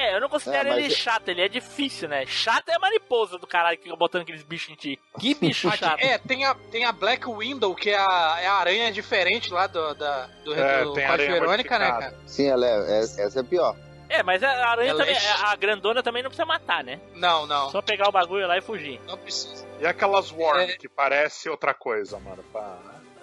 É, 0.00 0.14
eu 0.16 0.20
não 0.20 0.28
considero 0.28 0.68
É, 0.68 0.70
mas 0.72 0.84
ele 0.84 0.92
é- 0.92 0.96
chato, 0.96 1.28
ele 1.28 1.42
é 1.42 1.48
difícil, 1.48 2.08
né? 2.08 2.24
Chato 2.26 2.68
é 2.70 2.74
a 2.74 2.78
mariposa 2.78 3.38
do 3.38 3.46
caralho 3.46 3.76
que 3.76 3.84
fica 3.84 3.96
botando 3.96 4.22
aqueles 4.22 4.42
bichos 4.42 4.70
em 4.70 4.74
ti. 4.74 4.98
Que 5.18 5.34
bicho 5.38 5.70
chato. 5.76 5.98
é, 6.00 6.16
tem 6.18 6.44
a, 6.44 6.54
tem 6.54 6.84
a 6.84 6.92
Black 6.92 7.26
Window, 7.30 7.74
que 7.74 7.90
é 7.90 7.98
a, 7.98 8.38
é 8.40 8.46
a 8.46 8.54
aranha 8.54 8.90
diferente 8.90 9.52
lá 9.52 9.66
do, 9.66 9.94
da, 9.94 10.26
do, 10.44 10.54
É, 10.54 10.84
do 10.84 10.94
Verônica, 10.94 11.78
né, 11.78 11.88
cara? 11.90 12.14
Sim, 12.26 12.46
ela 12.48 12.66
é, 12.66 12.98
é- 13.00 13.00
essa 13.02 13.40
é 13.40 13.42
pior. 13.42 13.76
É, 14.08 14.22
mas 14.24 14.42
a 14.42 14.50
aranha 14.68 14.90
Ela 14.90 15.02
é 15.02 15.06
também, 15.06 15.20
ch- 15.20 15.44
a 15.44 15.54
grandona 15.54 16.02
também 16.02 16.20
não 16.22 16.30
precisa 16.30 16.44
matar, 16.44 16.82
né? 16.82 16.98
Não, 17.14 17.46
não. 17.46 17.70
Só 17.70 17.80
pegar 17.80 18.08
o 18.08 18.12
bagulho 18.12 18.44
lá 18.46 18.58
e 18.58 18.60
fugir. 18.60 19.00
Não 19.06 19.16
precisa. 19.16 19.64
E 19.78 19.86
aquelas 19.86 20.32
Worm, 20.32 20.58
É. 20.62 20.76
que 20.76 20.88
parece 20.88 21.48
outra 21.48 21.72
coisa, 21.72 22.18
mano. 22.18 22.42
Pá. 22.52 22.76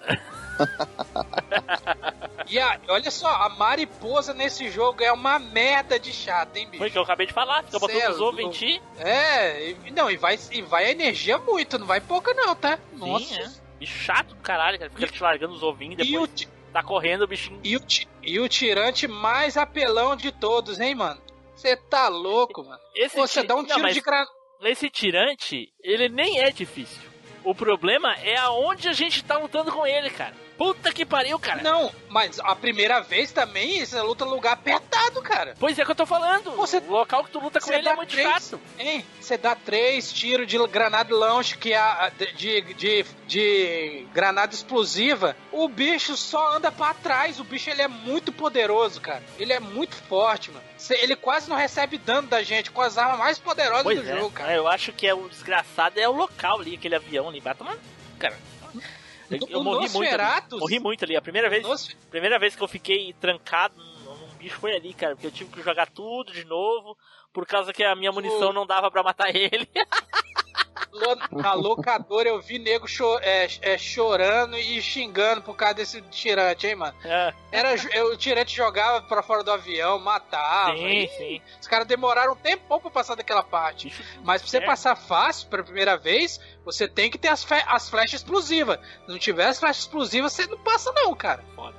E 2.50 2.58
a, 2.58 2.80
olha 2.88 3.10
só, 3.10 3.28
a 3.28 3.50
mariposa 3.50 4.32
nesse 4.32 4.70
jogo 4.70 5.02
é 5.02 5.12
uma 5.12 5.38
merda 5.38 5.98
de 5.98 6.10
chata, 6.12 6.58
hein, 6.58 6.66
bicho? 6.66 6.78
Foi 6.78 6.88
o 6.88 6.90
que 6.90 6.96
eu 6.98 7.02
acabei 7.02 7.26
de 7.26 7.32
falar, 7.34 7.62
fica 7.62 7.78
botando 7.78 8.00
é 8.00 8.10
os 8.10 8.20
ovos 8.20 8.40
em 8.40 8.50
ti. 8.50 8.82
É, 8.98 9.70
e, 9.70 9.90
não, 9.90 10.10
e 10.10 10.16
vai, 10.16 10.38
e 10.50 10.62
vai 10.62 10.86
a 10.86 10.90
energia 10.90 11.36
muito, 11.36 11.78
não 11.78 11.86
vai 11.86 12.00
pouca 12.00 12.32
não, 12.32 12.54
tá? 12.56 12.78
Nossa. 12.94 13.26
Sim, 13.26 13.40
é. 13.42 13.50
Bicho 13.78 13.98
chato 13.98 14.28
do 14.28 14.36
caralho, 14.36 14.78
cara. 14.78 14.90
Fica 14.90 15.06
te 15.08 15.22
largando 15.22 15.52
os 15.52 15.62
ovinhos 15.62 15.98
e 15.98 16.10
E 16.10 16.16
o, 16.16 16.26
depois 16.26 16.48
tá 16.72 16.82
correndo 16.82 17.22
o 17.22 17.26
bichinho. 17.26 17.60
e, 17.62 17.76
o, 17.76 17.80
e 18.22 18.40
o 18.40 18.48
tirante 18.48 19.06
mais 19.06 19.58
apelão 19.58 20.16
de 20.16 20.32
todos, 20.32 20.80
hein, 20.80 20.94
mano? 20.94 21.20
Você 21.54 21.76
tá 21.76 22.08
louco, 22.08 22.64
mano. 22.64 22.80
Esse 22.94 23.16
Pô, 23.16 23.26
Você 23.26 23.42
dá 23.42 23.56
um 23.56 23.58
Não, 23.58 23.66
tiro 23.66 23.82
mas 23.82 23.94
de 23.94 24.00
granada. 24.00 24.30
Esse 24.62 24.88
tirante, 24.88 25.70
ele 25.82 26.08
nem 26.08 26.40
é 26.40 26.50
difícil. 26.50 27.02
O 27.44 27.54
problema 27.54 28.14
é 28.14 28.36
aonde 28.38 28.88
a 28.88 28.92
gente 28.92 29.22
tá 29.22 29.36
lutando 29.36 29.70
com 29.70 29.86
ele, 29.86 30.08
cara. 30.08 30.34
Puta 30.58 30.92
que 30.92 31.06
pariu, 31.06 31.38
cara. 31.38 31.62
Não, 31.62 31.90
mas 32.08 32.40
a 32.40 32.54
primeira 32.56 33.00
vez 33.00 33.30
também, 33.30 33.86
você 33.86 34.00
luta 34.00 34.24
no 34.24 34.32
lugar 34.32 34.54
apertado, 34.54 35.22
cara. 35.22 35.54
Pois 35.58 35.78
é 35.78 35.84
que 35.84 35.90
eu 35.90 35.94
tô 35.94 36.04
falando. 36.04 36.50
Você- 36.56 36.78
O 36.78 36.90
local 36.90 37.22
que 37.24 37.30
tu 37.30 37.38
luta 37.38 37.60
com 37.60 37.72
ele 37.72 37.88
é 37.88 37.94
muito 37.94 38.10
três- 38.10 38.28
chato. 38.28 38.60
Hein? 38.78 39.06
Você 39.20 39.38
dá 39.38 39.54
três 39.54 40.12
tiros 40.12 40.46
de 40.48 40.58
granada 40.66 41.14
launch, 41.14 41.56
que 41.58 41.72
é 41.72 41.78
a, 41.78 42.10
de, 42.18 42.32
de, 42.32 42.74
de, 42.74 43.04
de 43.26 44.06
granada 44.12 44.52
explosiva, 44.52 45.36
o 45.52 45.68
bicho 45.68 46.16
só 46.16 46.56
anda 46.56 46.72
pra 46.72 46.92
trás. 46.92 47.38
O 47.38 47.44
bicho 47.44 47.70
ele 47.70 47.82
é 47.82 47.88
muito 47.88 48.32
poderoso, 48.32 49.00
cara. 49.00 49.22
Ele 49.38 49.52
é 49.52 49.60
muito 49.60 49.94
forte, 49.94 50.50
mano. 50.50 50.64
Ele 50.90 51.14
quase 51.14 51.48
não 51.48 51.56
recebe 51.56 51.98
dano 51.98 52.26
da 52.26 52.42
gente 52.42 52.70
com 52.72 52.82
as 52.82 52.98
armas 52.98 53.18
mais 53.18 53.38
poderosas 53.38 53.84
Pois 53.84 54.00
do 54.02 54.10
é. 54.10 54.16
jogo, 54.16 54.30
cara. 54.32 54.52
Eu 54.54 54.66
acho 54.66 54.92
que 54.92 55.06
é 55.06 55.14
o 55.14 55.28
desgraçado 55.28 56.00
é 56.00 56.08
o 56.08 56.12
local 56.12 56.58
ali, 56.60 56.74
aquele 56.74 56.96
avião 56.96 57.28
ali. 57.28 57.38
Vai 57.38 57.54
tomar. 57.54 57.76
Cara. 58.18 58.36
Eu, 59.30 59.60
O 59.60 59.64
morri 59.64 59.88
muito. 59.88 60.10
Morri 60.58 60.78
muito 60.78 61.04
ali. 61.04 61.16
A 61.16 61.22
primeira 61.22 61.48
vez, 61.50 61.96
primeira 62.10 62.38
vez 62.38 62.56
que 62.56 62.62
eu 62.62 62.68
fiquei 62.68 63.12
trancado 63.14 63.74
num 63.76 64.34
bicho 64.38 64.58
foi 64.58 64.74
ali, 64.74 64.94
cara. 64.94 65.14
Porque 65.14 65.26
eu 65.26 65.32
tive 65.32 65.50
que 65.50 65.62
jogar 65.62 65.88
tudo 65.90 66.32
de 66.32 66.44
novo. 66.44 66.96
Por 67.38 67.46
causa 67.46 67.72
que 67.72 67.84
a 67.84 67.94
minha 67.94 68.10
munição 68.10 68.50
O- 68.50 68.52
não 68.52 68.66
dava 68.66 68.90
pra 68.90 69.00
matar 69.00 69.32
ele. 69.32 69.68
na 71.30 71.52
locadora 71.52 72.28
eu 72.28 72.40
vi 72.40 72.58
nego 72.58 72.88
cho- 72.88 73.20
é, 73.22 73.46
é, 73.62 73.78
chorando 73.78 74.58
e 74.58 74.82
xingando 74.82 75.40
por 75.42 75.54
causa 75.54 75.74
desse 75.74 76.02
tirante, 76.02 76.66
hein, 76.66 76.74
mano. 76.74 76.96
É, 77.04 77.32
Era, 77.52 77.74
o 78.06 78.16
tirante 78.16 78.56
jogava 78.56 79.02
pra 79.02 79.22
fora 79.22 79.44
do 79.44 79.52
avião, 79.52 80.00
matava. 80.00 80.76
sim, 80.76 80.84
e 81.04 81.08
sim. 81.16 81.42
Os 81.60 81.68
caras 81.68 81.86
demoraram 81.86 82.32
um 82.32 82.36
tempão 82.36 82.80
pra 82.80 82.90
passar 82.90 83.14
daquela 83.14 83.44
parte. 83.44 83.92
Mas 84.24 84.42
pra 84.42 84.50
você 84.50 84.56
É. 84.58 84.66
passar 84.66 84.96
fácil 84.96 85.48
pela 85.48 85.62
primeira 85.62 85.96
vez, 85.96 86.40
você 86.64 86.88
tem 86.88 87.08
que 87.08 87.18
ter 87.18 87.28
as, 87.28 87.46
as 87.68 87.88
flechas 87.88 88.20
explosivas. 88.20 88.80
Se 89.06 89.12
não 89.12 89.18
tiver 89.18 89.46
as 89.46 89.60
flechas 89.60 89.82
explosivas, 89.82 90.32
você 90.32 90.44
não 90.48 90.58
passa, 90.58 90.90
não, 90.92 91.14
cara. 91.14 91.44
Foda. 91.54 91.77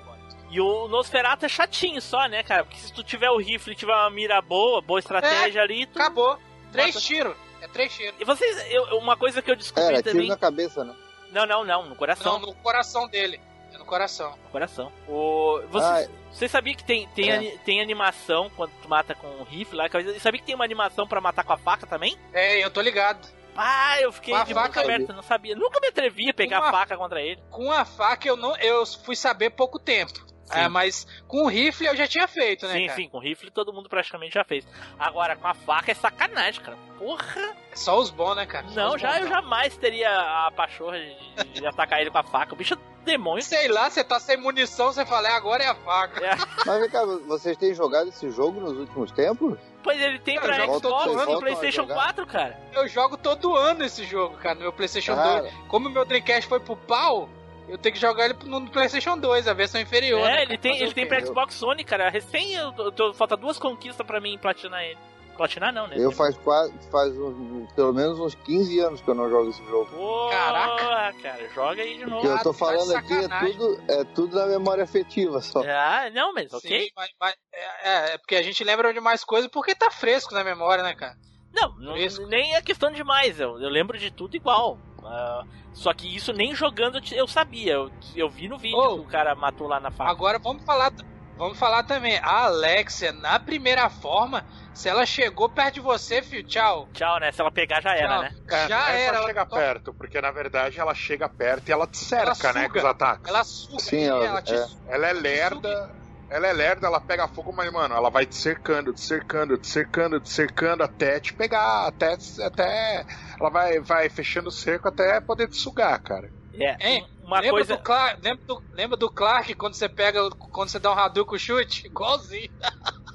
E 0.49 0.59
o 0.59 0.87
Nosferatu 0.87 1.45
é 1.45 1.49
chatinho 1.49 2.01
só, 2.01 2.25
né, 2.27 2.41
cara? 2.43 2.63
Porque 2.65 2.79
se 2.79 2.91
tu 2.91 3.03
tiver 3.03 3.29
o 3.29 3.37
rifle 3.37 3.73
e 3.73 3.75
tiver 3.75 3.93
uma 3.93 4.09
mira 4.09 4.41
boa, 4.41 4.81
boa 4.81 4.99
estratégia 4.99 5.61
ali, 5.61 5.85
tu... 5.85 5.99
Acabou. 5.99 6.39
Três 6.71 7.01
tiros. 7.03 7.35
É 7.61 7.67
três 7.67 7.93
tiros. 7.95 8.15
E 8.19 8.25
vocês, 8.25 8.71
eu- 8.71 8.97
uma 8.97 9.15
coisa 9.17 9.41
que 9.41 9.51
eu 9.51 9.55
descobri 9.55 9.93
Era, 9.93 10.01
tiro 10.01 10.13
também... 10.15 10.29
na 10.29 10.37
cabeça, 10.37 10.83
né? 10.83 10.95
Não, 11.31 11.45
não, 11.45 11.63
não, 11.63 11.85
no 11.87 11.95
coração. 11.95 12.33
Não, 12.39 12.47
no 12.47 12.53
coração 12.55 13.07
dele. 13.07 13.39
É 13.73 13.77
no 13.77 13.85
coração. 13.85 14.31
No 14.45 14.49
coração. 14.49 14.91
O... 15.07 15.61
Vocês, 15.69 16.07
Ah, 16.09 16.11
vocês 16.31 16.49
sabiam 16.51 16.75
que 16.75 16.83
tem, 16.83 17.07
tem, 17.09 17.29
É. 17.29 17.35
ani- 17.35 17.57
tem 17.59 17.81
animação 17.81 18.49
quando 18.55 18.71
tu 18.81 18.89
mata 18.89 19.13
com 19.13 19.27
o 19.27 19.43
rifle 19.43 19.77
lá? 19.77 19.85
E 19.87 20.19
sabia 20.19 20.39
que 20.39 20.45
tem 20.47 20.55
uma 20.55 20.65
animação 20.65 21.07
pra 21.07 21.21
matar 21.21 21.43
com 21.43 21.53
a 21.53 21.57
faca 21.57 21.85
também? 21.85 22.17
É, 22.33 22.63
eu 22.63 22.71
tô 22.71 22.81
ligado. 22.81 23.27
Ah, 23.55 23.99
eu 24.01 24.11
fiquei 24.11 24.33
Com 24.33 24.43
de 24.45 24.53
faca 24.53 24.67
boca 24.67 24.81
aberta, 24.81 25.13
não 25.13 25.21
sabia. 25.21 25.55
Nunca 25.55 25.79
me 25.81 25.87
atrevi 25.89 26.29
a 26.29 26.33
pegar 26.33 26.59
Uma- 26.61 26.69
a 26.69 26.71
faca 26.71 26.97
contra 26.97 27.21
ele. 27.21 27.39
Com 27.51 27.71
a 27.71 27.83
faca 27.83 28.27
eu 28.27 28.37
não. 28.37 28.55
Eu 28.57 28.85
fui 28.85 29.15
saber 29.15 29.49
pouco 29.51 29.77
tempo. 29.77 30.25
É, 30.51 30.67
mas 30.67 31.05
com 31.27 31.43
o 31.43 31.47
rifle 31.47 31.87
eu 31.87 31.95
já 31.95 32.07
tinha 32.07 32.27
feito, 32.27 32.65
né? 32.67 32.73
sim, 32.73 32.85
cara? 32.87 32.95
sim, 32.95 33.09
com 33.09 33.19
rifle 33.19 33.51
todo 33.51 33.71
mundo 33.73 33.87
praticamente 33.89 34.33
já 34.33 34.43
fez. 34.43 34.65
Agora, 34.97 35.35
com 35.35 35.47
a 35.47 35.53
faca 35.53 35.91
é 35.91 35.93
sacanagem, 35.93 36.61
cara. 36.61 36.77
Porra! 36.97 37.55
Só 37.73 37.97
os 37.99 38.09
bons, 38.09 38.35
né, 38.35 38.45
cara? 38.45 38.67
Só 38.69 38.75
Não, 38.75 38.97
já 38.97 39.09
bons, 39.11 39.17
eu 39.17 39.23
não. 39.23 39.29
jamais 39.29 39.77
teria 39.77 40.09
a 40.09 40.51
pachorra 40.51 40.97
de, 40.99 41.59
de 41.59 41.65
atacar 41.67 42.01
ele 42.01 42.09
com 42.11 42.17
a 42.17 42.23
faca. 42.23 42.53
O 42.53 42.57
bicho 42.57 42.73
é 42.73 42.77
demônio. 43.05 43.41
Sei 43.43 43.67
lá, 43.67 43.89
você 43.89 44.03
tá 44.03 44.19
sem 44.19 44.37
munição, 44.37 44.91
você 44.91 45.05
fala, 45.05 45.29
"É, 45.29 45.31
agora 45.31 45.63
é 45.63 45.67
a 45.67 45.75
faca. 45.75 46.21
Mas 46.65 46.79
vem 46.81 46.89
cá, 46.89 47.05
vocês 47.27 47.55
têm 47.57 47.73
jogado 47.73 48.09
esse 48.09 48.29
jogo 48.29 48.59
nos 48.59 48.77
últimos 48.77 49.11
tempos? 49.11 49.57
Pois 49.81 49.99
ele 50.01 50.19
tem 50.19 50.35
Eu 50.35 50.41
pra 50.41 50.53
jogo 50.59 50.81
todo 50.81 51.03
Xbox 51.03 51.21
ano, 51.23 51.37
e 51.37 51.39
Playstation 51.39 51.81
jogar. 51.83 51.93
4, 51.95 52.27
cara. 52.27 52.59
Eu 52.73 52.87
jogo 52.87 53.15
todo 53.17 53.55
ano 53.55 53.85
esse 53.85 54.03
jogo, 54.03 54.35
cara, 54.37 54.55
no 54.55 54.61
meu 54.61 54.73
PlayStation 54.73 55.15
Cara. 55.15 55.41
2. 55.43 55.53
Como 55.69 55.87
o 55.87 55.91
meu 55.91 56.03
Dreamcast 56.03 56.49
foi 56.49 56.59
pro 56.59 56.75
pau, 56.75 57.29
eu 57.69 57.77
tenho 57.77 57.93
que 57.95 58.01
jogar 58.01 58.25
ele 58.25 58.35
no 58.45 58.69
PlayStation 58.69 59.17
2, 59.17 59.47
a 59.47 59.53
versão 59.53 59.79
inferior. 59.79 60.19
é, 60.27 60.35
né, 60.37 60.41
ele 60.43 60.57
tem, 60.57 60.73
Fazer 60.73 60.83
ele 60.85 60.93
tem 60.93 61.07
pra 61.07 61.25
Xbox 61.25 61.55
Sony, 61.55 61.83
cara. 61.83 62.09
Recém, 62.09 62.53
eu, 62.53 62.73
falta 63.13 63.35
duas 63.37 63.57
conquistas 63.59 64.05
pra 64.05 64.19
mim 64.19 64.37
platinar 64.37 64.83
ele. 64.83 64.97
Platinar 65.37 65.71
não, 65.71 65.87
né? 65.87 65.95
Eu 65.97 66.11
faz 66.11 66.35
quase, 66.39 66.73
faz 66.91 67.17
uns- 67.17 67.71
pelo 67.71 67.93
menos 67.93 68.19
uns 68.19 68.35
15 68.35 68.77
anos 68.81 68.99
que 68.99 69.09
eu 69.09 69.15
não 69.15 69.29
jogo 69.29 69.49
esse 69.51 69.63
jogo. 69.67 69.85
Porra, 69.89 70.31
Caraca. 70.31 71.13
cara, 71.21 71.49
joga 71.55 71.81
aí 71.81 71.95
de 71.97 72.03
O 72.03 72.05
que 72.07 72.11
novo. 72.11 72.27
eu 72.27 72.39
tô 72.43 72.51
de 72.51 72.57
falando 72.57 72.93
aqui 72.93 73.13
é 73.13 73.27
tudo, 73.39 73.83
é 73.87 74.03
tudo 74.03 74.35
na 74.37 74.45
memória 74.47 74.83
afetiva 74.83 75.41
só. 75.41 75.61
Ah, 75.65 76.09
não, 76.13 76.33
mas 76.33 76.51
ok. 76.53 76.81
Sim, 76.81 76.89
mas, 76.93 77.09
mas- 77.17 77.35
é, 77.53 78.13
é, 78.13 78.17
porque 78.17 78.35
a 78.35 78.41
gente 78.43 78.61
lembra 78.65 78.93
de 78.93 78.99
mais 78.99 79.23
coisas 79.23 79.49
porque 79.49 79.73
tá 79.73 79.89
fresco 79.89 80.33
na 80.33 80.43
memória, 80.43 80.83
né, 80.83 80.93
cara? 80.93 81.15
Não, 81.53 81.73
não- 81.79 81.95
nem 82.27 82.55
é 82.55 82.61
questão 82.61 82.91
demais. 82.91 83.39
Eu, 83.39 83.61
eu 83.61 83.69
lembro 83.69 83.97
de 83.97 84.11
tudo 84.11 84.35
igual. 84.35 84.77
Ah, 85.05 85.43
só 85.73 85.93
que 85.93 86.13
isso 86.15 86.33
nem 86.33 86.53
jogando 86.55 86.99
eu 87.13 87.27
sabia. 87.27 87.73
Eu, 87.73 87.89
eu 88.15 88.29
vi 88.29 88.47
no 88.47 88.57
vídeo 88.57 88.77
Oh. 88.77 88.95
que 88.95 89.01
o 89.01 89.07
cara 89.07 89.35
matou 89.35 89.67
lá 89.67 89.79
na 89.79 89.91
faca. 89.91 90.11
Agora 90.11 90.39
vamos 90.39 90.63
falar, 90.63 90.91
vamos 91.37 91.57
falar 91.57 91.83
também. 91.83 92.17
A 92.19 92.45
Alexia, 92.45 93.11
na 93.13 93.39
primeira 93.39 93.89
forma, 93.89 94.43
se 94.73 94.87
ela 94.89 95.05
chegou 95.05 95.49
perto 95.49 95.75
de 95.75 95.79
você, 95.81 96.21
filho, 96.21 96.43
tchau. 96.47 96.89
Tchau, 96.93 97.19
né? 97.19 97.31
Se 97.31 97.41
ela 97.41 97.51
pegar 97.51 97.81
já 97.81 97.95
era, 97.95 98.07
Tchau. 98.07 98.21
né? 98.21 98.31
É, 98.49 98.67
Já 98.67 98.79
não 98.79 98.87
é 98.87 99.01
era, 99.03 99.17
ela 99.17 99.27
chegar 99.27 99.45
to- 99.45 99.55
perto, 99.55 99.93
porque 99.93 100.21
na 100.21 100.31
verdade 100.31 100.79
ela 100.79 100.93
chega 100.93 101.29
perto 101.29 101.69
e 101.69 101.71
ela 101.71 101.87
te 101.87 101.97
cerca, 101.97 102.49
Ela 102.49 102.59
né, 102.61 102.69
com 102.69 102.77
os 102.77 102.85
ataques. 102.85 103.29
Ela 103.29 103.43
suga, 103.43 103.79
Sim, 103.83 104.03
ela, 104.05 104.25
ela- 104.25 104.41
te 104.41 104.53
é. 104.55 104.65
Ela 104.87 105.07
é 105.07 105.13
lerda, 105.13 105.95
ela 106.29 106.47
é 106.47 106.53
lerda, 106.53 106.87
ela 106.87 107.01
pega 107.01 107.27
fogo, 107.27 107.51
mas, 107.51 107.71
mano, 107.71 107.95
ela 107.95 108.09
vai 108.09 108.25
te 108.25 108.35
cercando, 108.35 108.93
te 108.93 109.01
cercando, 109.01 109.57
te 109.57 109.67
cercando, 109.67 110.19
te 110.19 110.29
cercando 110.29 110.83
até 110.83 111.19
te 111.19 111.33
pegar, 111.33 111.87
até. 111.87 112.17
até 112.43 113.05
ela 113.39 113.49
vai, 113.49 113.79
vai 113.79 114.09
fechando 114.09 114.49
o 114.49 114.51
cerco 114.51 114.87
até 114.87 115.19
poder 115.19 115.47
te 115.47 115.57
sugar, 115.57 115.99
cara. 116.01 116.29
É. 116.53 116.75
Hein? 116.87 117.07
Uma 117.23 117.39
lembra, 117.39 117.51
coisa. 117.51 117.77
do 117.77 117.83
Clark, 117.83 118.21
lembra, 118.21 118.45
do, 118.45 118.63
lembra 118.73 118.97
do 118.97 119.09
Clark 119.09 119.53
quando 119.53 119.75
você 119.75 119.87
pega, 119.87 120.29
quando 120.31 120.69
você 120.69 120.79
dá 120.79 120.91
um 120.91 120.97
Hadouken 120.97 121.37
chute? 121.37 121.85
Igualzinho. 121.87 122.51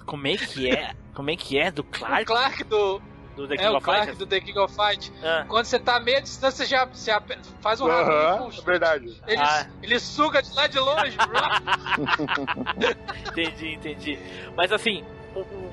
Como 0.07 0.27
é 0.27 0.37
que 0.37 0.71
é? 0.71 0.95
Como 1.15 1.31
é 1.31 1.37
que 1.37 1.59
é? 1.59 1.71
Do 1.71 1.83
O 1.83 1.85
Clark? 1.85 2.25
Clark 2.25 2.65
do. 2.65 3.03
Do 3.37 3.47
The 3.49 3.55
É 3.55 3.57
King 3.59 3.69
o 3.71 3.77
of 3.77 3.85
Clark 3.85 4.01
Fighters? 4.01 4.19
do 4.19 4.27
The 4.27 4.41
King 4.41 4.59
of 4.59 4.75
Fight. 4.75 5.13
Ah, 5.23 5.45
Quando 5.49 5.65
você 5.67 5.79
tá 5.79 5.97
a 5.97 6.01
meia 6.01 6.23
distância, 6.23 6.65
já, 6.67 6.89
já 6.95 7.21
faz 7.61 7.81
um 7.81 7.91
Hadouken. 7.91 8.49
é 8.49 8.51
chute. 8.53 8.65
verdade. 8.67 9.21
Ele, 9.27 9.41
Ah. 9.43 9.67
ele 9.83 9.99
suga 9.99 10.41
de 10.43 10.55
lá 10.55 10.67
de 10.69 10.79
longe. 10.79 11.17
entendi, 13.31 13.75
entendi. 13.75 14.19
Mas 14.57 14.73
assim, 14.73 15.05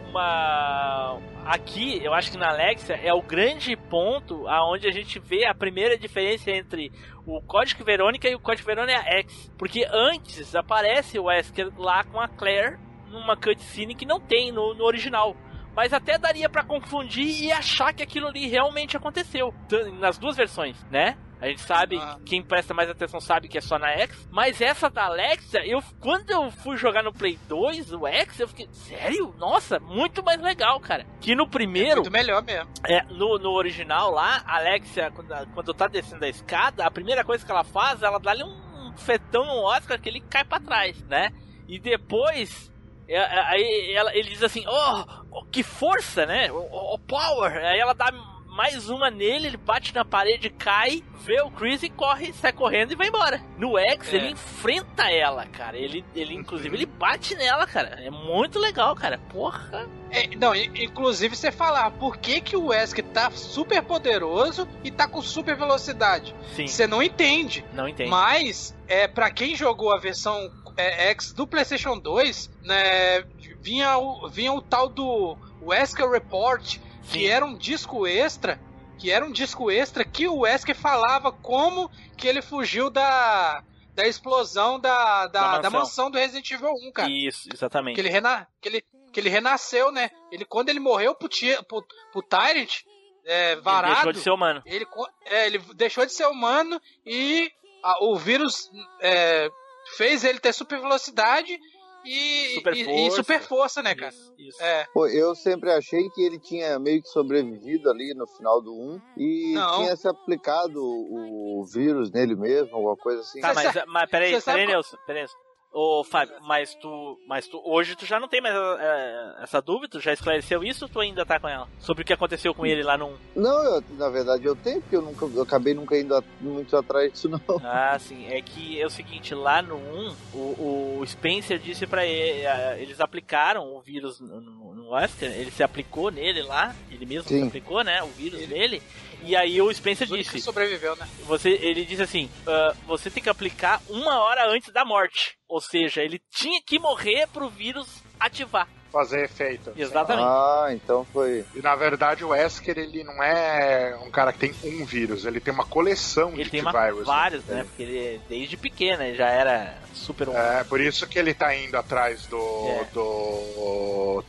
uma. 0.10 1.20
Aqui, 1.46 2.00
eu 2.04 2.14
acho 2.14 2.32
que 2.32 2.38
na 2.38 2.50
Alexia 2.50 2.96
é 2.96 3.14
o 3.14 3.22
grande 3.22 3.76
ponto 3.76 4.48
aonde 4.48 4.88
a 4.88 4.92
gente 4.92 5.20
vê 5.20 5.46
a 5.46 5.56
primeira 5.56 5.98
diferença 5.98 6.52
entre 6.52 6.92
o 7.26 7.42
Código 7.42 7.84
Verônica 7.84 8.28
e 8.30 8.36
o 8.36 8.40
Código 8.40 8.66
Verônica 8.68 9.00
X. 9.02 9.52
Porque 9.58 9.86
antes 9.92 10.56
aparece 10.56 11.18
o 11.20 11.24
Wesker 11.26 11.70
lá 11.78 12.04
com 12.04 12.20
a 12.20 12.28
Claire 12.28 12.78
numa 13.10 13.36
cutscene 13.36 13.96
que 13.96 14.06
não 14.06 14.20
tem 14.20 14.52
no, 14.52 14.74
no 14.76 14.86
original. 14.86 15.36
Mas 15.76 15.94
até 15.94 16.18
daria 16.18 16.50
para 16.50 16.64
confundir 16.64 17.44
e 17.44 17.52
achar 17.52 17.94
que 17.94 18.04
aquilo 18.04 18.28
ali 18.28 18.48
realmente 18.48 18.98
aconteceu. 18.98 19.54
Nas 20.00 20.18
duas 20.18 20.36
versões, 20.36 20.84
né? 20.92 21.18
A 21.42 21.48
gente 21.48 21.62
sabe, 21.62 21.98
ah. 21.98 22.20
quem 22.24 22.44
presta 22.44 22.72
mais 22.72 22.88
atenção 22.88 23.20
sabe 23.20 23.48
que 23.48 23.58
é 23.58 23.62
só 23.62 23.80
na 23.80 23.90
X. 23.90 24.30
Mas 24.32 24.62
essa 24.62 24.92
da 24.92 25.06
Alexa, 25.06 25.58
eu, 25.66 25.82
quando 26.00 26.30
eu 26.30 26.52
fui 26.52 26.78
jogar 26.78 27.02
no 27.02 27.12
Play 27.12 27.40
2, 27.48 27.94
o 27.94 28.06
X, 28.06 28.40
eu 28.40 28.48
fiquei, 28.48 28.68
sério? 28.72 29.34
Nossa, 29.40 29.80
muito 29.80 30.24
mais 30.24 30.40
legal, 30.40 30.80
cara. 30.80 31.04
Que 31.20 31.34
no 31.34 31.50
primeiro. 31.50 31.92
É 31.92 31.96
muito 31.96 32.12
melhor 32.12 32.44
mesmo. 32.44 32.70
É, 32.88 33.02
no, 33.06 33.40
no 33.40 33.54
original 33.54 34.12
lá, 34.12 34.44
a 34.46 34.58
Alexia, 34.58 35.10
quando, 35.10 35.34
quando 35.56 35.74
tá 35.74 35.88
descendo 35.88 36.24
a 36.24 36.30
escada, 36.30 36.86
a 36.86 36.92
primeira 36.92 37.24
coisa 37.24 37.44
que 37.44 37.52
ela 37.52 37.64
faz, 37.64 38.04
ela 38.04 38.20
dá-lhe 38.20 38.44
um 38.44 38.96
fetão 38.96 39.44
no 39.44 39.64
Oscar 39.64 40.00
que 40.00 40.10
ele 40.10 40.22
cai 40.22 40.46
para 40.46 40.62
trás, 40.62 41.02
né? 41.06 41.32
E 41.68 41.80
depois 41.80 42.71
aí 43.18 43.94
ela, 43.94 44.16
ele 44.16 44.30
diz 44.30 44.44
assim, 44.44 44.64
oh, 44.68 45.04
oh 45.32 45.46
que 45.46 45.64
força, 45.64 46.26
né? 46.26 46.52
Oh, 46.52 46.94
oh, 46.94 47.00
power. 47.00 47.58
Aí 47.58 47.80
ela 47.80 47.94
dá 47.94 48.12
mais 48.52 48.90
uma 48.90 49.10
nele, 49.10 49.48
ele 49.48 49.58
bate 49.58 49.96
na 49.96 50.04
parede, 50.04 50.50
cai, 50.50 51.02
vê 51.22 51.42
o 51.42 51.50
Chris 51.50 51.84
e 51.84 51.90
corre, 51.90 52.34
sai 52.34 52.52
correndo 52.52 52.92
e 52.92 52.96
vai 52.96 53.08
embora. 53.08 53.42
No 53.58 53.78
X, 53.78 54.14
é. 54.14 54.18
ele 54.18 54.32
enfrenta 54.32 55.10
ela, 55.10 55.46
cara. 55.46 55.78
Ele, 55.78 56.04
ele 56.14 56.34
inclusive, 56.34 56.76
ele 56.76 56.86
bate 56.86 57.34
nela, 57.36 57.66
cara. 57.66 58.00
É 58.04 58.10
muito 58.10 58.60
legal, 58.60 58.94
cara. 58.94 59.18
Porra. 59.30 59.88
É, 60.10 60.28
não, 60.36 60.54
inclusive 60.54 61.36
você 61.36 61.52
falar 61.52 61.92
por 61.92 62.18
que, 62.18 62.42
que 62.42 62.58
o 62.58 62.68
Wesker 62.68 63.06
tá 63.06 63.32
super 63.32 63.82
poderoso 63.82 64.68
e 64.84 64.92
tá 64.92 65.08
com 65.08 65.22
super 65.22 65.56
velocidade. 65.56 66.36
Sim. 66.54 66.68
Você 66.68 66.86
não 66.86 67.02
entende. 67.02 67.64
Não 67.74 67.88
entende. 67.88 68.10
Mas, 68.10 68.76
é, 68.86 69.08
para 69.08 69.32
quem 69.32 69.56
jogou 69.56 69.94
a 69.94 69.98
versão 69.98 70.52
é, 70.78 71.10
X 71.10 71.34
do 71.34 71.48
PlayStation 71.48 71.98
2, 71.98 72.50
né, 72.64 73.22
vinha 73.60 73.98
o, 73.98 74.30
vinha 74.30 74.54
o 74.54 74.62
tal 74.62 74.90
do 74.90 75.38
Wesker 75.62 76.10
Report 76.10 76.80
que 77.12 77.28
era 77.28 77.46
um 77.46 77.56
disco 77.56 78.08
extra, 78.08 78.60
que 78.98 79.12
era 79.12 79.26
um 79.26 79.32
disco 79.32 79.70
extra 79.70 80.06
que 80.06 80.28
o 80.28 80.40
Wesker 80.40 80.76
falava 80.76 81.32
como 81.32 81.90
que 82.18 82.28
ele 82.28 82.42
fugiu 82.42 82.90
da 82.90 83.64
da 83.94 84.08
explosão 84.08 84.80
da, 84.80 85.28
da, 85.28 85.28
da, 85.28 85.42
mansão. 85.42 85.62
da 85.62 85.70
mansão 85.70 86.12
do 86.12 86.18
Resident 86.18 86.50
Evil 86.52 86.74
1, 86.74 86.92
cara. 86.94 87.10
Isso, 87.10 87.50
exatamente. 87.54 87.96
Que 87.96 88.02
ele, 88.02 88.10
rena, 88.10 88.48
que 88.62 88.70
ele, 88.70 88.86
que 89.12 89.20
ele 89.20 89.30
renasceu, 89.30 89.92
né? 89.92 90.10
Ele, 90.32 90.46
quando 90.46 90.70
ele 90.70 90.80
morreu 90.80 91.14
pro, 91.14 91.28
tia, 91.28 91.62
pro, 91.64 91.86
pro 92.12 92.22
Tyrant, 92.22 92.84
é, 93.26 93.58
varado... 93.58 93.88
Ele 93.88 93.96
deixou 93.96 94.14
de 94.14 94.20
ser 94.20 94.32
humano. 94.32 94.62
Ele, 94.66 94.88
é, 95.26 95.46
ele 95.46 95.60
deixou 95.76 96.06
de 96.06 96.14
ser 96.14 96.26
humano 96.28 96.82
e 97.06 97.52
a, 97.84 98.04
o 98.06 98.16
vírus 98.16 98.72
é, 99.02 99.50
fez 99.98 100.24
ele 100.24 100.40
ter 100.40 100.54
super 100.54 100.80
velocidade 100.80 101.60
e 102.06 102.56
super, 102.56 102.74
e, 102.76 102.84
força. 102.84 103.00
e 103.00 103.12
super 103.12 103.42
força, 103.42 103.84
né, 103.84 103.96
cara? 103.96 104.12
Isso, 104.12 104.34
isso. 104.38 104.64
É. 104.64 104.88
Pô, 104.94 105.08
eu 105.08 105.36
sempre 105.36 105.72
achei 105.72 106.10
que 106.10 106.22
ele 106.24 106.40
tinha 106.40 106.80
meio 106.80 107.02
que 107.02 107.08
sobrevivido 107.10 107.90
ali 107.90 108.14
no 108.16 108.28
final 108.28 108.62
do 108.62 108.74
1 108.74 109.02
e 109.18 109.54
Não. 109.54 109.78
tinha 109.78 109.96
se 109.96 110.08
aplicado 110.08 110.82
o 110.82 111.64
vírus 111.72 112.12
nele 112.12 112.36
mesmo, 112.36 112.76
alguma 112.76 112.98
coisa 112.98 113.22
assim. 113.22 113.40
Tá, 113.40 113.54
mas, 113.54 113.74
mas 113.88 114.10
peraí, 114.10 114.42
peraí, 114.42 114.68
Nelson, 114.68 114.98
peraí. 115.06 115.26
Ô, 115.74 116.04
Fábio, 116.04 116.36
mas 116.42 116.76
tu, 116.76 117.18
mas 117.26 117.48
tu, 117.48 117.62
hoje 117.64 117.96
tu 117.96 118.06
já 118.06 118.20
não 118.20 118.28
tem 118.28 118.42
mais 118.42 118.54
é, 118.54 119.36
essa 119.42 119.62
dúvida? 119.62 119.94
Tu 119.94 120.02
já 120.02 120.12
esclareceu 120.12 120.64
isso 120.66 120.84
ou 120.84 120.90
tu 120.90 121.00
ainda 121.00 121.26
tá 121.26 121.40
com 121.40 121.48
ela? 121.48 121.66
Sobre 121.80 122.04
o 122.04 122.06
que 122.06 122.12
aconteceu 122.12 122.54
com 122.54 122.66
ele 122.66 122.84
lá 122.84 122.98
no... 122.98 123.18
Não, 123.34 123.64
eu, 123.64 123.84
na 123.92 124.10
verdade 124.10 124.46
eu 124.46 124.54
tenho, 124.54 124.82
porque 124.82 124.98
eu, 124.98 125.02
nunca, 125.02 125.26
eu 125.26 125.42
acabei 125.42 125.74
nunca 125.74 125.98
indo 125.98 126.22
muito 126.42 126.76
atrás 126.76 127.14
disso 127.14 127.30
não. 127.30 127.40
Ah, 127.64 127.98
sim, 127.98 128.28
é 128.28 128.42
que 128.42 128.82
é 128.82 128.86
o 128.86 128.90
seguinte, 128.90 129.34
lá 129.34 129.62
no 129.62 129.78
1, 129.78 130.16
o, 130.34 131.00
o 131.00 131.08
Spencer 131.08 131.58
disse 131.58 131.88
pra 131.88 132.06
ele, 132.06 132.42
eles 132.78 133.00
aplicaram 133.00 133.74
o 133.74 133.80
vírus 133.80 134.20
no, 134.20 134.42
no, 134.42 134.74
no 134.74 134.92
ele 135.22 135.52
se 135.52 135.64
aplicou 135.64 136.12
nele 136.12 136.42
lá, 136.42 136.76
ele 136.92 137.06
mesmo 137.06 137.30
se 137.30 137.42
aplicou, 137.42 137.82
né, 137.82 138.04
o 138.04 138.08
vírus 138.08 138.42
ele... 138.42 138.54
nele, 138.54 138.84
e 139.24 139.36
aí 139.36 139.62
o 139.62 139.74
Spencer 139.74 140.08
disse. 140.08 140.32
Que 140.32 140.42
sobreviveu, 140.42 140.96
né? 140.96 141.08
Você, 141.26 141.50
ele 141.50 141.86
disse 141.86 142.02
assim: 142.02 142.30
uh, 142.48 142.76
você 142.86 143.10
tem 143.10 143.22
que 143.22 143.30
aplicar 143.30 143.82
uma 143.90 144.20
hora 144.20 144.48
antes 144.50 144.72
da 144.72 144.86
morte. 144.86 145.38
Ou 145.48 145.60
seja, 145.62 146.02
ele 146.02 146.22
tinha 146.32 146.62
que 146.62 146.80
morrer 146.80 147.28
pro 147.28 147.50
vírus 147.50 147.88
ativar 148.20 148.68
fazer 148.92 149.24
efeito. 149.24 149.72
Exatamente. 149.76 150.28
Ah, 150.28 150.68
então 150.72 151.06
foi. 151.06 151.46
E 151.56 151.62
na 151.62 151.76
verdade 151.76 152.24
o 152.24 152.30
Wesker 152.30 152.78
ele 152.78 153.04
não 153.04 153.24
é 153.24 153.98
um 154.04 154.12
cara 154.12 154.34
que 154.34 154.40
tem 154.40 154.54
um 154.64 154.86
vírus, 154.86 155.26
ele 155.26 155.40
tem 155.40 155.54
uma 155.54 155.66
coleção 155.66 156.34
ele 156.34 156.44
de 156.44 156.50
tem 156.50 156.62
virus. 156.62 157.08
Vários, 157.08 157.46
né? 157.46 157.64
Porque 157.64 157.84
ele 157.84 158.22
desde 158.28 158.58
pequeno 158.58 159.02
ele 159.04 159.16
já 159.16 159.30
era 159.30 159.78
super 159.94 160.30
humano. 160.30 160.46
É, 160.46 160.64
por 160.66 160.82
isso 160.82 161.08
que 161.08 161.18
ele 161.18 161.34
tá 161.34 161.56
indo 161.56 161.78
atrás 161.78 162.26
do. 162.28 162.38
É. 162.38 162.88
do 162.94 164.24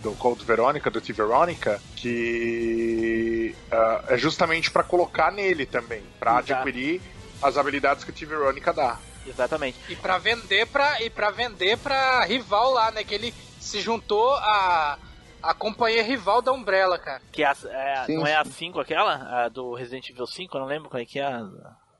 do 0.00 0.12
Cold 0.12 0.44
Veronica, 0.44 0.90
do 0.90 1.00
T 1.00 1.12
Veronica, 1.12 1.80
que 1.94 3.54
uh, 3.72 4.12
é 4.12 4.18
justamente 4.18 4.70
para 4.70 4.82
colocar 4.82 5.30
nele 5.32 5.66
também, 5.66 6.02
para 6.18 6.38
adquirir 6.38 7.00
as 7.42 7.56
habilidades 7.56 8.04
que 8.04 8.10
o 8.10 8.12
T 8.12 8.26
Veronica 8.26 8.72
dá. 8.72 8.98
Exatamente. 9.26 9.78
E 9.88 9.96
para 9.96 10.18
vender 10.18 10.66
para 10.66 11.02
e 11.02 11.10
para 11.10 11.30
vender 11.30 11.76
para 11.78 12.24
rival 12.24 12.72
lá, 12.72 12.90
né, 12.90 13.02
que 13.02 13.14
ele 13.14 13.34
se 13.60 13.80
juntou 13.80 14.34
a 14.34 14.98
a 15.42 15.54
companhia 15.54 16.02
rival 16.02 16.42
da 16.42 16.52
Umbrella, 16.52 16.98
cara. 16.98 17.22
Que 17.30 17.44
é, 17.44 17.48
é 17.48 18.04
sim, 18.06 18.16
não 18.16 18.26
é 18.26 18.34
a 18.34 18.44
5 18.44 18.80
aquela? 18.80 19.44
A 19.44 19.48
do 19.48 19.74
Resident 19.74 20.08
Evil 20.10 20.26
5, 20.26 20.56
eu 20.56 20.60
não 20.60 20.66
lembro 20.66 20.88
qual 20.88 21.00
é 21.00 21.04
que 21.04 21.20
é. 21.20 21.30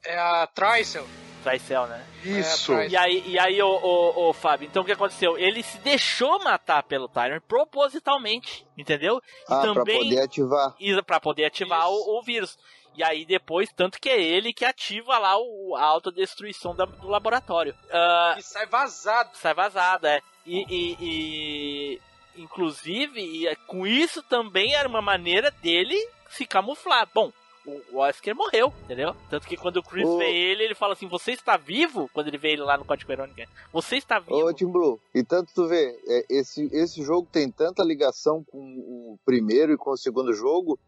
É 0.06 0.18
a 0.18 0.46
Tricel. 0.46 1.06
Tricel, 1.42 1.86
né? 1.86 2.04
Isso. 2.24 2.72
É, 2.72 2.88
e 2.88 2.96
aí, 2.96 3.22
e 3.26 3.38
aí 3.38 3.62
o, 3.62 3.68
o, 3.68 4.28
o, 4.28 4.32
Fábio, 4.32 4.66
então 4.66 4.82
o 4.82 4.86
que 4.86 4.92
aconteceu? 4.92 5.38
Ele 5.38 5.62
se 5.62 5.78
deixou 5.78 6.42
matar 6.42 6.82
pelo 6.82 7.08
Tyrant 7.08 7.42
propositalmente, 7.46 8.66
entendeu? 8.76 9.22
E 9.48 9.52
ah, 9.52 9.60
também, 9.60 9.84
pra 9.84 9.94
poder 9.94 10.20
ativar. 10.20 10.74
E 10.80 11.02
pra 11.02 11.20
poder 11.20 11.44
ativar 11.44 11.88
o, 11.88 12.18
o, 12.18 12.22
vírus. 12.22 12.58
E 12.96 13.04
aí 13.04 13.24
depois, 13.24 13.70
tanto 13.76 14.00
que 14.00 14.08
é 14.08 14.20
ele 14.20 14.52
que 14.52 14.64
ativa 14.64 15.18
lá 15.18 15.36
o, 15.38 15.76
a 15.76 15.84
autodestruição 15.84 16.74
da, 16.74 16.84
do 16.84 17.08
laboratório. 17.08 17.74
Uh, 17.84 18.38
e 18.38 18.42
sai 18.42 18.66
vazado. 18.66 19.30
Sai 19.34 19.54
vazado, 19.54 20.06
é. 20.06 20.20
E, 20.44 20.64
e, 20.68 20.96
e 21.00 22.02
inclusive, 22.36 23.20
e 23.20 23.46
é, 23.46 23.54
com 23.54 23.86
isso 23.86 24.22
também 24.22 24.74
era 24.74 24.88
uma 24.88 25.02
maneira 25.02 25.50
dele 25.50 25.96
se 26.28 26.46
camuflar. 26.46 27.08
Bom, 27.12 27.32
o 27.66 27.98
Wesker 27.98 28.34
morreu, 28.34 28.72
entendeu? 28.84 29.14
Tanto 29.28 29.46
que 29.46 29.56
quando 29.56 29.78
o 29.78 29.82
Chris 29.82 30.08
vê 30.16 30.32
ele, 30.32 30.64
ele 30.64 30.74
fala 30.74 30.92
assim: 30.92 31.08
Você 31.08 31.32
está 31.32 31.56
vivo? 31.56 32.08
Quando 32.12 32.28
ele 32.28 32.38
vê 32.38 32.52
ele 32.52 32.62
lá 32.62 32.78
no 32.78 32.84
Código 32.84 33.08
Verônica. 33.08 33.46
Você 33.72 33.96
está 33.96 34.18
vivo. 34.18 34.36
Ô, 34.36 34.52
Tim 34.52 34.66
Blue, 34.66 35.00
e 35.14 35.22
tanto 35.22 35.52
tu 35.54 35.66
vê, 35.66 35.98
é, 36.06 36.24
esse, 36.30 36.68
esse 36.72 37.02
jogo 37.02 37.28
tem 37.30 37.50
tanta 37.50 37.82
ligação 37.82 38.44
com 38.44 38.58
o 38.58 39.18
primeiro 39.24 39.72
e 39.72 39.76
com 39.76 39.90
o 39.90 39.96
segundo 39.96 40.32
jogo, 40.32 40.78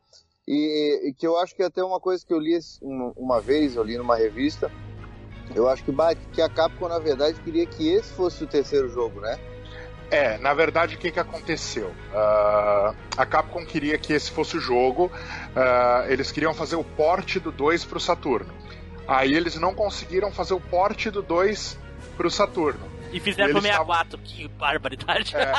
e, 0.46 1.08
e 1.08 1.14
que 1.14 1.26
eu 1.26 1.36
acho 1.38 1.54
que 1.54 1.62
até 1.62 1.82
uma 1.82 2.00
coisa 2.00 2.24
que 2.24 2.32
eu 2.32 2.38
li 2.38 2.58
uma, 2.80 3.12
uma 3.16 3.40
vez, 3.40 3.76
eu 3.76 3.82
li 3.82 3.98
numa 3.98 4.16
revista, 4.16 4.70
eu 5.54 5.68
acho 5.68 5.84
que, 5.84 5.92
que 6.32 6.42
a 6.42 6.48
Capcom, 6.48 6.88
na 6.88 6.98
verdade, 6.98 7.40
queria 7.40 7.66
que 7.66 7.88
esse 7.88 8.12
fosse 8.12 8.44
o 8.44 8.46
terceiro 8.46 8.88
jogo, 8.88 9.20
né? 9.20 9.38
É, 10.10 10.38
na 10.38 10.54
verdade, 10.54 10.94
o 10.94 10.98
que, 10.98 11.10
que 11.10 11.20
aconteceu? 11.20 11.88
Uh, 11.88 12.96
a 13.16 13.26
Capcom 13.26 13.64
queria 13.64 13.98
que 13.98 14.12
esse 14.12 14.30
fosse 14.30 14.56
o 14.56 14.60
jogo, 14.60 15.06
uh, 15.06 16.10
eles 16.10 16.32
queriam 16.32 16.54
fazer 16.54 16.76
o 16.76 16.84
porte 16.84 17.38
do 17.38 17.52
2 17.52 17.84
para 17.84 17.98
o 17.98 18.00
Saturno. 18.00 18.52
Aí 19.06 19.34
eles 19.34 19.56
não 19.56 19.74
conseguiram 19.74 20.32
fazer 20.32 20.54
o 20.54 20.60
porte 20.60 21.10
do 21.10 21.22
2 21.22 21.78
para 22.16 22.26
o 22.26 22.30
Saturno. 22.30 22.88
E 23.12 23.20
fizeram 23.20 23.52
pro 23.52 23.62
64, 23.62 24.18
tavam... 24.18 24.26
que 24.26 24.48
barbaridade. 24.48 25.34
É, 25.36 25.52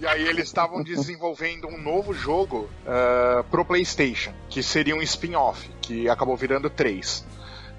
e 0.00 0.06
aí 0.06 0.26
eles 0.26 0.44
estavam 0.44 0.82
desenvolvendo 0.82 1.66
um 1.68 1.78
novo 1.78 2.12
jogo 2.12 2.68
uh, 2.84 3.42
pro 3.44 3.64
PlayStation, 3.64 4.32
que 4.48 4.62
seria 4.62 4.94
um 4.94 5.02
spin-off, 5.02 5.68
que 5.80 6.08
acabou 6.08 6.36
virando 6.36 6.70
3. 6.70 7.26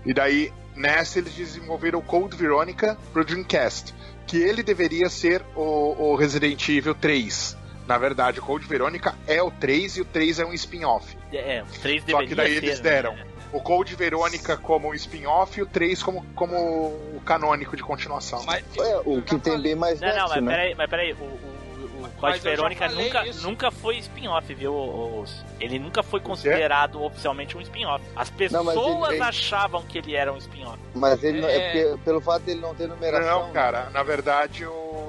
E 0.06 0.14
daí, 0.14 0.52
nessa, 0.78 1.20
eles 1.20 1.34
desenvolveram 1.34 2.00
o 2.00 2.02
Code 2.02 2.38
Veronica 2.38 2.98
pro 3.12 3.26
Dreamcast 3.26 3.94
que 4.28 4.38
ele 4.38 4.62
deveria 4.62 5.10
ser 5.10 5.42
o, 5.56 6.12
o 6.12 6.16
Resident 6.16 6.68
Evil 6.68 6.94
3. 6.94 7.58
Na 7.88 7.98
verdade, 7.98 8.40
o 8.40 8.44
Code 8.44 8.68
Verônica 8.68 9.16
é 9.26 9.42
o 9.42 9.50
3 9.50 9.98
e 9.98 10.02
o 10.02 10.06
3 10.06 10.40
é 10.40 10.46
um 10.46 10.54
spin-off. 10.54 11.18
É, 11.32 11.64
o 11.64 11.80
3 11.82 12.04
Só 12.10 12.26
que 12.26 12.36
daí 12.36 12.56
ser, 12.56 12.64
eles 12.66 12.80
deram 12.82 13.16
né? 13.16 13.26
o 13.54 13.62
Code 13.62 13.96
Verônica 13.96 14.58
como 14.58 14.94
spin-off 14.94 15.58
e 15.58 15.64
o 15.64 15.66
3 15.66 16.04
como, 16.04 16.26
como 16.36 16.56
o 16.58 17.22
canônico 17.26 17.78
de 17.78 17.84
continuação. 17.84 18.44
Mas, 18.46 18.66
é, 18.78 19.02
o 19.06 19.22
que 19.22 19.40
tem 19.40 19.60
bem 19.62 19.76
mais 19.76 20.02
Não, 20.02 20.10
não, 20.14 20.28
mas 20.28 20.44
né? 20.44 20.52
peraí, 20.52 20.76
mas 20.76 20.90
peraí, 20.90 21.14
o, 21.14 21.24
o 21.24 21.57
Code 22.20 22.40
Verônica 22.40 22.90
nunca, 22.90 23.24
nunca 23.42 23.72
foi 23.72 23.98
spin-off, 23.98 24.54
viu? 24.54 24.74
Os, 24.74 25.46
ele 25.60 25.80
nunca 25.80 26.02
foi 26.02 26.20
considerado 26.20 27.02
oficialmente 27.04 27.58
um 27.58 27.62
spin-off. 27.62 28.04
As 28.16 28.30
pessoas 28.30 28.76
não, 28.76 29.06
ele, 29.06 29.16
ele... 29.16 29.24
achavam 29.24 29.84
que 29.84 29.98
ele 29.98 30.16
era 30.16 30.34
um 30.34 30.38
spin-off. 30.38 30.80
Mas 30.94 31.24
ele 31.24 31.46
é... 31.46 31.56
é 31.56 31.60
porque, 31.60 32.04
pelo 32.04 32.22
fato 32.22 32.44
dele 32.44 32.60
não 32.60 32.74
ter 32.74 32.88
numeração. 32.88 33.48
Não, 33.48 33.54
cara, 33.54 33.90
na 33.92 34.04
verdade 34.04 34.66
o 34.66 35.07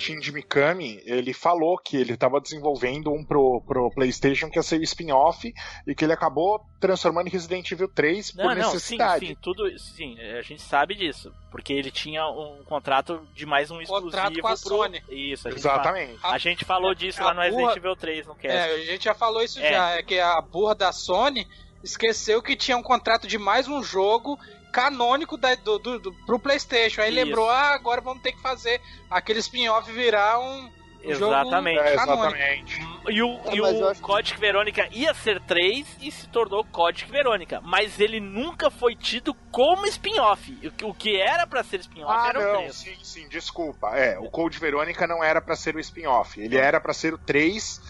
Shinji 0.00 0.32
Mikami, 0.32 1.00
ele 1.04 1.32
falou 1.32 1.76
que 1.78 1.96
ele 1.96 2.14
estava 2.14 2.40
desenvolvendo 2.40 3.12
um 3.12 3.24
pro, 3.24 3.60
pro 3.66 3.90
PlayStation 3.90 4.48
que 4.48 4.58
ia 4.58 4.62
ser 4.62 4.80
o 4.80 4.82
spin-off 4.82 5.52
e 5.86 5.94
que 5.94 6.04
ele 6.04 6.12
acabou 6.12 6.60
transformando 6.80 7.26
em 7.28 7.30
Resident 7.30 7.70
Evil 7.70 7.88
3 7.88 8.34
Não, 8.34 8.44
por 8.44 8.56
não, 8.56 8.64
sim, 8.68 8.72
necessidade. 8.74 9.26
sim, 9.28 9.36
tudo, 9.40 9.78
sim, 9.78 10.18
a 10.18 10.42
gente 10.42 10.62
sabe 10.62 10.94
disso, 10.94 11.32
porque 11.50 11.72
ele 11.72 11.90
tinha 11.90 12.26
um 12.26 12.64
contrato 12.64 13.20
de 13.34 13.44
mais 13.44 13.70
um 13.70 13.80
exclusivo 13.80 14.10
Contrato 14.10 14.40
com 14.40 14.48
a 14.48 14.50
pro... 14.50 14.58
Sony. 14.58 15.02
Isso, 15.10 15.46
a 15.46 15.50
gente, 15.50 15.60
Exatamente. 15.60 16.18
fa- 16.18 16.28
a 16.30 16.38
gente 16.38 16.64
falou 16.64 16.94
disso 16.94 17.20
a 17.22 17.26
lá 17.26 17.34
no 17.34 17.40
Resident 17.42 17.60
burra- 17.66 17.76
Evil 17.76 17.96
3, 17.96 18.26
no 18.26 18.34
cast. 18.34 18.56
É, 18.56 18.74
a 18.74 18.78
gente 18.92 19.04
já 19.04 19.14
falou 19.14 19.42
isso 19.42 19.60
É. 19.60 19.70
já, 19.70 19.90
é 19.90 20.02
que 20.02 20.18
a 20.18 20.40
burra 20.40 20.74
da 20.74 20.92
Sony 20.92 21.46
esqueceu 21.82 22.42
que 22.42 22.56
tinha 22.56 22.76
um 22.76 22.82
contrato 22.82 23.26
de 23.26 23.38
mais 23.38 23.66
um 23.68 23.82
jogo 23.82 24.38
canônico 24.70 25.36
da, 25.36 25.54
do, 25.56 25.78
do, 25.78 25.98
do- 25.98 26.12
pro 26.26 26.38
Playstation. 26.38 27.02
Aí 27.02 27.08
Isso. 27.14 27.24
lembrou, 27.24 27.48
ah, 27.50 27.74
agora 27.74 28.00
vamos 28.00 28.22
ter 28.22 28.32
que 28.32 28.40
fazer 28.40 28.80
aquele 29.10 29.40
spin-off 29.40 29.90
virar 29.92 30.38
um, 30.40 30.70
um 31.04 31.14
jogo 31.14 31.32
Exatamente. 31.34 31.78
É, 31.80 31.94
canônico. 31.96 32.26
exatamente. 32.36 32.80
E 33.08 33.22
o, 33.22 33.40
É, 33.46 33.54
e 33.54 33.60
o 33.60 33.66
eu 33.66 33.88
acho 33.88 34.00
que- 34.00 34.06
Código 34.06 34.38
Verônica 34.40 34.88
ia 34.92 35.14
ser 35.14 35.40
3 35.42 35.86
e 36.00 36.10
se 36.12 36.28
tornou 36.28 36.62
Código 36.64 37.10
Verônica. 37.10 37.60
Mas 37.62 37.98
ele 37.98 38.20
nunca 38.20 38.70
foi 38.70 38.94
tido 38.94 39.32
como 39.50 39.86
spin-off. 39.86 40.52
O 40.66 40.70
que- 40.70 40.84
O 40.84 40.94
que 40.94 41.16
era 41.20 41.46
pra 41.46 41.62
ser 41.64 41.80
spin-off 41.80 42.12
Ah, 42.14 42.28
era 42.28 42.38
o 42.38 42.42
não, 42.42 42.58
3. 42.60 42.74
sim, 42.74 42.96
sim, 43.02 43.28
desculpa. 43.28 43.96
É, 43.96 44.18
o 44.18 44.30
Code 44.30 44.58
Verônica 44.58 45.06
não 45.06 45.24
era 45.24 45.40
pra 45.40 45.56
ser 45.56 45.74
o 45.74 45.80
spin-off. 45.80 46.40
Ele 46.40 46.56
era 46.56 46.78
pra 46.80 46.92
ser 46.92 47.14
o 47.14 47.18
3 47.18 47.80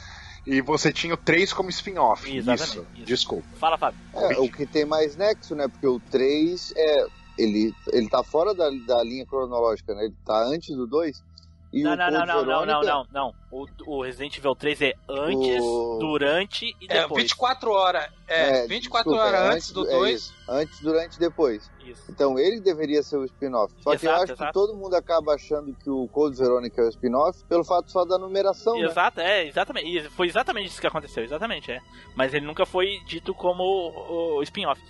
e 0.47 0.61
você 0.61 0.93
tinha 0.93 1.15
o 1.15 1.17
3 1.17 1.53
como 1.53 1.71
spin-off. 1.71 2.31
Exatamente, 2.35 2.71
Isso, 2.71 2.87
isso. 2.95 3.05
desculpa. 3.05 3.47
Fala, 3.57 3.77
Fábio. 3.79 3.99
É, 4.15 4.39
o 4.39 4.51
que 4.51 4.67
tem 4.67 4.85
mais 4.85 5.17
nexo, 5.17 5.55
né? 5.55 5.69
Porque 5.69 5.87
o 5.87 6.01
3 6.11 6.73
é. 6.77 7.07
Ele, 7.39 7.73
ele 7.91 8.07
tá 8.09 8.23
fora 8.23 8.55
da, 8.55 8.69
da 8.87 9.03
linha 9.03 9.25
cronológica, 9.25 9.95
né? 9.95 10.05
Ele 10.05 10.15
tá 10.27 10.45
antes 10.45 10.77
do 10.77 10.87
2. 10.87 11.23
E 11.73 11.85
Não, 11.85 11.93
o 11.93 11.97
não, 11.97 12.11
não, 12.11 12.27
não, 12.27 12.45
não, 12.45 12.67
não, 12.67 12.83
não, 12.83 13.07
não. 13.13 13.35
O, 13.51 13.65
o 13.87 14.03
Resident 14.03 14.37
Evil 14.39 14.57
3 14.57 14.83
é 14.83 14.95
antes, 15.09 15.63
O- 15.63 15.99
durante 16.01 16.77
e 16.81 16.87
É, 16.89 17.03
depois. 17.03 17.23
24 17.23 17.71
horas. 17.71 18.05
É, 18.27 18.65
É, 18.65 18.67
24 18.67 19.11
desculpa, 19.11 19.23
horas 19.37 19.41
é 19.41 19.55
antes 19.55 19.71
do 19.73 19.87
é 19.89 19.91
2. 19.93 20.15
isso. 20.21 20.35
Antes, 20.49 20.81
durante 20.81 21.15
e 21.15 21.19
depois. 21.21 21.71
Isso. 21.87 22.03
Então 22.11 22.37
ele 22.37 22.61
deveria 22.61 23.03
ser 23.05 23.19
o 23.19 23.25
spin-off. 23.25 23.73
Só 23.83 23.97
que 23.97 24.05
eu 24.05 24.11
Exato, 24.11 24.23
acho 24.25 24.33
exato. 24.33 24.47
que 24.47 24.53
todo 24.53 24.75
mundo 24.77 24.95
acaba 24.95 25.35
achando 25.35 25.73
que 25.75 25.89
o 25.89 26.09
Code 26.09 26.37
Verônica 26.37 26.81
é 26.83 26.87
o 26.87 26.89
spin-off 26.89 27.45
pelo 27.45 27.63
fato 27.65 27.89
só 27.91 28.05
da 28.05 28.19
numeração, 28.19 28.75
né? 28.77 28.87
Exato, 28.87 29.21
é, 29.21 29.47
exatamente. 29.47 29.97
E 29.97 30.11
Foi 30.11 30.27
exatamente 30.27 30.67
isso 30.69 30.81
que 30.81 30.87
aconteceu, 30.89 31.23
exatamente, 31.23 31.71
é. 31.71 31.81
Mas 32.17 32.35
ele 32.35 32.47
nunca 32.47 32.67
foi 32.67 32.99
dito 33.07 33.33
como 33.33 33.63
o, 33.63 34.39
o 34.39 34.43
spin-off. 34.43 34.81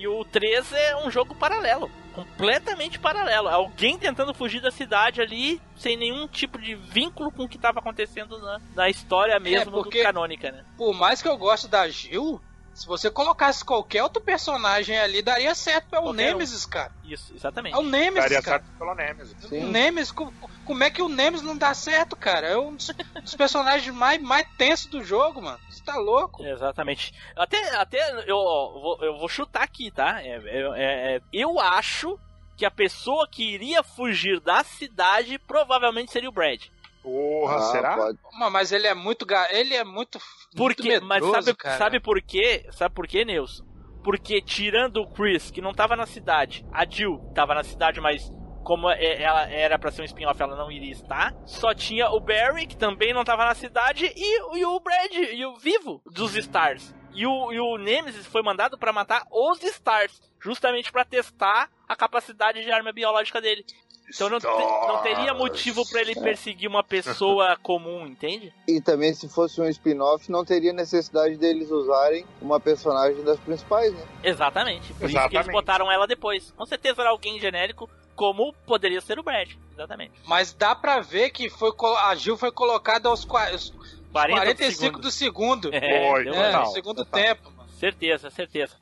E 0.00 0.08
o 0.08 0.24
3 0.24 0.72
é 0.72 0.96
um 0.96 1.10
jogo 1.10 1.34
paralelo, 1.34 1.90
completamente 2.14 2.98
paralelo. 2.98 3.48
Alguém 3.48 3.98
tentando 3.98 4.32
fugir 4.32 4.62
da 4.62 4.70
cidade 4.70 5.20
ali, 5.20 5.60
sem 5.76 5.94
nenhum 5.94 6.26
tipo 6.26 6.58
de 6.58 6.74
vínculo 6.74 7.30
com 7.30 7.44
o 7.44 7.48
que 7.48 7.56
estava 7.56 7.80
acontecendo 7.80 8.38
na, 8.38 8.60
na 8.74 8.88
história 8.88 9.38
mesmo 9.38 9.70
porque- 9.70 9.98
do 9.98 10.04
canônica, 10.04 10.50
né? 10.50 10.64
Por 10.78 10.94
mais 10.94 11.20
que 11.20 11.28
eu 11.28 11.36
goste 11.36 11.68
da 11.68 11.86
Jill, 11.86 12.40
se 12.74 12.86
você 12.86 13.10
colocasse 13.10 13.64
qualquer 13.64 14.02
outro 14.02 14.22
personagem 14.22 14.98
ali, 14.98 15.20
daria 15.22 15.54
certo. 15.54 15.94
É 15.94 15.98
o 15.98 16.02
Qualquer 16.02 16.10
um. 16.10 16.12
Nemesis, 16.38 16.64
cara. 16.66 16.92
Isso, 17.04 17.34
exatamente. 17.34 17.74
É 17.74 17.78
o 17.78 17.82
Nemesis, 17.82 18.14
Daria 18.30 18.42
cara. 18.42 18.62
certo 18.62 18.78
pelo 18.78 18.94
Nemesis. 18.94 19.44
O 19.44 19.48
Sim. 19.48 19.64
Nemesis, 19.70 20.12
co- 20.12 20.32
como 20.64 20.84
é 20.84 20.90
que 20.90 21.02
o 21.02 21.08
Nemesis 21.08 21.44
não 21.44 21.56
dá 21.56 21.74
certo, 21.74 22.16
cara? 22.16 22.46
É 22.46 22.56
um 22.56 22.74
dos, 22.76 22.90
dos 23.22 23.34
personagens 23.34 23.94
mais, 23.94 24.20
mais 24.22 24.46
tensos 24.56 24.86
do 24.86 25.02
jogo, 25.02 25.42
mano. 25.42 25.58
Você 25.68 25.82
tá 25.82 25.96
louco? 25.96 26.44
Exatamente. 26.44 27.12
Até, 27.36 27.76
até 27.76 28.24
eu, 28.30 28.36
vou, 28.36 28.98
eu 29.02 29.18
vou 29.18 29.28
chutar 29.28 29.62
aqui, 29.62 29.90
tá? 29.90 30.22
É, 30.22 30.40
é- 30.46 31.16
é- 31.16 31.20
eu 31.32 31.58
acho 31.60 32.18
que 32.56 32.64
a 32.64 32.70
pessoa 32.70 33.26
que 33.26 33.42
iria 33.54 33.82
fugir 33.82 34.38
da 34.40 34.62
cidade 34.62 35.38
provavelmente 35.38 36.12
seria 36.12 36.28
o 36.28 36.32
Brad. 36.32 36.62
Porra, 37.02 37.56
Ah, 37.56 37.60
será? 37.72 37.96
pode. 37.96 38.18
Mas- 38.52 38.72
ele 38.72 38.86
é 38.86 38.94
muito. 38.94 39.26
Ele 39.50 39.74
é 39.74 39.84
muito. 39.84 40.18
Por 40.56 40.64
muito 40.64 40.82
quê? 40.82 41.00
Mas 41.00 41.22
medroso, 41.22 41.42
sabe, 41.46 41.56
cara. 41.56 41.78
sabe 41.78 42.00
por 42.00 42.20
quê? 42.20 42.66
Sabe 42.72 42.94
por 42.94 43.06
quê, 43.06 43.24
Nilson? 43.24 43.64
Porque 44.02 44.40
tirando 44.40 44.98
o 45.02 45.06
Chris, 45.06 45.50
que 45.50 45.60
não 45.60 45.72
tava 45.74 45.94
na 45.96 46.06
cidade, 46.06 46.64
a 46.72 46.84
Jill 46.88 47.18
tava 47.34 47.54
na 47.54 47.62
cidade, 47.62 48.00
mas 48.00 48.30
como 48.64 48.88
é- 48.90 49.22
ela 49.22 49.48
era 49.50 49.78
pra 49.78 49.90
ser 49.90 50.02
um 50.02 50.04
spin-off, 50.06 50.40
ela 50.40 50.56
não 50.56 50.70
iria 50.70 50.92
estar. 50.92 51.34
Só 51.46 51.74
tinha 51.74 52.08
o 52.10 52.20
Barry, 52.20 52.66
que 52.66 52.76
também 52.76 53.12
não 53.12 53.24
tava 53.24 53.44
na 53.44 53.54
cidade, 53.54 54.10
e, 54.16 54.58
e 54.58 54.64
o 54.64 54.80
Brad, 54.80 55.12
e 55.12 55.44
o 55.44 55.56
Vivo 55.56 56.00
dos 56.06 56.34
Stars. 56.36 56.94
E 57.12 57.26
o, 57.26 57.52
e 57.52 57.58
o 57.58 57.76
Nemesis 57.76 58.24
foi 58.26 58.42
mandado 58.42 58.78
pra 58.78 58.92
matar 58.92 59.22
os 59.30 59.62
Stars, 59.62 60.20
justamente 60.40 60.92
pra 60.92 61.04
testar 61.04 61.68
a 61.88 61.96
capacidade 61.96 62.62
de 62.62 62.70
arma 62.70 62.92
biológica 62.92 63.40
dele. 63.40 63.64
Então 64.12 64.28
não, 64.28 64.38
te- 64.40 64.46
não 64.46 65.02
teria 65.02 65.32
motivo 65.34 65.88
pra 65.88 66.00
ele 66.00 66.14
perseguir 66.14 66.68
uma 66.68 66.82
pessoa 66.82 67.56
comum, 67.62 68.06
entende? 68.06 68.52
E 68.66 68.80
também, 68.80 69.14
se 69.14 69.28
fosse 69.28 69.60
um 69.60 69.68
spin-off, 69.68 70.30
não 70.30 70.44
teria 70.44 70.72
necessidade 70.72 71.36
deles 71.36 71.70
usarem 71.70 72.24
uma 72.40 72.58
personagem 72.60 73.22
das 73.22 73.38
principais, 73.40 73.92
né? 73.92 74.02
Exatamente. 74.22 74.92
Por 74.92 74.92
isso 74.92 74.98
que 74.98 75.04
eles 75.04 75.14
Exatamente. 75.32 75.52
botaram 75.52 75.90
ela 75.90 76.06
depois. 76.06 76.52
Com 76.56 76.66
certeza 76.66 77.00
era 77.02 77.10
alguém 77.10 77.38
genérico, 77.40 77.88
como 78.16 78.52
poderia 78.66 79.00
ser 79.00 79.18
o 79.18 79.22
Brad. 79.22 79.50
Exatamente. 79.74 80.12
Mas 80.26 80.52
dá 80.52 80.74
pra 80.74 81.00
ver 81.00 81.30
que 81.30 81.48
foi, 81.48 81.72
a 81.98 82.14
Jill 82.14 82.36
foi 82.36 82.52
colocada 82.52 83.08
aos 83.08 83.24
qua- 83.24 83.50
os 83.54 83.72
40 84.12 84.40
45 84.42 84.96
do 84.98 85.02
do 85.02 85.10
segundo. 85.10 85.70
É, 85.74 85.78
É, 86.20 86.24
no 86.24 86.32
total, 86.34 86.66
segundo 86.66 87.04
total. 87.04 87.20
tempo. 87.22 87.50
mano. 87.56 87.68
Certeza, 87.78 88.28
certeza. 88.28 88.76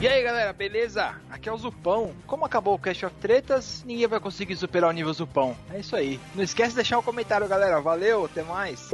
E 0.00 0.06
aí 0.06 0.22
galera, 0.22 0.52
beleza? 0.52 1.20
Aqui 1.28 1.48
é 1.48 1.52
o 1.52 1.56
Zupão. 1.56 2.14
Como 2.26 2.44
acabou 2.44 2.74
o 2.74 2.78
Cast 2.78 3.04
of 3.06 3.14
Tretas, 3.16 3.82
ninguém 3.84 4.06
vai 4.06 4.20
conseguir 4.20 4.56
superar 4.56 4.90
o 4.90 4.92
nível 4.92 5.12
Zupão. 5.12 5.56
É 5.72 5.80
isso 5.80 5.96
aí. 5.96 6.20
Não 6.36 6.42
esquece 6.44 6.70
de 6.70 6.76
deixar 6.76 6.98
um 6.98 7.02
comentário, 7.02 7.48
galera. 7.48 7.80
Valeu, 7.80 8.24
até 8.26 8.42
mais. 8.44 8.90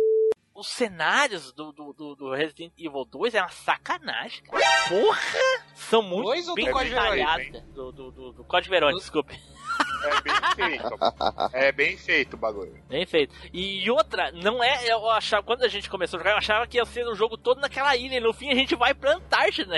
Os 0.55 0.68
cenários 0.68 1.52
do, 1.52 1.72
do, 1.72 1.93
do- 1.93 2.14
do 2.14 2.32
Resident 2.32 2.72
Evil 2.78 3.05
2 3.05 3.35
é 3.35 3.40
uma 3.40 3.48
sacanagem, 3.51 4.43
cara. 4.44 4.64
Porra! 4.89 5.20
São 5.74 6.01
muito 6.01 6.22
Dois 6.24 6.48
ou 6.48 6.55
do 6.55 6.62
bem 6.62 6.70
Code 6.72 6.89
detalhados. 6.89 7.44
Verônica, 7.47 7.66
Do, 7.74 7.93
do, 7.93 8.10
do, 8.10 8.32
do 8.32 8.44
Code 8.44 8.68
Verônica, 8.70 8.98
desculpe. 9.01 9.39
É 10.05 10.20
bem 10.22 10.35
feito. 10.55 10.98
é 11.52 11.72
bem 11.72 11.97
feito 11.98 12.35
o 12.35 12.36
bagulho. 12.39 12.82
Bem 12.89 13.05
feito. 13.05 13.35
E 13.52 13.90
outra, 13.90 14.31
não 14.32 14.62
é. 14.62 14.86
Eu 14.90 15.10
achava, 15.10 15.43
quando 15.43 15.64
a 15.64 15.68
gente 15.68 15.90
começou 15.90 16.18
a 16.18 16.22
jogar, 16.22 16.32
eu 16.32 16.39
achava 16.39 16.66
que 16.66 16.76
ia 16.78 16.85
ser 16.86 17.06
o 17.06 17.14
jogo 17.14 17.36
todo 17.36 17.60
naquela 17.60 17.94
ilha. 17.97 18.16
E 18.16 18.20
no 18.20 18.32
fim 18.32 18.51
a 18.51 18.55
gente 18.55 18.76
vai 18.76 18.94
pra 18.94 19.14
Antártida. 19.16 19.76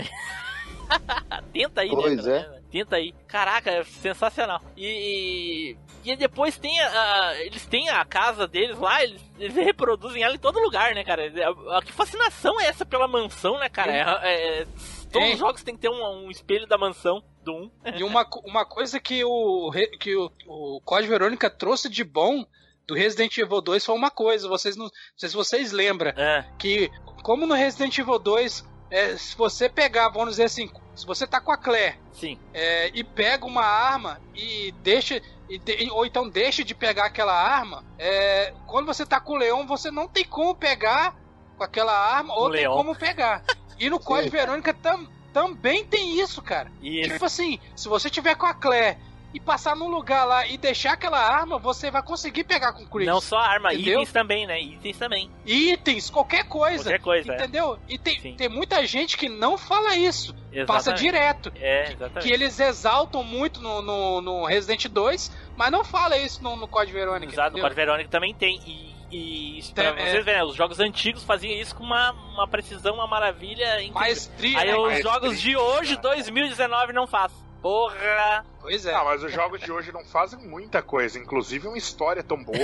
Tenta 1.52 1.80
aí, 1.80 1.90
Pois 1.90 2.24
né? 2.24 2.38
é. 2.38 2.60
Tenta 2.70 2.96
aí. 2.96 3.12
Caraca, 3.26 3.70
é 3.70 3.84
sensacional. 3.84 4.60
E. 4.76 5.76
E 6.04 6.14
depois 6.14 6.56
tem 6.56 6.78
a, 6.80 6.86
a- 7.30 7.40
Eles 7.40 7.66
têm 7.66 7.88
a 7.88 8.04
casa 8.04 8.46
deles 8.46 8.78
lá, 8.78 9.02
eles, 9.02 9.20
eles 9.40 9.56
reproduzem 9.56 10.22
ela 10.22 10.34
em 10.36 10.38
todo 10.38 10.60
lugar, 10.60 10.94
né, 10.94 11.02
cara? 11.02 11.22
A, 11.24 11.78
a- 11.78 11.82
que 11.82 11.90
fascinação 11.92 12.60
é 12.60 12.66
essa 12.66 12.86
pela 12.86 13.08
mansão, 13.08 13.58
né, 13.58 13.68
cara? 13.68 13.92
É- 14.22 14.60
é- 14.62 14.66
todos 15.10 15.28
Hein? 15.28 15.34
os 15.34 15.38
jogos 15.40 15.62
tem 15.64 15.74
que 15.74 15.80
ter 15.80 15.88
um, 15.90 16.26
um 16.26 16.30
espelho 16.30 16.66
da 16.66 16.78
mansão 16.78 17.22
do 17.42 17.52
1. 17.52 17.70
E 17.96 18.04
uma, 18.04 18.24
uma 18.44 18.64
coisa 18.64 19.00
que 19.00 19.24
o, 19.24 19.72
que 19.98 20.14
o, 20.14 20.30
o 20.46 20.80
Code 20.84 21.08
Verônica 21.08 21.50
trouxe 21.50 21.88
de 21.88 22.04
bom 22.04 22.44
do 22.86 22.94
Resident 22.94 23.36
Evil 23.38 23.60
2 23.60 23.84
foi 23.84 23.94
uma 23.96 24.10
coisa, 24.10 24.48
vocês 24.48 24.76
não, 24.76 24.84
não 24.84 24.92
sei 25.16 25.28
se 25.28 25.34
vocês 25.34 25.72
lembram, 25.72 26.10
É, 26.10 26.44
que 26.56 26.88
como 27.24 27.46
no 27.46 27.54
Resident 27.54 27.98
Evil 27.98 28.18
2, 28.20 28.64
é, 28.90 29.16
se 29.16 29.36
você 29.36 29.68
pegar, 29.68 30.08
vamos 30.08 30.30
dizer 30.30 30.44
assim, 30.44 30.70
se 30.94 31.04
você 31.06 31.26
tá 31.26 31.40
com 31.40 31.52
a 31.52 31.56
Claire 31.56 31.98
sim. 32.12 32.38
é, 32.54 32.90
e 32.94 33.02
pega 33.04 33.44
uma 33.44 33.64
arma 33.64 34.20
e 34.34 34.72
deixa. 34.82 35.20
e 35.48 35.58
de- 35.58 35.90
ou 35.90 36.04
então 36.06 36.28
deixa 36.28 36.64
de 36.64 36.74
pegar 36.74 37.06
aquela 37.06 37.34
arma, 37.34 37.84
é, 37.98 38.52
quando 38.66 38.86
você 38.86 39.04
tá 39.06 39.20
com 39.20 39.32
o 39.34 39.36
leão, 39.36 39.66
você 39.66 39.90
não 39.90 40.08
tem 40.08 40.24
como 40.24 40.54
pegar 40.54 41.14
com 41.56 41.64
aquela 41.64 41.92
arma, 41.96 42.34
ou 42.34 42.50
tem 42.50 42.60
leão. 42.60 42.74
como 42.76 42.94
pegar. 42.96 43.42
E 43.78 43.88
no 43.90 43.98
Código 44.00 44.30
Verônica 44.32 44.72
tam, 44.74 45.06
também 45.32 45.84
tem 45.84 46.18
isso, 46.20 46.40
cara. 46.42 46.70
E 46.80 47.02
Tipo 47.02 47.24
assim, 47.26 47.58
se 47.74 47.88
você 47.88 48.08
tiver 48.10 48.34
com 48.36 48.46
a 48.46 48.54
Claire 48.54 48.98
e 49.34 49.40
passar 49.40 49.76
num 49.76 49.88
lugar 49.88 50.24
lá 50.24 50.46
e 50.46 50.56
deixar 50.56 50.92
aquela 50.92 51.18
arma, 51.18 51.58
você 51.58 51.90
vai 51.90 52.02
conseguir 52.02 52.44
pegar 52.44 52.72
com 52.72 52.84
o 52.84 52.86
Chris. 52.86 53.06
não 53.06 53.20
só 53.20 53.36
arma, 53.36 53.74
Entendeu? 53.74 53.94
itens 54.00 54.12
também, 54.12 54.46
né? 54.46 54.60
Itens 54.60 54.96
também. 54.96 55.30
Itens, 55.44 56.08
qualquer 56.08 56.44
coisa. 56.44 56.84
Qualquer 56.84 57.00
coisa. 57.00 57.32
é. 57.32 57.36
Entendeu? 57.36 57.78
E 57.88 57.98
tem, 57.98 58.18
Sim. 58.20 58.34
tem 58.34 58.48
muita 58.48 58.84
gente 58.86 59.16
que 59.16 59.28
não 59.28 59.58
fala 59.58 59.94
isso. 59.94 60.34
Passa 60.66 60.90
Exatamente. 60.90 61.00
direto. 61.02 61.52
É, 61.56 61.92
exatamente. 61.92 62.26
Que 62.26 62.32
eles 62.32 62.58
exaltam 62.58 63.22
muito 63.22 63.60
no, 63.60 63.82
no, 63.82 64.20
no 64.22 64.44
Resident 64.46 64.86
2, 64.88 65.30
mas 65.54 65.70
não 65.70 65.84
fala 65.84 66.16
isso 66.16 66.42
no, 66.42 66.56
no 66.56 66.66
Código 66.66 66.96
Verônica. 66.96 67.30
Exato, 67.30 67.50
no 67.50 67.58
entendeu? 67.58 67.64
Code 67.64 67.74
Verônica 67.74 68.08
também 68.08 68.34
tem. 68.34 68.58
E, 68.66 68.96
e 69.14 69.58
isso 69.58 69.74
pra 69.74 69.84
é. 69.84 69.92
vocês 69.92 70.24
verem, 70.24 70.42
os 70.44 70.54
jogos 70.56 70.80
antigos 70.80 71.22
faziam 71.24 71.52
isso 71.52 71.74
com 71.76 71.84
uma, 71.84 72.12
uma 72.12 72.48
precisão, 72.48 72.94
uma 72.94 73.06
maravilha 73.06 73.74
incrível. 73.82 74.00
Maestria, 74.00 74.58
Aí 74.60 74.66
né? 74.68 74.76
os 74.76 74.82
Maestria, 74.86 75.12
jogos 75.12 75.40
de 75.40 75.56
hoje, 75.58 75.96
2019, 75.98 76.92
não 76.94 77.06
faz. 77.06 77.30
Porra! 77.66 78.46
Pois 78.60 78.86
é. 78.86 78.94
Ah, 78.94 79.02
mas 79.02 79.24
os 79.24 79.32
jogos 79.32 79.60
de 79.60 79.72
hoje 79.72 79.90
não 79.90 80.04
fazem 80.04 80.38
muita 80.38 80.80
coisa, 80.80 81.18
inclusive 81.18 81.66
uma 81.66 81.76
história 81.76 82.22
tão 82.22 82.40
boa, 82.44 82.56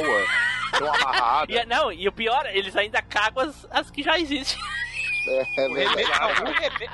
tão 0.78 0.94
amarrada. 0.94 1.52
E, 1.52 1.66
não, 1.66 1.90
e 1.92 2.06
o 2.06 2.12
pior, 2.12 2.46
eles 2.46 2.76
ainda 2.76 3.02
cagam 3.02 3.42
as, 3.42 3.66
as 3.68 3.90
que 3.90 4.00
já 4.00 4.16
existem. 4.16 4.62
É, 5.26 5.64
é 5.64 5.68
O 5.68 5.74
verdade. 5.74 6.02
remake, 6.04 6.20
não, 6.20 6.28
o 6.30 6.52
remake- 6.52 6.90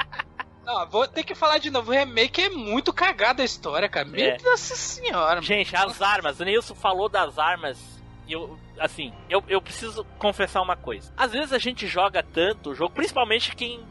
Não, 0.65 0.87
vou 0.89 1.07
ter 1.07 1.23
que 1.23 1.35
falar 1.35 1.59
de 1.59 1.71
novo. 1.71 1.91
O 1.91 1.95
remake 1.95 2.43
é 2.45 2.49
muito 2.49 2.95
cagada 2.95 3.43
a 3.43 3.45
história, 3.45 3.91
cara. 3.91 4.09
Meu 4.09 4.21
É. 4.25 4.39
Nossa 4.43 4.75
senhora. 4.75 5.35
mano. 5.35 5.43
Gente, 5.43 5.77
as 5.77 6.01
armas, 6.01 6.41
o 6.41 6.45
Nilson 6.45 6.75
falou 6.75 7.11
das 7.11 7.39
armas 7.39 7.79
eu, 8.27 8.59
assim, 8.79 9.13
eu, 9.29 9.43
eu 9.49 9.61
preciso 9.61 10.03
confessar 10.19 10.63
uma 10.63 10.77
coisa. 10.77 11.13
Às 11.15 11.33
vezes 11.33 11.53
a 11.53 11.59
gente 11.59 11.87
joga 11.87 12.23
tanto 12.23 12.71
o 12.71 12.75
jogo, 12.75 12.95
principalmente 12.95 13.55
quem 13.55 13.87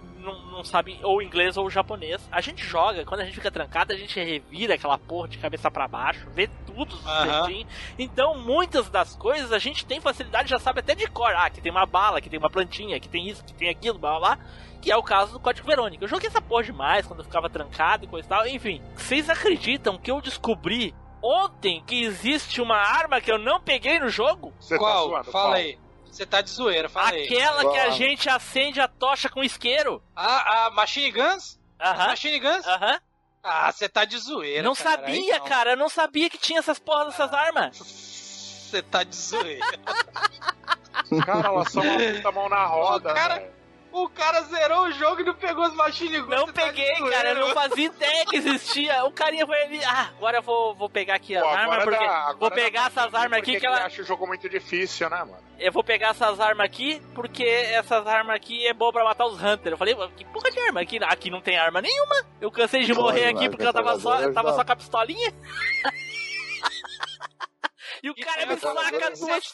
não, 0.58 0.64
sabe 0.64 1.00
ou 1.04 1.22
inglês 1.22 1.56
ou 1.56 1.70
japonês. 1.70 2.28
A 2.32 2.42
gente 2.42 2.64
joga, 2.64 3.06
quando 3.06 3.22
a 3.22 3.26
gente 3.26 3.36
fica 3.36 3.52
trancado, 3.52 3.94
a 3.94 3.98
gente 3.98 4.20
revira 4.20 4.74
aquela 4.74 4.98
porra 4.98 5.28
de 5.28 5.38
cabeça 5.38 5.70
para 5.70 5.88
baixo, 5.88 6.28
vê 6.32 6.48
tudo 6.66 6.98
certinho. 6.98 7.68
Então, 7.98 8.38
muitas 8.40 8.90
das 8.90 9.16
coisas 9.16 9.52
a 9.52 9.60
gente 9.60 9.86
tem 9.86 10.02
facilidade, 10.02 10.50
já 10.50 10.60
sabe 10.60 10.80
até 10.80 10.96
de 10.96 11.08
cor. 11.08 11.34
Ah, 11.36 11.50
que 11.50 11.62
tem 11.62 11.72
uma 11.72 11.86
bala, 11.86 12.20
que 12.20 12.30
tem 12.30 12.40
uma 12.40 12.50
plantinha, 12.50 13.00
que 13.00 13.08
tem 13.08 13.28
isso, 13.28 13.44
que 13.44 13.54
tem 13.54 13.70
aquilo, 13.70 14.00
blá 14.00 14.18
blá 14.18 14.36
blá. 14.36 14.46
Que 14.82 14.92
é 14.92 14.98
o 14.98 15.04
caso 15.04 15.34
do 15.34 15.40
Código 15.40 15.68
Verônica. 15.68 16.04
Eu 16.04 16.08
joguei 16.08 16.28
essa 16.28 16.42
porra 16.42 16.64
demais 16.64 17.06
quando 17.06 17.20
eu 17.20 17.26
ficava 17.26 17.50
trancado 17.50 18.06
e 18.06 18.08
coisa 18.08 18.26
e 18.28 18.30
tal. 18.30 18.48
Enfim, 18.48 18.82
vocês 18.96 19.30
acreditam 19.30 19.98
que 19.98 20.12
eu 20.12 20.22
descobri 20.22 20.94
ontem 21.22 21.84
que 21.86 22.04
existe 22.04 22.62
uma 22.62 22.78
arma 22.78 23.20
que 23.20 23.32
eu 23.32 23.40
não 23.40 23.60
peguei 23.60 24.00
no 24.00 24.10
jogo? 24.10 24.54
Você 24.60 24.76
tá 24.76 24.80
Qual? 24.80 25.10
zoando? 25.10 25.32
Fala 25.32 25.46
Qual? 25.46 25.54
aí. 25.54 25.80
Você 26.18 26.26
tá 26.26 26.41
de 26.41 26.49
zoeira, 26.49 26.89
fala 26.89 27.11
aí. 27.11 27.26
Aquela 27.26 27.72
que 27.72 27.77
a 27.77 27.91
gente 27.91 28.27
acende 28.27 28.81
a 28.81 28.88
tocha 28.88 29.30
com 29.30 29.44
isqueiro. 29.44 30.02
Ah, 30.15 30.65
a 30.65 30.72
Machine 30.72 31.11
Guns? 31.11 31.60
Aham. 31.80 32.07
Machine 32.07 32.39
Guns? 32.39 32.65
Aham. 32.65 32.99
Ah, 33.44 33.72
você 33.72 33.88
tá 33.88 34.03
de 34.03 34.18
zoeira. 34.18 34.64
Não 34.64 34.73
cara. 34.73 35.06
Aí 35.06 35.15
sabia, 35.15 35.38
não. 35.38 35.45
cara. 35.45 35.69
Eu 35.73 35.77
não 35.77 35.89
sabia 35.89 36.27
que 36.27 36.39
tinha 36.39 36.57
essas 36.57 36.80
porras 36.80 37.10
dessas 37.10 37.31
armas. 37.31 37.77
Você 37.77 38.81
tá 38.81 39.03
de 39.03 39.15
zoeira. 39.15 39.64
Cara, 41.23 41.49
elas 41.49 41.72
são 41.72 41.84
uma 41.84 42.14
puta 42.15 42.31
mão 42.31 42.49
na 42.49 42.65
roda. 42.65 43.11
O 43.11 43.15
cara-. 43.15 43.52
O 44.03 44.10
cara 44.10 44.41
zerou 44.44 44.84
o 44.88 44.91
jogo 44.91 45.22
e 45.22 45.24
não 45.24 45.34
pegou 45.34 45.64
as 45.64 45.74
Machine 45.74 46.19
Guns. 46.22 46.30
Não 46.30 46.48
tá 46.48 46.65
peguei, 46.68 46.95
zoeira, 46.98 47.15
cara. 47.15 47.30
Eu 47.30 47.36
não 47.48 47.53
fazia 47.53 47.86
ideia 47.86 48.26
que 48.26 48.36
existia. 48.38 49.03
O 49.06 49.11
carinha 49.11 49.45
foi 49.45 49.61
ali. 49.64 49.84
Ah, 49.84 50.10
agora 50.18 50.38
eu 50.38 50.41
vou, 50.41 50.76
vou 50.76 50.90
pegar 50.90 51.15
aqui 51.15 51.36
as 51.36 51.44
Pô, 51.44 51.49
armas. 51.49 51.76
agora 51.80 51.84
Porque 51.91 52.06
dá- 52.07 52.36
vou 52.40 52.52
pegar 52.52 52.88
essas 52.88 53.14
armas 53.14 53.40
aqui 53.40 53.60
que 53.60 53.65
ela. 53.65 53.86
acha 53.86 54.02
o 54.02 54.06
jogo 54.06 54.28
muito 54.28 54.48
difícil, 54.49 55.10
né, 55.10 55.19
mano? 55.19 55.48
Eu 55.60 55.72
vou 55.72 55.84
pegar 55.84 56.10
essas 56.10 56.40
armas 56.40 56.65
aqui 56.65 57.02
porque 57.15 57.44
essas 57.44 58.06
armas 58.06 58.36
aqui 58.36 58.68
é 58.68 58.74
boa 58.74 58.94
pra 58.94 59.03
matar 59.03 59.26
os 59.26 59.41
Hunters. 59.41 59.72
Eu 59.72 59.78
falei, 59.78 59.95
que 60.15 60.24
porra 60.26 60.52
de 60.52 60.60
arma? 60.60 60.82
Aqui, 60.82 60.99
aqui 61.03 61.30
não 61.32 61.41
tem 61.41 61.57
arma 61.57 61.82
nenhuma. 61.82 62.15
Eu 62.40 62.52
cansei 62.52 62.84
de 62.84 62.94
morrer 62.94 63.28
aqui 63.30 63.49
porque 63.49 63.65
eu 63.65 63.74
tava 63.74 63.99
só, 63.99 64.19
eu 64.22 64.34
tava 64.34 64.53
só 64.53 64.64
com 64.64 64.72
a 64.72 64.76
pistolinha. 64.76 65.34
e 68.03 68.10
o 68.10 68.14
E 68.15 68.24
cara 68.24 68.45
me 68.45 68.57
saca 68.57 69.10
duas. 69.11 69.53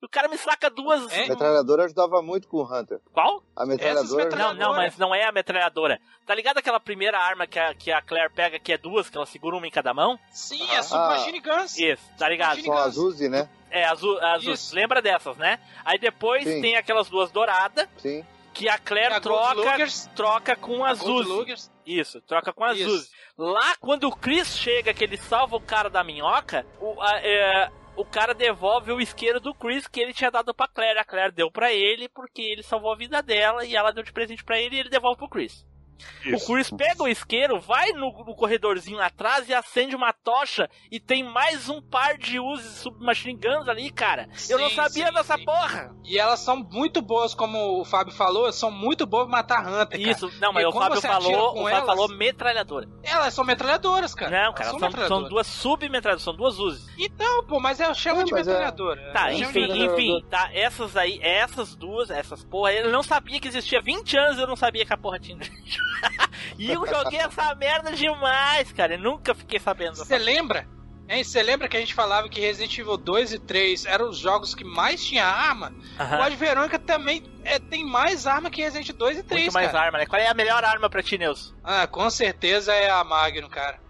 Também. 0.00 0.08
O 0.08 0.08
cara 0.08 0.28
me 0.28 0.38
saca 0.38 0.70
duas. 0.70 1.10
É? 1.12 1.24
A 1.24 1.28
metralhadora 1.28 1.84
ajudava 1.84 2.22
muito 2.22 2.46
com 2.48 2.58
o 2.58 2.62
Hunter. 2.64 3.00
Qual? 3.12 3.42
A 3.56 3.66
metralhadora. 3.66 4.36
Não, 4.36 4.54
não, 4.54 4.74
mas 4.74 4.96
não 4.98 5.14
é 5.14 5.24
a 5.24 5.32
metralhadora. 5.32 6.00
Tá 6.26 6.34
ligado 6.34 6.58
aquela 6.58 6.78
primeira 6.80 7.18
arma 7.18 7.46
que 7.46 7.58
a, 7.58 7.74
que 7.74 7.90
a 7.90 8.00
Claire 8.02 8.32
pega, 8.32 8.58
que 8.58 8.72
é 8.72 8.78
duas, 8.78 9.08
que 9.10 9.16
ela 9.16 9.26
segura 9.26 9.56
uma 9.56 9.66
em 9.66 9.70
cada 9.70 9.92
mão? 9.94 10.18
Sim, 10.30 10.68
é 10.70 10.82
Submachine 10.82 11.40
Guns. 11.40 11.78
Isso, 11.78 12.02
tá 12.18 12.28
ligado? 12.28 12.60
São 12.62 12.76
as 12.76 12.96
Uzi, 12.96 13.28
né? 13.28 13.48
É, 13.70 13.84
azul, 13.84 14.18
azul. 14.22 14.52
Isso. 14.54 14.74
Lembra 14.74 15.02
dessas, 15.02 15.36
né? 15.36 15.58
Aí 15.84 15.98
depois 15.98 16.44
Sim. 16.44 16.60
tem 16.60 16.76
aquelas 16.76 17.08
duas 17.08 17.30
douradas, 17.30 17.86
Sim. 17.98 18.24
que 18.54 18.68
a 18.68 18.78
Claire 18.78 19.12
É 19.14 19.16
a 19.16 19.20
troca, 19.20 19.86
troca 20.14 20.56
com 20.56 20.84
A 20.84 20.90
as 20.90 20.98
Gold 21.00 21.20
Uzi. 21.28 21.28
Lugers. 21.38 21.70
Isso, 21.84 22.20
troca 22.22 22.52
com 22.52 22.64
as 22.64 22.78
Isso. 22.78 22.88
Uzi. 22.90 23.10
Lá, 23.36 23.76
quando 23.80 24.04
o 24.08 24.14
Chris 24.16 24.56
chega, 24.56 24.92
que 24.92 25.04
ele 25.04 25.16
salva 25.16 25.56
o 25.56 25.60
cara 25.60 25.88
da 25.88 26.02
minhoca, 26.04 26.66
o, 26.80 27.00
a- 27.00 27.20
é, 27.22 27.70
o 27.98 28.04
cara 28.04 28.32
devolve 28.32 28.92
o 28.92 29.00
isqueiro 29.00 29.40
do 29.40 29.52
Chris 29.52 29.88
que 29.88 30.00
ele 30.00 30.12
tinha 30.12 30.30
dado 30.30 30.54
pra 30.54 30.68
Claire. 30.68 31.00
A 31.00 31.04
Claire 31.04 31.32
deu 31.32 31.50
pra 31.50 31.72
ele 31.72 32.08
porque 32.08 32.40
ele 32.40 32.62
salvou 32.62 32.92
a 32.92 32.96
vida 32.96 33.20
dela 33.20 33.64
e 33.64 33.74
ela 33.74 33.90
deu 33.90 34.04
de 34.04 34.12
presente 34.12 34.44
pra 34.44 34.56
ele 34.58 34.76
e 34.76 34.78
ele 34.78 34.88
devolve 34.88 35.18
pro 35.18 35.28
Chris. 35.28 35.66
Isso. 36.24 36.44
O 36.50 36.54
Chris 36.54 36.70
pega 36.70 37.02
o 37.02 37.08
isqueiro, 37.08 37.58
vai 37.60 37.92
no, 37.92 38.12
no 38.24 38.34
corredorzinho 38.34 39.00
atrás 39.00 39.48
e 39.48 39.54
acende 39.54 39.94
uma 39.96 40.12
tocha 40.12 40.68
e 40.90 40.98
tem 41.00 41.22
mais 41.24 41.68
um 41.68 41.80
par 41.80 42.16
de 42.16 42.38
Uzi 42.38 42.68
Submachine 42.80 43.34
Guns 43.34 43.68
ali, 43.68 43.90
cara. 43.90 44.28
Eu 44.48 44.58
não 44.58 44.68
Sim, 44.68 44.74
sabia 44.76 45.06
sim, 45.08 45.12
dessa 45.12 45.36
sim. 45.36 45.44
porra. 45.44 45.94
E 46.04 46.18
elas 46.18 46.40
são 46.40 46.56
muito 46.56 47.00
boas, 47.02 47.34
como 47.34 47.80
o 47.80 47.84
Fábio 47.84 48.12
falou, 48.12 48.50
são 48.52 48.70
muito 48.70 49.06
boas 49.06 49.26
pra 49.28 49.36
matar 49.38 49.66
Hunter, 49.66 49.98
cara. 50.00 50.10
Isso, 50.12 50.30
não, 50.40 50.52
mas 50.52 50.64
E 50.64 50.66
o 50.66 50.72
Fábio 50.72 51.00
falou, 51.00 51.52
com 51.54 51.60
o 51.60 51.62
Fábio 51.64 51.68
elas- 51.76 51.86
falou 51.86 52.08
metralhadora. 52.08 52.88
Elas 53.02 53.34
são 53.34 53.44
metralhadoras, 53.44 54.14
cara. 54.14 54.30
Não, 54.30 54.38
Elas 54.48 54.54
cara, 54.54 54.70
são 54.70 54.78
são, 54.78 55.08
são 55.08 55.22
duas 55.28 55.46
submetralhadoras, 55.46 56.22
são 56.22 56.34
duas 56.36 56.58
Uzis. 56.58 56.86
Então, 56.98 57.44
pô, 57.46 57.58
mas 57.60 57.80
eu 57.80 57.94
chamo 57.94 58.20
É, 58.20 58.24
de 58.24 58.32
é- 58.32 58.36
metralhadora. 58.36 59.12
Tá, 59.12 59.32
Eu 59.32 59.38
chamo 59.38 59.52
de 59.52 59.58
enfim, 59.58 59.60
metralhadora. 59.68 60.00
enfim, 60.02 60.26
tá, 60.30 60.50
essas 60.52 60.96
aí, 60.96 61.18
essas 61.22 61.74
duas, 61.74 62.10
essas 62.10 62.44
porra, 62.44 62.72
eu 62.72 62.90
não 62.90 63.02
sabia 63.02 63.40
que 63.40 63.48
existia 63.48 63.80
20 63.80 64.16
anos, 64.16 64.38
eu 64.38 64.46
não 64.46 64.56
sabia 64.56 64.84
que 64.86 64.92
a 64.92 64.96
porra 64.96 65.18
tinha. 65.18 65.38
e 66.58 66.70
eu 66.70 66.86
joguei 66.86 67.18
essa 67.18 67.54
merda 67.54 67.92
demais, 67.92 68.72
cara, 68.72 68.94
eu 68.94 68.98
nunca 68.98 69.34
fiquei 69.34 69.58
sabendo. 69.58 69.96
Você 69.96 70.18
lembra? 70.18 70.66
Hein, 71.08 71.24
você 71.24 71.42
lembra 71.42 71.68
que 71.68 71.76
a 71.76 71.80
gente 71.80 71.94
falava 71.94 72.28
que 72.28 72.38
Resident 72.38 72.76
Evil 72.78 72.98
2 72.98 73.32
e 73.32 73.38
3 73.38 73.86
eram 73.86 74.10
os 74.10 74.18
jogos 74.18 74.54
que 74.54 74.62
mais 74.62 75.02
tinha 75.02 75.24
arma? 75.24 75.72
Aham. 75.98 76.16
O 76.16 76.22
Code 76.22 76.36
Verônica 76.36 76.78
também 76.78 77.22
é, 77.44 77.58
tem 77.58 77.82
mais 77.82 78.26
arma 78.26 78.50
que 78.50 78.60
Resident 78.60 78.92
2 78.92 79.18
e 79.18 79.22
3, 79.22 79.42
Muito 79.44 79.54
mais 79.54 79.72
cara. 79.72 79.86
arma, 79.86 79.98
né? 79.98 80.06
Qual 80.06 80.20
é 80.20 80.28
a 80.28 80.34
melhor 80.34 80.62
arma 80.62 80.90
pra 80.90 81.02
ti, 81.02 81.16
Neus? 81.16 81.54
Ah, 81.64 81.86
com 81.86 82.10
certeza 82.10 82.74
é 82.74 82.90
a 82.90 83.02
Magnum, 83.04 83.48
cara. 83.48 83.80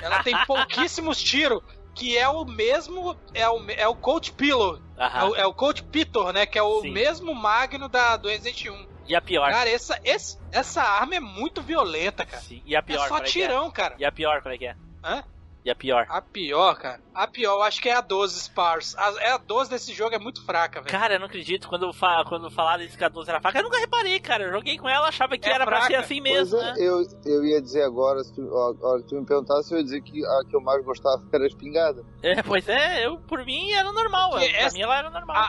Ela 0.00 0.22
tem 0.22 0.34
pouquíssimos 0.46 1.22
tiros, 1.22 1.60
que 1.94 2.16
é 2.16 2.26
o 2.26 2.46
mesmo. 2.46 3.14
É 3.34 3.46
o, 3.48 3.70
é 3.70 3.86
o 3.86 3.94
Colt 3.94 4.30
Pillow. 4.32 4.80
É 4.96 5.24
o, 5.24 5.36
é 5.36 5.46
o 5.46 5.52
Colt 5.52 5.82
Pitor, 5.82 6.32
né? 6.32 6.46
Que 6.46 6.58
é 6.58 6.62
o 6.62 6.80
Sim. 6.80 6.90
mesmo 6.90 7.34
Magno 7.34 7.86
da, 7.86 8.16
do 8.16 8.28
Resident 8.28 8.64
1. 8.64 8.95
E 9.08 9.14
a 9.14 9.20
pior? 9.20 9.50
Cara, 9.50 9.68
essa, 9.70 9.98
esse- 10.04 10.38
essa 10.52 10.82
arma 10.82 11.14
é 11.14 11.20
muito 11.20 11.62
violenta, 11.62 12.24
cara. 12.26 12.42
Sim. 12.42 12.62
E 12.66 12.74
a 12.76 12.82
pior, 12.82 13.04
é 13.04 13.08
só 13.08 13.18
é 13.18 13.20
que 13.20 13.26
é? 13.42 13.46
tirão, 13.46 13.70
cara. 13.70 13.94
E 13.98 14.04
a 14.04 14.10
pior, 14.12 14.42
qual 14.42 14.54
é 14.54 14.58
que 14.58 14.66
é? 14.66 14.74
Hã? 15.04 15.22
E 15.64 15.70
a 15.70 15.74
pior? 15.74 16.06
A 16.08 16.22
pior, 16.22 16.76
cara. 16.78 17.00
A 17.12 17.26
pior, 17.26 17.54
eu 17.54 17.62
acho 17.64 17.82
que 17.82 17.88
é 17.88 17.94
a 17.96 18.00
12 18.00 18.38
Spars. 18.38 18.94
A, 18.96 19.10
é 19.20 19.32
a 19.32 19.36
12 19.36 19.68
desse 19.68 19.92
jogo 19.92 20.14
é 20.14 20.18
muito 20.18 20.44
fraca, 20.46 20.80
velho. 20.80 20.92
Cara, 20.96 21.14
eu 21.14 21.18
não 21.18 21.26
acredito. 21.26 21.68
Quando, 21.68 21.92
fa 21.92 22.24
quando 22.24 22.48
falaram 22.52 22.84
isso 22.84 22.96
que 22.96 23.02
a 23.02 23.08
12 23.08 23.28
era 23.28 23.40
faca, 23.40 23.58
eu 23.58 23.64
nunca 23.64 23.76
reparei, 23.80 24.20
cara. 24.20 24.44
Eu 24.44 24.52
joguei 24.52 24.78
com 24.78 24.88
ela, 24.88 25.08
achava 25.08 25.36
que 25.36 25.48
É 25.48 25.52
era 25.54 25.64
pra 25.64 25.78
fraca. 25.78 25.92
ser 25.92 25.96
assim 25.96 26.22
Pois 26.22 26.34
mesmo, 26.52 26.58
é, 26.60 26.62
né? 26.72 26.74
eu, 26.78 27.02
eu 27.24 27.44
ia 27.44 27.60
dizer 27.60 27.82
agora, 27.82 28.22
se 28.22 28.32
tu, 28.32 28.48
ó, 28.52 28.74
tu 29.08 29.16
me 29.16 29.26
perguntasse, 29.26 29.72
eu 29.72 29.78
ia 29.78 29.84
dizer 29.84 30.02
que 30.02 30.24
a 30.24 30.40
que 30.48 30.54
eu 30.54 30.60
mais 30.60 30.84
gostava 30.84 31.20
era 31.34 31.42
a 31.42 31.48
espingarda. 31.48 32.04
É, 32.22 32.40
pois 32.44 32.68
é, 32.68 33.04
eu, 33.04 33.18
por 33.18 33.44
mim 33.44 33.72
era 33.72 33.90
normal. 33.92 34.30
Porque 34.30 34.48
Pra 34.48 34.58
essa- 34.58 34.76
mim 34.76 34.82
ela 34.82 34.96
era 34.96 35.10
normal. 35.10 35.36
A, 35.36 35.42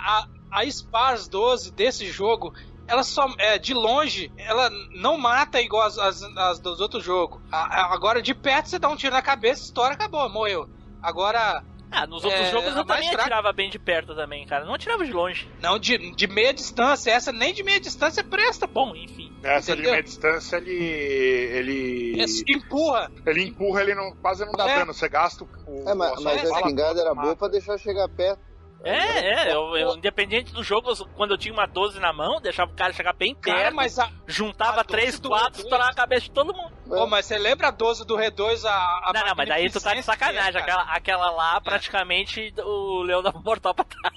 a, 0.52 0.60
a 0.62 0.66
Spars 0.66 1.28
12 1.28 1.72
desse 1.74 2.08
jogo, 2.08 2.52
ela 2.88 3.04
só. 3.04 3.28
É, 3.38 3.58
de 3.60 3.74
longe, 3.74 4.32
ela 4.38 4.70
não 4.96 5.18
mata 5.18 5.62
igual 5.62 5.84
as, 5.86 5.98
as, 5.98 6.22
as 6.24 6.60
dos 6.60 6.80
outros 6.80 7.04
jogos. 7.04 7.40
A- 7.52 7.82
a- 7.82 7.94
agora, 7.94 8.22
de 8.22 8.34
perto, 8.34 8.70
você 8.70 8.80
dá 8.80 8.88
um 8.90 8.96
tiro 8.96 9.14
na 9.14 9.22
cabeça, 9.22 9.64
estoura, 9.64 9.94
acabou, 9.94 10.28
morreu. 10.30 10.68
Agora, 11.02 11.64
Ah, 11.90 12.06
nos 12.06 12.22
outros 12.26 12.42
É, 12.48 12.52
jogos 12.52 12.76
eu 12.76 12.84
também 12.84 13.08
fraca- 13.08 13.22
atirava 13.22 13.54
bem 13.54 13.70
de 13.70 13.80
perto 13.80 14.14
também, 14.14 14.46
cara. 14.46 14.66
Não 14.66 14.74
atirava 14.74 15.06
de 15.06 15.14
longe. 15.14 15.48
não 15.62 15.80
de, 15.80 15.98
de 16.16 16.28
meia 16.28 16.54
distância. 16.54 17.12
Essa 17.12 17.32
nem 17.32 17.54
de 17.54 17.64
meia 17.64 17.80
distância 17.80 18.22
presta, 18.24 18.68
pô. 18.68 18.88
Bom, 18.88 18.96
enfim. 18.96 19.32
Essa 19.42 19.68
de 19.68 19.72
Entendeu? 19.74 19.92
meia 19.92 20.04
distância, 20.04 20.58
ele. 20.58 20.74
Ele. 20.74 22.22
Esse 22.22 22.44
empurra. 22.50 23.10
Ele 23.26 23.44
empurra, 23.44 23.82
ele 23.82 23.96
não, 23.96 24.12
quase 24.18 24.46
não 24.46 24.52
dá 24.52 24.70
É. 24.70 24.80
dano. 24.80 24.94
Você 24.94 25.08
gasta 25.08 25.44
o. 25.46 25.50
É, 25.88 25.94
mas, 25.94 26.12
a 26.12 26.22
mas 26.22 26.42
sua 26.42 26.58
a 26.58 26.60
espingarda 26.60 27.00
era 27.02 27.16
boa 27.16 27.36
pra 27.36 27.48
deixar 27.48 27.78
chegar 27.78 28.08
perto. 28.10 28.40
É, 28.84 29.50
é, 29.50 29.54
eu, 29.54 29.76
eu, 29.76 29.96
independente 29.96 30.54
do 30.54 30.64
jogo, 30.64 30.96
quando 31.16 31.32
eu 31.32 31.38
tinha 31.38 31.54
uma 31.54 31.66
12 31.66 32.00
na 32.00 32.14
mão, 32.14 32.40
deixava 32.40 32.72
o 32.72 32.76
cara 32.76 32.94
chegar 32.94 33.14
bem 33.14 33.34
Cara, 33.36 33.58
perto, 33.58 33.76
mas 33.76 34.00
a. 34.00 34.10
juntava 34.28 34.82
a 34.82 34.84
12 34.84 34.88
3, 34.88 35.20
do 35.20 35.30
4, 35.30 35.48
R2. 35.52 35.64
estourava 35.64 35.90
a 35.90 35.96
cabeça 35.96 36.22
de 36.22 36.32
todo 36.32 36.54
mundo. 36.54 36.72
Pô, 36.88 37.08
mas 37.08 37.26
você 37.26 37.38
lembra 37.38 37.68
a 37.68 37.72
12 37.72 38.06
do 38.06 38.16
R2? 38.16 38.66
A, 38.66 39.10
a 39.10 39.12
não, 39.14 39.26
não, 39.26 39.36
mas 39.36 39.50
daí 39.50 39.70
tu 39.70 39.82
tá 39.82 39.94
de 39.94 40.04
sacanagem. 40.04 40.62
é, 40.62 40.66
cara? 40.66 40.82
Aquela, 40.84 40.96
aquela 40.96 41.32
lá, 41.32 41.60
praticamente, 41.60 42.54
o 42.60 43.02
Leão 43.04 43.22
da 43.22 43.32
Mortal 43.32 43.74
pra 43.74 43.84
trás. 43.84 44.14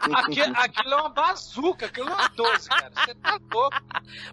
Aquilo, 0.00 0.56
aquilo 0.56 0.94
é 0.94 0.96
uma 0.96 1.08
bazuca, 1.10 1.86
aquilo 1.86 2.08
é 2.08 2.12
uma 2.14 2.28
12, 2.28 2.68
cara. 2.68 2.90
Você 2.94 3.14
tá 3.16 3.38
louco. 3.52 3.76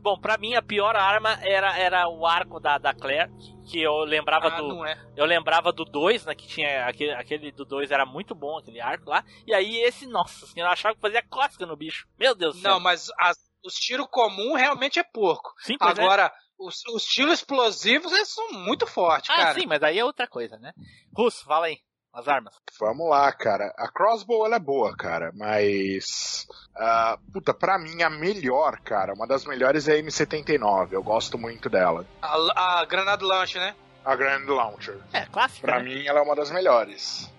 Bom, 0.02 0.18
pra 0.20 0.38
mim 0.38 0.54
a 0.56 0.62
pior 0.62 0.96
arma 0.96 1.34
era, 1.42 1.78
era 1.78 2.08
o 2.08 2.26
arco 2.26 2.60
da, 2.60 2.78
da 2.78 2.94
Claire, 2.94 3.30
que 3.70 3.82
eu 3.82 3.98
lembrava 4.06 4.48
Ah, 4.48 4.62
do. 4.62 4.86
é. 4.86 4.98
Eu 5.18 5.26
lembrava 5.26 5.72
do 5.74 5.84
2, 5.84 6.26
né? 6.26 6.36
Que 6.36 6.48
tinha. 6.48 6.86
Aquele, 6.86 7.12
aquele 7.14 7.52
do 7.52 7.66
2 7.66 7.92
era 7.92 8.06
muito 8.06 8.34
bom, 8.36 8.58
aquele 8.58 8.80
arco 8.80 9.10
lá. 9.10 9.24
E 9.46 9.54
aí 9.54 9.78
esse, 9.82 10.06
nossa 10.06 10.46
senhora, 10.48 10.70
eu 10.70 10.74
achava 10.74 10.96
que 10.96 11.02
fazia 11.02 11.24
cócega 11.24 11.66
no 11.66 11.76
bicho. 11.76 12.08
Meu 12.18 12.34
Deus 12.36 12.56
do 12.56 12.62
céu. 12.62 12.72
Não, 12.74 12.80
mas 12.80 13.10
as- 13.20 13.44
os 13.64 13.74
tiros 13.74 14.08
comuns 14.10 14.60
realmente 14.60 15.00
é 15.00 15.04
porco. 15.04 15.52
Sim, 15.60 15.78
pois 15.78 15.98
é. 15.98 16.02
Agora, 16.04 16.32
os, 16.58 16.86
os 16.94 17.04
tiros 17.04 17.34
explosivos, 17.34 18.14
eles 18.14 18.30
são 18.30 18.50
muito 18.54 18.86
fortes, 18.88 19.30
Ah, 19.32 19.36
cara. 19.38 19.60
sim, 19.60 19.66
mas 19.66 19.82
aí 19.84 19.98
é 20.00 20.06
outra 20.06 20.28
coisa, 20.28 20.58
né? 20.60 20.72
Russo, 21.14 21.44
fala 21.44 21.66
aí. 21.66 21.80
As 22.16 22.28
armas. 22.30 22.54
Vamos 22.80 23.10
lá, 23.10 23.30
cara. 23.34 23.74
A 23.78 23.90
crossbow 23.90 24.46
ela 24.46 24.56
é 24.56 24.60
boa, 24.60 24.96
cara, 24.96 25.32
mas. 25.36 26.48
ah, 26.76 27.20
puta, 27.34 27.54
pra 27.54 27.78
mim 27.78 28.02
a 28.02 28.10
melhor, 28.10 28.80
cara, 28.80 29.14
uma 29.14 29.28
das 29.28 29.44
melhores 29.46 29.88
é 29.90 29.96
a 29.96 30.02
M79. 30.02 30.94
Eu 30.94 31.04
gosto 31.04 31.38
muito 31.38 31.70
dela. 31.70 32.06
A, 32.22 32.80
a 32.80 32.86
granada 32.86 33.26
launch, 33.26 33.58
né? 33.58 33.76
A 34.06 34.16
Grand 34.16 34.46
Launcher. 34.48 34.98
É, 35.12 35.26
clássica. 35.26 35.68
Pra 35.68 35.80
né? 35.80 35.84
mim 35.84 36.06
ela 36.08 36.20
é 36.20 36.22
uma 36.24 36.36
das 36.36 36.52
melhores. 36.52 37.30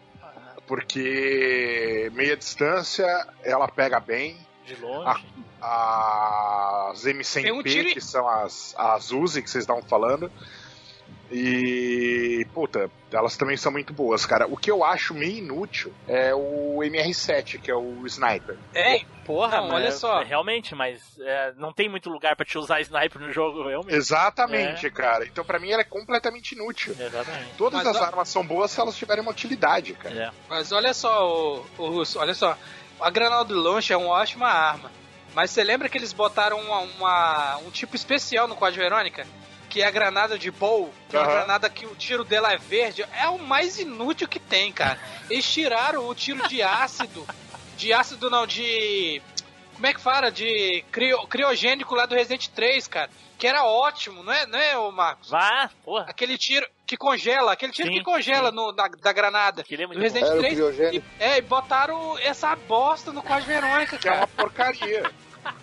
Porque 0.66 2.10
meia 2.12 2.36
distância 2.36 3.06
ela 3.44 3.68
pega 3.68 4.00
bem. 4.00 4.36
De 4.66 4.74
longe. 4.76 5.24
As 5.60 7.04
M100P, 7.04 7.42
Tem 7.42 7.52
um 7.52 7.62
tiro- 7.62 7.90
que 7.94 8.00
são 8.00 8.28
as, 8.28 8.74
as 8.76 9.12
Uzi 9.12 9.42
que 9.42 9.48
vocês 9.48 9.62
estavam 9.62 9.82
falando. 9.82 10.30
E, 11.30 12.46
puta, 12.54 12.90
elas 13.12 13.36
também 13.36 13.56
são 13.56 13.72
muito 13.72 13.92
boas, 13.92 14.24
cara. 14.26 14.46
O 14.46 14.56
que 14.56 14.70
eu 14.70 14.84
acho 14.84 15.12
meio 15.14 15.38
inútil 15.38 15.92
é 16.06 16.34
o 16.34 16.78
MR7, 16.82 17.58
que 17.60 17.70
é 17.70 17.74
o 17.74 18.06
sniper. 18.06 18.56
É, 18.74 19.00
Porra, 19.24 19.56
Não, 19.56 19.64
mas- 19.68 19.74
olha 19.74 19.90
só. 19.92 20.22
Realmente, 20.22 20.72
mas 20.74 21.00
é, 21.18 21.52
não 21.56 21.72
tem 21.72 21.88
muito 21.88 22.08
lugar 22.08 22.36
pra 22.36 22.46
te 22.46 22.56
usar 22.56 22.80
sniper 22.80 23.20
no 23.20 23.32
jogo, 23.32 23.66
realmente. 23.66 23.94
Exatamente, 23.96 24.88
cara. 24.90 25.24
Então, 25.26 25.44
pra 25.44 25.58
mim, 25.58 25.70
ela 25.70 25.80
é 25.82 25.84
completamente 25.84 26.52
inútil. 26.52 26.94
Exatamente. 26.98 27.50
Todas 27.58 27.82
Mas 27.82 27.96
as 27.96 28.00
ó- 28.00 28.04
armas 28.04 28.28
são 28.28 28.46
boas 28.46 28.70
se 28.70 28.80
elas 28.80 28.96
tiverem 28.96 29.22
uma 29.22 29.32
utilidade, 29.32 29.94
cara. 29.94 30.14
É. 30.14 30.30
Mas 30.48 30.70
olha 30.70 30.94
só, 30.94 31.28
o, 31.28 31.66
o 31.76 31.88
Russo, 31.88 32.20
olha 32.20 32.34
só. 32.34 32.56
A 33.00 33.10
granada 33.10 33.44
do 33.46 33.60
launch 33.60 33.92
é 33.92 33.96
uma 33.96 34.10
ótima 34.10 34.46
arma. 34.48 34.92
Mas 35.34 35.50
você 35.50 35.64
lembra 35.64 35.88
que 35.88 35.98
eles 35.98 36.12
botaram 36.12 36.58
uma, 36.60 36.78
uma- 36.78 37.56
um 37.66 37.70
tipo 37.70 37.96
especial 37.96 38.46
no 38.46 38.54
Código 38.54 38.80
Verônica? 38.82 39.26
Que 39.76 39.82
é 39.82 39.86
a 39.86 39.90
granada 39.90 40.38
de 40.38 40.50
bow, 40.50 40.90
que 41.06 41.14
é 41.14 41.20
uma 41.20 41.28
granada 41.30 41.68
que 41.68 41.84
o 41.84 41.94
tiro 41.94 42.24
dela 42.24 42.50
é 42.50 42.56
verde. 42.56 43.04
É 43.14 43.28
o 43.28 43.38
mais 43.38 43.78
inútil 43.78 44.26
que 44.26 44.40
tem, 44.40 44.72
cara. 44.72 44.98
Eles 45.28 45.44
tiraram 45.52 46.08
o 46.08 46.14
tiro 46.14 46.48
de 46.48 46.62
ácido. 46.64 47.26
De 47.76 47.92
ácido 47.92 48.30
não, 48.30 48.46
de. 48.46 49.20
Como 49.74 49.86
é 49.86 49.92
que 49.92 50.00
fala? 50.00 50.30
De 50.32 50.82
crio- 50.90 51.26
criogênico 51.26 51.94
lá 51.94 52.06
do 52.06 52.14
Resident 52.14 52.48
3, 52.48 52.88
cara. 52.88 53.10
Que 53.36 53.46
era 53.46 53.64
ótimo, 53.66 54.22
não 54.22 54.32
é, 54.32 54.46
não 54.46 54.58
é, 54.58 54.78
ô 54.78 54.90
Marcos? 54.90 55.28
Vá, 55.28 55.68
porra. 55.84 56.06
Aquele 56.08 56.38
tiro 56.38 56.66
que 56.86 56.96
congela, 56.96 57.52
aquele 57.52 57.70
tiro 57.70 57.88
Sim, 57.88 57.98
que 57.98 58.02
congela 58.02 58.48
sim. 58.48 58.56
no, 58.56 58.72
da, 58.72 58.88
da 58.88 59.12
granada. 59.12 59.60
Aquele 59.60 59.82
é 59.84 59.86
Do 59.88 59.98
Resident 59.98 60.24
Era 60.26 60.36
o 60.36 60.38
3. 60.38 60.54
criogênico. 60.54 61.06
E, 61.20 61.22
é, 61.22 61.36
e 61.36 61.42
botaram 61.42 62.18
essa 62.20 62.56
bosta 62.56 63.12
no 63.12 63.22
Código 63.22 63.48
Verônica, 63.48 63.98
Que 63.98 64.08
é 64.08 64.12
uma 64.12 64.20
cara. 64.20 64.30
porcaria. 64.38 65.12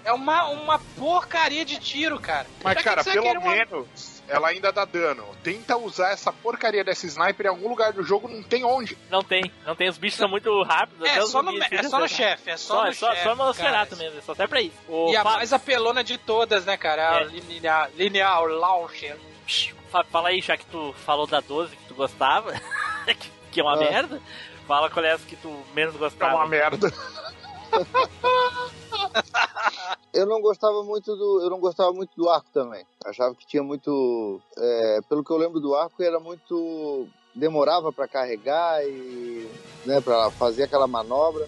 É 0.03 0.13
uma, 0.13 0.45
uma 0.49 0.79
porcaria 0.97 1.65
de 1.65 1.79
tiro, 1.79 2.19
cara. 2.19 2.47
Mas, 2.63 2.73
Pra 2.75 2.83
cara, 2.83 3.03
pelo 3.03 3.31
uma- 3.31 3.51
menos 3.51 4.13
ela 4.27 4.47
ainda 4.47 4.71
dá 4.71 4.85
dano. 4.85 5.25
Tenta 5.43 5.75
usar 5.77 6.11
essa 6.11 6.31
porcaria 6.31 6.83
dessa 6.83 7.05
sniper 7.05 7.45
em 7.45 7.49
algum 7.49 7.67
lugar 7.67 7.91
do 7.91 8.03
jogo, 8.03 8.27
não 8.29 8.41
tem 8.41 8.63
onde. 8.63 8.97
Não 9.09 9.21
tem, 9.23 9.51
não 9.65 9.75
tem. 9.75 9.89
Os 9.89 9.97
bichos 9.97 10.17
são 10.17 10.29
muito 10.29 10.63
rápidos. 10.63 11.01
até 11.07 11.19
É 11.19 11.23
os 11.23 11.29
só, 11.29 11.43
no, 11.43 11.61
é 11.61 11.83
só 11.83 11.99
no 11.99 12.07
chefe, 12.07 12.49
é 12.49 12.57
só, 12.57 12.75
Só, 12.75 12.83
no 12.83 12.87
é 12.89 12.93
só, 12.93 13.09
chefe. 13.11 13.23
só 13.23 13.35
no. 13.35 13.43
Nosferatu 13.45 13.97
mesmo, 13.97 14.19
é 14.19 14.21
só 14.21 14.31
até 14.31 14.47
pra 14.47 14.61
isso. 14.61 14.77
O 14.87 15.11
E 15.11 15.15
a 15.17 15.23
Fábio- 15.23 15.37
mais 15.39 15.51
apelona 15.53 16.03
de 16.03 16.17
todas, 16.17 16.65
né, 16.65 16.77
cara? 16.77 17.17
A 17.17 17.21
É. 17.21 17.23
linear, 17.25 17.89
linear 17.95 18.41
launcher. 18.45 19.17
Fa- 19.91 20.05
Fala 20.05 20.29
aí, 20.29 20.41
já 20.41 20.55
que 20.57 20.65
tu 20.67 20.95
falou 21.05 21.27
da 21.27 21.41
12 21.41 21.75
que 21.75 21.83
tu 21.85 21.93
gostava, 21.93 22.53
que, 23.19 23.29
que 23.51 23.59
é 23.59 23.63
uma 23.63 23.73
Ah. 23.73 23.77
merda. 23.79 24.21
Fala 24.65 24.89
qual 24.89 25.05
é 25.05 25.09
essa 25.11 25.25
que 25.27 25.35
tu 25.35 25.63
menos 25.75 25.93
É 25.95 25.97
gostava. 25.97 26.35
uma 26.37 26.47
merda. 26.47 26.89
Eu 30.13 30.25
não 30.25 30.41
gostava 30.41 30.83
muito 30.83 31.15
do. 31.15 31.41
Eu 31.41 31.49
não 31.49 31.59
gostava 31.59 31.91
muito 31.91 32.11
do 32.15 32.29
arco 32.29 32.47
também. 32.53 32.85
Achava 33.05 33.33
que 33.35 33.47
tinha 33.47 33.63
muito. 33.63 34.39
é, 34.57 34.99
pelo 35.09 35.23
que 35.23 35.31
eu 35.31 35.37
lembro 35.37 35.59
do 35.59 35.75
arco, 35.75 36.03
era 36.03 36.19
muito. 36.19 37.07
demorava 37.33 37.91
pra 37.91 38.07
carregar 38.07 38.85
e. 38.85 39.49
né, 39.85 39.99
para 40.01 40.29
fazer 40.31 40.63
aquela 40.63 40.87
manobra. 40.87 41.47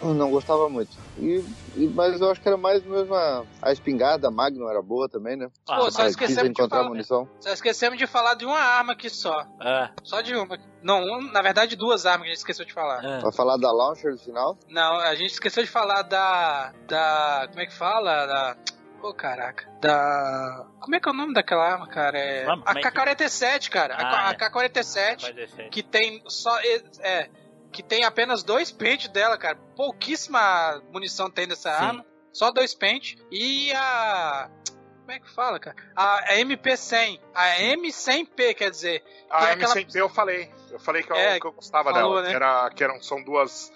Não 0.00 0.30
gostava 0.30 0.68
muito. 0.68 0.96
E, 1.18 1.44
e- 1.76 1.88
mas 1.88 2.20
eu 2.20 2.30
acho 2.30 2.40
que 2.40 2.46
era 2.46 2.56
mais 2.56 2.84
mesmo 2.84 3.14
a, 3.14 3.44
a 3.60 3.72
espingarda, 3.72 4.28
a 4.28 4.30
Magnum 4.30 4.68
era 4.70 4.80
boa 4.80 5.08
também, 5.08 5.36
né? 5.36 5.48
Ah, 5.68 5.76
Pô, 5.78 5.90
só 5.90 6.06
esquecemos 6.06 6.44
de 6.44 6.50
encontrar 6.50 6.78
falar. 6.78 6.88
munição. 6.88 7.28
Só 7.40 7.50
esquecemos 7.50 7.98
de 7.98 8.06
falar 8.06 8.34
de 8.34 8.44
uma 8.44 8.58
arma 8.58 8.92
aqui 8.92 9.10
só. 9.10 9.44
Ah, 9.60 9.90
Só 10.04 10.20
de 10.20 10.34
uma. 10.36 10.56
Não, 10.82 11.00
um- 11.02 11.32
na 11.32 11.42
verdade, 11.42 11.74
duas 11.74 12.06
armas 12.06 12.22
que 12.22 12.26
a 12.26 12.30
gente 12.34 12.38
esqueceu 12.38 12.64
de 12.64 12.72
falar. 12.72 13.00
ah. 13.04 13.18
Pra 13.20 13.32
falar 13.32 13.56
da 13.56 13.72
launcher 13.72 14.12
no 14.12 14.18
final. 14.18 14.56
Não, 14.68 14.96
a 15.00 15.14
gente 15.16 15.32
esqueceu 15.32 15.64
de 15.64 15.70
falar 15.70 16.02
da. 16.02 16.72
Da. 16.86 17.46
Como 17.48 17.60
é 17.60 17.66
que 17.66 17.74
fala? 17.74 18.26
Da. 18.26 18.56
Pô, 19.00 19.12
caraca. 19.12 19.68
Da. 19.80 20.64
Como 20.80 20.94
é 20.94 21.00
que 21.00 21.08
é 21.08 21.12
o 21.12 21.14
nome 21.14 21.34
daquela 21.34 21.64
arma, 21.72 21.88
cara? 21.88 22.16
É. 22.18 22.46
A 22.46 22.70
é 22.70 22.74
que- 22.74 22.90
K-47, 22.90 23.68
cara. 23.70 23.94
A 23.96 24.28
Ah, 24.30 24.34
K- 24.34 24.46
a 24.46 24.50
K-47, 24.50 25.22
Vai 25.22 25.32
descer. 25.32 25.68
que 25.70 25.82
tem 25.82 26.22
só. 26.28 26.56
É. 27.00 27.28
Que 27.76 27.82
tem 27.82 28.04
apenas 28.04 28.42
dois 28.42 28.72
pentes 28.72 29.08
dela, 29.08 29.36
cara. 29.36 29.56
Pouquíssima 29.76 30.82
munição 30.90 31.30
tem 31.30 31.46
dessa 31.46 31.70
Sim. 31.76 31.84
arma. 31.84 32.06
Só 32.32 32.50
dois 32.50 32.74
pentes. 32.74 33.16
E 33.30 33.70
a. 33.74 34.48
Como 35.00 35.12
é 35.12 35.20
que 35.20 35.30
fala, 35.30 35.60
cara? 35.60 35.76
A, 35.94 36.32
a 36.32 36.36
MP100. 36.38 37.20
A 37.34 37.48
M100P, 37.60 38.54
quer 38.54 38.70
dizer. 38.70 39.04
A 39.30 39.38
Que 39.40 39.44
é 39.44 39.50
aquela- 39.52 39.74
M100P 39.74 39.96
eu 40.00 40.08
falei. 40.08 40.50
Eu 40.70 40.80
falei 40.80 41.02
que 41.02 41.12
eu, 41.12 41.16
É, 41.16 41.38
que 41.38 41.46
eu 41.46 41.52
gostava 41.52 41.92
falou, 41.92 42.14
dela. 42.14 42.22
né? 42.22 42.28
Que, 42.30 42.34
era, 42.36 42.70
que 42.70 42.82
eram, 42.84 43.02
são 43.02 43.22
duas. 43.22 43.70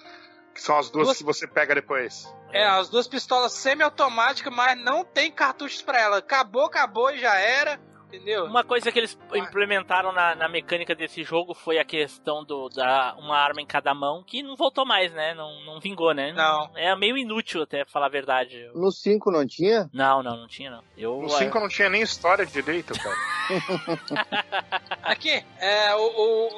Que 0.55 0.60
são 0.62 0.78
as 0.78 0.89
duas, 0.90 1.06
Duas- 1.06 1.18
que 1.18 1.24
você 1.24 1.47
pega 1.47 1.74
depois. 1.74 2.27
É, 2.52 2.64
as 2.66 2.89
duas 2.89 3.06
pistolas 3.06 3.52
semi-automáticas, 3.52 4.52
mas 4.52 4.77
não 4.82 5.05
tem 5.05 5.31
cartuchos 5.31 5.82
pra 5.82 6.01
ela. 6.01 6.16
Acabou, 6.18 6.64
acabou 6.64 7.10
e 7.12 7.18
já 7.18 7.36
era. 7.39 7.78
Entendeu? 8.12 8.45
Uma 8.45 8.65
coisa 8.65 8.91
que 8.91 8.99
eles 8.99 9.16
implementaram 9.35 10.11
na, 10.12 10.35
na 10.35 10.49
mecânica 10.49 10.95
desse 10.97 11.23
jogo 11.23 11.55
foi 11.55 11.78
a 11.78 11.85
questão 11.85 12.45
do 12.45 12.69
da 12.69 13.15
uma 13.19 13.39
arma 13.39 13.61
em 13.61 13.66
cada 13.66 13.95
mão, 13.95 14.23
que 14.24 14.43
não 14.43 14.57
voltou 14.57 14.85
mais, 14.85 15.12
né? 15.12 15.32
Não, 15.35 15.65
não 15.65 15.78
vingou, 15.81 16.12
né? 16.12 16.32
Não. 16.32 16.70
É 16.74 16.95
meio 16.97 17.16
inútil, 17.16 17.62
até 17.62 17.85
pra 17.85 17.93
falar 17.93 18.07
a 18.07 18.11
verdade. 18.11 18.69
No 18.74 18.91
5 18.91 19.31
não 19.31 19.47
tinha? 19.47 19.89
Não, 19.93 20.23
não, 20.23 20.37
não 20.37 20.49
tinha, 20.49 20.70
não. 20.70 20.82
Eu, 20.99 21.20
No 21.23 21.28
5 21.31 21.61
não 21.61 21.69
tinha 21.69 21.89
nem 21.89 22.03
história 22.03 22.45
direito, 22.45 22.93
cara. 23.01 23.16
Aqui, 25.03 25.45
é, 25.59 25.95
o, 25.95 26.01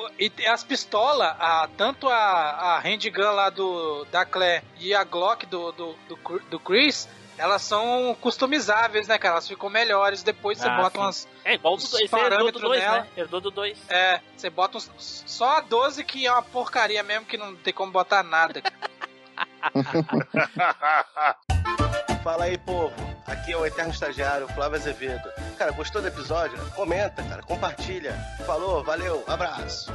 o- 0.06 0.10
e 0.18 0.30
as 0.46 0.64
pistolas, 0.64 1.34
a, 1.38 1.68
tanto 1.76 2.08
a, 2.08 2.16
a 2.16 2.80
handgun 2.80 3.32
lá 3.32 3.50
do, 3.50 4.04
da 4.06 4.24
Claire 4.24 4.64
e 4.78 4.94
a 4.94 5.04
Glock 5.04 5.46
do, 5.46 5.72
do, 5.72 5.94
do, 6.08 6.38
do 6.50 6.60
Chris, 6.60 7.08
elas 7.38 7.62
são 7.62 8.16
customizáveis, 8.20 9.08
né, 9.08 9.18
cara? 9.18 9.34
Elas 9.34 9.48
ficam 9.48 9.68
melhores. 9.70 10.22
Depois 10.22 10.58
você 10.58 10.68
Ah, 10.68 10.76
bota 10.76 10.98
sim. 10.98 11.04
umas. 11.04 11.28
É 11.44 11.54
igual 11.54 11.76
do 11.76 11.78
os 11.78 11.84
esse 11.94 12.02
herdou 12.04 12.18
do 12.18 12.30
parâmetros 12.30 12.62
2, 12.62 12.80
nela. 12.80 13.00
né? 13.00 13.06
Herdou 13.16 13.40
do 13.40 13.50
2. 13.50 13.78
É, 13.88 14.20
você 14.36 14.50
bota 14.50 14.78
uns, 14.78 14.90
só 15.26 15.58
a 15.58 15.60
12 15.60 16.04
que 16.04 16.26
é 16.26 16.32
uma 16.32 16.42
porcaria 16.42 17.02
mesmo, 17.02 17.26
que 17.26 17.36
não 17.36 17.54
tem 17.56 17.72
como 17.72 17.90
botar 17.92 18.22
nada. 18.22 18.62
Fala 22.22 22.44
aí, 22.44 22.56
povo. 22.58 22.94
Aqui 23.26 23.52
é 23.52 23.56
o 23.56 23.64
Eterno 23.66 23.90
Estagiário, 23.92 24.46
Flávio 24.48 24.78
Azevedo. 24.78 25.28
Cara, 25.58 25.72
gostou 25.72 26.00
do 26.02 26.08
episódio? 26.08 26.58
Comenta, 26.76 27.22
cara, 27.22 27.42
compartilha. 27.42 28.14
Falou, 28.46 28.82
valeu, 28.84 29.24
abraço. 29.26 29.90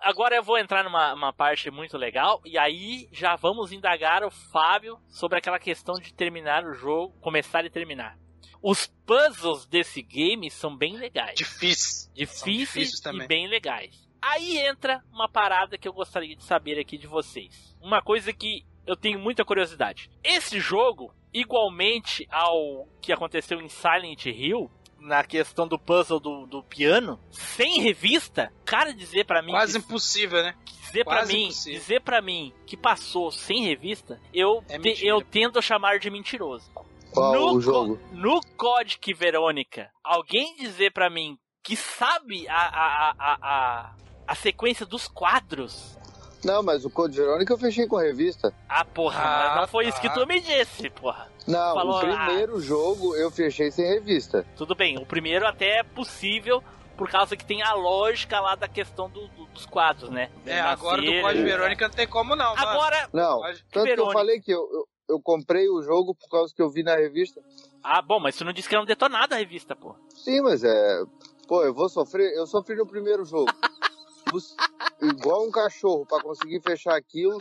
Agora 0.00 0.34
eu 0.34 0.42
vou 0.42 0.56
entrar 0.56 0.82
numa 0.82 1.12
uma 1.12 1.32
parte 1.32 1.70
muito 1.70 1.98
legal 1.98 2.40
e 2.44 2.58
aí 2.58 3.06
já 3.12 3.36
vamos 3.36 3.70
indagar 3.70 4.24
o 4.24 4.30
Fábio 4.30 4.98
sobre 5.08 5.38
aquela 5.38 5.58
questão 5.58 5.94
de 5.96 6.14
terminar 6.14 6.64
o 6.64 6.72
jogo, 6.72 7.14
começar 7.20 7.66
e 7.66 7.70
terminar. 7.70 8.18
Os 8.62 8.86
puzzles 9.06 9.66
desse 9.66 10.02
game 10.02 10.50
são 10.50 10.74
bem 10.74 10.96
legais. 10.96 11.34
Difícil. 11.34 12.10
difíceis 12.14 12.90
difíceis 12.90 13.14
e 13.14 13.26
bem 13.26 13.46
legais. 13.46 14.08
Aí 14.22 14.58
entra 14.58 15.02
uma 15.12 15.28
parada 15.28 15.76
que 15.76 15.88
eu 15.88 15.92
gostaria 15.92 16.34
de 16.34 16.44
saber 16.44 16.78
aqui 16.78 16.96
de 16.96 17.06
vocês. 17.06 17.76
Uma 17.80 18.02
coisa 18.02 18.32
que 18.32 18.64
eu 18.86 18.96
tenho 18.96 19.18
muita 19.18 19.44
curiosidade. 19.44 20.10
Esse 20.24 20.60
jogo, 20.60 21.14
igualmente 21.32 22.26
ao 22.30 22.86
que 23.00 23.12
aconteceu 23.12 23.60
em 23.60 23.68
Silent 23.68 24.26
Hill, 24.26 24.70
na 25.00 25.24
questão 25.24 25.66
do 25.66 25.78
puzzle 25.78 26.20
do, 26.20 26.46
do 26.46 26.62
piano, 26.62 27.18
sem 27.30 27.80
revista, 27.80 28.52
cara 28.64 28.92
dizer 28.92 29.24
pra 29.24 29.40
mim 29.42 29.50
Quase 29.52 29.72
que, 29.72 29.78
impossível, 29.78 30.42
né? 30.42 30.54
dizer 30.86 31.04
para 31.04 31.16
quase 31.20 31.32
mim, 31.32 31.44
impossível. 31.44 31.78
dizer 31.80 32.00
para 32.02 32.20
mim 32.22 32.52
que 32.66 32.76
passou 32.76 33.30
sem 33.32 33.64
revista, 33.64 34.20
eu 34.34 34.62
É 34.68 34.78
te- 34.78 35.06
eu 35.06 35.20
tento 35.22 35.58
a 35.58 35.62
chamar 35.62 35.98
de 35.98 36.10
mentiroso. 36.10 36.70
Qual 37.12 37.32
No 37.32 37.54
o 37.56 37.60
jogo? 37.60 37.98
No 38.12 38.40
Codic 38.56 39.12
Verônica, 39.14 39.90
alguém 40.04 40.54
dizer 40.56 40.92
pra 40.92 41.08
mim 41.10 41.36
que 41.62 41.74
sabe 41.76 42.46
a, 42.48 42.54
a, 42.54 43.10
a, 43.18 43.38
a, 43.42 43.94
a 44.28 44.34
sequência 44.34 44.86
dos 44.86 45.08
quadros. 45.08 45.98
Não, 46.44 46.62
mas 46.62 46.84
o 46.86 46.90
Code 46.90 47.16
Verônica 47.16 47.52
eu 47.52 47.58
fechei 47.58 47.86
com 47.86 47.96
revista. 47.96 48.54
Ah, 48.68 48.84
porra, 48.84 49.20
Ah, 49.22 49.48
mas 49.50 49.60
não 49.62 49.68
foi 49.68 49.86
isso 49.88 50.00
que 50.00 50.08
tá. 50.08 50.14
tu 50.14 50.26
me 50.26 50.40
disse, 50.40 50.88
porra. 50.90 51.29
Não, 51.46 51.74
Falou, 51.74 51.96
o 51.96 52.00
primeiro 52.00 52.60
jogo 52.60 53.16
eu 53.16 53.30
fechei 53.30 53.70
sem 53.70 53.84
revista. 53.86 54.46
Tudo 54.56 54.74
bem, 54.74 54.98
o 54.98 55.06
primeiro 55.06 55.46
até 55.46 55.78
é 55.78 55.82
possível 55.82 56.62
por 56.96 57.08
causa 57.10 57.34
que 57.36 57.44
tem 57.44 57.62
a 57.62 57.72
lógica 57.72 58.38
lá 58.40 58.54
da 58.54 58.68
questão 58.68 59.08
do- 59.08 59.26
do- 59.28 59.46
dos 59.46 59.64
quadros, 59.66 60.10
né? 60.10 60.30
É, 60.44 60.60
agora 60.60 61.00
do 61.00 61.06
Nascer, 61.06 61.22
Código? 61.22 61.44
Verônica 61.44 61.88
não 61.88 61.94
tem 61.94 62.06
como 62.06 62.36
não. 62.36 62.52
Agora, 62.56 63.08
Não, 63.12 63.38
Pode- 63.40 63.64
tanto 63.70 63.72
que 63.72 63.78
eu 63.78 63.84
Verônica. 63.96 64.12
falei 64.18 64.40
que 64.40 64.52
eu, 64.52 64.60
eu, 64.70 64.88
eu 65.08 65.20
comprei 65.22 65.68
o 65.70 65.82
jogo 65.82 66.14
por 66.14 66.28
causa 66.28 66.54
que 66.54 66.60
eu 66.60 66.68
vi 66.70 66.82
na 66.82 66.94
revista. 66.96 67.40
ah, 67.82 68.02
bom, 68.02 68.20
mas 68.20 68.36
tu 68.36 68.44
não 68.44 68.52
disse 68.52 68.68
que 68.68 68.74
era 68.74 68.82
um 68.82 68.86
detonado 68.86 69.34
a 69.34 69.38
revista, 69.38 69.74
pô. 69.74 69.94
Sim, 70.14 70.42
mas 70.42 70.62
é. 70.62 71.02
Pô, 71.48 71.62
eu 71.64 71.72
vou 71.74 71.88
sofrer. 71.88 72.32
Eu 72.36 72.46
sofri 72.46 72.76
no 72.76 72.86
primeiro 72.86 73.24
jogo. 73.24 73.50
Bus- 74.30 74.56
Igual 75.02 75.46
um 75.46 75.50
cachorro 75.50 76.04
pra 76.06 76.22
conseguir 76.22 76.60
fechar 76.60 76.94
aquilo, 76.94 77.38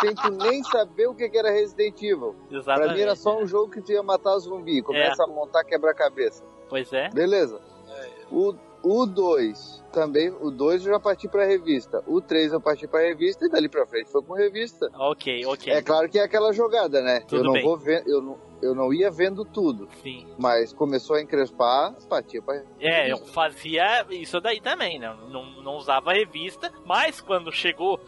sem 0.00 0.14
tu 0.16 0.30
nem 0.32 0.62
saber 0.64 1.06
o 1.06 1.14
que 1.14 1.30
era 1.32 1.50
Resident 1.50 2.00
Evil. 2.02 2.34
Pra 2.48 2.58
Exatamente. 2.58 2.94
mim 2.94 3.00
era 3.00 3.14
só 3.14 3.38
um 3.38 3.46
jogo 3.46 3.70
que 3.70 3.80
tu 3.80 3.92
ia 3.92 4.02
matar 4.02 4.36
zumbi, 4.38 4.82
começa 4.82 5.22
a 5.22 5.26
montar 5.28 5.62
quebra-cabeça. 5.64 6.42
Pois 6.68 6.92
é. 6.92 7.08
Beleza. 7.10 7.60
O, 8.32 8.54
O 8.88 9.04
2 9.04 9.84
também, 9.92 10.28
o 10.40 10.48
2 10.48 10.86
eu 10.86 10.92
já 10.92 11.00
parti 11.00 11.26
pra 11.26 11.44
revista. 11.44 12.04
O 12.06 12.20
3 12.20 12.52
eu 12.52 12.60
parti 12.60 12.86
pra 12.86 13.00
revista 13.00 13.44
e 13.44 13.48
dali 13.48 13.68
pra 13.68 13.84
frente 13.84 14.12
foi 14.12 14.22
com 14.22 14.34
revista. 14.34 14.88
Ok, 14.94 15.44
ok. 15.44 15.72
É 15.72 15.82
claro 15.82 16.08
que 16.08 16.20
é 16.20 16.22
aquela 16.22 16.52
jogada, 16.52 17.02
né? 17.02 17.18
Tudo 17.20 17.40
eu 17.40 17.44
não 17.44 17.52
bem. 17.54 17.64
vou 17.64 17.76
ver, 17.76 18.04
eu 18.06 18.22
não, 18.22 18.38
eu 18.62 18.76
não 18.76 18.92
ia 18.94 19.10
vendo 19.10 19.44
tudo, 19.44 19.88
Sim. 20.04 20.28
mas 20.38 20.72
começou 20.72 21.16
a 21.16 21.20
encrespar, 21.20 21.96
partia 22.08 22.40
pra 22.40 22.62
É, 22.78 23.10
eu 23.10 23.18
fazia 23.26 24.06
isso 24.10 24.40
daí 24.40 24.60
também, 24.60 25.00
né? 25.00 25.16
Não, 25.30 25.62
não 25.62 25.74
usava 25.74 26.12
revista, 26.12 26.72
mas 26.84 27.20
quando 27.20 27.50
chegou 27.50 27.98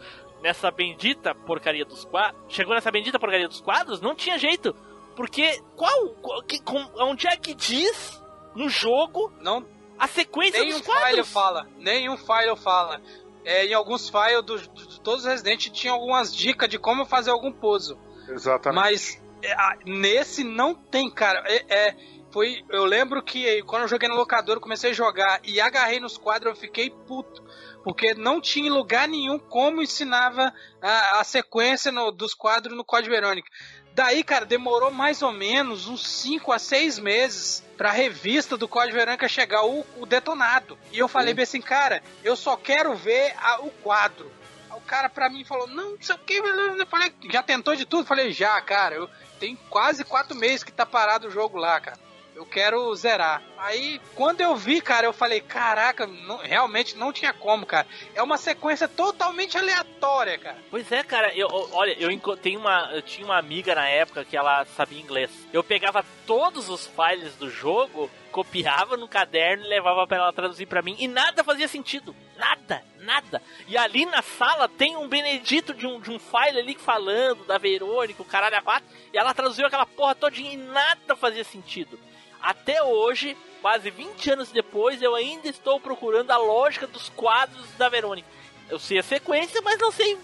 nessa 0.41 0.71
bendita 0.71 1.35
porcaria 1.35 1.83
dos 1.83 2.05
quadros, 2.05 2.41
chegou 2.47 2.73
nessa 2.73 2.89
bendita 2.89 3.19
porcaria 3.19 3.49
dos 3.49 3.59
quadros, 3.59 3.99
não 3.99 4.15
tinha 4.15 4.37
jeito. 4.37 4.73
Porque 5.13 5.59
qual, 5.75 6.09
qual 6.21 6.41
que, 6.43 6.63
com, 6.63 6.81
onde 7.01 7.27
é 7.27 7.35
que 7.35 7.53
diz 7.53 8.23
no 8.55 8.69
jogo 8.69 9.33
Não, 9.41 9.65
a 9.99 10.07
sequência 10.07 10.59
nenhum 10.61 10.77
dos 10.77 10.85
quadros? 10.85 11.09
file 11.09 11.23
fala. 11.23 11.67
Nenhum 11.77 12.17
file 12.17 12.55
fala. 12.55 13.01
É, 13.45 13.65
em 13.65 13.73
alguns 13.73 14.09
files 14.09 14.43
dos- 14.43 14.61
de 14.67 14.99
todos 15.01 15.21
os 15.21 15.25
Resident 15.29 15.69
tinha 15.69 15.93
algumas 15.93 16.35
dicas 16.35 16.67
de 16.69 16.77
como 16.77 17.05
fazer 17.05 17.31
algum 17.31 17.51
puzzle. 17.51 17.97
Exatamente. 18.27 18.75
Mas 18.81 19.21
é, 19.41 19.51
a- 19.53 19.77
nesse 19.85 20.43
não 20.43 20.73
tem, 20.75 21.09
cara. 21.09 21.43
É, 21.47 21.65
é, 21.87 21.95
foi, 22.31 22.63
eu 22.69 22.85
lembro 22.85 23.23
que 23.23 23.63
quando 23.63 23.83
eu 23.83 23.87
joguei 23.87 24.07
no 24.09 24.15
locador, 24.15 24.57
eu 24.57 24.61
comecei 24.61 24.91
a 24.91 24.93
jogar 24.93 25.39
e 25.43 25.59
agarrei 25.59 25.99
nos 25.99 26.17
quadros, 26.17 26.53
eu 26.53 26.59
fiquei 26.59 26.89
puto. 26.89 27.43
Porque 27.81 28.13
não 28.13 28.41
tinha 28.41 28.67
em 28.67 28.71
lugar 28.71 29.07
nenhum 29.07 29.39
como 29.39 29.81
ensinava 29.81 30.53
a, 30.81 31.19
a 31.21 31.23
sequência 31.23 31.91
no- 31.93 32.11
dos 32.11 32.33
quadros 32.33 32.75
no 32.75 32.83
Código 32.83 33.15
Verônica. 33.15 33.49
Daí, 33.93 34.23
cara, 34.23 34.45
demorou 34.45 34.91
mais 34.91 35.21
ou 35.21 35.31
menos 35.31 35.87
uns 35.87 36.07
5 36.07 36.51
a 36.51 36.59
6 36.59 36.99
meses 36.99 37.63
pra 37.77 37.91
revista 37.91 38.55
do 38.55 38.67
Código 38.67 38.95
Verônica 38.97 39.27
chegar 39.27 39.65
o, 39.65 39.85
o 39.97 40.05
detonado. 40.05 40.77
E 40.91 40.99
eu 40.99 41.07
falei 41.07 41.33
bem 41.33 41.43
assim, 41.43 41.61
cara, 41.61 42.01
eu 42.23 42.35
só 42.35 42.55
quero 42.55 42.95
ver 42.95 43.33
a- 43.37 43.59
o 43.61 43.69
quadro. 43.83 44.31
O 44.71 44.81
cara 44.81 45.09
pra 45.09 45.29
mim 45.29 45.43
falou, 45.43 45.67
não, 45.67 45.91
não 45.91 45.97
sei 46.01 46.15
o 46.15 46.19
que, 46.19 46.35
eu 46.35 46.85
falei, 46.87 47.13
já 47.29 47.43
tentou 47.43 47.75
de 47.75 47.85
tudo? 47.85 48.03
Eu 48.03 48.07
falei, 48.07 48.31
já, 48.31 48.59
cara, 48.61 48.95
eu 48.95 49.09
tenho 49.39 49.57
quase 49.69 50.03
quatro 50.05 50.35
meses 50.35 50.63
que 50.63 50.71
tá 50.71 50.85
parado 50.85 51.27
o 51.27 51.31
jogo 51.31 51.57
lá, 51.57 51.79
cara. 51.79 51.97
Eu 52.39 52.45
quero 52.45 52.95
zerar. 52.95 53.43
Aí, 53.57 53.99
quando 54.15 54.39
eu 54.39 54.55
vi, 54.55 54.79
cara, 54.79 55.05
eu 55.05 55.11
falei, 55.11 55.41
caraca, 55.41 56.07
não- 56.07 56.37
realmente 56.37 56.95
não 56.95 57.11
tinha 57.11 57.33
como, 57.33 57.65
cara. 57.65 57.85
É 58.15 58.23
uma 58.23 58.37
sequência 58.37 58.87
totalmente 58.87 59.57
aleatória, 59.57 60.37
cara. 60.37 60.55
Pois 60.71 60.89
é, 60.89 61.03
cara, 61.03 61.35
eu, 61.35 61.49
olha, 61.73 61.91
eu, 61.99 62.37
tenho 62.37 62.61
uma, 62.61 62.91
eu 62.93 63.01
tinha 63.01 63.25
uma 63.27 63.37
amiga 63.37 63.75
na 63.75 63.89
época 63.89 64.23
que 64.23 64.37
ela 64.37 64.63
sabia 64.77 65.01
inglês. 65.01 65.29
Eu 65.51 65.61
pegava 65.61 66.05
todos 66.25 66.69
os 66.69 66.87
files 66.87 67.35
do 67.35 67.49
jogo, 67.49 68.09
copiava 68.31 68.95
no 68.95 69.09
caderno 69.09 69.65
e 69.65 69.67
levava 69.67 70.07
pra 70.07 70.15
ela 70.15 70.31
traduzir 70.31 70.65
pra 70.65 70.81
mim 70.81 70.95
e 70.97 71.09
nada 71.09 71.43
fazia 71.43 71.67
sentido. 71.67 72.15
Nada, 72.37 72.81
nada. 72.99 73.41
E 73.67 73.77
ali 73.77 74.05
na 74.05 74.21
sala 74.21 74.69
tem 74.69 74.95
um 74.95 75.09
Benedito 75.09 75.73
de 75.73 75.85
um, 75.85 75.99
de 75.99 76.09
um 76.09 76.17
file 76.17 76.57
ali 76.57 76.75
falando 76.75 77.43
da 77.43 77.57
Verônica, 77.57 78.21
o 78.21 78.25
caralho 78.25 78.55
a 78.55 78.61
quatro, 78.61 78.87
e 79.13 79.17
ela 79.17 79.33
traduziu 79.33 79.65
aquela 79.65 79.85
porra 79.85 80.15
todinha 80.15 80.53
e 80.53 80.57
nada 80.57 81.17
fazia 81.17 81.43
sentido. 81.43 81.99
Até 82.41 82.81
hoje, 82.83 83.35
quase 83.61 83.89
20 83.89 84.31
anos 84.31 84.51
depois, 84.51 85.01
eu 85.01 85.15
ainda 85.15 85.47
estou 85.47 85.79
procurando 85.79 86.31
a 86.31 86.37
lógica 86.37 86.87
dos 86.87 87.09
quadros 87.09 87.65
da 87.77 87.89
Verônica. 87.89 88.27
Eu 88.69 88.77
sei 88.79 88.99
a 88.99 89.03
sequência, 89.03 89.61
mas 89.63 89.79
não 89.79 89.91
sei 89.91 90.17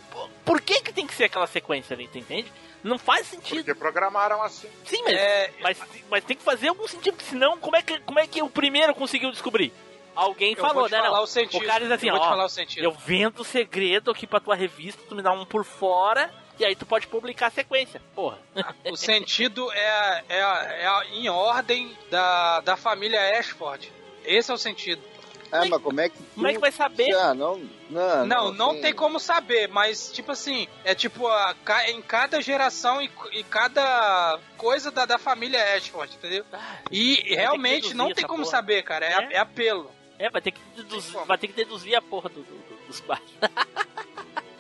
por- 0.46 0.62
que, 0.62 0.80
que 0.82 0.94
tem 0.94 1.08
que 1.08 1.14
ser 1.16 1.26
aquela 1.26 1.48
sequência 1.48 1.94
ali, 1.96 2.08
tu 2.08 2.18
entende? 2.18 2.52
Não 2.84 3.00
faz 3.00 3.26
sentido. 3.28 3.58
Porque 3.58 3.74
programaram 3.74 4.42
assim. 4.44 4.70
Sim, 4.86 5.02
mas, 5.04 5.14
É, 5.16 5.52
mas, 5.60 5.80
mas 6.10 6.24
tem 6.24 6.38
que 6.38 6.44
fazer 6.44 6.68
algum 6.68 6.88
sentido, 6.88 7.16
porque 7.16 7.30
senão 7.30 7.58
como 7.58 7.76
é 7.76 7.82
que, 7.82 8.00
como 8.02 8.20
é 8.20 8.28
que 8.28 8.42
o 8.44 8.50
primeiro 8.50 8.94
conseguiu 8.94 9.32
descobrir? 9.32 9.74
Alguém 10.16 10.54
eu 10.56 10.62
falou, 10.62 10.88
né? 10.88 10.98
falar 11.00 11.18
Não. 11.18 11.24
o 11.24 11.28
sentido. 11.28 11.64
O 11.64 11.68
cara 11.68 11.80
diz 11.84 11.92
assim, 11.92 12.08
eu 12.08 12.14
vou 12.14 12.22
te 12.22 12.28
ó, 12.28 12.30
falar 12.30 12.46
o 12.46 12.50
sentido. 12.50 12.84
eu 12.84 12.92
vendo 12.92 13.40
o 13.42 13.44
segredo 13.44 14.12
aqui 14.12 14.26
pra 14.28 14.40
tua 14.40 14.56
revista, 14.56 15.02
tu 15.10 15.16
me 15.16 15.22
dá 15.24 15.32
um 15.32 15.44
por 15.44 15.66
fora, 15.66 16.32
e 16.60 16.66
aí 16.66 16.76
tu 16.76 16.86
pode 16.86 17.08
publicar 17.08 17.48
a 17.48 17.52
sequência. 17.52 18.02
Porra. 18.16 18.40
O 18.92 18.96
sentido 18.96 19.72
é, 19.72 20.24
é, 20.30 20.40
é 20.40 21.06
em 21.14 21.28
ordem 21.30 21.96
da, 22.10 22.62
da 22.62 22.78
família 22.78 23.38
Ashford. 23.40 23.92
Esse 24.24 24.52
é 24.52 24.54
o 24.54 24.58
sentido. 24.58 25.02
Ah, 25.52 25.64
mas 25.70 25.82
como 25.82 26.02
é 26.02 26.10
que. 26.10 26.18
Como 26.34 26.48
é 26.48 26.54
que 26.54 26.60
vai 26.60 26.72
saber? 26.72 27.14
Ah, 27.16 27.34
não. 27.34 27.62
Não, 27.90 28.26
Não, 28.26 28.52
não 28.54 28.72
tem- 28.74 28.82
tem 28.82 28.94
como 28.94 29.20
saber, 29.20 29.68
mas 29.70 30.12
tipo 30.12 30.32
assim, 30.32 30.68
é 30.84 30.96
tipo 30.96 31.28
a, 31.28 31.56
em 31.88 32.02
cada 32.02 32.42
geração 32.42 33.00
e, 33.02 33.10
e 33.32 33.44
cada 33.44 34.40
coisa 34.58 34.90
da, 34.92 35.06
da 35.06 35.18
família 35.20 35.76
Ashford, 35.76 36.16
entendeu? 36.16 36.44
E 36.92 37.36
realmente 37.36 37.94
não 37.94 38.12
tem 38.12 38.26
como 38.26 38.40
porra. 38.40 38.52
saber, 38.52 38.82
cara. 38.84 39.06
É, 39.06 39.12
É? 39.14 39.34
é 39.34 39.38
apelo. 39.38 39.92
É, 40.18 40.30
vai 40.32 40.42
ter 40.42 40.52
que 40.52 40.62
deduzir, 40.76 41.20
vai 41.26 41.38
ter 41.38 41.48
que 41.48 41.54
deduzir 41.54 41.96
a 41.96 42.02
porra 42.02 42.30
do, 42.30 42.42
do- 42.42 42.56
do- 42.56 42.88
dos 42.88 43.00
quadros. 43.02 43.30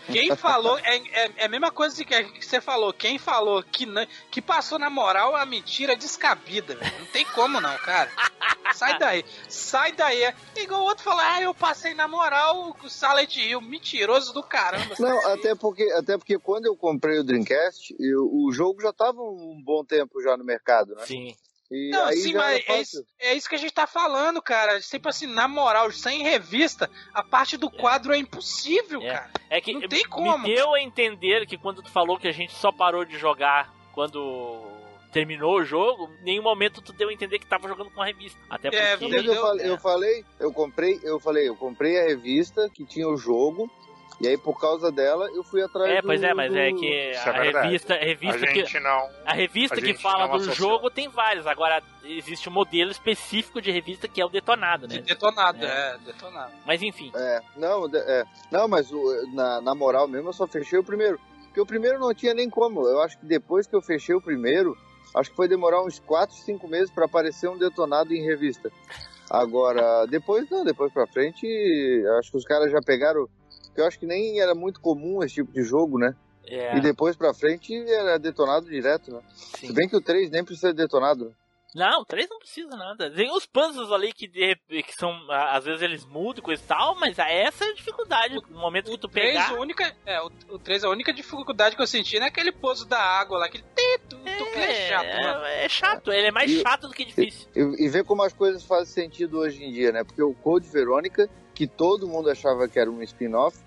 Quem 0.05 0.35
falou, 0.35 0.77
é, 0.79 0.97
é, 0.97 1.31
é 1.37 1.45
a 1.45 1.49
mesma 1.49 1.71
coisa 1.71 2.03
que, 2.03 2.23
que 2.23 2.45
você 2.45 2.61
falou. 2.61 2.93
Quem 2.93 3.17
falou 3.17 3.63
que, 3.63 3.85
não, 3.85 4.05
que 4.29 4.41
passou 4.41 4.77
na 4.79 4.89
moral 4.89 5.33
é 5.33 5.39
uma 5.39 5.45
mentira 5.45 5.95
descabida, 5.95 6.75
velho. 6.75 6.99
Não 6.99 7.05
tem 7.07 7.25
como 7.25 7.59
não, 7.59 7.75
cara. 7.79 8.11
Sai 8.73 8.97
daí. 8.99 9.25
Sai 9.47 9.91
daí. 9.93 10.23
É 10.23 10.33
igual 10.57 10.81
o 10.81 10.85
outro 10.85 11.03
falar, 11.03 11.35
ah, 11.35 11.41
eu 11.41 11.53
passei 11.53 11.93
na 11.93 12.07
moral 12.07 12.75
o 12.83 12.89
Silent 12.89 13.35
Hill. 13.37 13.61
Mentiroso 13.61 14.33
do 14.33 14.43
caramba. 14.43 14.95
Não, 14.99 15.27
até 15.27 15.55
porque, 15.55 15.83
até 15.91 16.17
porque 16.17 16.37
quando 16.37 16.65
eu 16.65 16.75
comprei 16.75 17.19
o 17.19 17.23
Dreamcast, 17.23 17.95
eu- 17.99 18.29
o 18.31 18.51
jogo 18.51 18.81
já 18.81 18.89
estava 18.89 19.21
um 19.21 19.61
bom 19.63 19.83
tempo 19.83 20.21
já 20.21 20.35
no 20.37 20.43
mercado, 20.43 20.95
né? 20.95 21.05
Sim. 21.05 21.35
E 21.71 21.89
Não, 21.89 22.05
aí 22.05 22.17
sim, 22.17 22.33
mas 22.33 22.57
é 22.57 22.61
fácil. 22.61 22.81
isso, 22.81 23.05
é 23.19 23.33
isso 23.33 23.49
que 23.49 23.55
a 23.55 23.57
gente 23.57 23.73
tá 23.73 23.87
falando, 23.87 24.41
cara. 24.41 24.79
Tipo 24.79 25.09
assim, 25.09 25.25
na 25.25 25.47
moral, 25.47 25.91
sem 25.91 26.21
revista, 26.21 26.89
a 27.13 27.23
parte 27.23 27.57
do 27.57 27.69
quadro 27.71 28.13
é 28.13 28.17
impossível, 28.17 29.01
É. 29.01 29.13
cara. 29.13 29.31
É 29.49 29.59
que 29.61 29.73
Não 29.73 29.87
tem 29.87 30.03
me 30.03 30.05
como. 30.09 30.45
deu 30.45 30.73
a 30.73 30.81
entender 30.81 31.45
que 31.47 31.57
quando 31.57 31.81
tu 31.81 31.89
falou 31.91 32.19
que 32.19 32.27
a 32.27 32.31
gente 32.31 32.53
só 32.53 32.71
parou 32.71 33.03
de 33.03 33.17
jogar 33.17 33.73
quando 33.93 34.61
terminou 35.11 35.59
o 35.59 35.63
jogo, 35.63 36.11
em 36.21 36.23
nenhum 36.25 36.43
momento 36.43 36.81
tu 36.81 36.91
deu 36.91 37.07
a 37.09 37.13
entender 37.13 37.39
que 37.39 37.45
tava 37.47 37.67
jogando 37.67 37.89
com 37.89 38.01
a 38.01 38.05
revista. 38.05 38.37
Até 38.49 38.69
porque... 38.69 38.85
É, 38.85 38.97
Não, 38.97 39.09
mas 39.09 39.25
eu, 39.61 39.65
eu 39.71 39.77
falei, 39.79 40.25
eu 40.39 40.51
comprei, 40.53 40.99
eu 41.03 41.19
falei, 41.19 41.47
eu 41.47 41.55
comprei 41.55 41.97
a 41.99 42.03
revista 42.03 42.69
que 42.69 42.85
tinha 42.85 43.07
o 43.07 43.15
jogo, 43.15 43.71
e 44.21 44.27
aí 44.27 44.37
por 44.37 44.59
causa 44.59 44.91
dela 44.91 45.29
eu 45.31 45.43
fui 45.43 45.61
atrás 45.61 45.89
É, 45.91 46.01
do- 46.01 46.07
pois 46.07 46.23
é, 46.23 46.33
mas 46.33 46.53
é 46.55 46.69
do- 46.71 46.77
que 46.77 46.85
Isso 47.11 47.19
é 47.19 47.29
a 47.29 47.41
verdade. 47.41 47.65
revista, 47.67 47.93
a 47.93 47.97
A 47.97 47.99
revista 48.05 48.47
que 48.47 48.79
não. 48.79 49.09
a 49.25 49.33
revista 49.33 49.75
a 49.75 49.81
que 49.81 49.93
fala 49.93 50.27
do 50.27 50.35
associou. 50.35 50.55
jogo 50.71 50.89
tem 50.89 51.09
vários. 51.09 51.45
Agora 51.47 51.81
existe 52.03 52.47
um 52.47 52.51
modelo 52.53 52.91
específico 52.91 53.61
de 53.61 53.71
revista 53.71 54.07
que 54.07 54.21
é 54.21 54.25
o 54.25 54.29
detonado, 54.29 54.87
né? 54.87 54.99
Detonado, 55.01 55.65
É. 55.65 55.95
é, 55.95 55.97
detonado. 56.05 56.51
Mas 56.65 56.81
enfim. 56.81 57.11
É, 57.15 57.41
não, 57.57 57.89
de- 57.89 57.97
é, 57.97 58.23
não, 58.51 58.67
mas 58.67 58.91
o- 58.91 59.27
na, 59.33 59.59
na 59.61 59.75
moral 59.75 60.07
mesmo 60.07 60.29
eu 60.29 60.33
só 60.33 60.47
fechei 60.47 60.79
o 60.79 60.83
primeiro, 60.83 61.19
porque 61.45 61.59
o 61.61 61.65
primeiro 61.65 61.99
não 61.99 62.13
tinha 62.13 62.33
nem 62.33 62.49
como. 62.49 62.87
Eu 62.87 63.01
acho 63.01 63.17
que 63.19 63.25
depois 63.25 63.67
que 63.67 63.75
eu 63.75 63.81
fechei 63.81 64.15
o 64.15 64.21
primeiro, 64.21 64.77
acho 65.15 65.29
que 65.29 65.35
foi 65.35 65.47
demorar 65.47 65.81
uns 65.83 65.99
4, 65.99 66.35
5 66.35 66.67
meses 66.67 66.89
para 66.89 67.05
aparecer 67.05 67.49
um 67.49 67.57
detonado 67.57 68.13
em 68.13 68.23
revista. 68.23 68.71
Agora, 69.29 70.05
depois 70.05 70.49
não, 70.49 70.63
depois 70.63 70.93
pra 70.93 71.07
frente, 71.07 71.45
acho 72.19 72.31
que 72.31 72.37
os 72.37 72.45
caras 72.45 72.71
já 72.71 72.79
pegaram. 72.81 73.27
Porque 73.75 73.81
Eu 73.81 73.87
acho 73.87 73.99
que 73.99 74.05
nem 74.05 74.39
era 74.39 74.55
muito 74.55 74.79
comum 74.79 75.21
esse 75.21 75.35
tipo 75.35 75.51
de 75.51 75.61
jogo, 75.63 75.99
né? 75.99 76.15
É, 76.47 76.77
E 76.77 76.79
depois 76.79 77.15
pra 77.17 77.33
frente 77.33 77.73
era 77.89 78.17
detonado 78.17 78.67
direto, 78.67 79.11
né? 79.11 79.19
sim. 79.33 79.67
Se 79.67 79.73
bem 79.73 79.89
que 79.89 79.95
o 79.97 80.01
3 80.01 80.29
nem 80.29 80.45
precisa 80.45 80.69
de 80.71 80.77
detonado. 80.77 81.25
né? 81.25 81.31
Não, 81.73 82.05
três 82.05 82.29
não 82.29 82.39
precisa 82.39 82.69
nada. 82.69 83.11
Tem 83.11 83.29
os 83.35 83.45
puzzles 83.45 83.91
ali 83.91 84.13
que, 84.13 84.29
de 84.29 84.55
que 84.81 84.93
são. 84.97 85.11
Às 85.29 85.65
vezes 85.65 85.81
eles 85.81 86.05
mudam 86.05 86.39
e 86.39 86.41
coisa 86.41 86.63
e 86.63 86.65
tal, 86.65 86.95
mas 86.97 87.19
essa 87.19 87.65
é 87.65 87.67
a 87.69 87.73
dificuldade. 87.73 88.35
No 88.49 88.59
momento 88.59 88.89
que 88.89 88.97
tu 88.97 89.07
O 89.07 89.09
3, 89.09 89.33
pegar. 89.33 89.49
a 89.49 89.59
única, 89.59 89.93
é, 90.05 90.21
o, 90.21 90.31
o 90.51 90.57
3, 90.59 90.85
a 90.85 90.89
única 90.89 91.11
dificuldade 91.11 91.75
que 91.75 91.81
eu 91.81 91.87
senti 91.87 92.17
não 92.17 92.27
é 92.27 92.29
aquele 92.29 92.53
pouso 92.53 92.85
da 92.85 92.97
água 93.01 93.39
lá, 93.39 93.47
aquele 93.47 93.65
teto, 93.75 94.17
é, 94.23 94.61
é 94.61 94.87
chato, 94.89 95.21
mano. 95.21 95.43
é, 95.45 95.65
é 95.65 95.67
chato, 95.69 96.13
ele 96.13 96.27
é 96.27 96.31
mais 96.31 96.49
E- 96.49 96.61
chato 96.61 96.87
do 96.87 96.93
que 96.93 97.03
difícil. 97.03 97.49
E, 97.53 97.85
e 97.85 97.89
ver 97.89 98.05
como 98.05 98.23
as 98.23 98.31
coisas 98.31 98.63
fazem 98.63 98.85
sentido 99.09 99.39
hoje 99.39 99.61
em 99.61 99.73
dia, 99.73 99.91
né? 99.91 100.05
Porque 100.05 100.23
o 100.23 100.33
Code 100.33 100.69
Verônica, 100.69 101.29
que 101.55 101.65
todo 101.65 102.07
mundo 102.07 102.29
achava 102.29 102.67
que 102.67 102.77
era 102.77 102.91
um 102.91 103.01
spin-off, 103.01 103.57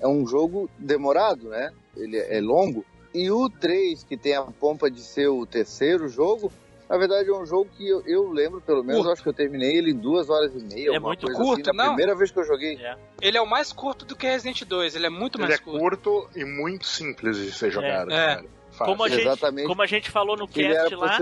é 0.00 0.08
um 0.08 0.26
jogo 0.26 0.68
demorado, 0.78 1.48
né? 1.50 1.72
Ele 1.96 2.18
é 2.18 2.40
longo. 2.40 2.84
E 3.14 3.30
o 3.30 3.48
3, 3.48 4.02
que 4.02 4.16
tem 4.16 4.34
a 4.34 4.42
pompa 4.42 4.90
de 4.90 5.00
ser 5.00 5.28
o 5.28 5.46
terceiro 5.46 6.08
jogo, 6.08 6.50
na 6.88 6.96
verdade 6.98 7.28
é 7.28 7.32
um 7.32 7.46
jogo 7.46 7.70
que 7.76 7.88
eu, 7.88 8.02
eu 8.06 8.28
lembro, 8.28 8.60
pelo 8.60 8.82
menos, 8.82 9.06
acho 9.06 9.22
que 9.22 9.28
eu 9.28 9.32
terminei 9.32 9.76
ele 9.76 9.92
em 9.92 9.96
duas 9.96 10.28
horas 10.28 10.52
e 10.54 10.64
meia. 10.64 10.96
É 10.96 10.98
muito 10.98 11.26
coisa 11.26 11.40
curto, 11.40 11.68
assim, 11.68 11.76
na 11.76 11.84
não? 11.84 11.94
primeira 11.94 12.16
vez 12.16 12.30
que 12.32 12.38
eu 12.40 12.44
joguei. 12.44 12.78
Ele 13.20 13.38
é 13.38 13.40
o 13.40 13.46
mais 13.46 13.72
curto 13.72 14.04
do 14.04 14.16
que 14.16 14.26
Resident 14.26 14.64
2, 14.64 14.96
ele 14.96 15.06
é 15.06 15.10
muito 15.10 15.38
Ele 15.38 15.46
mais 15.46 15.60
é 15.60 15.62
curto. 15.62 15.78
curto 15.78 16.30
e 16.34 16.44
muito 16.44 16.86
simples 16.86 17.36
de 17.36 17.52
ser 17.52 17.70
jogado. 17.70 18.10
É. 18.10 18.36
cara. 18.36 18.44
Fácil. 18.74 18.86
Como 18.92 19.04
a, 19.04 19.08
gente, 19.08 19.20
Exatamente. 19.20 19.68
como 19.68 19.82
a 19.82 19.86
gente 19.86 20.10
falou 20.10 20.36
no 20.36 20.48
Ele 20.52 20.74
cast 20.74 20.94
lá. 20.96 21.18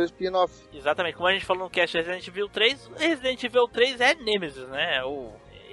Exatamente, 0.73 1.17
como 1.17 1.29
a 1.29 1.33
gente 1.35 1.45
falou 1.45 1.65
no 1.65 1.71
cast 1.71 1.95
Resident 1.95 2.27
Evil 2.27 2.49
3, 2.49 2.91
Resident 2.97 3.45
Evil 3.45 3.69
3 3.69 4.01
é 4.01 4.15
Nemesis, 4.15 4.67
né? 4.69 5.05
O, 5.05 5.31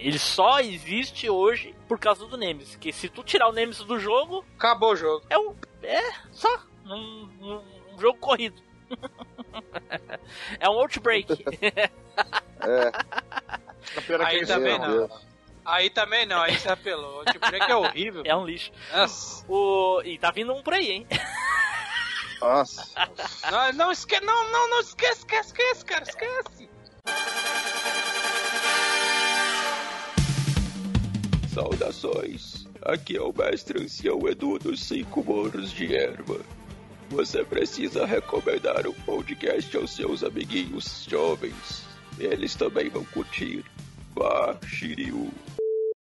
ele 0.08 0.20
só 0.20 0.60
existe 0.60 1.30
hoje 1.30 1.76
por 1.88 2.00
causa 2.00 2.26
do 2.26 2.38
Nemesis. 2.38 2.76
Que 2.76 2.92
se 2.94 3.10
tu 3.10 3.24
tirar 3.24 3.48
o 3.50 3.52
Nemesis 3.54 3.84
do 3.84 4.00
jogo, 4.00 4.46
Acabou 4.58 4.94
o 4.94 4.96
jogo. 4.96 5.26
é 5.30 5.38
um. 5.38 5.56
É 5.84 6.12
só. 6.32 6.50
Um, 6.86 7.30
um- 7.42 7.64
um 7.96 8.00
jogo 8.00 8.18
corrido. 8.20 8.62
é 10.60 10.70
um 10.70 10.80
Outbreak. 10.80 11.46
É. 11.62 11.90
Que 14.06 14.14
Aí 14.14 14.46
também 14.46 14.78
não. 14.78 14.92
Deus. 15.08 15.12
Aí 15.66 15.90
também 15.90 16.26
não, 16.26 16.42
aí 16.42 16.58
você 16.58 16.70
apelou. 16.70 17.24
Tipo, 17.26 17.46
é 17.56 17.72
é 17.72 17.76
horrível. 17.76 18.22
É 18.26 18.36
um 18.36 18.46
lixo. 18.46 18.72
Nossa. 18.92 19.46
O... 19.48 20.02
E 20.04 20.18
tá 20.18 20.32
vindo 20.32 20.54
um 20.54 20.62
por 20.62 20.74
aí, 20.74 20.90
hein? 20.92 21.08
Nossa. 22.42 22.88
Não, 23.52 23.74
não 23.74 23.92
esquece, 23.92 24.24
não, 24.24 24.52
não, 24.52 24.70
não 24.70 24.80
esquece, 24.80 25.20
esquece, 25.20 25.48
esquece, 25.50 25.86
cara, 25.86 26.04
esquece. 26.04 26.70
Saudações! 31.54 32.68
Aqui 32.84 33.18
é 33.18 33.22
o 33.22 33.34
mestre 33.34 33.82
ancião 33.82 34.20
Edu 34.28 34.60
dos 34.60 34.84
Cinco 34.84 35.24
Morros 35.24 35.72
de 35.72 35.96
Erva. 35.96 36.40
Você 37.10 37.44
precisa 37.44 38.06
recomendar 38.06 38.86
o 38.86 38.94
podcast 38.94 39.76
aos 39.76 39.96
seus 39.96 40.24
amiguinhos 40.24 41.08
jovens. 41.10 41.84
Eles 42.20 42.56
também 42.56 42.88
vão 42.90 43.04
curtir. 43.06 43.66
Vá, 44.14 44.56
Shiryu. 44.64 45.32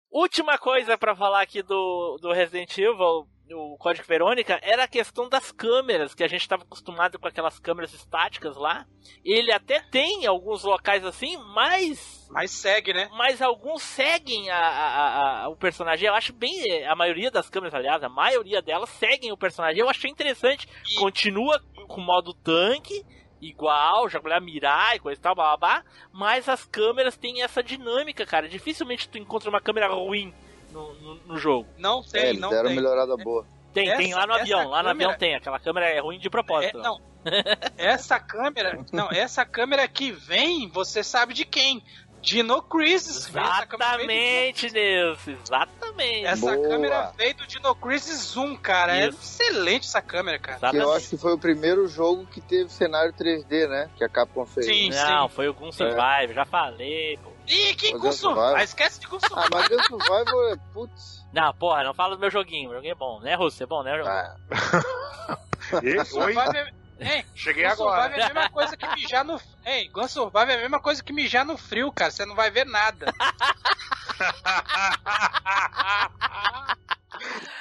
Última 0.09 0.57
coisa 0.57 0.97
pra 0.97 1.13
falar 1.13 1.41
aqui 1.41 1.61
do, 1.61 2.17
do 2.21 2.31
Resident 2.31 2.77
Evil, 2.77 3.27
o 3.51 3.77
Código 3.77 4.07
Verônica, 4.07 4.59
era 4.63 4.83
a 4.83 4.87
questão 4.87 5.27
das 5.29 5.51
câmeras, 5.51 6.15
que 6.15 6.23
a 6.23 6.27
gente 6.27 6.41
estava 6.41 6.63
acostumado 6.63 7.19
com 7.19 7.27
aquelas 7.27 7.59
câmeras 7.59 7.93
estáticas 7.93 8.55
lá. 8.55 8.85
Ele 9.23 9.51
até 9.51 9.79
tem 9.81 10.25
alguns 10.25 10.63
locais 10.63 11.05
assim, 11.05 11.37
mas 11.53 12.27
Mas 12.31 12.51
segue, 12.51 12.93
né? 12.93 13.09
mas 13.13 13.41
alguns 13.41 13.83
seguem 13.83 14.49
a, 14.49 14.57
a- 14.57 15.43
a- 15.43 15.49
o 15.49 15.55
personagem. 15.55 16.07
Eu 16.07 16.13
acho 16.15 16.33
bem. 16.33 16.85
A 16.87 16.95
maioria 16.95 17.29
das 17.29 17.49
câmeras, 17.49 17.73
aliás, 17.75 18.01
a 18.03 18.09
maioria 18.09 18.61
delas 18.61 18.89
seguem 18.89 19.31
o 19.31 19.37
personagem. 19.37 19.79
Eu 19.81 19.89
achei 19.89 20.09
interessante. 20.09 20.67
E- 20.89 20.95
Continua 20.99 21.61
com 21.87 22.01
o 22.01 22.05
modo 22.05 22.33
tanque, 22.33 23.05
igual, 23.41 24.07
já 24.09 24.19
mulher 24.21 24.39
mirar 24.41 24.95
e 24.95 24.99
coisa 24.99 25.19
e 25.19 25.21
tal, 25.21 25.35
blá, 25.35 25.57
blá, 25.57 25.81
blá, 25.81 25.85
mas 26.13 26.47
as 26.47 26.63
câmeras 26.65 27.17
têm 27.17 27.43
essa 27.43 27.61
dinâmica, 27.61 28.25
cara. 28.25 28.47
Dificilmente 28.47 29.09
tu 29.09 29.17
encontra 29.17 29.49
uma 29.49 29.59
câmera 29.61 29.89
ruim 29.93 30.33
no, 30.73 30.93
no, 30.95 31.15
no 31.27 31.37
jogo. 31.37 31.67
Não 31.77 31.99
É, 31.99 32.11
tem, 32.11 32.29
eles 32.29 32.41
não 32.41 32.49
deram 32.49 32.65
tem. 32.67 32.75
melhorada 32.75 33.15
boa. 33.17 33.45
Tem, 33.73 33.87
Essa- 33.87 33.97
tem 33.97 34.13
lá 34.13 34.27
no 34.27 34.33
avião. 34.33 34.59
Lá 34.69 34.83
no 34.83 34.89
câmera- 34.89 34.91
avião 35.09 35.17
tem. 35.17 35.35
Aquela 35.35 35.59
câmera 35.59 35.87
é 35.89 35.99
ruim 35.99 36.19
de 36.19 36.27
É, 36.27 36.29
propósito. 36.29 36.77
não. 36.79 36.99
Essa 37.77 38.19
câmera, 38.19 38.83
não, 38.91 39.09
essa 39.09 39.45
câmera 39.45 39.87
que 39.87 40.11
vem, 40.11 40.67
você 40.67 41.01
sabe 41.03 41.33
de 41.33 41.45
quem? 41.45 41.81
Dino 42.21 42.61
Crisis. 42.61 43.27
Essa 43.33 43.65
câmera 43.65 43.97
veio 43.97 44.11
Exatamente, 44.11 44.69
Deus. 44.71 45.27
Exatamente. 45.27 46.25
Essa 46.25 46.55
Boa. 46.55 46.69
câmera 46.69 47.11
veio 47.17 47.35
do 47.35 47.47
Dino 47.47 47.75
Crisis 47.75 48.19
Zoom, 48.27 48.55
cara. 48.57 48.95
É 48.97 49.09
Isso. 49.09 49.19
excelente 49.21 49.87
essa 49.87 50.01
câmera, 50.01 50.37
cara. 50.39 50.57
Que 50.59 50.65
eu 50.65 50.69
Exatamente. 50.69 50.97
acho 50.97 51.09
que 51.09 51.17
foi 51.17 51.33
o 51.33 51.37
primeiro 51.37 51.85
jogo 51.87 52.25
que 52.27 52.39
teve 52.41 52.69
cenário 52.71 53.11
3D, 53.13 53.67
né? 53.67 53.89
Que 53.97 54.03
a 54.05 54.09
Capcom 54.09 54.45
fez. 54.45 54.65
Sim, 54.65 54.89
Não, 54.89 55.27
sim. 55.27 55.35
foi 55.35 55.47
o 55.49 55.53
Gun 55.53 55.71
Survive, 55.71 56.33
já 56.33 56.45
falei, 56.45 57.17
pô. 57.23 57.32
Ih, 57.47 57.75
que 57.75 57.91
Gun 57.91 58.09
é. 58.09 58.55
Ah, 58.55 58.63
esquece 58.63 58.99
de 58.99 59.07
Gun 59.07 59.19
Ah, 59.35 59.47
mas 59.53 59.67
Gun 59.67 59.83
Survival 59.83 60.49
é. 60.49 60.55
Putz. 60.73 61.25
Não, 61.33 61.53
porra, 61.53 61.83
não 61.83 61.93
fala 61.93 62.15
do 62.15 62.19
meu 62.19 62.29
joguinho. 62.31 62.69
Meu 62.69 62.77
joguinho 62.77 62.91
é 62.93 62.95
bom, 62.95 63.19
né, 63.19 63.35
Russo? 63.35 63.61
É 63.61 63.65
bom, 63.65 63.83
né? 63.83 63.91
Ah, 64.05 64.35
E- 65.83 65.97
Oi, 66.17 66.35
é... 66.55 66.83
Hein, 66.99 67.25
cheguei 67.35 67.63
Gun 67.65 67.71
agora. 67.71 68.03
Survive 68.03 68.21
é 68.21 68.23
a 68.23 68.33
mesma 68.33 68.49
coisa 68.49 68.77
que 68.77 68.87
mijar 68.95 69.25
no. 69.25 69.41
Hein, 69.65 69.89
Gun 69.91 70.07
Survive 70.07 70.51
é 70.51 70.55
a 70.55 70.59
mesma 70.59 70.79
coisa 70.79 71.03
que 71.03 71.11
mijar 71.11 71.43
no 71.45 71.57
frio, 71.57 71.91
cara. 71.91 72.11
Você 72.11 72.25
não 72.25 72.35
vai 72.35 72.49
ver 72.51 72.65
nada. 72.65 73.07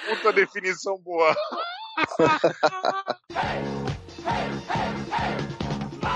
Puta 0.09 0.33
definição 0.33 0.99
boa. 0.99 1.35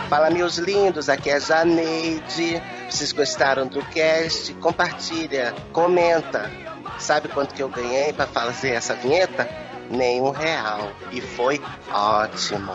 Fala, 0.08 0.30
meus 0.30 0.56
lindos, 0.56 1.08
aqui 1.08 1.30
é 1.30 1.34
a 1.34 1.38
Janeide. 1.40 2.60
Vocês 2.88 3.12
gostaram 3.12 3.66
do 3.66 3.84
cast? 3.86 4.54
Compartilha, 4.54 5.52
comenta. 5.72 6.50
Sabe 6.98 7.28
quanto 7.28 7.54
que 7.54 7.62
eu 7.62 7.68
ganhei 7.68 8.12
pra 8.12 8.26
fazer 8.26 8.70
essa 8.70 8.94
vinheta? 8.94 9.48
Nenhum 9.90 10.30
real. 10.30 10.92
E 11.12 11.20
foi 11.20 11.60
ótimo. 11.92 12.72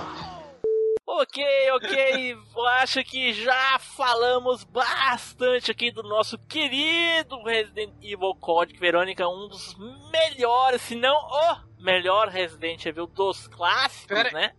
Ok, 1.08 1.44
ok. 1.74 2.32
Eu 2.56 2.68
acho 2.68 3.04
que 3.04 3.34
já 3.34 3.80
falamos 3.80 4.64
bastante 4.66 5.72
aqui 5.72 5.92
do 5.92 6.04
nosso 6.04 6.38
querido 6.38 7.42
Resident 7.44 7.92
Evil 8.02 8.36
Code 8.40 8.78
Verônica, 8.78 9.28
um 9.28 9.48
dos 9.48 9.76
melhores, 10.12 10.82
se 10.82 10.96
não 10.96 11.14
o 11.16 11.58
melhor 11.84 12.28
Resident 12.28 12.86
Evil 12.86 13.08
dos 13.08 13.48
clássicos, 13.48 14.08
Pera- 14.08 14.32
né? 14.32 14.52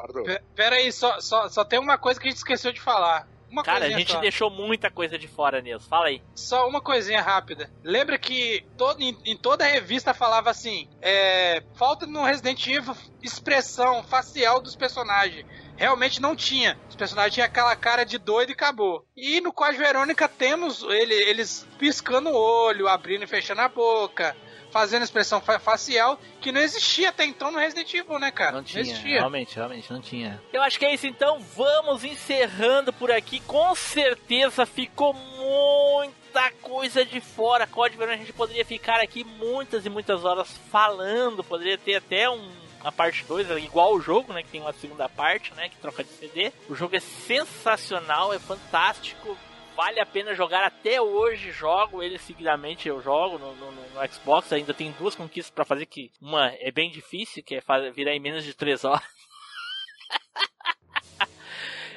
Concordo. 0.00 0.24
Pe- 0.24 0.42
Pera 0.54 0.76
aí, 0.76 0.90
só, 0.92 1.20
só, 1.20 1.48
só 1.48 1.64
tem 1.64 1.78
uma 1.78 1.98
coisa 1.98 2.20
que 2.20 2.26
a 2.26 2.30
gente 2.30 2.38
esqueceu 2.38 2.72
de 2.72 2.80
falar. 2.80 3.28
Uma 3.50 3.62
Cara, 3.62 3.86
a 3.86 3.90
gente 3.90 4.12
só. 4.12 4.20
deixou 4.20 4.50
muita 4.50 4.90
coisa 4.90 5.18
de 5.18 5.26
fora 5.26 5.62
nisso. 5.62 5.88
Fala 5.88 6.08
aí. 6.08 6.22
Só 6.34 6.68
uma 6.68 6.82
coisinha 6.82 7.22
rápida. 7.22 7.70
Lembra 7.82 8.18
que 8.18 8.62
todo, 8.76 9.00
em, 9.00 9.16
em 9.24 9.36
toda 9.38 9.64
a 9.64 9.66
revista 9.68 10.12
falava 10.12 10.50
assim: 10.50 10.86
é, 11.00 11.62
falta 11.74 12.06
no 12.06 12.22
Resident 12.24 12.66
Evil 12.66 12.94
expressão 13.22 14.02
facial 14.02 14.60
dos 14.60 14.76
personagens. 14.76 15.46
Realmente 15.78 16.20
não 16.20 16.36
tinha. 16.36 16.78
Os 16.90 16.96
personagens 16.96 17.32
tinham 17.32 17.46
aquela 17.46 17.74
cara 17.76 18.04
de 18.04 18.18
doido 18.18 18.50
e 18.50 18.52
acabou. 18.52 19.06
E 19.16 19.40
no 19.40 19.52
Código 19.52 19.78
Verônica 19.82 20.28
temos 20.28 20.82
ele- 20.82 21.14
eles 21.14 21.66
piscando 21.78 22.28
o 22.30 22.36
olho, 22.36 22.86
abrindo 22.88 23.22
e 23.24 23.28
fechando 23.28 23.60
a 23.62 23.68
boca, 23.68 24.36
fazendo 24.70 25.02
expressão 25.02 25.40
fa- 25.40 25.58
facial 25.58 26.18
que 26.40 26.52
não 26.52 26.60
existia 26.60 27.08
até 27.08 27.24
então 27.24 27.50
no 27.50 27.58
Resident 27.58 27.92
Evil, 27.94 28.18
né, 28.18 28.30
cara? 28.30 28.52
Não 28.52 28.62
tinha, 28.62 28.80
existia. 28.82 29.18
realmente, 29.18 29.54
realmente 29.56 29.92
não 29.92 30.00
tinha. 30.00 30.40
Eu 30.52 30.62
acho 30.62 30.78
que 30.78 30.84
é 30.84 30.94
isso 30.94 31.06
então, 31.06 31.40
vamos 31.56 32.04
encerrando 32.04 32.92
por 32.92 33.10
aqui. 33.10 33.40
Com 33.40 33.74
certeza 33.74 34.64
ficou 34.66 35.14
muita 35.14 36.50
coisa 36.62 37.04
de 37.04 37.20
fora. 37.20 37.66
Código 37.66 37.98
Verônica, 37.98 38.22
a 38.22 38.26
gente 38.26 38.36
poderia 38.36 38.64
ficar 38.64 39.00
aqui 39.00 39.24
muitas 39.24 39.84
e 39.86 39.90
muitas 39.90 40.24
horas 40.24 40.48
falando, 40.70 41.42
poderia 41.42 41.78
ter 41.78 41.96
até 41.96 42.28
um 42.30 42.50
a 42.84 42.92
parte 42.92 43.24
2, 43.24 43.50
igual 43.64 43.92
o 43.92 44.00
jogo, 44.00 44.32
né, 44.32 44.40
que 44.42 44.50
tem 44.50 44.60
uma 44.60 44.72
segunda 44.72 45.08
parte, 45.08 45.52
né, 45.54 45.68
que 45.68 45.76
troca 45.78 46.04
de 46.04 46.10
CD. 46.10 46.52
O 46.68 46.76
jogo 46.76 46.94
é 46.94 47.00
sensacional, 47.00 48.32
é 48.32 48.38
fantástico. 48.38 49.36
Vale 49.78 50.00
a 50.00 50.06
pena 50.06 50.34
jogar 50.34 50.64
até 50.64 51.00
hoje. 51.00 51.52
Jogo 51.52 52.02
ele 52.02 52.18
seguidamente. 52.18 52.88
Eu 52.88 53.00
jogo 53.00 53.38
no, 53.38 53.54
no- 53.54 53.70
no 53.70 54.12
Xbox. 54.12 54.52
Ainda 54.52 54.74
tem 54.74 54.90
duas 54.98 55.14
conquistas 55.14 55.54
pra 55.54 55.64
fazer. 55.64 55.86
Que 55.86 56.10
uma 56.20 56.48
é 56.58 56.72
bem 56.72 56.90
difícil, 56.90 57.44
que 57.44 57.54
é 57.54 57.60
fazer, 57.60 57.92
virar 57.92 58.12
em 58.12 58.18
menos 58.18 58.42
de 58.42 58.52
3 58.54 58.84
horas. 58.84 59.02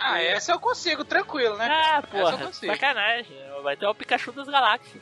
Ah, 0.04 0.20
essa 0.20 0.52
eu 0.52 0.60
consigo, 0.60 1.06
tranquilo, 1.06 1.56
né? 1.58 1.68
Ah, 1.70 1.98
Essa 2.04 2.18
eu 2.18 2.24
porra, 2.32 2.38
consigo. 2.48 2.74
sacanagem. 2.74 3.38
Vai 3.62 3.78
ter 3.78 3.86
o 3.86 3.94
Pikachu 3.94 4.32
das 4.32 4.48
galáxias. 4.48 5.00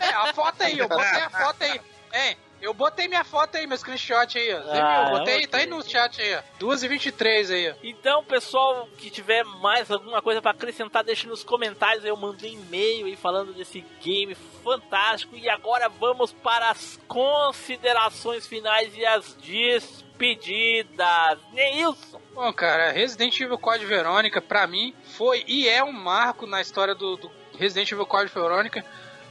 É, 0.00 0.08
a 0.08 0.34
foto 0.34 0.62
aí, 0.62 0.78
eu 0.78 0.86
botei 0.86 1.04
a 1.22 1.30
foto 1.32 1.62
aí. 1.64 1.80
Hein, 2.12 2.36
eu 2.60 2.74
botei 2.74 3.08
minha 3.08 3.24
foto 3.24 3.56
aí, 3.56 3.66
meu 3.66 3.76
screenshot 3.76 4.36
aí, 4.38 4.54
ó. 4.54 4.62
Você 4.62 4.78
Ah, 4.78 5.04
viu? 5.04 5.12
Eu 5.12 5.18
botei, 5.18 5.46
tá 5.46 5.58
aí 5.58 5.66
no 5.66 5.82
chat 5.82 6.20
aí, 6.20 6.34
ó. 6.36 6.42
2h23 6.58 7.50
aí, 7.54 7.70
ó. 7.70 7.74
Então, 7.82 8.24
pessoal, 8.24 8.88
que 8.98 9.10
tiver 9.10 9.44
mais 9.44 9.90
alguma 9.90 10.20
coisa 10.22 10.40
pra 10.42 10.50
acrescentar, 10.52 11.04
deixe 11.04 11.26
nos 11.26 11.42
comentários. 11.44 12.04
Eu 12.04 12.16
mandei 12.16 12.56
um 12.56 12.60
e-mail 12.62 13.06
aí 13.06 13.16
falando 13.16 13.52
desse 13.52 13.80
game 14.02 14.34
fantástico. 14.64 15.36
E 15.36 15.48
agora 15.48 15.88
vamos 15.88 16.32
para 16.32 16.70
as 16.70 16.98
considerações 17.08 18.46
finais 18.46 18.96
e 18.96 19.04
as 19.06 19.34
despedidas. 19.34 21.38
Neilson. 21.52 22.20
Bom, 22.34 22.52
cara, 22.52 22.90
Resident 22.90 23.38
Evil 23.40 23.58
Code 23.58 23.84
Verônica, 23.86 24.40
pra 24.40 24.66
mim, 24.66 24.94
foi 25.16 25.44
e 25.46 25.68
é 25.68 25.82
um 25.82 25.92
marco 25.92 26.46
na 26.46 26.60
história 26.60 26.94
do, 26.94 27.16
do 27.16 27.30
Resident 27.58 27.90
Evil 27.90 28.06
Code 28.06 28.32
Verônica. 28.32 28.84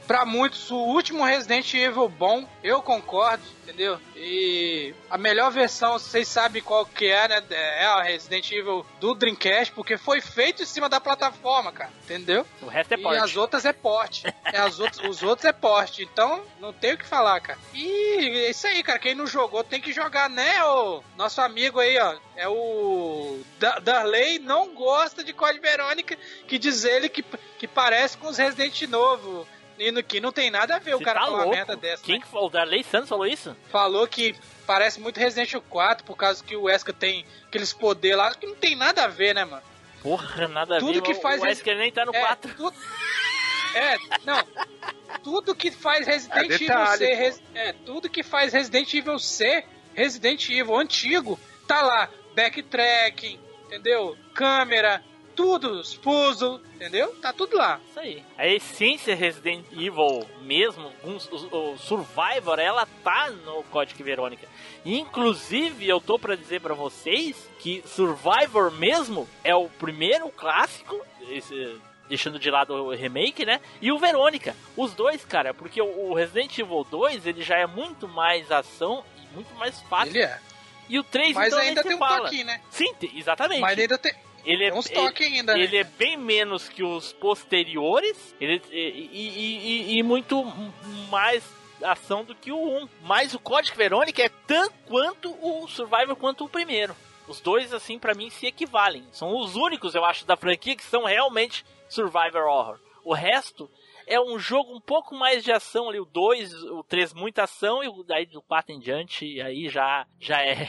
Pra 0.08 0.24
muitos, 0.24 0.70
o 0.70 0.74
último 0.76 1.22
Resident 1.22 1.72
Evil 1.74 2.08
bom, 2.08 2.48
eu 2.64 2.80
concordo, 2.82 3.44
entendeu? 3.62 4.00
E 4.16 4.94
a 5.10 5.18
melhor 5.18 5.50
versão, 5.52 5.92
vocês 5.98 6.26
sabem 6.26 6.62
qual 6.62 6.86
que 6.86 7.06
é, 7.06 7.28
né? 7.28 7.42
É 7.50 7.84
a 7.84 8.00
Resident 8.02 8.50
Evil 8.50 8.86
do 8.98 9.14
Dreamcast, 9.14 9.72
porque 9.74 9.98
foi 9.98 10.22
feito 10.22 10.62
em 10.62 10.66
cima 10.66 10.88
da 10.88 10.98
plataforma, 10.98 11.70
cara, 11.70 11.90
entendeu? 12.04 12.46
O 12.62 12.66
resto 12.66 12.92
é 12.94 12.96
E 12.96 13.02
porte. 13.02 13.18
as 13.22 13.36
outras 13.36 13.64
é 13.66 13.72
porte. 13.74 14.24
É, 14.50 14.56
as 14.60 14.80
outras, 14.80 15.06
os 15.06 15.22
outros 15.22 15.44
é 15.44 15.52
porte. 15.52 16.02
Então, 16.02 16.42
não 16.58 16.72
tem 16.72 16.94
o 16.94 16.98
que 16.98 17.04
falar, 17.04 17.38
cara. 17.38 17.58
E 17.74 18.46
é 18.46 18.48
isso 18.50 18.66
aí, 18.66 18.82
cara. 18.82 18.98
Quem 18.98 19.14
não 19.14 19.26
jogou 19.26 19.62
tem 19.62 19.78
que 19.78 19.92
jogar, 19.92 20.30
né? 20.30 20.64
O 20.64 21.02
nosso 21.18 21.42
amigo 21.42 21.78
aí, 21.78 21.98
ó. 21.98 22.16
É 22.34 22.48
o. 22.48 23.38
Da- 23.58 23.78
Darley 23.78 24.38
não 24.38 24.72
gosta 24.74 25.22
de 25.22 25.34
Code 25.34 25.58
Verônica, 25.60 26.16
que 26.46 26.58
diz 26.58 26.82
ele 26.84 27.10
que, 27.10 27.22
que 27.58 27.68
parece 27.68 28.16
com 28.16 28.28
os 28.28 28.38
Resident 28.38 28.80
novo. 28.88 29.46
E 29.78 29.92
no 29.92 30.02
que 30.02 30.20
não 30.20 30.32
tem 30.32 30.50
nada 30.50 30.76
a 30.76 30.78
ver 30.78 30.94
o 30.94 30.98
Você 30.98 31.04
cara 31.04 31.20
tá 31.20 31.26
falar 31.26 31.36
uma 31.38 31.44
louco? 31.44 31.56
merda 31.56 31.76
dessa. 31.76 32.02
Quem 32.02 32.16
né? 32.16 32.20
que 32.20 32.26
falou? 32.30 32.48
O 32.48 32.50
Darley 32.50 32.82
Santos 32.82 33.08
falou 33.08 33.26
isso? 33.26 33.56
Falou 33.70 34.06
que 34.08 34.34
parece 34.66 35.00
muito 35.00 35.18
Resident 35.20 35.48
Evil 35.50 35.62
4, 35.68 36.04
por 36.04 36.16
causa 36.16 36.42
que 36.42 36.56
o 36.56 36.62
Wesker 36.64 36.94
tem 36.94 37.24
aqueles 37.46 37.72
poderes 37.72 38.18
lá, 38.18 38.34
que 38.34 38.46
não 38.46 38.56
tem 38.56 38.74
nada 38.74 39.04
a 39.04 39.08
ver, 39.08 39.34
né, 39.34 39.44
mano? 39.44 39.62
Porra, 40.02 40.48
nada 40.48 40.76
a 40.76 40.80
Tudo 40.80 40.94
ver. 40.94 41.02
que 41.02 41.12
O- 41.12 41.20
faz 41.20 41.40
O 41.40 41.44
Wesker 41.44 41.76
nem 41.76 41.92
tá 41.92 42.04
no 42.04 42.14
É, 42.14 42.20
4. 42.20 42.54
tudo- 42.54 42.76
É, 43.74 43.96
não. 44.24 44.44
Tudo 45.22 45.54
que 45.54 45.70
faz 45.70 46.06
Resident 46.06 46.36
É 46.36 46.44
Evil 46.44 46.58
detalhe, 46.58 46.98
ser. 46.98 47.10
pô. 47.10 47.16
res- 47.16 47.42
é, 47.54 47.72
tudo 47.72 48.08
que 48.10 48.22
faz 48.22 48.52
Resident 48.52 48.92
Evil 48.94 49.18
ser 49.18 49.64
Resident 49.94 50.48
Evil 50.48 50.76
antigo, 50.76 51.38
tá 51.66 51.82
lá. 51.82 52.08
Backtracking, 52.34 53.38
entendeu? 53.66 54.16
Câmera, 54.34 55.02
tudo, 55.38 55.70
os 55.78 55.94
puzzles, 55.94 56.60
entendeu? 56.74 57.14
Tá 57.22 57.32
tudo 57.32 57.56
lá. 57.56 57.80
Isso 57.88 58.00
aí. 58.00 58.24
A 58.36 58.48
essência 58.48 59.14
Resident 59.14 59.64
Evil 59.70 60.28
mesmo, 60.42 60.90
um, 61.04 61.16
o, 61.16 61.56
o, 61.74 61.78
Survivor, 61.78 62.58
ela 62.58 62.84
tá 63.04 63.30
no 63.30 63.62
Código 63.70 64.02
Verônica. 64.02 64.48
Inclusive, 64.84 65.88
eu 65.88 66.00
tô 66.00 66.18
para 66.18 66.36
dizer 66.36 66.60
para 66.60 66.74
vocês 66.74 67.48
que 67.60 67.84
Survivor 67.86 68.72
mesmo 68.72 69.28
é 69.44 69.54
o 69.54 69.68
primeiro 69.68 70.28
clássico, 70.30 71.00
esse, 71.30 71.80
deixando 72.08 72.40
de 72.40 72.50
lado 72.50 72.74
o 72.74 72.90
remake, 72.90 73.46
né? 73.46 73.60
E 73.80 73.92
o 73.92 73.98
Verônica. 73.98 74.56
Os 74.76 74.92
dois, 74.92 75.24
cara, 75.24 75.54
porque 75.54 75.80
o 75.80 76.14
Resident 76.14 76.58
Evil 76.58 76.84
2, 76.90 77.26
ele 77.26 77.42
já 77.42 77.58
é 77.58 77.66
muito 77.66 78.08
mais 78.08 78.50
ação 78.50 79.04
e 79.16 79.34
muito 79.36 79.54
mais 79.54 79.80
fácil. 79.82 80.16
Ele 80.16 80.24
é. 80.24 80.40
E 80.88 80.98
o 80.98 81.04
3, 81.04 81.36
Mas 81.36 81.46
então, 81.46 81.58
ainda 81.60 81.82
tem 81.84 81.94
um 81.94 81.98
fala. 81.98 82.24
toquinho, 82.24 82.46
né? 82.46 82.60
Sim, 82.70 82.92
exatamente. 83.14 83.60
Mas 83.60 83.78
ainda 83.78 83.96
tem... 83.96 84.12
Ele 84.48 84.64
é, 84.64 84.70
toques 84.70 85.26
ainda, 85.26 85.54
né? 85.54 85.60
Ele 85.60 85.76
é 85.76 85.84
bem 85.84 86.16
menos 86.16 86.70
que 86.70 86.82
os 86.82 87.12
posteriores 87.12 88.34
ele, 88.40 88.62
e, 88.70 89.10
e, 89.12 89.92
e, 89.94 89.98
e 89.98 90.02
muito 90.02 90.42
mais 91.10 91.44
ação 91.82 92.24
do 92.24 92.34
que 92.34 92.50
o 92.50 92.82
1. 92.82 92.88
Mas 93.02 93.34
o 93.34 93.38
Código 93.38 93.76
Verônica 93.76 94.22
é 94.22 94.30
tanto 94.46 94.74
quanto 94.86 95.36
o 95.42 95.68
Survivor 95.68 96.16
quanto 96.16 96.46
o 96.46 96.48
primeiro. 96.48 96.96
Os 97.28 97.40
dois, 97.40 97.74
assim, 97.74 97.98
para 97.98 98.14
mim 98.14 98.30
se 98.30 98.46
equivalem. 98.46 99.04
São 99.12 99.36
os 99.36 99.54
únicos, 99.54 99.94
eu 99.94 100.02
acho, 100.02 100.24
da 100.24 100.34
franquia 100.34 100.74
que 100.74 100.84
são 100.84 101.04
realmente 101.04 101.62
Survivor 101.86 102.46
Horror. 102.46 102.78
O 103.04 103.12
resto 103.12 103.70
é 104.06 104.18
um 104.18 104.38
jogo 104.38 104.74
um 104.74 104.80
pouco 104.80 105.14
mais 105.14 105.44
de 105.44 105.52
ação 105.52 105.90
ali, 105.90 106.00
o 106.00 106.06
2, 106.06 106.54
o 106.54 106.82
3 106.84 107.12
muita 107.12 107.42
ação 107.42 107.84
e 107.84 108.04
daí 108.04 108.24
do 108.24 108.40
4 108.40 108.72
em 108.72 108.80
diante, 108.80 109.40
aí 109.42 109.68
já 109.68 110.06
já 110.18 110.40
é 110.42 110.66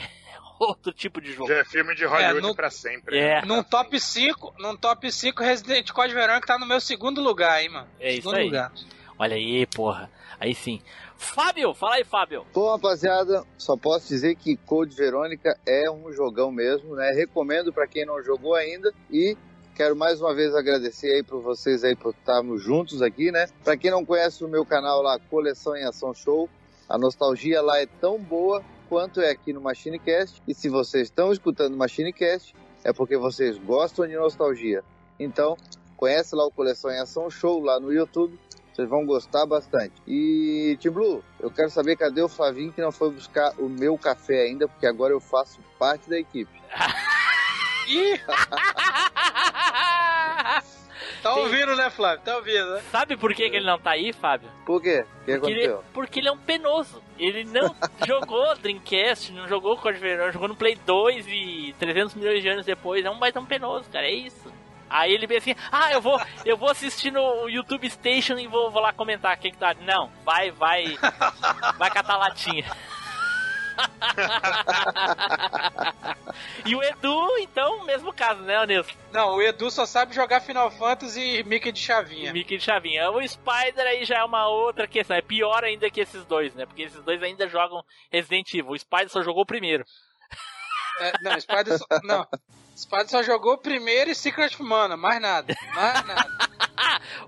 outro 0.60 0.92
tipo 0.92 1.20
de 1.20 1.32
jogo. 1.32 1.48
Já 1.48 1.56
é 1.58 1.64
filme 1.64 1.94
de 1.94 2.04
Hollywood 2.04 2.38
É, 2.38 2.40
no- 2.42 2.54
pra 2.54 2.70
sempre. 2.70 3.18
É. 3.18 3.40
né? 3.40 3.46
Num 3.46 3.62
top 3.62 3.98
5, 3.98 4.54
num 4.58 4.76
top 4.76 5.10
5 5.10 5.42
Resident 5.42 5.90
Code 5.90 6.14
Verônica 6.14 6.46
tá 6.46 6.58
no 6.58 6.66
meu 6.66 6.80
segundo 6.80 7.20
lugar, 7.22 7.62
hein, 7.62 7.70
mano. 7.70 7.88
É 7.98 8.10
isso 8.12 8.22
segundo 8.22 8.36
aí. 8.36 8.44
lugar. 8.44 8.72
Olha 9.18 9.36
aí, 9.36 9.66
porra. 9.66 10.10
Aí 10.38 10.54
sim. 10.54 10.80
Fábio, 11.16 11.74
fala 11.74 11.96
aí, 11.96 12.04
Fábio. 12.04 12.46
Bom, 12.54 12.70
rapaziada, 12.70 13.44
só 13.58 13.76
posso 13.76 14.08
dizer 14.08 14.34
que 14.36 14.56
Code 14.56 14.94
Verônica 14.96 15.54
é 15.66 15.90
um 15.90 16.10
jogão 16.12 16.50
mesmo, 16.50 16.94
né? 16.96 17.10
Recomendo 17.10 17.72
para 17.72 17.86
quem 17.86 18.06
não 18.06 18.22
jogou 18.22 18.54
ainda 18.54 18.90
e 19.10 19.36
quero 19.74 19.94
mais 19.94 20.20
uma 20.22 20.34
vez 20.34 20.54
agradecer 20.54 21.12
aí 21.12 21.22
por 21.22 21.42
vocês 21.42 21.84
aí 21.84 21.94
por 21.94 22.14
estarmos 22.14 22.62
juntos 22.62 23.02
aqui, 23.02 23.30
né? 23.30 23.46
Para 23.62 23.76
quem 23.76 23.90
não 23.90 24.04
conhece 24.04 24.42
o 24.42 24.48
meu 24.48 24.64
canal 24.64 25.02
lá, 25.02 25.18
Coleção 25.18 25.76
em 25.76 25.84
Ação 25.84 26.14
Show, 26.14 26.48
a 26.88 26.96
nostalgia 26.96 27.60
lá 27.60 27.78
é 27.78 27.86
tão 27.86 28.18
boa 28.18 28.62
quanto 28.90 29.20
é 29.20 29.30
aqui 29.30 29.52
no 29.52 29.60
MachineCast. 29.60 30.42
E 30.48 30.52
se 30.52 30.68
vocês 30.68 31.04
estão 31.04 31.32
escutando 31.32 31.74
o 31.74 31.78
MachineCast, 31.78 32.54
é 32.82 32.92
porque 32.92 33.16
vocês 33.16 33.56
gostam 33.56 34.06
de 34.06 34.16
nostalgia. 34.16 34.82
Então, 35.18 35.56
conhece 35.96 36.34
lá 36.34 36.44
o 36.44 36.50
Coleção 36.50 36.90
em 36.90 36.98
Ação 36.98 37.30
Show 37.30 37.60
lá 37.60 37.78
no 37.78 37.92
YouTube. 37.92 38.36
Vocês 38.74 38.88
vão 38.88 39.06
gostar 39.06 39.46
bastante. 39.46 39.94
E, 40.06 40.76
Tim 40.80 40.90
Blue, 40.90 41.22
eu 41.38 41.50
quero 41.50 41.70
saber 41.70 41.96
cadê 41.96 42.20
o 42.20 42.28
Flavinho 42.28 42.72
que 42.72 42.80
não 42.80 42.90
foi 42.90 43.10
buscar 43.10 43.54
o 43.60 43.68
meu 43.68 43.96
café 43.96 44.42
ainda, 44.42 44.66
porque 44.66 44.86
agora 44.86 45.12
eu 45.12 45.20
faço 45.20 45.60
parte 45.78 46.10
da 46.10 46.18
equipe. 46.18 46.50
Tá 51.22 51.34
ouvindo, 51.34 51.76
né, 51.76 51.90
Flávio? 51.90 52.20
Tá 52.24 52.36
ouvindo, 52.36 52.74
né? 52.74 52.82
Sabe 52.90 53.16
por 53.16 53.34
que, 53.34 53.48
que 53.50 53.56
ele 53.56 53.66
não 53.66 53.78
tá 53.78 53.90
aí, 53.92 54.12
Fábio? 54.12 54.48
Por 54.64 54.80
quê? 54.80 55.04
O 55.22 55.24
que 55.24 55.38
Porque 55.38 55.50
ele, 55.50 55.64
aconteceu? 55.66 55.84
porque 55.92 56.20
ele 56.20 56.28
é 56.28 56.32
um 56.32 56.38
penoso. 56.38 57.02
Ele 57.18 57.44
não 57.44 57.74
jogou 58.06 58.54
Dreamcast, 58.56 59.32
não 59.32 59.46
jogou 59.48 59.76
Code 59.76 59.98
Verônica, 59.98 60.32
jogou 60.32 60.48
no 60.48 60.56
Play 60.56 60.76
2 60.86 61.26
e 61.28 61.74
300 61.78 62.14
milhões 62.14 62.42
de 62.42 62.48
anos 62.48 62.66
depois. 62.66 63.04
É 63.04 63.10
um 63.10 63.18
baita 63.18 63.40
um 63.40 63.46
penoso, 63.46 63.88
cara. 63.90 64.06
É 64.06 64.12
isso. 64.12 64.50
Aí 64.88 65.12
ele 65.12 65.26
vê 65.26 65.36
assim, 65.36 65.54
ah, 65.70 65.92
eu 65.92 66.00
vou, 66.00 66.20
eu 66.44 66.56
vou 66.56 66.68
assistir 66.68 67.12
no 67.12 67.48
YouTube 67.48 67.88
Station 67.88 68.36
e 68.38 68.48
vou, 68.48 68.72
vou 68.72 68.82
lá 68.82 68.92
comentar 68.92 69.36
o 69.36 69.38
que, 69.38 69.52
que 69.52 69.56
tá. 69.56 69.72
Não, 69.82 70.10
vai, 70.24 70.50
vai, 70.50 70.98
vai 71.78 71.90
catar 71.90 72.16
latinha. 72.16 72.64
e 76.66 76.74
o 76.74 76.82
Edu, 76.82 77.38
então, 77.38 77.84
mesmo 77.84 78.12
caso, 78.12 78.40
né, 78.42 78.64
Nilson? 78.66 78.94
Não, 79.12 79.36
o 79.36 79.42
Edu 79.42 79.70
só 79.70 79.86
sabe 79.86 80.14
jogar 80.14 80.40
Final 80.40 80.70
Fantasy 80.70 81.20
e 81.20 81.44
Mickey 81.44 81.72
de 81.72 81.80
chavinha. 81.80 82.32
Mickey 82.32 82.58
de 82.58 82.64
Chavinha. 82.64 83.10
O 83.10 83.26
Spider 83.26 83.86
aí 83.86 84.04
já 84.04 84.18
é 84.18 84.24
uma 84.24 84.48
outra 84.48 84.86
questão. 84.86 85.16
É 85.16 85.22
pior 85.22 85.64
ainda 85.64 85.90
que 85.90 86.00
esses 86.00 86.24
dois, 86.24 86.54
né? 86.54 86.66
Porque 86.66 86.82
esses 86.82 87.02
dois 87.02 87.22
ainda 87.22 87.48
jogam 87.48 87.84
Resident 88.10 88.52
Evil. 88.54 88.72
O 88.72 88.78
Spider 88.78 89.08
só 89.08 89.22
jogou 89.22 89.42
o 89.42 89.46
primeiro. 89.46 89.84
É, 91.00 91.12
não, 91.22 91.40
Spider 91.40 91.78
só, 91.78 91.86
não. 92.02 92.26
Spider 92.76 93.08
só 93.08 93.22
jogou 93.22 93.58
primeiro 93.58 94.10
e 94.10 94.14
Secret 94.14 94.56
Mana, 94.60 94.96
mais 94.96 95.20
nada. 95.20 95.54
Mais 95.74 96.06
nada. 96.06 96.30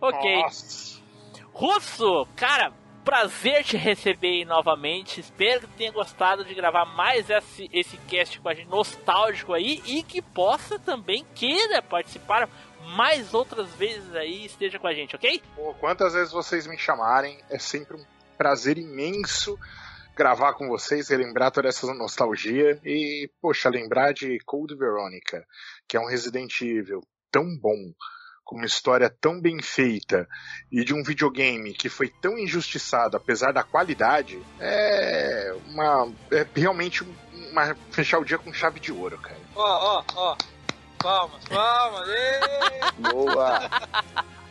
Ok. 0.00 0.42
Nossa. 0.42 1.00
Russo, 1.52 2.26
cara, 2.34 2.72
prazer 3.04 3.64
te 3.64 3.76
receber 3.76 4.44
novamente. 4.44 5.20
Espero 5.20 5.68
que 5.68 5.76
tenha 5.76 5.92
gostado 5.92 6.44
de 6.44 6.54
gravar 6.54 6.84
mais 6.84 7.28
esse, 7.28 7.68
esse 7.72 7.96
cast 8.08 8.40
com 8.40 8.48
a 8.48 8.54
gente, 8.54 8.68
nostálgico 8.68 9.52
aí, 9.52 9.82
e 9.86 10.02
que 10.02 10.22
possa 10.22 10.78
também 10.78 11.24
queira 11.34 11.82
participar 11.82 12.48
mais 12.96 13.32
outras 13.32 13.68
vezes 13.74 14.14
aí, 14.14 14.44
esteja 14.44 14.78
com 14.78 14.86
a 14.86 14.94
gente, 14.94 15.14
ok? 15.14 15.42
Pô, 15.54 15.74
quantas 15.74 16.14
vezes 16.14 16.32
vocês 16.32 16.66
me 16.66 16.76
chamarem, 16.76 17.38
é 17.48 17.58
sempre 17.58 17.96
um 17.96 18.04
prazer 18.36 18.76
imenso 18.76 19.58
gravar 20.16 20.54
com 20.54 20.68
vocês, 20.68 21.08
relembrar 21.08 21.50
toda 21.50 21.68
essa 21.68 21.92
nostalgia 21.94 22.78
e, 22.84 23.30
poxa, 23.40 23.68
lembrar 23.68 24.12
de 24.12 24.38
Cold 24.44 24.74
Veronica, 24.76 25.46
que 25.88 25.96
é 25.96 26.00
um 26.00 26.06
Resident 26.08 26.60
Evil 26.60 27.00
tão 27.30 27.56
bom, 27.56 27.92
com 28.52 28.58
uma 28.58 28.66
história 28.66 29.08
tão 29.08 29.40
bem 29.40 29.62
feita 29.62 30.28
e 30.70 30.84
de 30.84 30.92
um 30.92 31.02
videogame 31.02 31.72
que 31.72 31.88
foi 31.88 32.08
tão 32.08 32.38
injustiçado, 32.38 33.16
apesar 33.16 33.50
da 33.50 33.62
qualidade, 33.62 34.38
é 34.60 35.54
uma 35.68 36.12
é 36.30 36.46
realmente 36.54 37.02
uma 37.50 37.74
fechar 37.90 38.18
o 38.18 38.24
dia 38.24 38.36
com 38.36 38.52
chave 38.52 38.78
de 38.78 38.92
ouro, 38.92 39.16
cara. 39.16 39.40
Ó, 39.56 39.96
ó, 39.96 40.04
ó. 40.14 40.36
Palmas, 40.98 41.42
palmas. 41.46 42.08
Boa! 42.98 43.70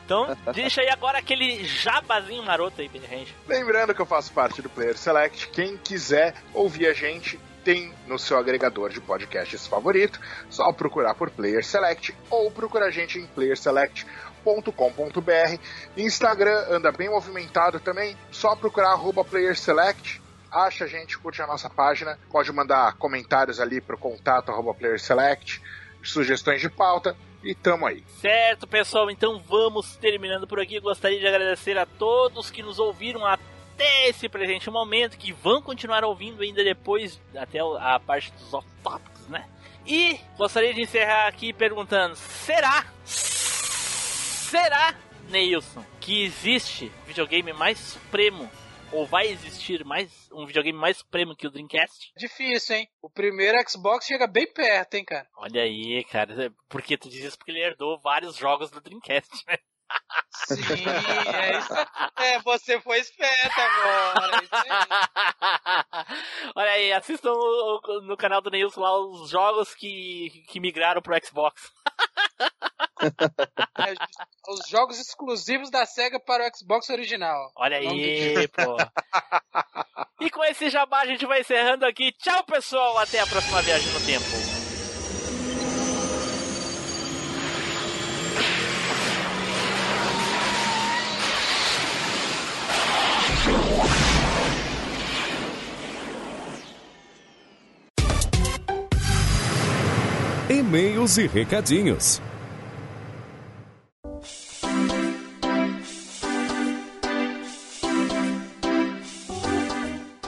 Então, 0.04 0.36
deixa 0.54 0.82
aí 0.82 0.90
agora 0.90 1.20
aquele 1.20 1.64
jabazinho 1.64 2.44
maroto 2.44 2.82
aí, 2.82 2.90
gente. 3.10 3.34
Lembrando 3.48 3.94
que 3.94 4.02
eu 4.02 4.06
faço 4.06 4.34
parte 4.34 4.62
do 4.62 4.70
Player 4.70 4.98
Select. 4.98 5.48
Quem 5.50 5.78
quiser 5.78 6.36
ouvir 6.54 6.88
a 6.88 6.94
gente, 6.94 7.40
tem 7.64 7.94
no 8.08 8.20
seu 8.20 8.38
agregador 8.38 8.90
de 8.90 9.00
podcasts 9.00 9.68
favorito. 9.68 10.20
Só 10.50 10.72
procurar 10.72 11.16
por 11.16 11.30
Player 11.30 11.64
Select 11.64 12.16
ou 12.30 12.52
procurar 12.52 12.88
a 12.88 12.92
gente 12.92 13.20
em 13.20 13.26
playerselect.com.br. 13.28 15.60
Instagram 15.98 16.66
anda 16.70 16.92
bem 16.92 17.10
movimentado 17.10 17.80
também. 17.80 18.18
Só 18.32 18.56
procurar 18.56 18.92
arroba 18.92 19.24
Player 19.24 19.58
Select. 19.58 20.22
Acha 20.52 20.86
a 20.86 20.88
gente, 20.88 21.18
curte 21.18 21.42
a 21.42 21.48
nossa 21.48 21.70
página. 21.70 22.20
Pode 22.30 22.52
mandar 22.52 22.96
comentários 22.98 23.60
ali 23.60 23.80
pro 23.80 23.98
contato 23.98 24.52
arroba 24.52 24.74
Player 24.74 25.00
Select, 25.00 25.62
sugestões 26.04 26.62
de 26.62 26.70
pauta. 26.70 27.16
E 27.44 27.56
tamo 27.56 27.88
aí. 27.88 28.04
Certo, 28.20 28.68
pessoal, 28.68 29.10
então 29.10 29.42
vamos 29.48 29.96
terminando 29.96 30.46
por 30.46 30.60
aqui. 30.60 30.80
Gostaria 30.80 31.20
de 31.20 31.26
agradecer 31.26 31.76
a 31.76 31.88
todos 31.88 32.52
que 32.52 32.62
nos 32.62 32.78
ouviram 32.78 33.26
até 33.26 33.51
esse 33.84 34.28
presente 34.30 34.70
momento, 34.70 35.18
que 35.18 35.32
vão 35.32 35.62
continuar 35.62 36.04
ouvindo 36.04 36.42
ainda 36.42 36.64
depois, 36.64 37.22
até 37.36 37.60
a 37.60 38.00
parte 38.00 38.32
dos 38.32 38.54
off-topics, 38.54 39.28
né? 39.28 39.48
E 39.86 40.20
gostaria 40.38 40.74
de 40.74 40.82
encerrar 40.82 41.28
aqui 41.28 41.52
perguntando: 41.54 42.16
será, 42.16 42.86
será, 43.06 44.96
Neilson, 45.30 45.84
que 46.00 46.24
existe 46.24 46.92
videogame 47.06 47.54
mais 47.54 47.80
supremo? 47.80 48.50
Ou 48.92 49.06
vai 49.06 49.28
existir 49.28 49.86
mais 49.86 50.30
um 50.34 50.46
videogame 50.46 50.78
mais 50.78 50.98
supremo 50.98 51.34
que 51.34 51.48
o 51.48 51.50
Dreamcast? 51.50 52.12
Difícil, 52.18 52.76
hein? 52.76 52.90
O 53.02 53.10
primeiro 53.10 53.58
Xbox 53.66 54.06
chega 54.06 54.28
bem 54.28 54.46
perto, 54.52 54.96
hein, 54.96 55.06
cara? 55.06 55.26
Olha 55.38 55.62
aí, 55.62 56.04
cara. 56.04 56.54
Porque 56.68 56.98
tu 56.98 57.10
diz 57.10 57.24
isso 57.24 57.38
porque 57.38 57.52
ele 57.52 57.64
herdou 57.64 57.98
vários 58.02 58.36
jogos 58.36 58.70
do 58.70 58.82
Dreamcast, 58.82 59.32
né? 59.48 59.58
Sim, 60.48 60.56
é 61.34 61.58
isso. 61.58 61.74
É, 62.18 62.40
você 62.40 62.80
foi 62.82 63.00
esperto 63.00 63.60
agora. 63.60 64.44
é. 64.44 66.06
Olha 66.56 66.72
aí, 66.72 66.94
assistam 66.94 67.32
no, 67.32 68.02
no 68.04 68.18
canal 68.18 68.42
do 68.42 68.50
Neilson 68.50 68.82
lá 68.82 69.00
os 69.00 69.30
jogos 69.30 69.74
que, 69.76 70.44
que 70.48 70.60
migraram 70.60 71.02
pro 71.02 71.16
Xbox. 71.26 71.72
É, 73.02 73.96
os 74.48 74.70
jogos 74.70 75.00
exclusivos 75.00 75.72
da 75.72 75.88
SEGA 75.88 76.20
para 76.20 76.48
o 76.48 76.56
Xbox 76.56 76.88
original. 76.92 77.52
Olha 77.56 77.78
aí, 77.78 78.48
pô. 78.50 78.78
E 80.22 80.30
com 80.30 80.44
esse 80.44 80.70
jabá 80.70 81.00
a 81.00 81.06
gente 81.08 81.26
vai 81.26 81.42
encerrando 81.42 81.84
aqui. 81.84 82.12
Tchau, 82.12 82.44
pessoal. 82.44 82.96
Até 83.00 83.20
a 83.20 83.26
próxima 83.26 83.60
viagem 83.64 83.92
no 83.92 84.06
tempo. 84.06 84.61
e-mails 100.52 101.18
e 101.18 101.28
recadinhos. 101.28 102.22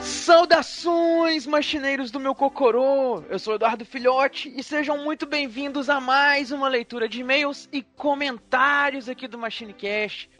Saudações, 0.00 1.46
machineiros 1.46 2.10
do 2.10 2.18
meu 2.18 2.34
cocorô! 2.34 3.22
Eu 3.28 3.38
sou 3.38 3.54
Eduardo 3.54 3.84
Filhote 3.84 4.50
e 4.56 4.62
sejam 4.62 4.96
muito 5.04 5.26
bem-vindos 5.26 5.90
a 5.90 6.00
mais 6.00 6.50
uma 6.50 6.68
leitura 6.68 7.06
de 7.06 7.20
e-mails 7.20 7.68
e 7.70 7.82
comentários 7.82 9.10
aqui 9.10 9.28
do 9.28 9.36
MachineCast. 9.36 10.30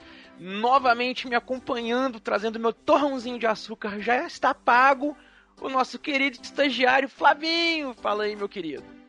Novamente 0.40 1.28
me 1.28 1.34
acompanhando, 1.34 2.18
trazendo 2.18 2.58
meu 2.58 2.72
torrãozinho 2.72 3.38
de 3.38 3.46
açúcar 3.46 4.00
já 4.00 4.26
está 4.26 4.54
pago, 4.54 5.14
o 5.60 5.68
nosso 5.68 5.98
querido 5.98 6.38
estagiário 6.42 7.08
Flavinho. 7.08 7.92
Fala 7.92 8.24
aí, 8.24 8.34
meu 8.34 8.48
querido. 8.48 9.03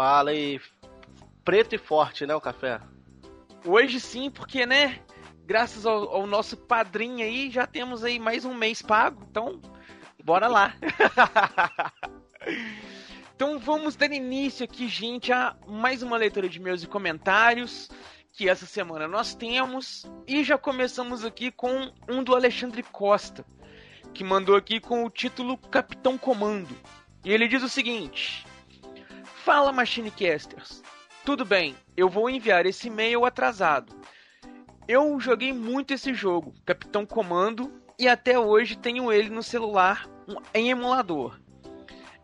Fala 0.00 0.30
aí. 0.30 0.58
Preto 1.44 1.74
e 1.74 1.78
forte, 1.78 2.24
né, 2.24 2.34
o 2.34 2.40
café? 2.40 2.80
Hoje 3.66 4.00
sim, 4.00 4.30
porque, 4.30 4.64
né, 4.64 4.98
graças 5.44 5.84
ao, 5.84 6.08
ao 6.08 6.26
nosso 6.26 6.56
padrinho 6.56 7.22
aí, 7.22 7.50
já 7.50 7.66
temos 7.66 8.02
aí 8.02 8.18
mais 8.18 8.46
um 8.46 8.54
mês 8.54 8.80
pago, 8.80 9.26
então 9.30 9.60
Bora 10.24 10.48
lá. 10.48 10.74
então 13.36 13.58
vamos 13.58 13.94
dar 13.94 14.10
início 14.10 14.64
aqui, 14.64 14.88
gente, 14.88 15.34
a 15.34 15.54
mais 15.68 16.02
uma 16.02 16.16
leitura 16.16 16.48
de 16.48 16.58
meus 16.58 16.82
e 16.82 16.86
comentários 16.86 17.90
que 18.32 18.48
essa 18.48 18.64
semana 18.64 19.06
nós 19.06 19.34
temos. 19.34 20.06
E 20.26 20.42
já 20.42 20.56
começamos 20.56 21.26
aqui 21.26 21.50
com 21.50 21.92
um 22.08 22.24
do 22.24 22.34
Alexandre 22.34 22.82
Costa, 22.82 23.44
que 24.14 24.24
mandou 24.24 24.56
aqui 24.56 24.80
com 24.80 25.04
o 25.04 25.10
título 25.10 25.58
Capitão 25.58 26.16
Comando. 26.16 26.74
E 27.22 27.30
ele 27.30 27.46
diz 27.46 27.62
o 27.62 27.68
seguinte: 27.68 28.46
Fala 29.44 29.72
Machinecasters. 29.72 30.82
Tudo 31.24 31.46
bem, 31.46 31.74
eu 31.96 32.10
vou 32.10 32.28
enviar 32.28 32.66
esse 32.66 32.88
e-mail 32.88 33.24
atrasado. 33.24 33.96
Eu 34.86 35.18
joguei 35.18 35.50
muito 35.50 35.94
esse 35.94 36.12
jogo, 36.12 36.52
Capitão 36.66 37.06
Comando, 37.06 37.72
e 37.98 38.06
até 38.06 38.38
hoje 38.38 38.76
tenho 38.76 39.10
ele 39.10 39.30
no 39.30 39.42
celular 39.42 40.06
em 40.52 40.68
emulador. 40.68 41.40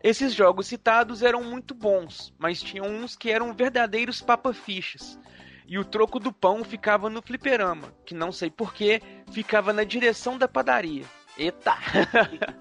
Esses 0.03 0.31
jogos 0.31 0.67
citados 0.67 1.23
eram 1.23 1.43
muito 1.43 1.73
bons, 1.73 2.35
mas 2.37 2.61
tinham 2.61 2.85
uns 2.85 3.15
que 3.15 3.31
eram 3.31 3.51
verdadeiros 3.51 4.21
papa-fichas. 4.21 5.19
E 5.67 5.79
o 5.79 5.83
troco 5.83 6.19
do 6.19 6.31
pão 6.31 6.63
ficava 6.63 7.09
no 7.09 7.23
fliperama, 7.23 7.91
que 8.05 8.13
não 8.13 8.31
sei 8.31 8.51
porquê, 8.51 9.01
ficava 9.31 9.73
na 9.73 9.83
direção 9.83 10.37
da 10.37 10.47
padaria. 10.47 11.05
Eita! 11.35 11.75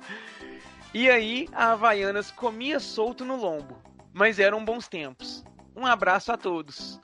e 0.95 1.11
aí 1.11 1.47
a 1.53 1.73
Havaianas 1.73 2.31
comia 2.31 2.81
solto 2.81 3.23
no 3.23 3.37
lombo. 3.37 3.85
Mas 4.17 4.39
eram 4.39 4.65
bons 4.65 4.89
tempos. 4.89 5.45
Um 5.77 5.85
abraço 5.85 6.33
a 6.33 6.39
todos. 6.39 6.99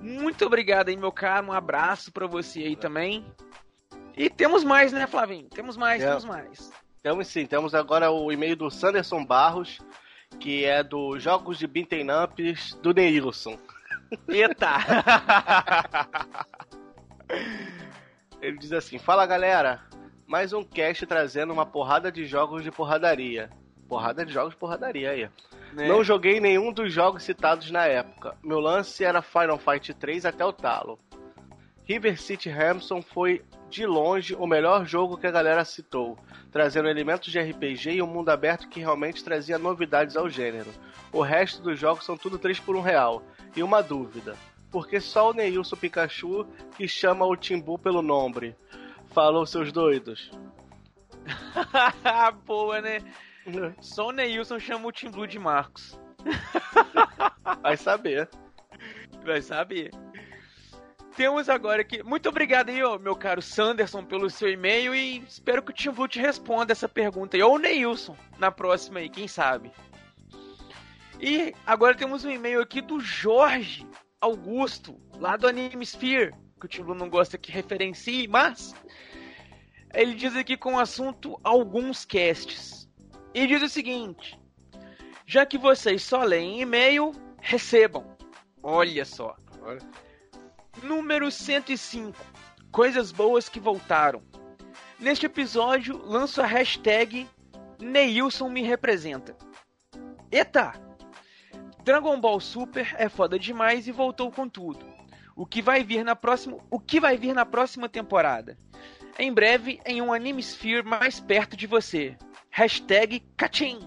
Muito 0.00 0.46
obrigado 0.46 0.88
aí, 0.88 0.96
meu 0.96 1.12
caro. 1.12 1.48
Um 1.48 1.52
abraço 1.52 2.10
para 2.10 2.26
você 2.26 2.60
aí 2.60 2.74
também. 2.74 3.22
E 4.16 4.30
temos 4.30 4.64
mais, 4.64 4.90
né, 4.90 5.06
Flavinho? 5.06 5.50
Temos 5.50 5.76
mais, 5.76 6.02
é. 6.02 6.08
temos 6.08 6.24
mais. 6.24 6.72
Temos 7.02 7.28
sim, 7.28 7.44
temos 7.44 7.74
agora 7.74 8.10
o 8.10 8.32
e-mail 8.32 8.56
do 8.56 8.70
Sanderson 8.70 9.26
Barros, 9.26 9.78
que 10.40 10.64
é 10.64 10.82
do 10.82 11.18
Jogos 11.18 11.58
de 11.58 11.66
Beaten 11.66 12.06
Ups 12.24 12.72
do 12.82 12.94
Neilson. 12.94 13.58
Eita! 14.26 14.70
Ele 18.40 18.56
diz 18.56 18.72
assim: 18.72 18.98
Fala 18.98 19.26
galera, 19.26 19.82
mais 20.26 20.54
um 20.54 20.64
cast 20.64 21.04
trazendo 21.06 21.52
uma 21.52 21.66
porrada 21.66 22.10
de 22.10 22.24
jogos 22.24 22.62
de 22.62 22.70
porradaria. 22.70 23.50
Porrada 23.88 24.24
de 24.24 24.32
jogos 24.32 24.54
porradaria 24.54 25.10
aí. 25.10 25.30
Né? 25.72 25.88
Não 25.88 26.04
joguei 26.04 26.40
nenhum 26.40 26.72
dos 26.72 26.92
jogos 26.92 27.22
citados 27.22 27.70
na 27.70 27.86
época. 27.86 28.36
Meu 28.42 28.60
lance 28.60 29.04
era 29.04 29.22
Final 29.22 29.58
Fight 29.58 29.94
3 29.94 30.26
até 30.26 30.44
o 30.44 30.52
talo. 30.52 30.98
River 31.84 32.20
City 32.20 32.50
Ransom 32.50 33.00
foi 33.00 33.42
de 33.70 33.86
longe 33.86 34.34
o 34.34 34.46
melhor 34.46 34.84
jogo 34.86 35.16
que 35.16 35.26
a 35.26 35.30
galera 35.30 35.64
citou, 35.64 36.18
trazendo 36.52 36.88
elementos 36.88 37.30
de 37.30 37.40
RPG 37.40 37.92
e 37.92 38.02
um 38.02 38.06
mundo 38.06 38.28
aberto 38.28 38.68
que 38.68 38.80
realmente 38.80 39.24
trazia 39.24 39.58
novidades 39.58 40.16
ao 40.16 40.28
gênero. 40.28 40.70
O 41.12 41.22
resto 41.22 41.62
dos 41.62 41.78
jogos 41.78 42.04
são 42.04 42.16
tudo 42.16 42.38
3 42.38 42.60
por 42.60 42.76
1 42.76 42.80
real. 42.80 43.22
E 43.56 43.62
uma 43.62 43.82
dúvida: 43.82 44.36
por 44.70 44.86
que 44.86 45.00
só 45.00 45.30
o 45.30 45.32
Neilson 45.32 45.76
Pikachu 45.76 46.46
que 46.76 46.86
chama 46.86 47.24
o 47.24 47.36
Timbu 47.36 47.78
pelo 47.78 48.02
nome? 48.02 48.54
Falou, 49.14 49.46
seus 49.46 49.72
doidos. 49.72 50.30
Boa, 52.44 52.80
né? 52.80 53.00
Só 53.80 54.08
o 54.08 54.12
Neilson 54.12 54.58
chama 54.58 54.88
o 54.88 54.92
Timbu 54.92 55.26
de 55.26 55.38
Marcos. 55.38 55.98
Vai 57.62 57.76
saber. 57.76 58.28
Vai 59.24 59.42
saber 59.42 59.90
temos 61.18 61.48
agora 61.48 61.82
aqui. 61.82 62.00
Muito 62.04 62.28
obrigado 62.28 62.68
aí, 62.68 62.78
meu 63.00 63.16
caro 63.16 63.42
Sanderson, 63.42 64.04
pelo 64.04 64.30
seu 64.30 64.48
e-mail 64.48 64.94
e 64.94 65.18
espero 65.26 65.60
que 65.60 65.72
o 65.72 65.74
Tim 65.74 65.90
te 66.06 66.20
responda 66.20 66.70
essa 66.70 66.88
pergunta 66.88 67.36
aí. 67.36 67.42
Ou 67.42 67.56
o 67.56 67.58
Neilson 67.58 68.16
na 68.38 68.52
próxima 68.52 69.00
aí, 69.00 69.08
quem 69.08 69.26
sabe. 69.26 69.72
E 71.20 71.52
agora 71.66 71.96
temos 71.96 72.24
um 72.24 72.30
e-mail 72.30 72.60
aqui 72.60 72.80
do 72.80 73.00
Jorge 73.00 73.84
Augusto, 74.20 74.96
lá 75.18 75.36
do 75.36 75.48
Anime 75.48 75.84
Sphere, 75.84 76.32
que 76.60 76.66
o 76.66 76.68
Tim 76.68 76.82
não 76.82 77.10
gosta 77.10 77.36
que 77.36 77.50
referencie, 77.50 78.28
mas 78.28 78.72
ele 79.92 80.14
diz 80.14 80.36
aqui 80.36 80.56
com 80.56 80.74
o 80.74 80.78
assunto 80.78 81.36
alguns 81.42 82.04
casts. 82.04 82.87
E 83.34 83.46
diz 83.46 83.62
o 83.62 83.68
seguinte: 83.68 84.38
já 85.26 85.44
que 85.44 85.58
vocês 85.58 86.02
só 86.02 86.22
leem 86.22 86.62
e-mail, 86.62 87.12
recebam. 87.40 88.16
Olha 88.62 89.04
só. 89.04 89.36
Olha. 89.62 89.80
Número 90.82 91.30
105. 91.30 92.16
Coisas 92.70 93.12
boas 93.12 93.48
que 93.48 93.60
voltaram. 93.60 94.22
Neste 94.98 95.26
episódio, 95.26 96.00
lanço 96.04 96.40
a 96.40 96.46
hashtag 96.46 97.28
Neilson 97.78 98.48
me 98.48 98.62
representa. 98.62 99.36
Eita! 100.32 100.72
Dragon 101.84 102.20
Ball 102.20 102.40
Super 102.40 102.94
é 102.98 103.08
foda 103.08 103.38
demais 103.38 103.86
e 103.86 103.92
voltou 103.92 104.30
com 104.32 104.48
tudo. 104.48 104.84
O 105.36 105.46
que 105.46 105.62
vai 105.62 105.84
vir 105.84 106.04
na 106.04 106.16
próxima, 106.16 106.58
o 106.70 106.80
que 106.80 106.98
vai 106.98 107.16
vir 107.16 107.34
na 107.34 107.46
próxima 107.46 107.88
temporada? 107.88 108.58
Em 109.18 109.32
breve, 109.32 109.80
em 109.86 110.02
um 110.02 110.12
Anime 110.12 110.42
Sphere 110.42 110.82
mais 110.82 111.20
perto 111.20 111.56
de 111.56 111.66
você. 111.66 112.16
Hashtag 112.58 113.22
Kachim. 113.36 113.78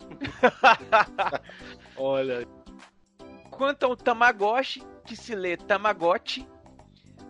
Olha. 1.94 2.48
Quanto 3.50 3.84
ao 3.84 3.94
Tamagotchi, 3.94 4.82
que 5.04 5.14
se 5.14 5.34
lê 5.34 5.58
Tamagotchi, 5.58 6.48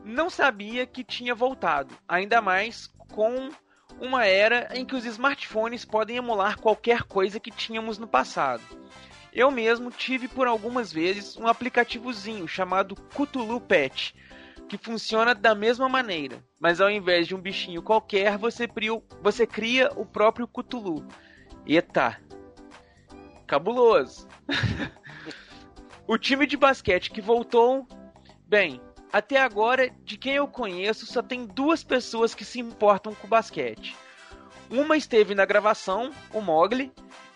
não 0.04 0.30
sabia 0.30 0.86
que 0.86 1.02
tinha 1.02 1.34
voltado, 1.34 1.98
ainda 2.06 2.40
mais 2.40 2.86
com 3.12 3.48
uma 4.00 4.24
era 4.24 4.68
em 4.72 4.84
que 4.84 4.94
os 4.94 5.04
smartphones 5.04 5.84
podem 5.84 6.18
emular 6.18 6.60
qualquer 6.60 7.02
coisa 7.02 7.40
que 7.40 7.50
tínhamos 7.50 7.98
no 7.98 8.06
passado. 8.06 8.62
Eu 9.32 9.50
mesmo 9.50 9.90
tive 9.90 10.28
por 10.28 10.46
algumas 10.46 10.92
vezes 10.92 11.36
um 11.36 11.48
aplicativozinho 11.48 12.46
chamado 12.46 12.94
Cthulhu 12.94 13.60
Pet, 13.60 14.14
que 14.68 14.78
funciona 14.78 15.34
da 15.34 15.54
mesma 15.54 15.88
maneira, 15.88 16.44
mas 16.58 16.80
ao 16.80 16.90
invés 16.90 17.26
de 17.26 17.34
um 17.34 17.40
bichinho 17.40 17.82
qualquer, 17.82 18.38
você 18.38 18.66
cria, 18.66 19.02
você 19.22 19.46
cria 19.46 19.90
o 19.96 20.06
próprio 20.06 20.48
Cthulhu. 20.48 21.06
Eita! 21.66 22.20
Cabuloso! 23.46 24.26
O 26.06 26.18
time 26.18 26.46
de 26.46 26.54
basquete 26.54 27.10
que 27.10 27.22
voltou, 27.22 27.88
bem, 28.46 28.78
até 29.10 29.40
agora, 29.40 29.88
de 30.04 30.18
quem 30.18 30.34
eu 30.34 30.46
conheço, 30.46 31.06
só 31.06 31.22
tem 31.22 31.46
duas 31.46 31.82
pessoas 31.82 32.34
que 32.34 32.44
se 32.44 32.60
importam 32.60 33.14
com 33.14 33.26
basquete. 33.26 33.96
Uma 34.68 34.98
esteve 34.98 35.34
na 35.34 35.46
gravação, 35.46 36.10
o 36.30 36.42
Mogli, 36.42 36.92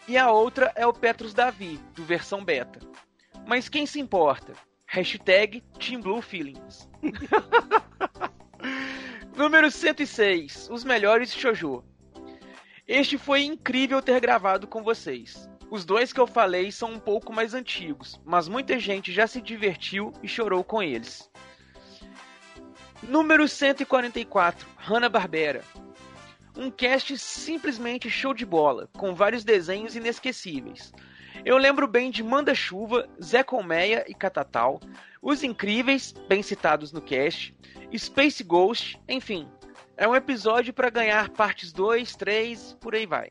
e 0.06 0.18
a 0.18 0.30
outra 0.30 0.70
é 0.74 0.86
o 0.86 0.92
Petrus 0.92 1.32
Davi, 1.32 1.80
do 1.94 2.04
versão 2.04 2.44
beta. 2.44 2.78
Mas 3.46 3.70
quem 3.70 3.86
se 3.86 3.98
importa? 3.98 4.52
Hashtag 4.90 5.62
Team 5.78 6.00
Blue 6.00 6.22
Feelings. 6.22 6.88
Número 9.36 9.70
106. 9.70 10.70
Os 10.70 10.82
melhores 10.82 11.34
shoujo. 11.34 11.84
Este 12.86 13.18
foi 13.18 13.42
incrível 13.42 14.00
ter 14.00 14.18
gravado 14.18 14.66
com 14.66 14.82
vocês. 14.82 15.46
Os 15.70 15.84
dois 15.84 16.10
que 16.10 16.18
eu 16.18 16.26
falei 16.26 16.72
são 16.72 16.92
um 16.92 16.98
pouco 16.98 17.34
mais 17.34 17.52
antigos, 17.52 18.18
mas 18.24 18.48
muita 18.48 18.78
gente 18.78 19.12
já 19.12 19.26
se 19.26 19.42
divertiu 19.42 20.10
e 20.22 20.26
chorou 20.26 20.64
com 20.64 20.82
eles. 20.82 21.30
Número 23.02 23.46
144, 23.46 24.66
Hanna-Barbera. 24.78 25.62
Um 26.56 26.70
cast 26.70 27.18
simplesmente 27.18 28.08
show 28.08 28.32
de 28.32 28.46
bola, 28.46 28.88
com 28.96 29.14
vários 29.14 29.44
desenhos 29.44 29.94
inesquecíveis. 29.94 30.94
Eu 31.44 31.56
lembro 31.56 31.86
bem 31.86 32.10
de 32.10 32.22
Manda-Chuva, 32.22 33.08
Zé 33.22 33.42
Colmeia 33.42 34.04
e 34.08 34.14
Catatal, 34.14 34.80
Os 35.22 35.42
Incríveis, 35.42 36.12
bem 36.28 36.42
citados 36.42 36.92
no 36.92 37.00
cast, 37.00 37.54
Space 37.96 38.42
Ghost, 38.42 39.00
enfim. 39.08 39.48
É 39.96 40.06
um 40.06 40.14
episódio 40.14 40.72
para 40.72 40.90
ganhar 40.90 41.30
partes 41.30 41.72
2, 41.72 42.14
3, 42.16 42.76
por 42.80 42.94
aí 42.94 43.06
vai. 43.06 43.30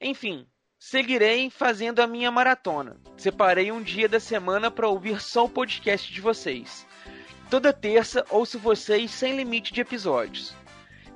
Enfim, 0.00 0.46
Seguirei 0.80 1.50
fazendo 1.50 1.98
a 2.00 2.06
minha 2.06 2.30
maratona. 2.30 2.96
Separei 3.16 3.72
um 3.72 3.82
dia 3.82 4.08
da 4.08 4.20
semana 4.20 4.70
para 4.70 4.88
ouvir 4.88 5.20
só 5.20 5.44
o 5.44 5.48
podcast 5.48 6.12
de 6.12 6.20
vocês. 6.20 6.86
Toda 7.50 7.72
terça 7.72 8.24
ouço 8.30 8.60
vocês 8.60 9.10
sem 9.10 9.36
limite 9.36 9.72
de 9.72 9.80
episódios. 9.80 10.54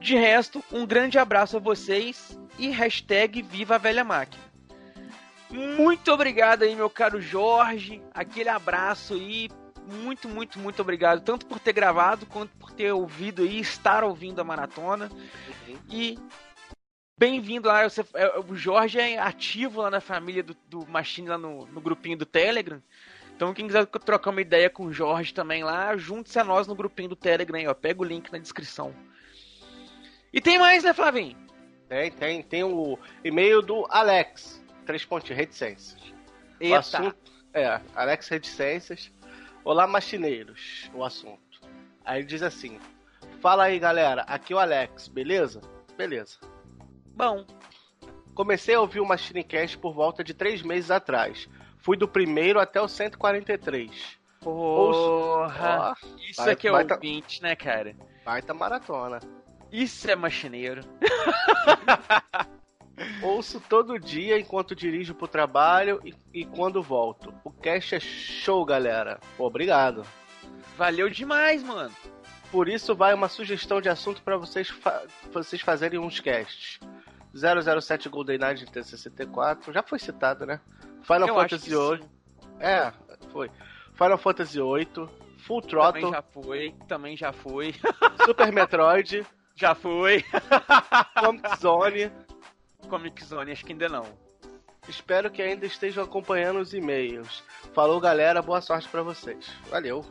De 0.00 0.16
resto, 0.16 0.64
um 0.72 0.84
grande 0.84 1.16
abraço 1.16 1.58
a 1.58 1.60
vocês 1.60 2.36
e 2.58 2.70
hashtag 2.70 3.40
Viva 3.40 3.76
a 3.76 3.78
Velha 3.78 4.02
Máquina. 4.02 4.51
Muito 5.52 6.10
obrigado 6.12 6.62
aí, 6.62 6.74
meu 6.74 6.88
caro 6.88 7.20
Jorge. 7.20 8.02
Aquele 8.14 8.48
abraço 8.48 9.14
aí. 9.14 9.50
Muito, 9.86 10.28
muito, 10.28 10.58
muito 10.58 10.80
obrigado. 10.80 11.22
Tanto 11.22 11.44
por 11.46 11.58
ter 11.58 11.72
gravado, 11.72 12.24
quanto 12.26 12.56
por 12.56 12.70
ter 12.72 12.92
ouvido 12.92 13.42
aí, 13.42 13.60
estar 13.60 14.02
ouvindo 14.04 14.40
a 14.40 14.44
maratona. 14.44 15.10
E 15.90 16.18
bem-vindo 17.18 17.68
lá. 17.68 17.88
Você- 17.88 18.04
é, 18.14 18.38
o 18.38 18.54
Jorge 18.54 18.98
é 18.98 19.18
ativo 19.18 19.82
lá 19.82 19.90
na 19.90 20.00
família 20.00 20.42
do, 20.42 20.56
do 20.68 20.86
Machine, 20.86 21.28
lá 21.28 21.36
no, 21.38 21.66
no 21.66 21.80
grupinho 21.80 22.16
do 22.16 22.24
Telegram. 22.24 22.80
Então, 23.36 23.52
quem 23.52 23.66
quiser 23.66 23.86
trocar 23.86 24.30
uma 24.30 24.40
ideia 24.40 24.70
com 24.70 24.84
o 24.86 24.92
Jorge 24.92 25.34
também 25.34 25.64
lá, 25.64 25.96
junte-se 25.96 26.38
a 26.38 26.44
nós 26.44 26.66
no 26.66 26.74
grupinho 26.76 27.08
do 27.10 27.16
Telegram 27.16 27.58
aí, 27.58 27.66
ó. 27.66 27.74
Pega 27.74 28.00
o 28.00 28.04
link 28.04 28.30
na 28.30 28.38
descrição. 28.38 28.94
E 30.32 30.40
tem 30.40 30.58
mais, 30.58 30.84
né, 30.84 30.94
Flavinho? 30.94 31.36
Tem, 31.88 32.10
tem, 32.10 32.42
tem 32.42 32.62
o 32.64 32.98
e-mail 33.24 33.60
do 33.60 33.84
Alex, 33.90 34.61
três 34.84 35.04
pontinhos, 35.04 35.38
reticências. 35.38 36.00
O 36.60 36.64
Eita. 36.64 36.78
assunto 36.78 37.32
é, 37.54 37.80
Alex 37.94 38.28
Reticências. 38.28 39.10
Olá, 39.64 39.86
machineiros, 39.86 40.90
o 40.94 41.04
assunto. 41.04 41.60
Aí 42.04 42.20
ele 42.20 42.26
diz 42.26 42.42
assim: 42.42 42.78
Fala 43.40 43.64
aí, 43.64 43.78
galera, 43.78 44.22
aqui 44.22 44.52
é 44.52 44.56
o 44.56 44.58
Alex, 44.58 45.08
beleza? 45.08 45.60
Beleza. 45.96 46.38
Bom. 47.14 47.44
Comecei 48.34 48.74
a 48.74 48.80
ouvir 48.80 48.98
o 49.00 49.04
Machinecast 49.06 49.76
por 49.76 49.92
volta 49.92 50.24
de 50.24 50.32
três 50.32 50.62
meses 50.62 50.90
atrás. 50.90 51.48
Fui 51.78 51.98
do 51.98 52.08
primeiro 52.08 52.58
até 52.58 52.80
o 52.80 52.88
143. 52.88 54.18
Porra! 54.40 55.94
Ó, 56.02 56.06
Isso 56.18 56.42
vai- 56.42 56.52
aqui 56.54 56.66
é 56.66 56.70
vai 56.70 56.84
tá- 56.86 56.94
ouvinte, 56.94 57.42
né, 57.42 57.54
cara? 57.54 57.94
Baita 58.24 58.54
maratona. 58.54 59.18
Isso 59.70 60.10
é 60.10 60.16
machineiro. 60.16 60.80
Ouço 63.22 63.60
todo 63.60 63.98
dia 63.98 64.38
enquanto 64.38 64.74
dirijo 64.74 65.14
pro 65.14 65.26
trabalho 65.28 66.00
e, 66.04 66.14
e 66.32 66.44
quando 66.44 66.82
volto. 66.82 67.32
O 67.44 67.50
cast 67.50 67.94
é 67.94 68.00
show, 68.00 68.64
galera. 68.64 69.18
Pô, 69.36 69.46
obrigado. 69.46 70.04
Valeu 70.76 71.08
demais, 71.10 71.62
mano. 71.62 71.94
Por 72.50 72.68
isso 72.68 72.94
vai 72.94 73.14
uma 73.14 73.28
sugestão 73.28 73.80
de 73.80 73.88
assunto 73.88 74.22
pra 74.22 74.36
vocês, 74.36 74.68
fa- 74.68 75.02
vocês 75.32 75.60
fazerem 75.62 75.98
uns 75.98 76.20
casts. 76.20 76.78
007 77.34 78.08
Golden 78.10 78.38
Knight 78.38 78.64
de 78.66 78.70
T64, 78.70 79.72
já 79.72 79.82
foi 79.82 79.98
citado, 79.98 80.44
né? 80.44 80.60
Final 81.02 81.28
Eu 81.28 81.34
Fantasy 81.34 81.70
VIII. 81.70 82.04
É, 82.60 82.92
foi. 83.32 83.50
Final 83.94 84.18
Fantasy 84.18 84.58
VIII, 84.60 85.08
Full 85.38 85.62
Também 85.62 85.70
Throttle, 86.02 86.10
já 86.10 86.22
foi, 86.22 86.74
também 86.86 87.16
já 87.16 87.32
foi. 87.32 87.74
Super 88.26 88.52
Metroid, 88.52 89.26
já 89.56 89.74
foi. 89.74 90.22
Comic 91.18 91.56
Zone. 91.58 92.12
Comic 92.92 93.24
Zone, 93.24 93.52
acho 93.52 93.64
que 93.64 93.72
ainda 93.72 93.88
não. 93.88 94.04
Espero 94.86 95.30
que 95.30 95.40
ainda 95.40 95.64
estejam 95.64 96.04
acompanhando 96.04 96.60
os 96.60 96.74
e-mails. 96.74 97.42
Falou, 97.72 97.98
galera, 97.98 98.42
boa 98.42 98.60
sorte 98.60 98.86
pra 98.86 99.02
vocês. 99.02 99.50
Valeu. 99.70 100.04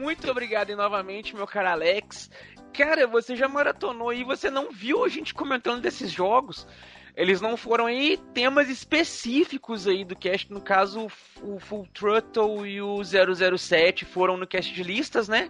Muito 0.00 0.28
obrigado 0.28 0.70
e 0.70 0.74
novamente, 0.74 1.36
meu 1.36 1.46
caro 1.46 1.68
Alex. 1.68 2.28
Cara, 2.72 3.06
você 3.06 3.36
já 3.36 3.46
maratonou 3.46 4.12
e 4.12 4.24
você 4.24 4.50
não 4.50 4.72
viu 4.72 5.04
a 5.04 5.08
gente 5.08 5.32
comentando 5.32 5.80
desses 5.80 6.10
jogos. 6.10 6.66
Eles 7.14 7.40
não 7.40 7.56
foram 7.56 7.86
aí 7.86 8.16
temas 8.34 8.68
específicos 8.68 9.86
aí 9.86 10.04
do 10.04 10.16
cast. 10.16 10.52
No 10.52 10.60
caso, 10.60 11.06
o 11.40 11.60
Full 11.60 11.86
Throttle 11.94 12.66
e 12.66 12.82
o 12.82 13.00
007 13.04 14.04
foram 14.04 14.36
no 14.36 14.48
cast 14.48 14.74
de 14.74 14.82
listas, 14.82 15.28
né? 15.28 15.48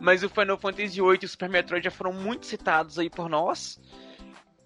Mas 0.00 0.24
o 0.24 0.28
Final 0.28 0.58
Fantasy 0.58 1.00
VIII 1.00 1.18
e 1.22 1.26
o 1.26 1.28
Super 1.28 1.48
Metroid 1.48 1.84
já 1.84 1.92
foram 1.92 2.12
muito 2.12 2.44
citados 2.44 2.98
aí 2.98 3.08
por 3.08 3.28
nós. 3.28 3.80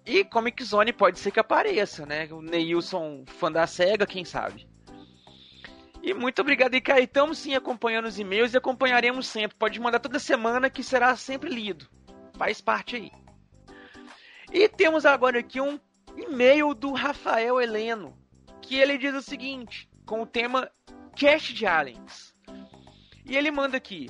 E 0.07 0.23
Comic 0.23 0.63
Zone 0.63 0.93
pode 0.93 1.19
ser 1.19 1.31
que 1.31 1.39
apareça, 1.39 2.05
né? 2.05 2.29
O 2.31 2.41
Neilson, 2.41 3.25
fã 3.27 3.51
da 3.51 3.67
SEGA, 3.67 4.07
quem 4.07 4.23
sabe. 4.23 4.65
E 6.01 6.13
muito 6.13 6.39
obrigado, 6.39 6.81
cara, 6.81 7.01
estamos 7.01 7.39
sim 7.39 7.53
acompanhando 7.55 8.05
os 8.05 8.17
e-mails 8.17 8.53
e 8.53 8.57
acompanharemos 8.57 9.27
sempre. 9.27 9.57
Pode 9.57 9.77
mandar 9.81 9.99
toda 9.99 10.17
semana 10.17 10.69
que 10.69 10.81
será 10.81 11.13
sempre 11.17 11.49
lido. 11.49 11.89
Faz 12.37 12.61
parte 12.61 12.95
aí. 12.95 13.11
E 14.53 14.69
temos 14.69 15.05
agora 15.05 15.39
aqui 15.39 15.59
um 15.59 15.77
e-mail 16.15 16.73
do 16.73 16.93
Rafael 16.93 17.59
Heleno, 17.59 18.17
que 18.61 18.75
ele 18.75 18.97
diz 18.97 19.13
o 19.13 19.21
seguinte, 19.21 19.89
com 20.05 20.21
o 20.21 20.25
tema 20.25 20.71
Cache 21.19 21.53
de 21.53 21.65
Aliens. 21.65 22.33
E 23.25 23.35
ele 23.35 23.51
manda 23.51 23.75
aqui: 23.75 24.09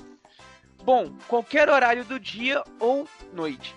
Bom, 0.84 1.12
qualquer 1.26 1.68
horário 1.68 2.04
do 2.04 2.20
dia 2.20 2.62
ou 2.78 3.08
noite. 3.32 3.74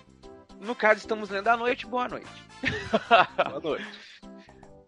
No 0.62 0.76
caso, 0.76 1.00
estamos 1.00 1.28
lendo 1.28 1.48
à 1.48 1.56
noite, 1.56 1.84
boa 1.84 2.08
noite. 2.08 2.30
boa 3.50 3.60
noite. 3.60 4.00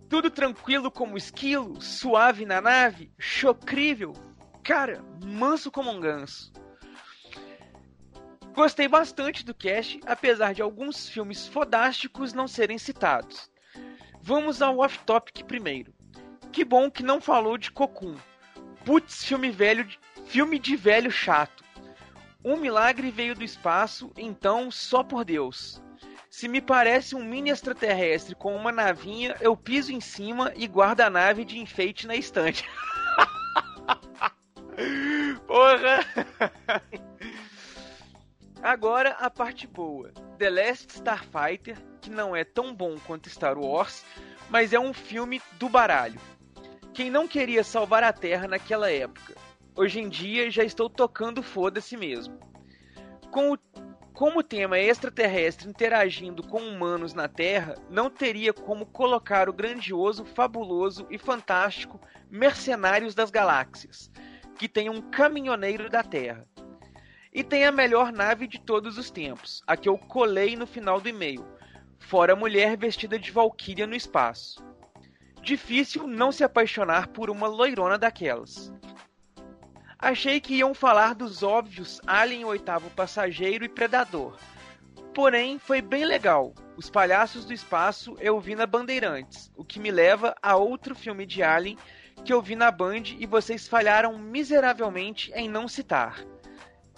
Tudo 0.08 0.30
tranquilo 0.30 0.88
como 0.88 1.18
esquilo, 1.18 1.80
suave 1.80 2.46
na 2.46 2.60
nave, 2.60 3.10
chocrível, 3.18 4.12
cara, 4.62 5.04
manso 5.24 5.72
como 5.72 5.90
um 5.90 5.98
ganso. 5.98 6.52
Gostei 8.52 8.86
bastante 8.86 9.44
do 9.44 9.52
cast, 9.52 9.98
apesar 10.06 10.54
de 10.54 10.62
alguns 10.62 11.08
filmes 11.08 11.48
fodásticos 11.48 12.32
não 12.32 12.46
serem 12.46 12.78
citados. 12.78 13.50
Vamos 14.22 14.62
ao 14.62 14.78
off-topic 14.78 15.42
primeiro. 15.42 15.92
Que 16.52 16.64
bom 16.64 16.88
que 16.88 17.02
não 17.02 17.20
falou 17.20 17.58
de 17.58 17.72
Cocoon. 17.72 18.14
Putz, 18.84 19.24
filme 19.24 19.50
velho, 19.50 19.84
filme 20.26 20.56
de 20.60 20.76
velho 20.76 21.10
chato. 21.10 21.63
Um 22.44 22.58
milagre 22.58 23.10
veio 23.10 23.34
do 23.34 23.42
espaço, 23.42 24.12
então 24.18 24.70
só 24.70 25.02
por 25.02 25.24
Deus. 25.24 25.82
Se 26.28 26.46
me 26.46 26.60
parece 26.60 27.14
um 27.14 27.24
mini 27.24 27.48
extraterrestre 27.48 28.34
com 28.34 28.54
uma 28.54 28.70
navinha, 28.70 29.34
eu 29.40 29.56
piso 29.56 29.92
em 29.92 30.00
cima 30.00 30.52
e 30.54 30.66
guardo 30.66 31.00
a 31.00 31.08
nave 31.08 31.44
de 31.44 31.58
enfeite 31.58 32.06
na 32.06 32.14
estante. 32.14 32.64
Porra! 35.46 36.00
Agora 38.62 39.10
a 39.12 39.30
parte 39.30 39.66
boa. 39.66 40.12
The 40.36 40.50
Last 40.50 40.96
Starfighter, 40.96 41.78
que 42.00 42.10
não 42.10 42.36
é 42.36 42.44
tão 42.44 42.74
bom 42.74 42.98
quanto 43.06 43.30
Star 43.30 43.56
Wars, 43.56 44.04
mas 44.50 44.72
é 44.72 44.78
um 44.78 44.92
filme 44.92 45.40
do 45.52 45.68
baralho. 45.68 46.20
Quem 46.92 47.10
não 47.10 47.26
queria 47.26 47.64
salvar 47.64 48.04
a 48.04 48.12
Terra 48.12 48.46
naquela 48.46 48.90
época? 48.90 49.43
Hoje 49.76 50.00
em 50.00 50.08
dia 50.08 50.50
já 50.50 50.62
estou 50.62 50.88
tocando 50.88 51.42
foda-se 51.42 51.96
mesmo. 51.96 52.38
Com 53.30 53.52
o 53.52 53.58
como 54.14 54.38
o 54.38 54.44
tema 54.44 54.78
é 54.78 54.84
extraterrestre 54.84 55.68
interagindo 55.68 56.40
com 56.46 56.60
humanos 56.60 57.12
na 57.14 57.26
Terra, 57.26 57.74
não 57.90 58.08
teria 58.08 58.52
como 58.52 58.86
colocar 58.86 59.48
o 59.48 59.52
grandioso, 59.52 60.24
fabuloso 60.24 61.04
e 61.10 61.18
fantástico 61.18 62.00
Mercenários 62.30 63.12
das 63.12 63.28
Galáxias, 63.28 64.12
que 64.56 64.68
tem 64.68 64.88
um 64.88 65.02
caminhoneiro 65.10 65.90
da 65.90 66.04
Terra. 66.04 66.46
E 67.32 67.42
tem 67.42 67.64
a 67.64 67.72
melhor 67.72 68.12
nave 68.12 68.46
de 68.46 68.60
todos 68.60 68.98
os 68.98 69.10
tempos, 69.10 69.64
a 69.66 69.76
que 69.76 69.88
eu 69.88 69.98
colei 69.98 70.54
no 70.54 70.64
final 70.64 71.00
do 71.00 71.08
e-mail, 71.08 71.44
fora 71.98 72.34
a 72.34 72.36
mulher 72.36 72.76
vestida 72.76 73.18
de 73.18 73.32
valquíria 73.32 73.84
no 73.84 73.96
espaço. 73.96 74.64
Difícil 75.42 76.06
não 76.06 76.30
se 76.30 76.44
apaixonar 76.44 77.08
por 77.08 77.28
uma 77.28 77.48
loirona 77.48 77.98
daquelas. 77.98 78.72
Achei 80.04 80.38
que 80.38 80.56
iam 80.56 80.74
falar 80.74 81.14
dos 81.14 81.42
óbvios 81.42 81.98
Alien 82.06 82.44
Oitavo 82.44 82.90
Passageiro 82.90 83.64
e 83.64 83.70
Predador. 83.70 84.36
Porém, 85.14 85.58
foi 85.58 85.80
bem 85.80 86.04
legal. 86.04 86.52
Os 86.76 86.90
Palhaços 86.90 87.46
do 87.46 87.54
Espaço 87.54 88.14
eu 88.20 88.38
vi 88.38 88.54
na 88.54 88.66
Bandeirantes, 88.66 89.50
o 89.56 89.64
que 89.64 89.80
me 89.80 89.90
leva 89.90 90.36
a 90.42 90.56
outro 90.56 90.94
filme 90.94 91.24
de 91.24 91.42
Alien 91.42 91.78
que 92.22 92.34
eu 92.34 92.42
vi 92.42 92.54
na 92.54 92.70
Band 92.70 93.14
e 93.18 93.24
vocês 93.24 93.66
falharam 93.66 94.18
miseravelmente 94.18 95.32
em 95.34 95.48
não 95.48 95.66
citar. 95.66 96.22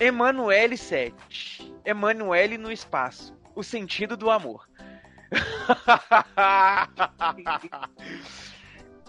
Emanuele 0.00 0.76
7. 0.76 1.72
Emanuele 1.84 2.58
no 2.58 2.72
espaço. 2.72 3.38
O 3.54 3.62
sentido 3.62 4.16
do 4.16 4.32
amor. 4.32 4.68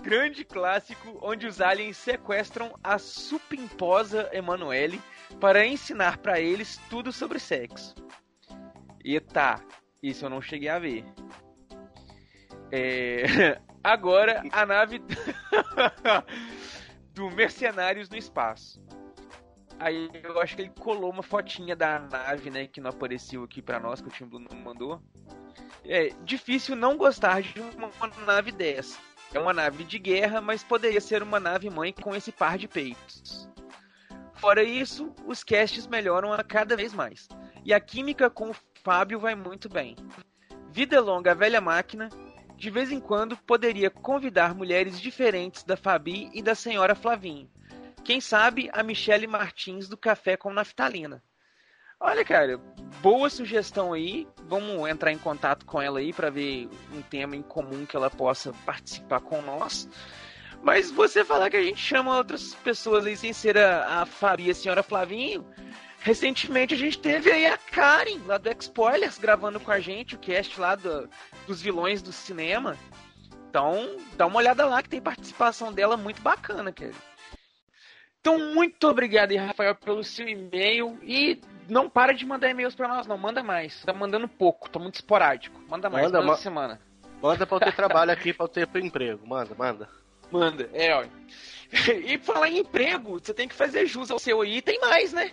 Grande 0.07 0.45
clássico 0.45 1.19
onde 1.21 1.45
os 1.45 1.59
aliens 1.59 1.97
sequestram 1.97 2.73
a 2.81 2.97
supimposa 2.97 4.29
Emanuele 4.31 5.01
para 5.37 5.65
ensinar 5.65 6.19
para 6.19 6.39
eles 6.39 6.79
tudo 6.89 7.11
sobre 7.11 7.39
sexo. 7.39 7.93
Eita, 9.03 9.61
isso 10.01 10.23
eu 10.23 10.29
não 10.29 10.41
cheguei 10.41 10.69
a 10.69 10.79
ver. 10.79 11.03
É... 12.71 13.59
Agora 13.83 14.43
a 14.53 14.65
nave 14.65 15.01
do 17.13 17.29
Mercenários 17.31 18.09
no 18.09 18.15
espaço. 18.15 18.81
Aí 19.77 20.09
eu 20.23 20.39
acho 20.39 20.55
que 20.55 20.61
ele 20.61 20.71
colou 20.79 21.11
uma 21.11 21.21
fotinha 21.21 21.75
da 21.75 21.99
nave, 21.99 22.49
né, 22.49 22.65
que 22.65 22.79
não 22.79 22.91
apareceu 22.91 23.43
aqui 23.43 23.61
para 23.61 23.77
nós, 23.77 23.99
que 23.99 24.07
o 24.07 24.11
Tim 24.11 24.29
não 24.31 24.57
mandou. 24.57 25.01
É 25.83 26.11
difícil 26.23 26.77
não 26.77 26.95
gostar 26.95 27.41
de 27.41 27.59
uma 27.59 27.91
nave 28.25 28.53
dessa. 28.53 28.97
É 29.33 29.39
uma 29.39 29.53
nave 29.53 29.83
de 29.83 29.99
guerra, 29.99 30.41
mas 30.41 30.63
poderia 30.63 31.01
ser 31.01 31.21
uma 31.21 31.39
nave 31.39 31.69
mãe 31.69 31.93
com 31.93 32.15
esse 32.15 32.31
par 32.31 32.57
de 32.57 32.67
peitos. 32.67 33.49
Fora 34.35 34.63
isso, 34.63 35.13
os 35.25 35.43
casts 35.43 35.87
melhoram 35.87 36.31
a 36.31 36.43
cada 36.43 36.75
vez 36.75 36.93
mais. 36.93 37.27
E 37.65 37.73
a 37.73 37.79
química 37.79 38.29
com 38.29 38.51
o 38.51 38.55
Fábio 38.83 39.19
vai 39.19 39.35
muito 39.35 39.67
bem. 39.67 39.95
Vida 40.71 41.01
longa 41.01 41.31
a 41.31 41.35
velha 41.35 41.59
máquina 41.59 42.09
de 42.55 42.69
vez 42.69 42.91
em 42.91 42.99
quando 42.99 43.37
poderia 43.37 43.89
convidar 43.89 44.55
mulheres 44.55 44.99
diferentes 44.99 45.63
da 45.63 45.77
Fabi 45.77 46.29
e 46.33 46.41
da 46.41 46.55
senhora 46.55 46.95
Flavinho. 46.95 47.49
Quem 48.03 48.19
sabe 48.21 48.69
a 48.73 48.81
Michele 48.81 49.27
Martins 49.27 49.87
do 49.87 49.97
Café 49.97 50.37
com 50.37 50.51
Naftalina. 50.53 51.21
Olha, 51.99 52.23
cara, 52.23 52.57
boa 53.01 53.29
sugestão 53.29 53.91
aí. 53.91 54.27
Vamos 54.47 54.87
entrar 54.89 55.11
em 55.11 55.17
contato 55.17 55.65
com 55.65 55.81
ela 55.81 55.99
aí 55.99 56.13
para 56.13 56.29
ver 56.29 56.69
um 56.93 57.01
tema 57.01 57.35
em 57.35 57.41
comum 57.41 57.85
que 57.85 57.95
ela 57.95 58.09
possa 58.09 58.53
participar 58.65 59.19
com 59.19 59.41
nós. 59.41 59.89
Mas 60.61 60.91
você 60.91 61.25
falar 61.25 61.49
que 61.49 61.57
a 61.57 61.63
gente 61.63 61.79
chama 61.79 62.15
outras 62.15 62.53
pessoas 62.55 63.05
aí 63.05 63.17
sem 63.17 63.33
ser 63.33 63.57
a, 63.57 64.01
a 64.01 64.05
Fabi 64.05 64.45
e 64.45 64.51
a 64.51 64.55
senhora 64.55 64.83
Flavinho. 64.83 65.45
Recentemente 65.99 66.73
a 66.73 66.77
gente 66.77 66.99
teve 66.99 67.31
aí 67.31 67.47
a 67.47 67.57
Karen, 67.57 68.19
lá 68.25 68.37
do 68.37 68.49
X-Spoilers, 68.49 69.17
gravando 69.17 69.59
com 69.59 69.71
a 69.71 69.79
gente 69.79 70.15
o 70.15 70.19
cast 70.19 70.59
lá 70.59 70.75
do, 70.75 71.09
dos 71.47 71.61
vilões 71.61 72.01
do 72.01 72.13
cinema. 72.13 72.77
Então, 73.49 73.97
dá 74.15 74.27
uma 74.27 74.37
olhada 74.37 74.65
lá 74.65 74.83
que 74.83 74.89
tem 74.89 75.01
participação 75.01 75.73
dela 75.73 75.97
muito 75.97 76.21
bacana, 76.21 76.71
cara. 76.71 76.93
Então, 78.21 78.53
muito 78.53 78.87
obrigado 78.87 79.31
aí, 79.31 79.37
Rafael, 79.37 79.73
pelo 79.75 80.03
seu 80.03 80.27
e-mail. 80.27 80.99
E 81.01 81.41
não 81.69 81.89
para 81.89 82.13
de 82.13 82.25
mandar 82.25 82.49
e-mails 82.49 82.75
pra 82.75 82.87
nós, 82.87 83.07
não. 83.07 83.17
Manda 83.17 83.43
mais. 83.43 83.81
Tá 83.83 83.93
mandando 83.93 84.27
pouco, 84.27 84.69
tô 84.69 84.79
muito 84.79 84.95
esporádico. 84.95 85.59
Manda 85.69 85.89
mais, 85.89 86.05
Manda, 86.05 86.19
manda, 86.19 86.31
ma- 86.31 86.37
semana. 86.37 86.81
Manda 87.21 87.45
pra 87.47 87.55
eu 87.57 87.59
ter 87.61 87.73
trabalho 87.75 88.11
aqui, 88.11 88.33
pra 88.33 88.45
eu 88.45 88.49
ter 88.49 88.67
emprego. 88.77 89.25
Manda, 89.27 89.53
manda. 89.57 89.89
Manda, 90.31 90.69
é, 90.73 90.93
ó. 90.95 91.03
E 92.05 92.17
falar 92.19 92.49
em 92.49 92.59
emprego, 92.59 93.19
você 93.19 93.33
tem 93.33 93.47
que 93.47 93.53
fazer 93.55 93.85
jus 93.85 94.09
ao 94.09 94.19
seu 94.19 94.41
aí. 94.41 94.61
Tem 94.61 94.79
mais, 94.79 95.11
né? 95.13 95.31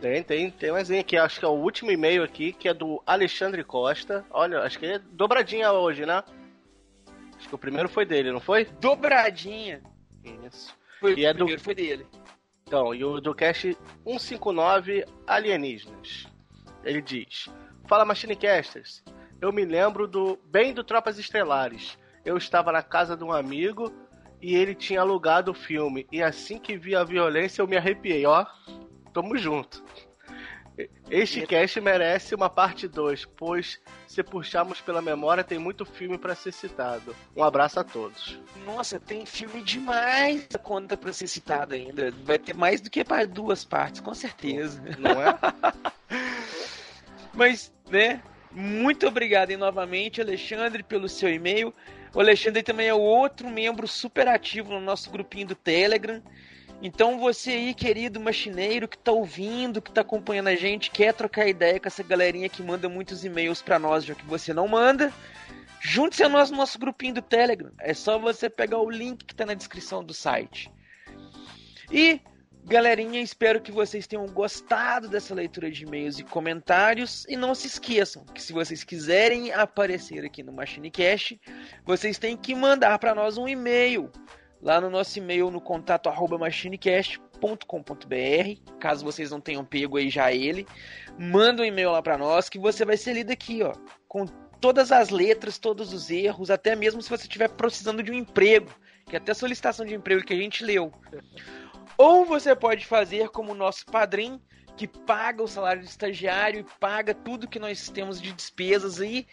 Tem, 0.00 0.22
tem, 0.22 0.50
tem 0.50 0.72
mais 0.72 0.88
um 0.90 0.98
aqui, 0.98 1.16
acho 1.16 1.38
que 1.38 1.44
é 1.44 1.48
o 1.48 1.52
último 1.52 1.90
e-mail 1.92 2.22
aqui, 2.24 2.52
que 2.54 2.68
é 2.68 2.74
do 2.74 3.02
Alexandre 3.06 3.62
Costa. 3.62 4.24
Olha, 4.30 4.60
acho 4.62 4.78
que 4.78 4.86
é 4.86 4.98
dobradinha 4.98 5.70
hoje, 5.72 6.06
né? 6.06 6.22
Acho 7.36 7.48
que 7.48 7.54
o 7.54 7.58
primeiro 7.58 7.88
foi 7.88 8.04
dele, 8.06 8.32
não 8.32 8.40
foi? 8.40 8.64
Dobradinha. 8.80 9.82
Isso. 10.46 10.74
Foi, 10.98 11.14
E 11.14 11.24
é 11.24 11.30
o 11.30 11.32
do- 11.34 11.38
primeiro 11.38 11.62
foi 11.62 11.74
dele. 11.74 12.06
Então, 12.70 12.94
e 12.94 13.04
o 13.04 13.20
do 13.20 13.34
cast 13.34 13.76
159 14.04 15.04
Alienígenas. 15.26 16.28
Ele 16.84 17.02
diz: 17.02 17.48
Fala 17.88 18.04
Machinecasters, 18.04 19.02
eu 19.40 19.52
me 19.52 19.64
lembro 19.64 20.06
do 20.06 20.38
bem 20.44 20.72
do 20.72 20.84
Tropas 20.84 21.18
Estelares. 21.18 21.98
Eu 22.24 22.36
estava 22.36 22.70
na 22.70 22.80
casa 22.80 23.16
de 23.16 23.24
um 23.24 23.32
amigo 23.32 23.92
e 24.40 24.54
ele 24.54 24.72
tinha 24.72 25.00
alugado 25.00 25.50
o 25.50 25.54
filme. 25.54 26.06
E 26.12 26.22
assim 26.22 26.60
que 26.60 26.76
vi 26.76 26.94
a 26.94 27.02
violência 27.02 27.60
eu 27.60 27.66
me 27.66 27.76
arrepiei, 27.76 28.24
ó. 28.24 28.46
Tamo 29.12 29.36
junto. 29.36 29.82
Este 31.10 31.44
cast 31.48 31.80
merece 31.80 32.36
uma 32.36 32.48
parte 32.48 32.86
2, 32.86 33.24
pois 33.36 33.80
se 34.10 34.24
puxarmos 34.24 34.80
pela 34.80 35.00
memória 35.00 35.44
tem 35.44 35.56
muito 35.56 35.84
filme 35.84 36.18
para 36.18 36.34
ser 36.34 36.52
citado. 36.52 37.14
Um 37.36 37.44
abraço 37.44 37.78
a 37.78 37.84
todos. 37.84 38.40
Nossa, 38.66 38.98
tem 38.98 39.24
filme 39.24 39.62
demais 39.62 40.48
a 40.52 40.58
conta 40.58 40.96
pra 40.96 41.12
ser 41.12 41.28
citado 41.28 41.76
ainda. 41.76 42.10
Vai 42.24 42.36
ter 42.36 42.52
mais 42.52 42.80
do 42.80 42.90
que 42.90 43.04
para 43.04 43.24
duas 43.24 43.64
partes, 43.64 44.00
com 44.00 44.12
certeza. 44.12 44.82
Não 44.98 45.12
é? 45.22 45.38
Mas, 47.32 47.72
né? 47.88 48.20
Muito 48.50 49.06
obrigado 49.06 49.50
aí 49.50 49.56
novamente, 49.56 50.20
Alexandre, 50.20 50.82
pelo 50.82 51.08
seu 51.08 51.32
e-mail. 51.32 51.72
O 52.12 52.18
Alexandre 52.18 52.64
também 52.64 52.88
é 52.88 52.94
outro 52.94 53.48
membro 53.48 53.86
super 53.86 54.26
ativo 54.26 54.72
no 54.72 54.80
nosso 54.80 55.08
grupinho 55.08 55.46
do 55.46 55.54
Telegram. 55.54 56.20
Então 56.82 57.18
você 57.18 57.50
aí, 57.50 57.74
querido 57.74 58.18
machineiro 58.18 58.88
que 58.88 58.96
tá 58.96 59.12
ouvindo, 59.12 59.82
que 59.82 59.92
tá 59.92 60.00
acompanhando 60.00 60.48
a 60.48 60.56
gente, 60.56 60.90
quer 60.90 61.12
trocar 61.12 61.46
ideia 61.46 61.78
com 61.78 61.86
essa 61.86 62.02
galerinha 62.02 62.48
que 62.48 62.62
manda 62.62 62.88
muitos 62.88 63.22
e-mails 63.22 63.60
pra 63.60 63.78
nós, 63.78 64.04
já 64.04 64.14
que 64.14 64.24
você 64.24 64.54
não 64.54 64.66
manda, 64.66 65.12
junte-se 65.80 66.22
a 66.22 66.28
nós 66.28 66.50
no 66.50 66.56
nosso 66.56 66.78
grupinho 66.78 67.14
do 67.14 67.22
Telegram. 67.22 67.70
É 67.78 67.92
só 67.92 68.18
você 68.18 68.48
pegar 68.48 68.78
o 68.78 68.88
link 68.88 69.26
que 69.26 69.34
tá 69.34 69.44
na 69.44 69.52
descrição 69.52 70.02
do 70.02 70.14
site. 70.14 70.72
E, 71.92 72.18
galerinha, 72.64 73.20
espero 73.20 73.60
que 73.60 73.70
vocês 73.70 74.06
tenham 74.06 74.24
gostado 74.26 75.06
dessa 75.06 75.34
leitura 75.34 75.70
de 75.70 75.84
e-mails 75.84 76.18
e 76.18 76.24
comentários. 76.24 77.26
E 77.28 77.36
não 77.36 77.54
se 77.54 77.66
esqueçam 77.66 78.24
que 78.24 78.40
se 78.40 78.54
vocês 78.54 78.82
quiserem 78.84 79.52
aparecer 79.52 80.24
aqui 80.24 80.42
no 80.42 80.52
MachineCast, 80.52 81.38
vocês 81.84 82.16
têm 82.16 82.38
que 82.38 82.54
mandar 82.54 82.98
para 82.98 83.14
nós 83.14 83.36
um 83.36 83.46
e-mail 83.46 84.10
lá 84.62 84.80
no 84.80 84.90
nosso 84.90 85.18
e-mail 85.18 85.50
no 85.50 85.60
contato 85.60 86.08
arroba 86.08 86.38
machinecast.com.br. 86.38 88.78
Caso 88.78 89.04
vocês 89.04 89.30
não 89.30 89.40
tenham 89.40 89.64
pego 89.64 89.96
aí 89.96 90.10
já 90.10 90.32
ele, 90.32 90.66
manda 91.18 91.62
um 91.62 91.64
e-mail 91.64 91.92
lá 91.92 92.02
para 92.02 92.18
nós 92.18 92.48
que 92.48 92.58
você 92.58 92.84
vai 92.84 92.96
ser 92.96 93.14
lido 93.14 93.30
aqui, 93.30 93.62
ó, 93.62 93.72
com 94.06 94.26
todas 94.60 94.92
as 94.92 95.08
letras, 95.08 95.58
todos 95.58 95.92
os 95.92 96.10
erros, 96.10 96.50
até 96.50 96.76
mesmo 96.76 97.00
se 97.00 97.08
você 97.08 97.22
estiver 97.22 97.48
precisando 97.48 98.02
de 98.02 98.12
um 98.12 98.14
emprego, 98.14 98.70
que 99.06 99.16
até 99.16 99.32
a 99.32 99.34
solicitação 99.34 99.86
de 99.86 99.94
emprego 99.94 100.24
que 100.24 100.34
a 100.34 100.36
gente 100.36 100.64
leu. 100.64 100.92
Ou 101.96 102.24
você 102.24 102.54
pode 102.54 102.86
fazer 102.86 103.28
como 103.30 103.52
o 103.52 103.56
nosso 103.56 103.86
padrinho, 103.86 104.40
que 104.76 104.86
paga 104.86 105.42
o 105.42 105.48
salário 105.48 105.82
de 105.82 105.88
estagiário 105.88 106.60
e 106.60 106.78
paga 106.78 107.12
tudo 107.12 107.48
que 107.48 107.58
nós 107.58 107.90
temos 107.90 108.20
de 108.20 108.32
despesas 108.32 108.98
aí 108.98 109.26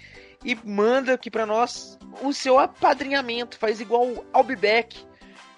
e 0.43 0.55
manda 0.55 1.13
aqui 1.13 1.31
para 1.31 1.45
nós 1.45 1.97
o 2.21 2.33
seu 2.33 2.59
apadrinhamento. 2.59 3.57
Faz 3.57 3.79
igual 3.79 4.05
o 4.05 4.25
que 4.83 5.07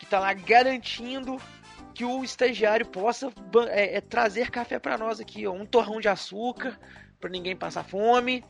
tá 0.09 0.19
lá 0.19 0.33
garantindo 0.33 1.37
que 1.93 2.05
o 2.05 2.23
estagiário 2.23 2.85
possa 2.85 3.31
é, 3.69 3.97
é, 3.97 4.01
trazer 4.01 4.49
café 4.49 4.79
para 4.79 4.97
nós 4.97 5.19
aqui, 5.19 5.45
ó, 5.45 5.51
um 5.51 5.65
torrão 5.65 5.99
de 5.99 6.07
açúcar 6.07 6.79
para 7.19 7.29
ninguém 7.29 7.55
passar 7.55 7.83
fome. 7.83 8.43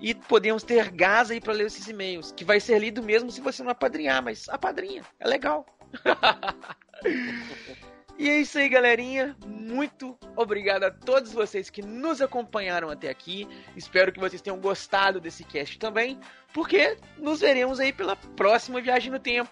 E 0.00 0.14
podemos 0.14 0.62
ter 0.62 0.90
gás 0.90 1.30
aí 1.30 1.40
para 1.40 1.52
ler 1.52 1.66
esses 1.66 1.88
e-mails, 1.88 2.32
que 2.32 2.44
vai 2.44 2.60
ser 2.60 2.78
lido 2.78 3.02
mesmo 3.02 3.30
se 3.30 3.40
você 3.40 3.62
não 3.62 3.70
apadrinhar, 3.70 4.22
mas 4.22 4.48
apadrinha, 4.48 5.02
é 5.18 5.26
legal. 5.26 5.64
E 8.16 8.28
é 8.28 8.38
isso 8.38 8.58
aí, 8.58 8.68
galerinha. 8.68 9.36
Muito 9.44 10.16
obrigado 10.36 10.84
a 10.84 10.90
todos 10.90 11.32
vocês 11.32 11.68
que 11.68 11.82
nos 11.82 12.22
acompanharam 12.22 12.88
até 12.88 13.08
aqui. 13.08 13.48
Espero 13.76 14.12
que 14.12 14.20
vocês 14.20 14.40
tenham 14.40 14.60
gostado 14.60 15.20
desse 15.20 15.42
cast 15.42 15.78
também, 15.78 16.18
porque 16.52 16.96
nos 17.18 17.40
veremos 17.40 17.80
aí 17.80 17.92
pela 17.92 18.14
próxima 18.14 18.80
viagem 18.80 19.10
no 19.10 19.18
tempo. 19.18 19.50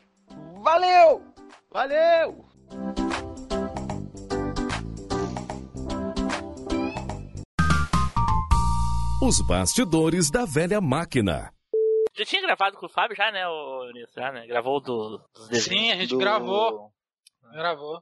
Valeu! 0.62 1.31
Valeu! 1.72 2.44
Os 9.22 9.40
bastidores 9.46 10.30
da 10.30 10.44
velha 10.44 10.80
máquina. 10.80 11.52
Já 12.14 12.24
tinha 12.24 12.42
gravado 12.42 12.76
com 12.76 12.86
o 12.86 12.88
Fábio 12.88 13.16
já, 13.16 13.30
né, 13.30 13.46
o 13.48 13.90
Nilson? 13.92 14.20
Já, 14.20 14.32
né? 14.32 14.46
Gravou 14.46 14.80
do, 14.80 15.18
dos 15.34 15.48
desenhos. 15.48 15.64
Sim, 15.82 15.92
a 15.92 15.96
gente 15.96 16.10
Do- 16.10 16.18
gravou. 16.18 16.90
Gravou. 17.52 18.00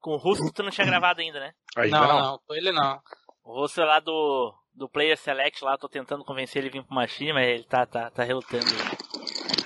Com 0.00 0.12
o 0.12 0.16
Russo 0.16 0.52
tu 0.52 0.62
não 0.62 0.70
tinha 0.70 0.86
gravado 0.86 1.20
ainda, 1.20 1.40
né? 1.40 1.52
Ainda 1.76 2.00
não, 2.00 2.06
não. 2.08 2.20
não, 2.32 2.38
com 2.46 2.54
ele 2.54 2.72
não. 2.72 3.00
O 3.44 3.60
Russo 3.60 3.80
é 3.80 3.84
lá 3.84 4.00
do, 4.00 4.52
do 4.74 4.88
Player 4.88 5.16
Select 5.16 5.64
lá, 5.64 5.78
tô 5.78 5.88
tentando 5.88 6.24
convencer 6.24 6.58
ele 6.62 6.68
a 6.68 6.72
vir 6.72 6.84
pro 6.84 6.94
Machine, 6.94 7.32
mas 7.32 7.46
ele 7.48 7.64
tá, 7.64 7.86
tá, 7.86 8.10
tá 8.10 8.22
relutando. 8.24 8.64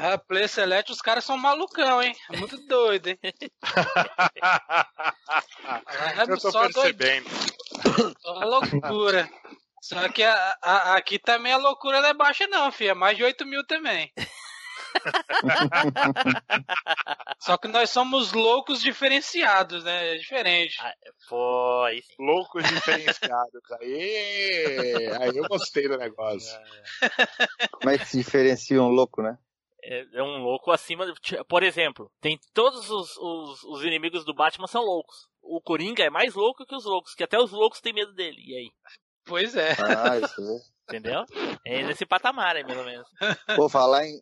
Ah, 0.03 0.17
Play 0.19 0.49
Select, 0.49 0.91
os 0.91 1.01
caras 1.03 1.25
são 1.25 1.37
malucão, 1.37 2.03
hein? 2.03 2.17
É 2.33 2.37
Muito 2.39 2.57
doido, 2.67 3.09
hein? 3.09 3.19
É 3.23 3.33
Eu 6.33 6.39
tô 6.39 6.51
só 6.51 6.63
doido, 6.69 6.75
percebendo. 6.75 7.29
só 8.21 8.33
loucura. 8.41 9.29
Só 9.83 10.09
que 10.09 10.23
a- 10.23 10.57
a- 10.63 10.95
aqui 10.97 11.19
também 11.19 11.53
a 11.53 11.57
loucura 11.59 12.01
não 12.01 12.09
é 12.09 12.15
baixa, 12.15 12.47
não, 12.47 12.71
filho. 12.73 12.91
É 12.91 12.95
mais 12.95 13.17
de 13.17 13.25
8 13.25 13.45
mil 13.47 13.65
também. 13.67 14.11
Só 17.41 17.57
que 17.57 17.69
nós 17.69 17.91
somos 17.91 18.33
loucos 18.33 18.81
diferenciados, 18.81 19.85
né? 19.85 20.15
É 20.15 20.19
diferente. 20.19 20.77
Ah, 20.81 20.93
Foi. 21.29 22.03
Loucos 22.19 22.65
diferenciados. 22.65 23.61
Aí, 23.81 25.09
aí 25.21 25.37
eu 25.37 25.45
gostei 25.49 25.89
do 25.89 25.97
negócio. 25.97 26.59
Como 27.73 27.91
é 27.91 27.99
que 27.99 28.07
se 28.07 28.19
diferencia 28.19 28.83
um 28.83 28.89
louco, 28.89 29.23
né? 29.23 29.39
É, 29.83 30.07
é 30.19 30.23
um 30.23 30.43
louco 30.43 30.71
acima. 30.71 31.07
do- 31.07 31.15
Por 31.49 31.63
exemplo, 31.63 32.11
tem 32.21 32.39
todos 32.53 32.91
os, 32.91 33.17
os, 33.17 33.63
os 33.65 33.83
inimigos 33.85 34.25
do 34.25 34.35
Batman 34.35 34.67
são 34.67 34.83
loucos. 34.83 35.29
O 35.43 35.61
Coringa 35.61 36.03
é 36.05 36.11
mais 36.11 36.35
louco 36.35 36.67
que 36.67 36.75
os 36.75 36.85
loucos, 36.85 37.15
que 37.15 37.25
até 37.25 37.39
os 37.39 37.51
loucos 37.51 37.81
têm 37.81 37.93
medo 37.93 38.13
dele. 38.15 38.41
E 38.47 38.55
aí? 38.57 38.71
Pois 39.25 39.55
é. 39.57 39.73
Ah, 39.81 40.19
isso 40.19 40.41
aí. 40.41 40.61
Entendeu? 40.89 41.25
É 41.65 41.83
nesse 41.85 42.05
patamar 42.05 42.57
aí, 42.57 42.65
pelo 42.65 42.85
menos. 42.85 43.07
Vou 43.57 43.69
falar 43.69 44.05
em. 44.07 44.21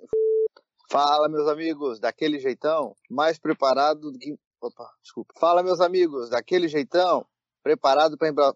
Fala, 0.91 1.29
meus 1.29 1.49
amigos, 1.49 1.99
daquele 2.01 2.39
jeitão, 2.39 2.95
mais 3.11 3.39
preparado 3.39 4.11
do 4.13 4.19
que. 4.19 4.35
Opa, 4.61 4.89
desculpa. 5.03 5.35
Fala, 5.39 5.63
meus 5.63 5.81
amigos, 5.81 6.31
daquele 6.31 6.67
jeitão, 6.69 7.27
preparado 7.63 8.17
pra 8.19 8.29
embra... 8.29 8.53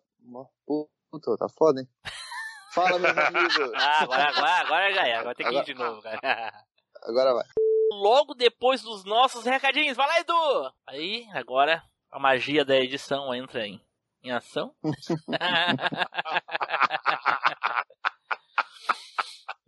Puta, 1.10 1.36
tá 1.38 1.46
foda, 1.48 1.80
hein? 1.80 1.88
Fala, 2.74 2.98
meus 2.98 3.16
amigos. 3.16 3.70
Ah, 3.74 4.02
agora, 4.02 4.28
agora, 4.28 4.60
agora 4.60 4.94
já 4.94 5.06
é. 5.06 5.14
Agora 5.16 5.34
tem 5.34 5.46
que 5.46 5.54
ir 5.56 5.64
de 5.64 5.74
novo, 5.74 6.00
cara. 6.02 6.20
Agora 7.02 7.34
vai. 7.34 7.44
Logo 7.92 8.34
depois 8.34 8.82
dos 8.82 9.04
nossos 9.04 9.44
recadinhos. 9.44 9.96
Vai 9.96 10.06
lá, 10.08 10.20
Edu! 10.20 10.72
Aí, 10.88 11.26
agora, 11.34 11.82
a 12.10 12.18
magia 12.18 12.64
da 12.64 12.76
edição 12.76 13.34
entra 13.34 13.66
em, 13.66 13.80
em 14.22 14.30
ação. 14.30 14.74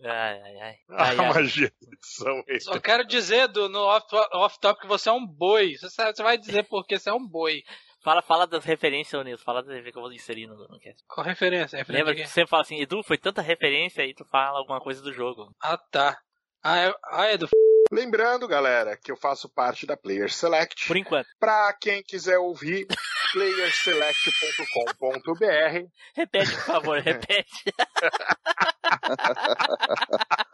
Ai, 0.07 0.41
ai, 0.43 0.61
ai. 0.61 0.77
A 0.91 1.03
ai, 1.05 1.17
ai. 1.19 1.33
magia 1.33 1.73
da 1.81 1.89
edição. 1.93 2.45
Só 2.61 2.81
quero 2.81 3.07
dizer 3.07 3.49
do, 3.49 3.69
no 3.71 3.81
off- 3.81 4.15
off-top 4.35 4.81
que 4.81 4.87
você 4.87 5.09
é 5.09 5.13
um 5.13 5.27
boi. 5.27 5.77
Você, 5.79 5.89
sabe- 5.89 6.15
você 6.15 6.23
vai 6.23 6.37
dizer 6.37 6.65
porque 6.69 6.99
você 6.99 7.09
é 7.09 7.15
um 7.15 7.27
boi. 7.27 7.63
Fala, 8.03 8.21
fala 8.21 8.47
das 8.47 8.65
referências, 8.65 9.19
ô 9.19 9.25
Nilson. 9.25 9.45
Fala 9.45 9.61
das 9.63 9.69
referências 9.71 9.93
que 9.93 9.99
eu 9.99 10.03
vou 10.03 10.13
inserir 10.13 10.47
no, 10.47 10.57
no 10.69 10.79
cast. 10.79 11.03
Qual 11.09 11.25
referência? 11.27 11.79
referência 11.79 12.05
Lembra 12.05 12.15
que 12.15 12.29
você 12.29 12.47
fala 12.47 12.63
assim, 12.63 12.79
Edu, 12.81 13.03
foi 13.03 13.17
tanta 13.17 13.41
referência 13.41 14.05
aí 14.05 14.13
tu 14.13 14.27
fala 14.27 14.59
alguma 14.59 14.79
coisa 14.81 15.01
do 15.01 15.11
jogo. 15.13 15.51
Ah, 15.63 15.79
tá. 15.91 16.19
Ah, 16.67 16.79
é, 16.79 16.95
ah, 17.05 17.27
é 17.27 17.37
do 17.37 17.47
Lembrando, 17.93 18.49
galera, 18.49 18.97
que 18.97 19.13
eu 19.13 19.17
faço 19.17 19.51
parte 19.51 19.85
da 19.87 19.99
Player 19.99 20.33
Select. 20.33 20.89
Por 20.89 20.97
enquanto. 20.97 21.29
Pra 21.39 21.71
quem 21.75 22.03
quiser 22.03 22.39
ouvir, 22.39 22.87
playerselect.com.br. 23.33 25.89
Repete, 26.17 26.55
por 26.55 26.63
favor, 26.63 26.99
repete. 27.05 27.65
Por 27.65 27.75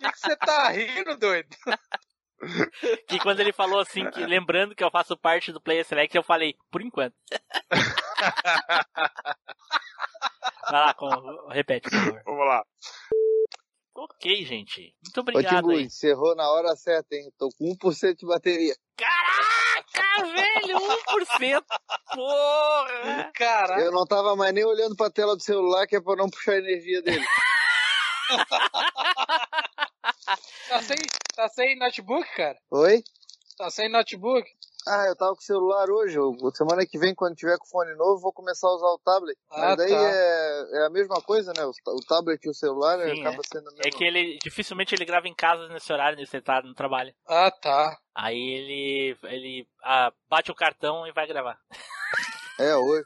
que, 0.00 0.10
que 0.12 0.18
você 0.18 0.34
tá 0.36 0.70
rindo, 0.70 1.16
doido? 1.16 1.56
Que 3.06 3.20
quando 3.20 3.38
ele 3.38 3.52
falou 3.52 3.78
assim, 3.78 4.10
que, 4.10 4.26
lembrando 4.26 4.74
que 4.74 4.82
eu 4.82 4.90
faço 4.90 5.16
parte 5.16 5.52
do 5.52 5.60
Player 5.60 5.84
Select, 5.84 6.16
eu 6.16 6.24
falei, 6.24 6.56
por 6.70 6.82
enquanto. 6.82 7.14
Vai 10.70 10.80
lá, 10.80 10.94
com, 10.94 11.08
repete, 11.48 11.88
por 11.88 11.98
favor. 11.98 12.22
Vamos 12.24 12.46
lá. 12.46 12.64
Ok, 14.02 14.44
gente. 14.46 14.94
Muito 15.04 15.18
Ô, 15.18 15.20
obrigado 15.20 15.56
Timbu, 15.62 15.70
aí. 15.72 15.82
encerrou 15.84 16.34
na 16.34 16.50
hora 16.50 16.74
certa, 16.74 17.14
hein? 17.14 17.30
Tô 17.38 17.50
com 17.50 17.66
1% 17.74 18.16
de 18.16 18.26
bateria. 18.26 18.74
Caraca, 18.96 20.24
velho, 20.24 20.78
1%. 20.78 21.62
Porra. 22.14 23.30
Caraca. 23.34 23.82
Eu 23.82 23.92
não 23.92 24.06
tava 24.06 24.34
mais 24.34 24.54
nem 24.54 24.64
olhando 24.64 24.96
pra 24.96 25.10
tela 25.10 25.36
do 25.36 25.42
celular, 25.42 25.86
que 25.86 25.96
é 25.96 26.00
pra 26.00 26.16
não 26.16 26.30
puxar 26.30 26.52
a 26.52 26.58
energia 26.58 27.02
dele. 27.02 27.24
Tá 30.68 30.80
sem, 30.82 30.96
tá 31.34 31.48
sem 31.48 31.76
notebook, 31.76 32.28
cara? 32.36 32.56
Oi? 32.70 33.02
Tá 33.58 33.68
sem 33.70 33.88
notebook? 33.90 34.48
Ah, 34.86 35.06
eu 35.06 35.16
tava 35.16 35.32
com 35.34 35.40
o 35.40 35.44
celular 35.44 35.90
hoje. 35.90 36.16
Eu- 36.16 36.34
semana 36.54 36.86
que 36.86 36.98
vem, 36.98 37.14
quando 37.14 37.36
tiver 37.36 37.58
com 37.58 37.66
fone 37.66 37.94
novo, 37.96 38.20
vou 38.20 38.32
começar 38.32 38.66
a 38.66 38.74
usar 38.74 38.86
o 38.86 38.98
tablet. 38.98 39.38
Ah, 39.50 39.60
Mas 39.60 39.76
daí 39.76 39.90
tá. 39.90 39.96
é, 39.96 40.66
é 40.82 40.86
a 40.86 40.90
mesma 40.90 41.20
coisa, 41.22 41.52
né? 41.56 41.64
O, 41.64 41.70
o 41.70 42.00
tablet 42.06 42.42
e 42.44 42.50
o 42.50 42.54
celular 42.54 42.98
né, 42.98 43.14
Sim, 43.14 43.20
acaba 43.20 43.40
é. 43.40 43.42
sendo 43.46 43.68
a 43.68 43.72
mesma 43.72 43.82
É 43.86 43.90
que 43.90 44.04
ele, 44.04 44.38
dificilmente 44.42 44.94
ele 44.94 45.04
grava 45.04 45.28
em 45.28 45.34
casa 45.34 45.68
nesse 45.68 45.92
horário, 45.92 46.18
nesse 46.18 46.40
tá 46.40 46.62
no 46.62 46.74
trabalho. 46.74 47.14
Ah, 47.26 47.50
tá. 47.50 47.98
Aí 48.14 48.36
ele, 48.38 49.18
ele 49.24 49.68
ah, 49.84 50.12
bate 50.28 50.50
o 50.50 50.54
cartão 50.54 51.06
e 51.06 51.12
vai 51.12 51.26
gravar. 51.26 51.58
É, 52.58 52.74
hoje. 52.76 53.04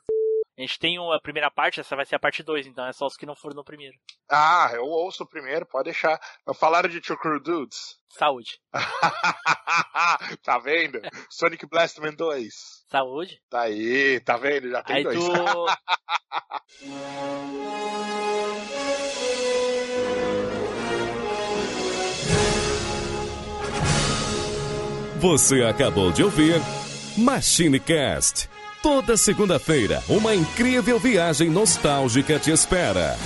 A 0.57 0.61
gente 0.61 0.79
tem 0.79 1.01
uma 1.01 1.21
primeira 1.21 1.51
parte, 1.51 1.81
essa 1.81 1.97
vai 1.97 2.07
ser 2.07 2.15
a 2.15 2.19
parte 2.19 2.41
2, 2.41 2.69
então 2.69 2.87
é 2.87 2.93
só 2.93 3.07
os 3.07 3.17
que 3.17 3.27
não 3.27 3.35
foram 3.35 3.57
no 3.57 3.65
primeiro. 3.65 3.97
Ah, 4.31 4.71
eu 4.73 4.85
ouço 4.85 5.25
o 5.25 5.29
primeiro, 5.29 5.67
pode 5.67 5.87
deixar. 5.87 6.21
Falaram 6.55 6.89
de 6.89 7.01
Two 7.01 7.19
Crew 7.19 7.41
Dudes? 7.43 7.99
Saúde. 8.09 8.61
tá 10.45 10.59
vendo? 10.59 11.01
Sonic 11.29 11.67
Blastman 11.67 12.15
2. 12.15 12.55
Saúde. 12.89 13.41
Tá 13.51 13.63
aí, 13.63 14.21
tá 14.21 14.37
vendo? 14.37 14.71
Já 14.71 14.83
tem 14.85 14.97
Aí 14.97 15.03
dois. 15.03 15.19
tu. 15.19 15.67
Você 25.19 25.63
acabou 25.63 26.13
de 26.13 26.23
ouvir 26.23 26.61
MachineCast. 27.17 28.54
Toda 28.85 29.17
segunda-feira, 29.17 30.05
uma 30.11 30.35
incrível 30.35 30.99
viagem 30.99 31.49
nostálgica 31.49 32.39
te 32.39 32.51
espera. 32.51 33.17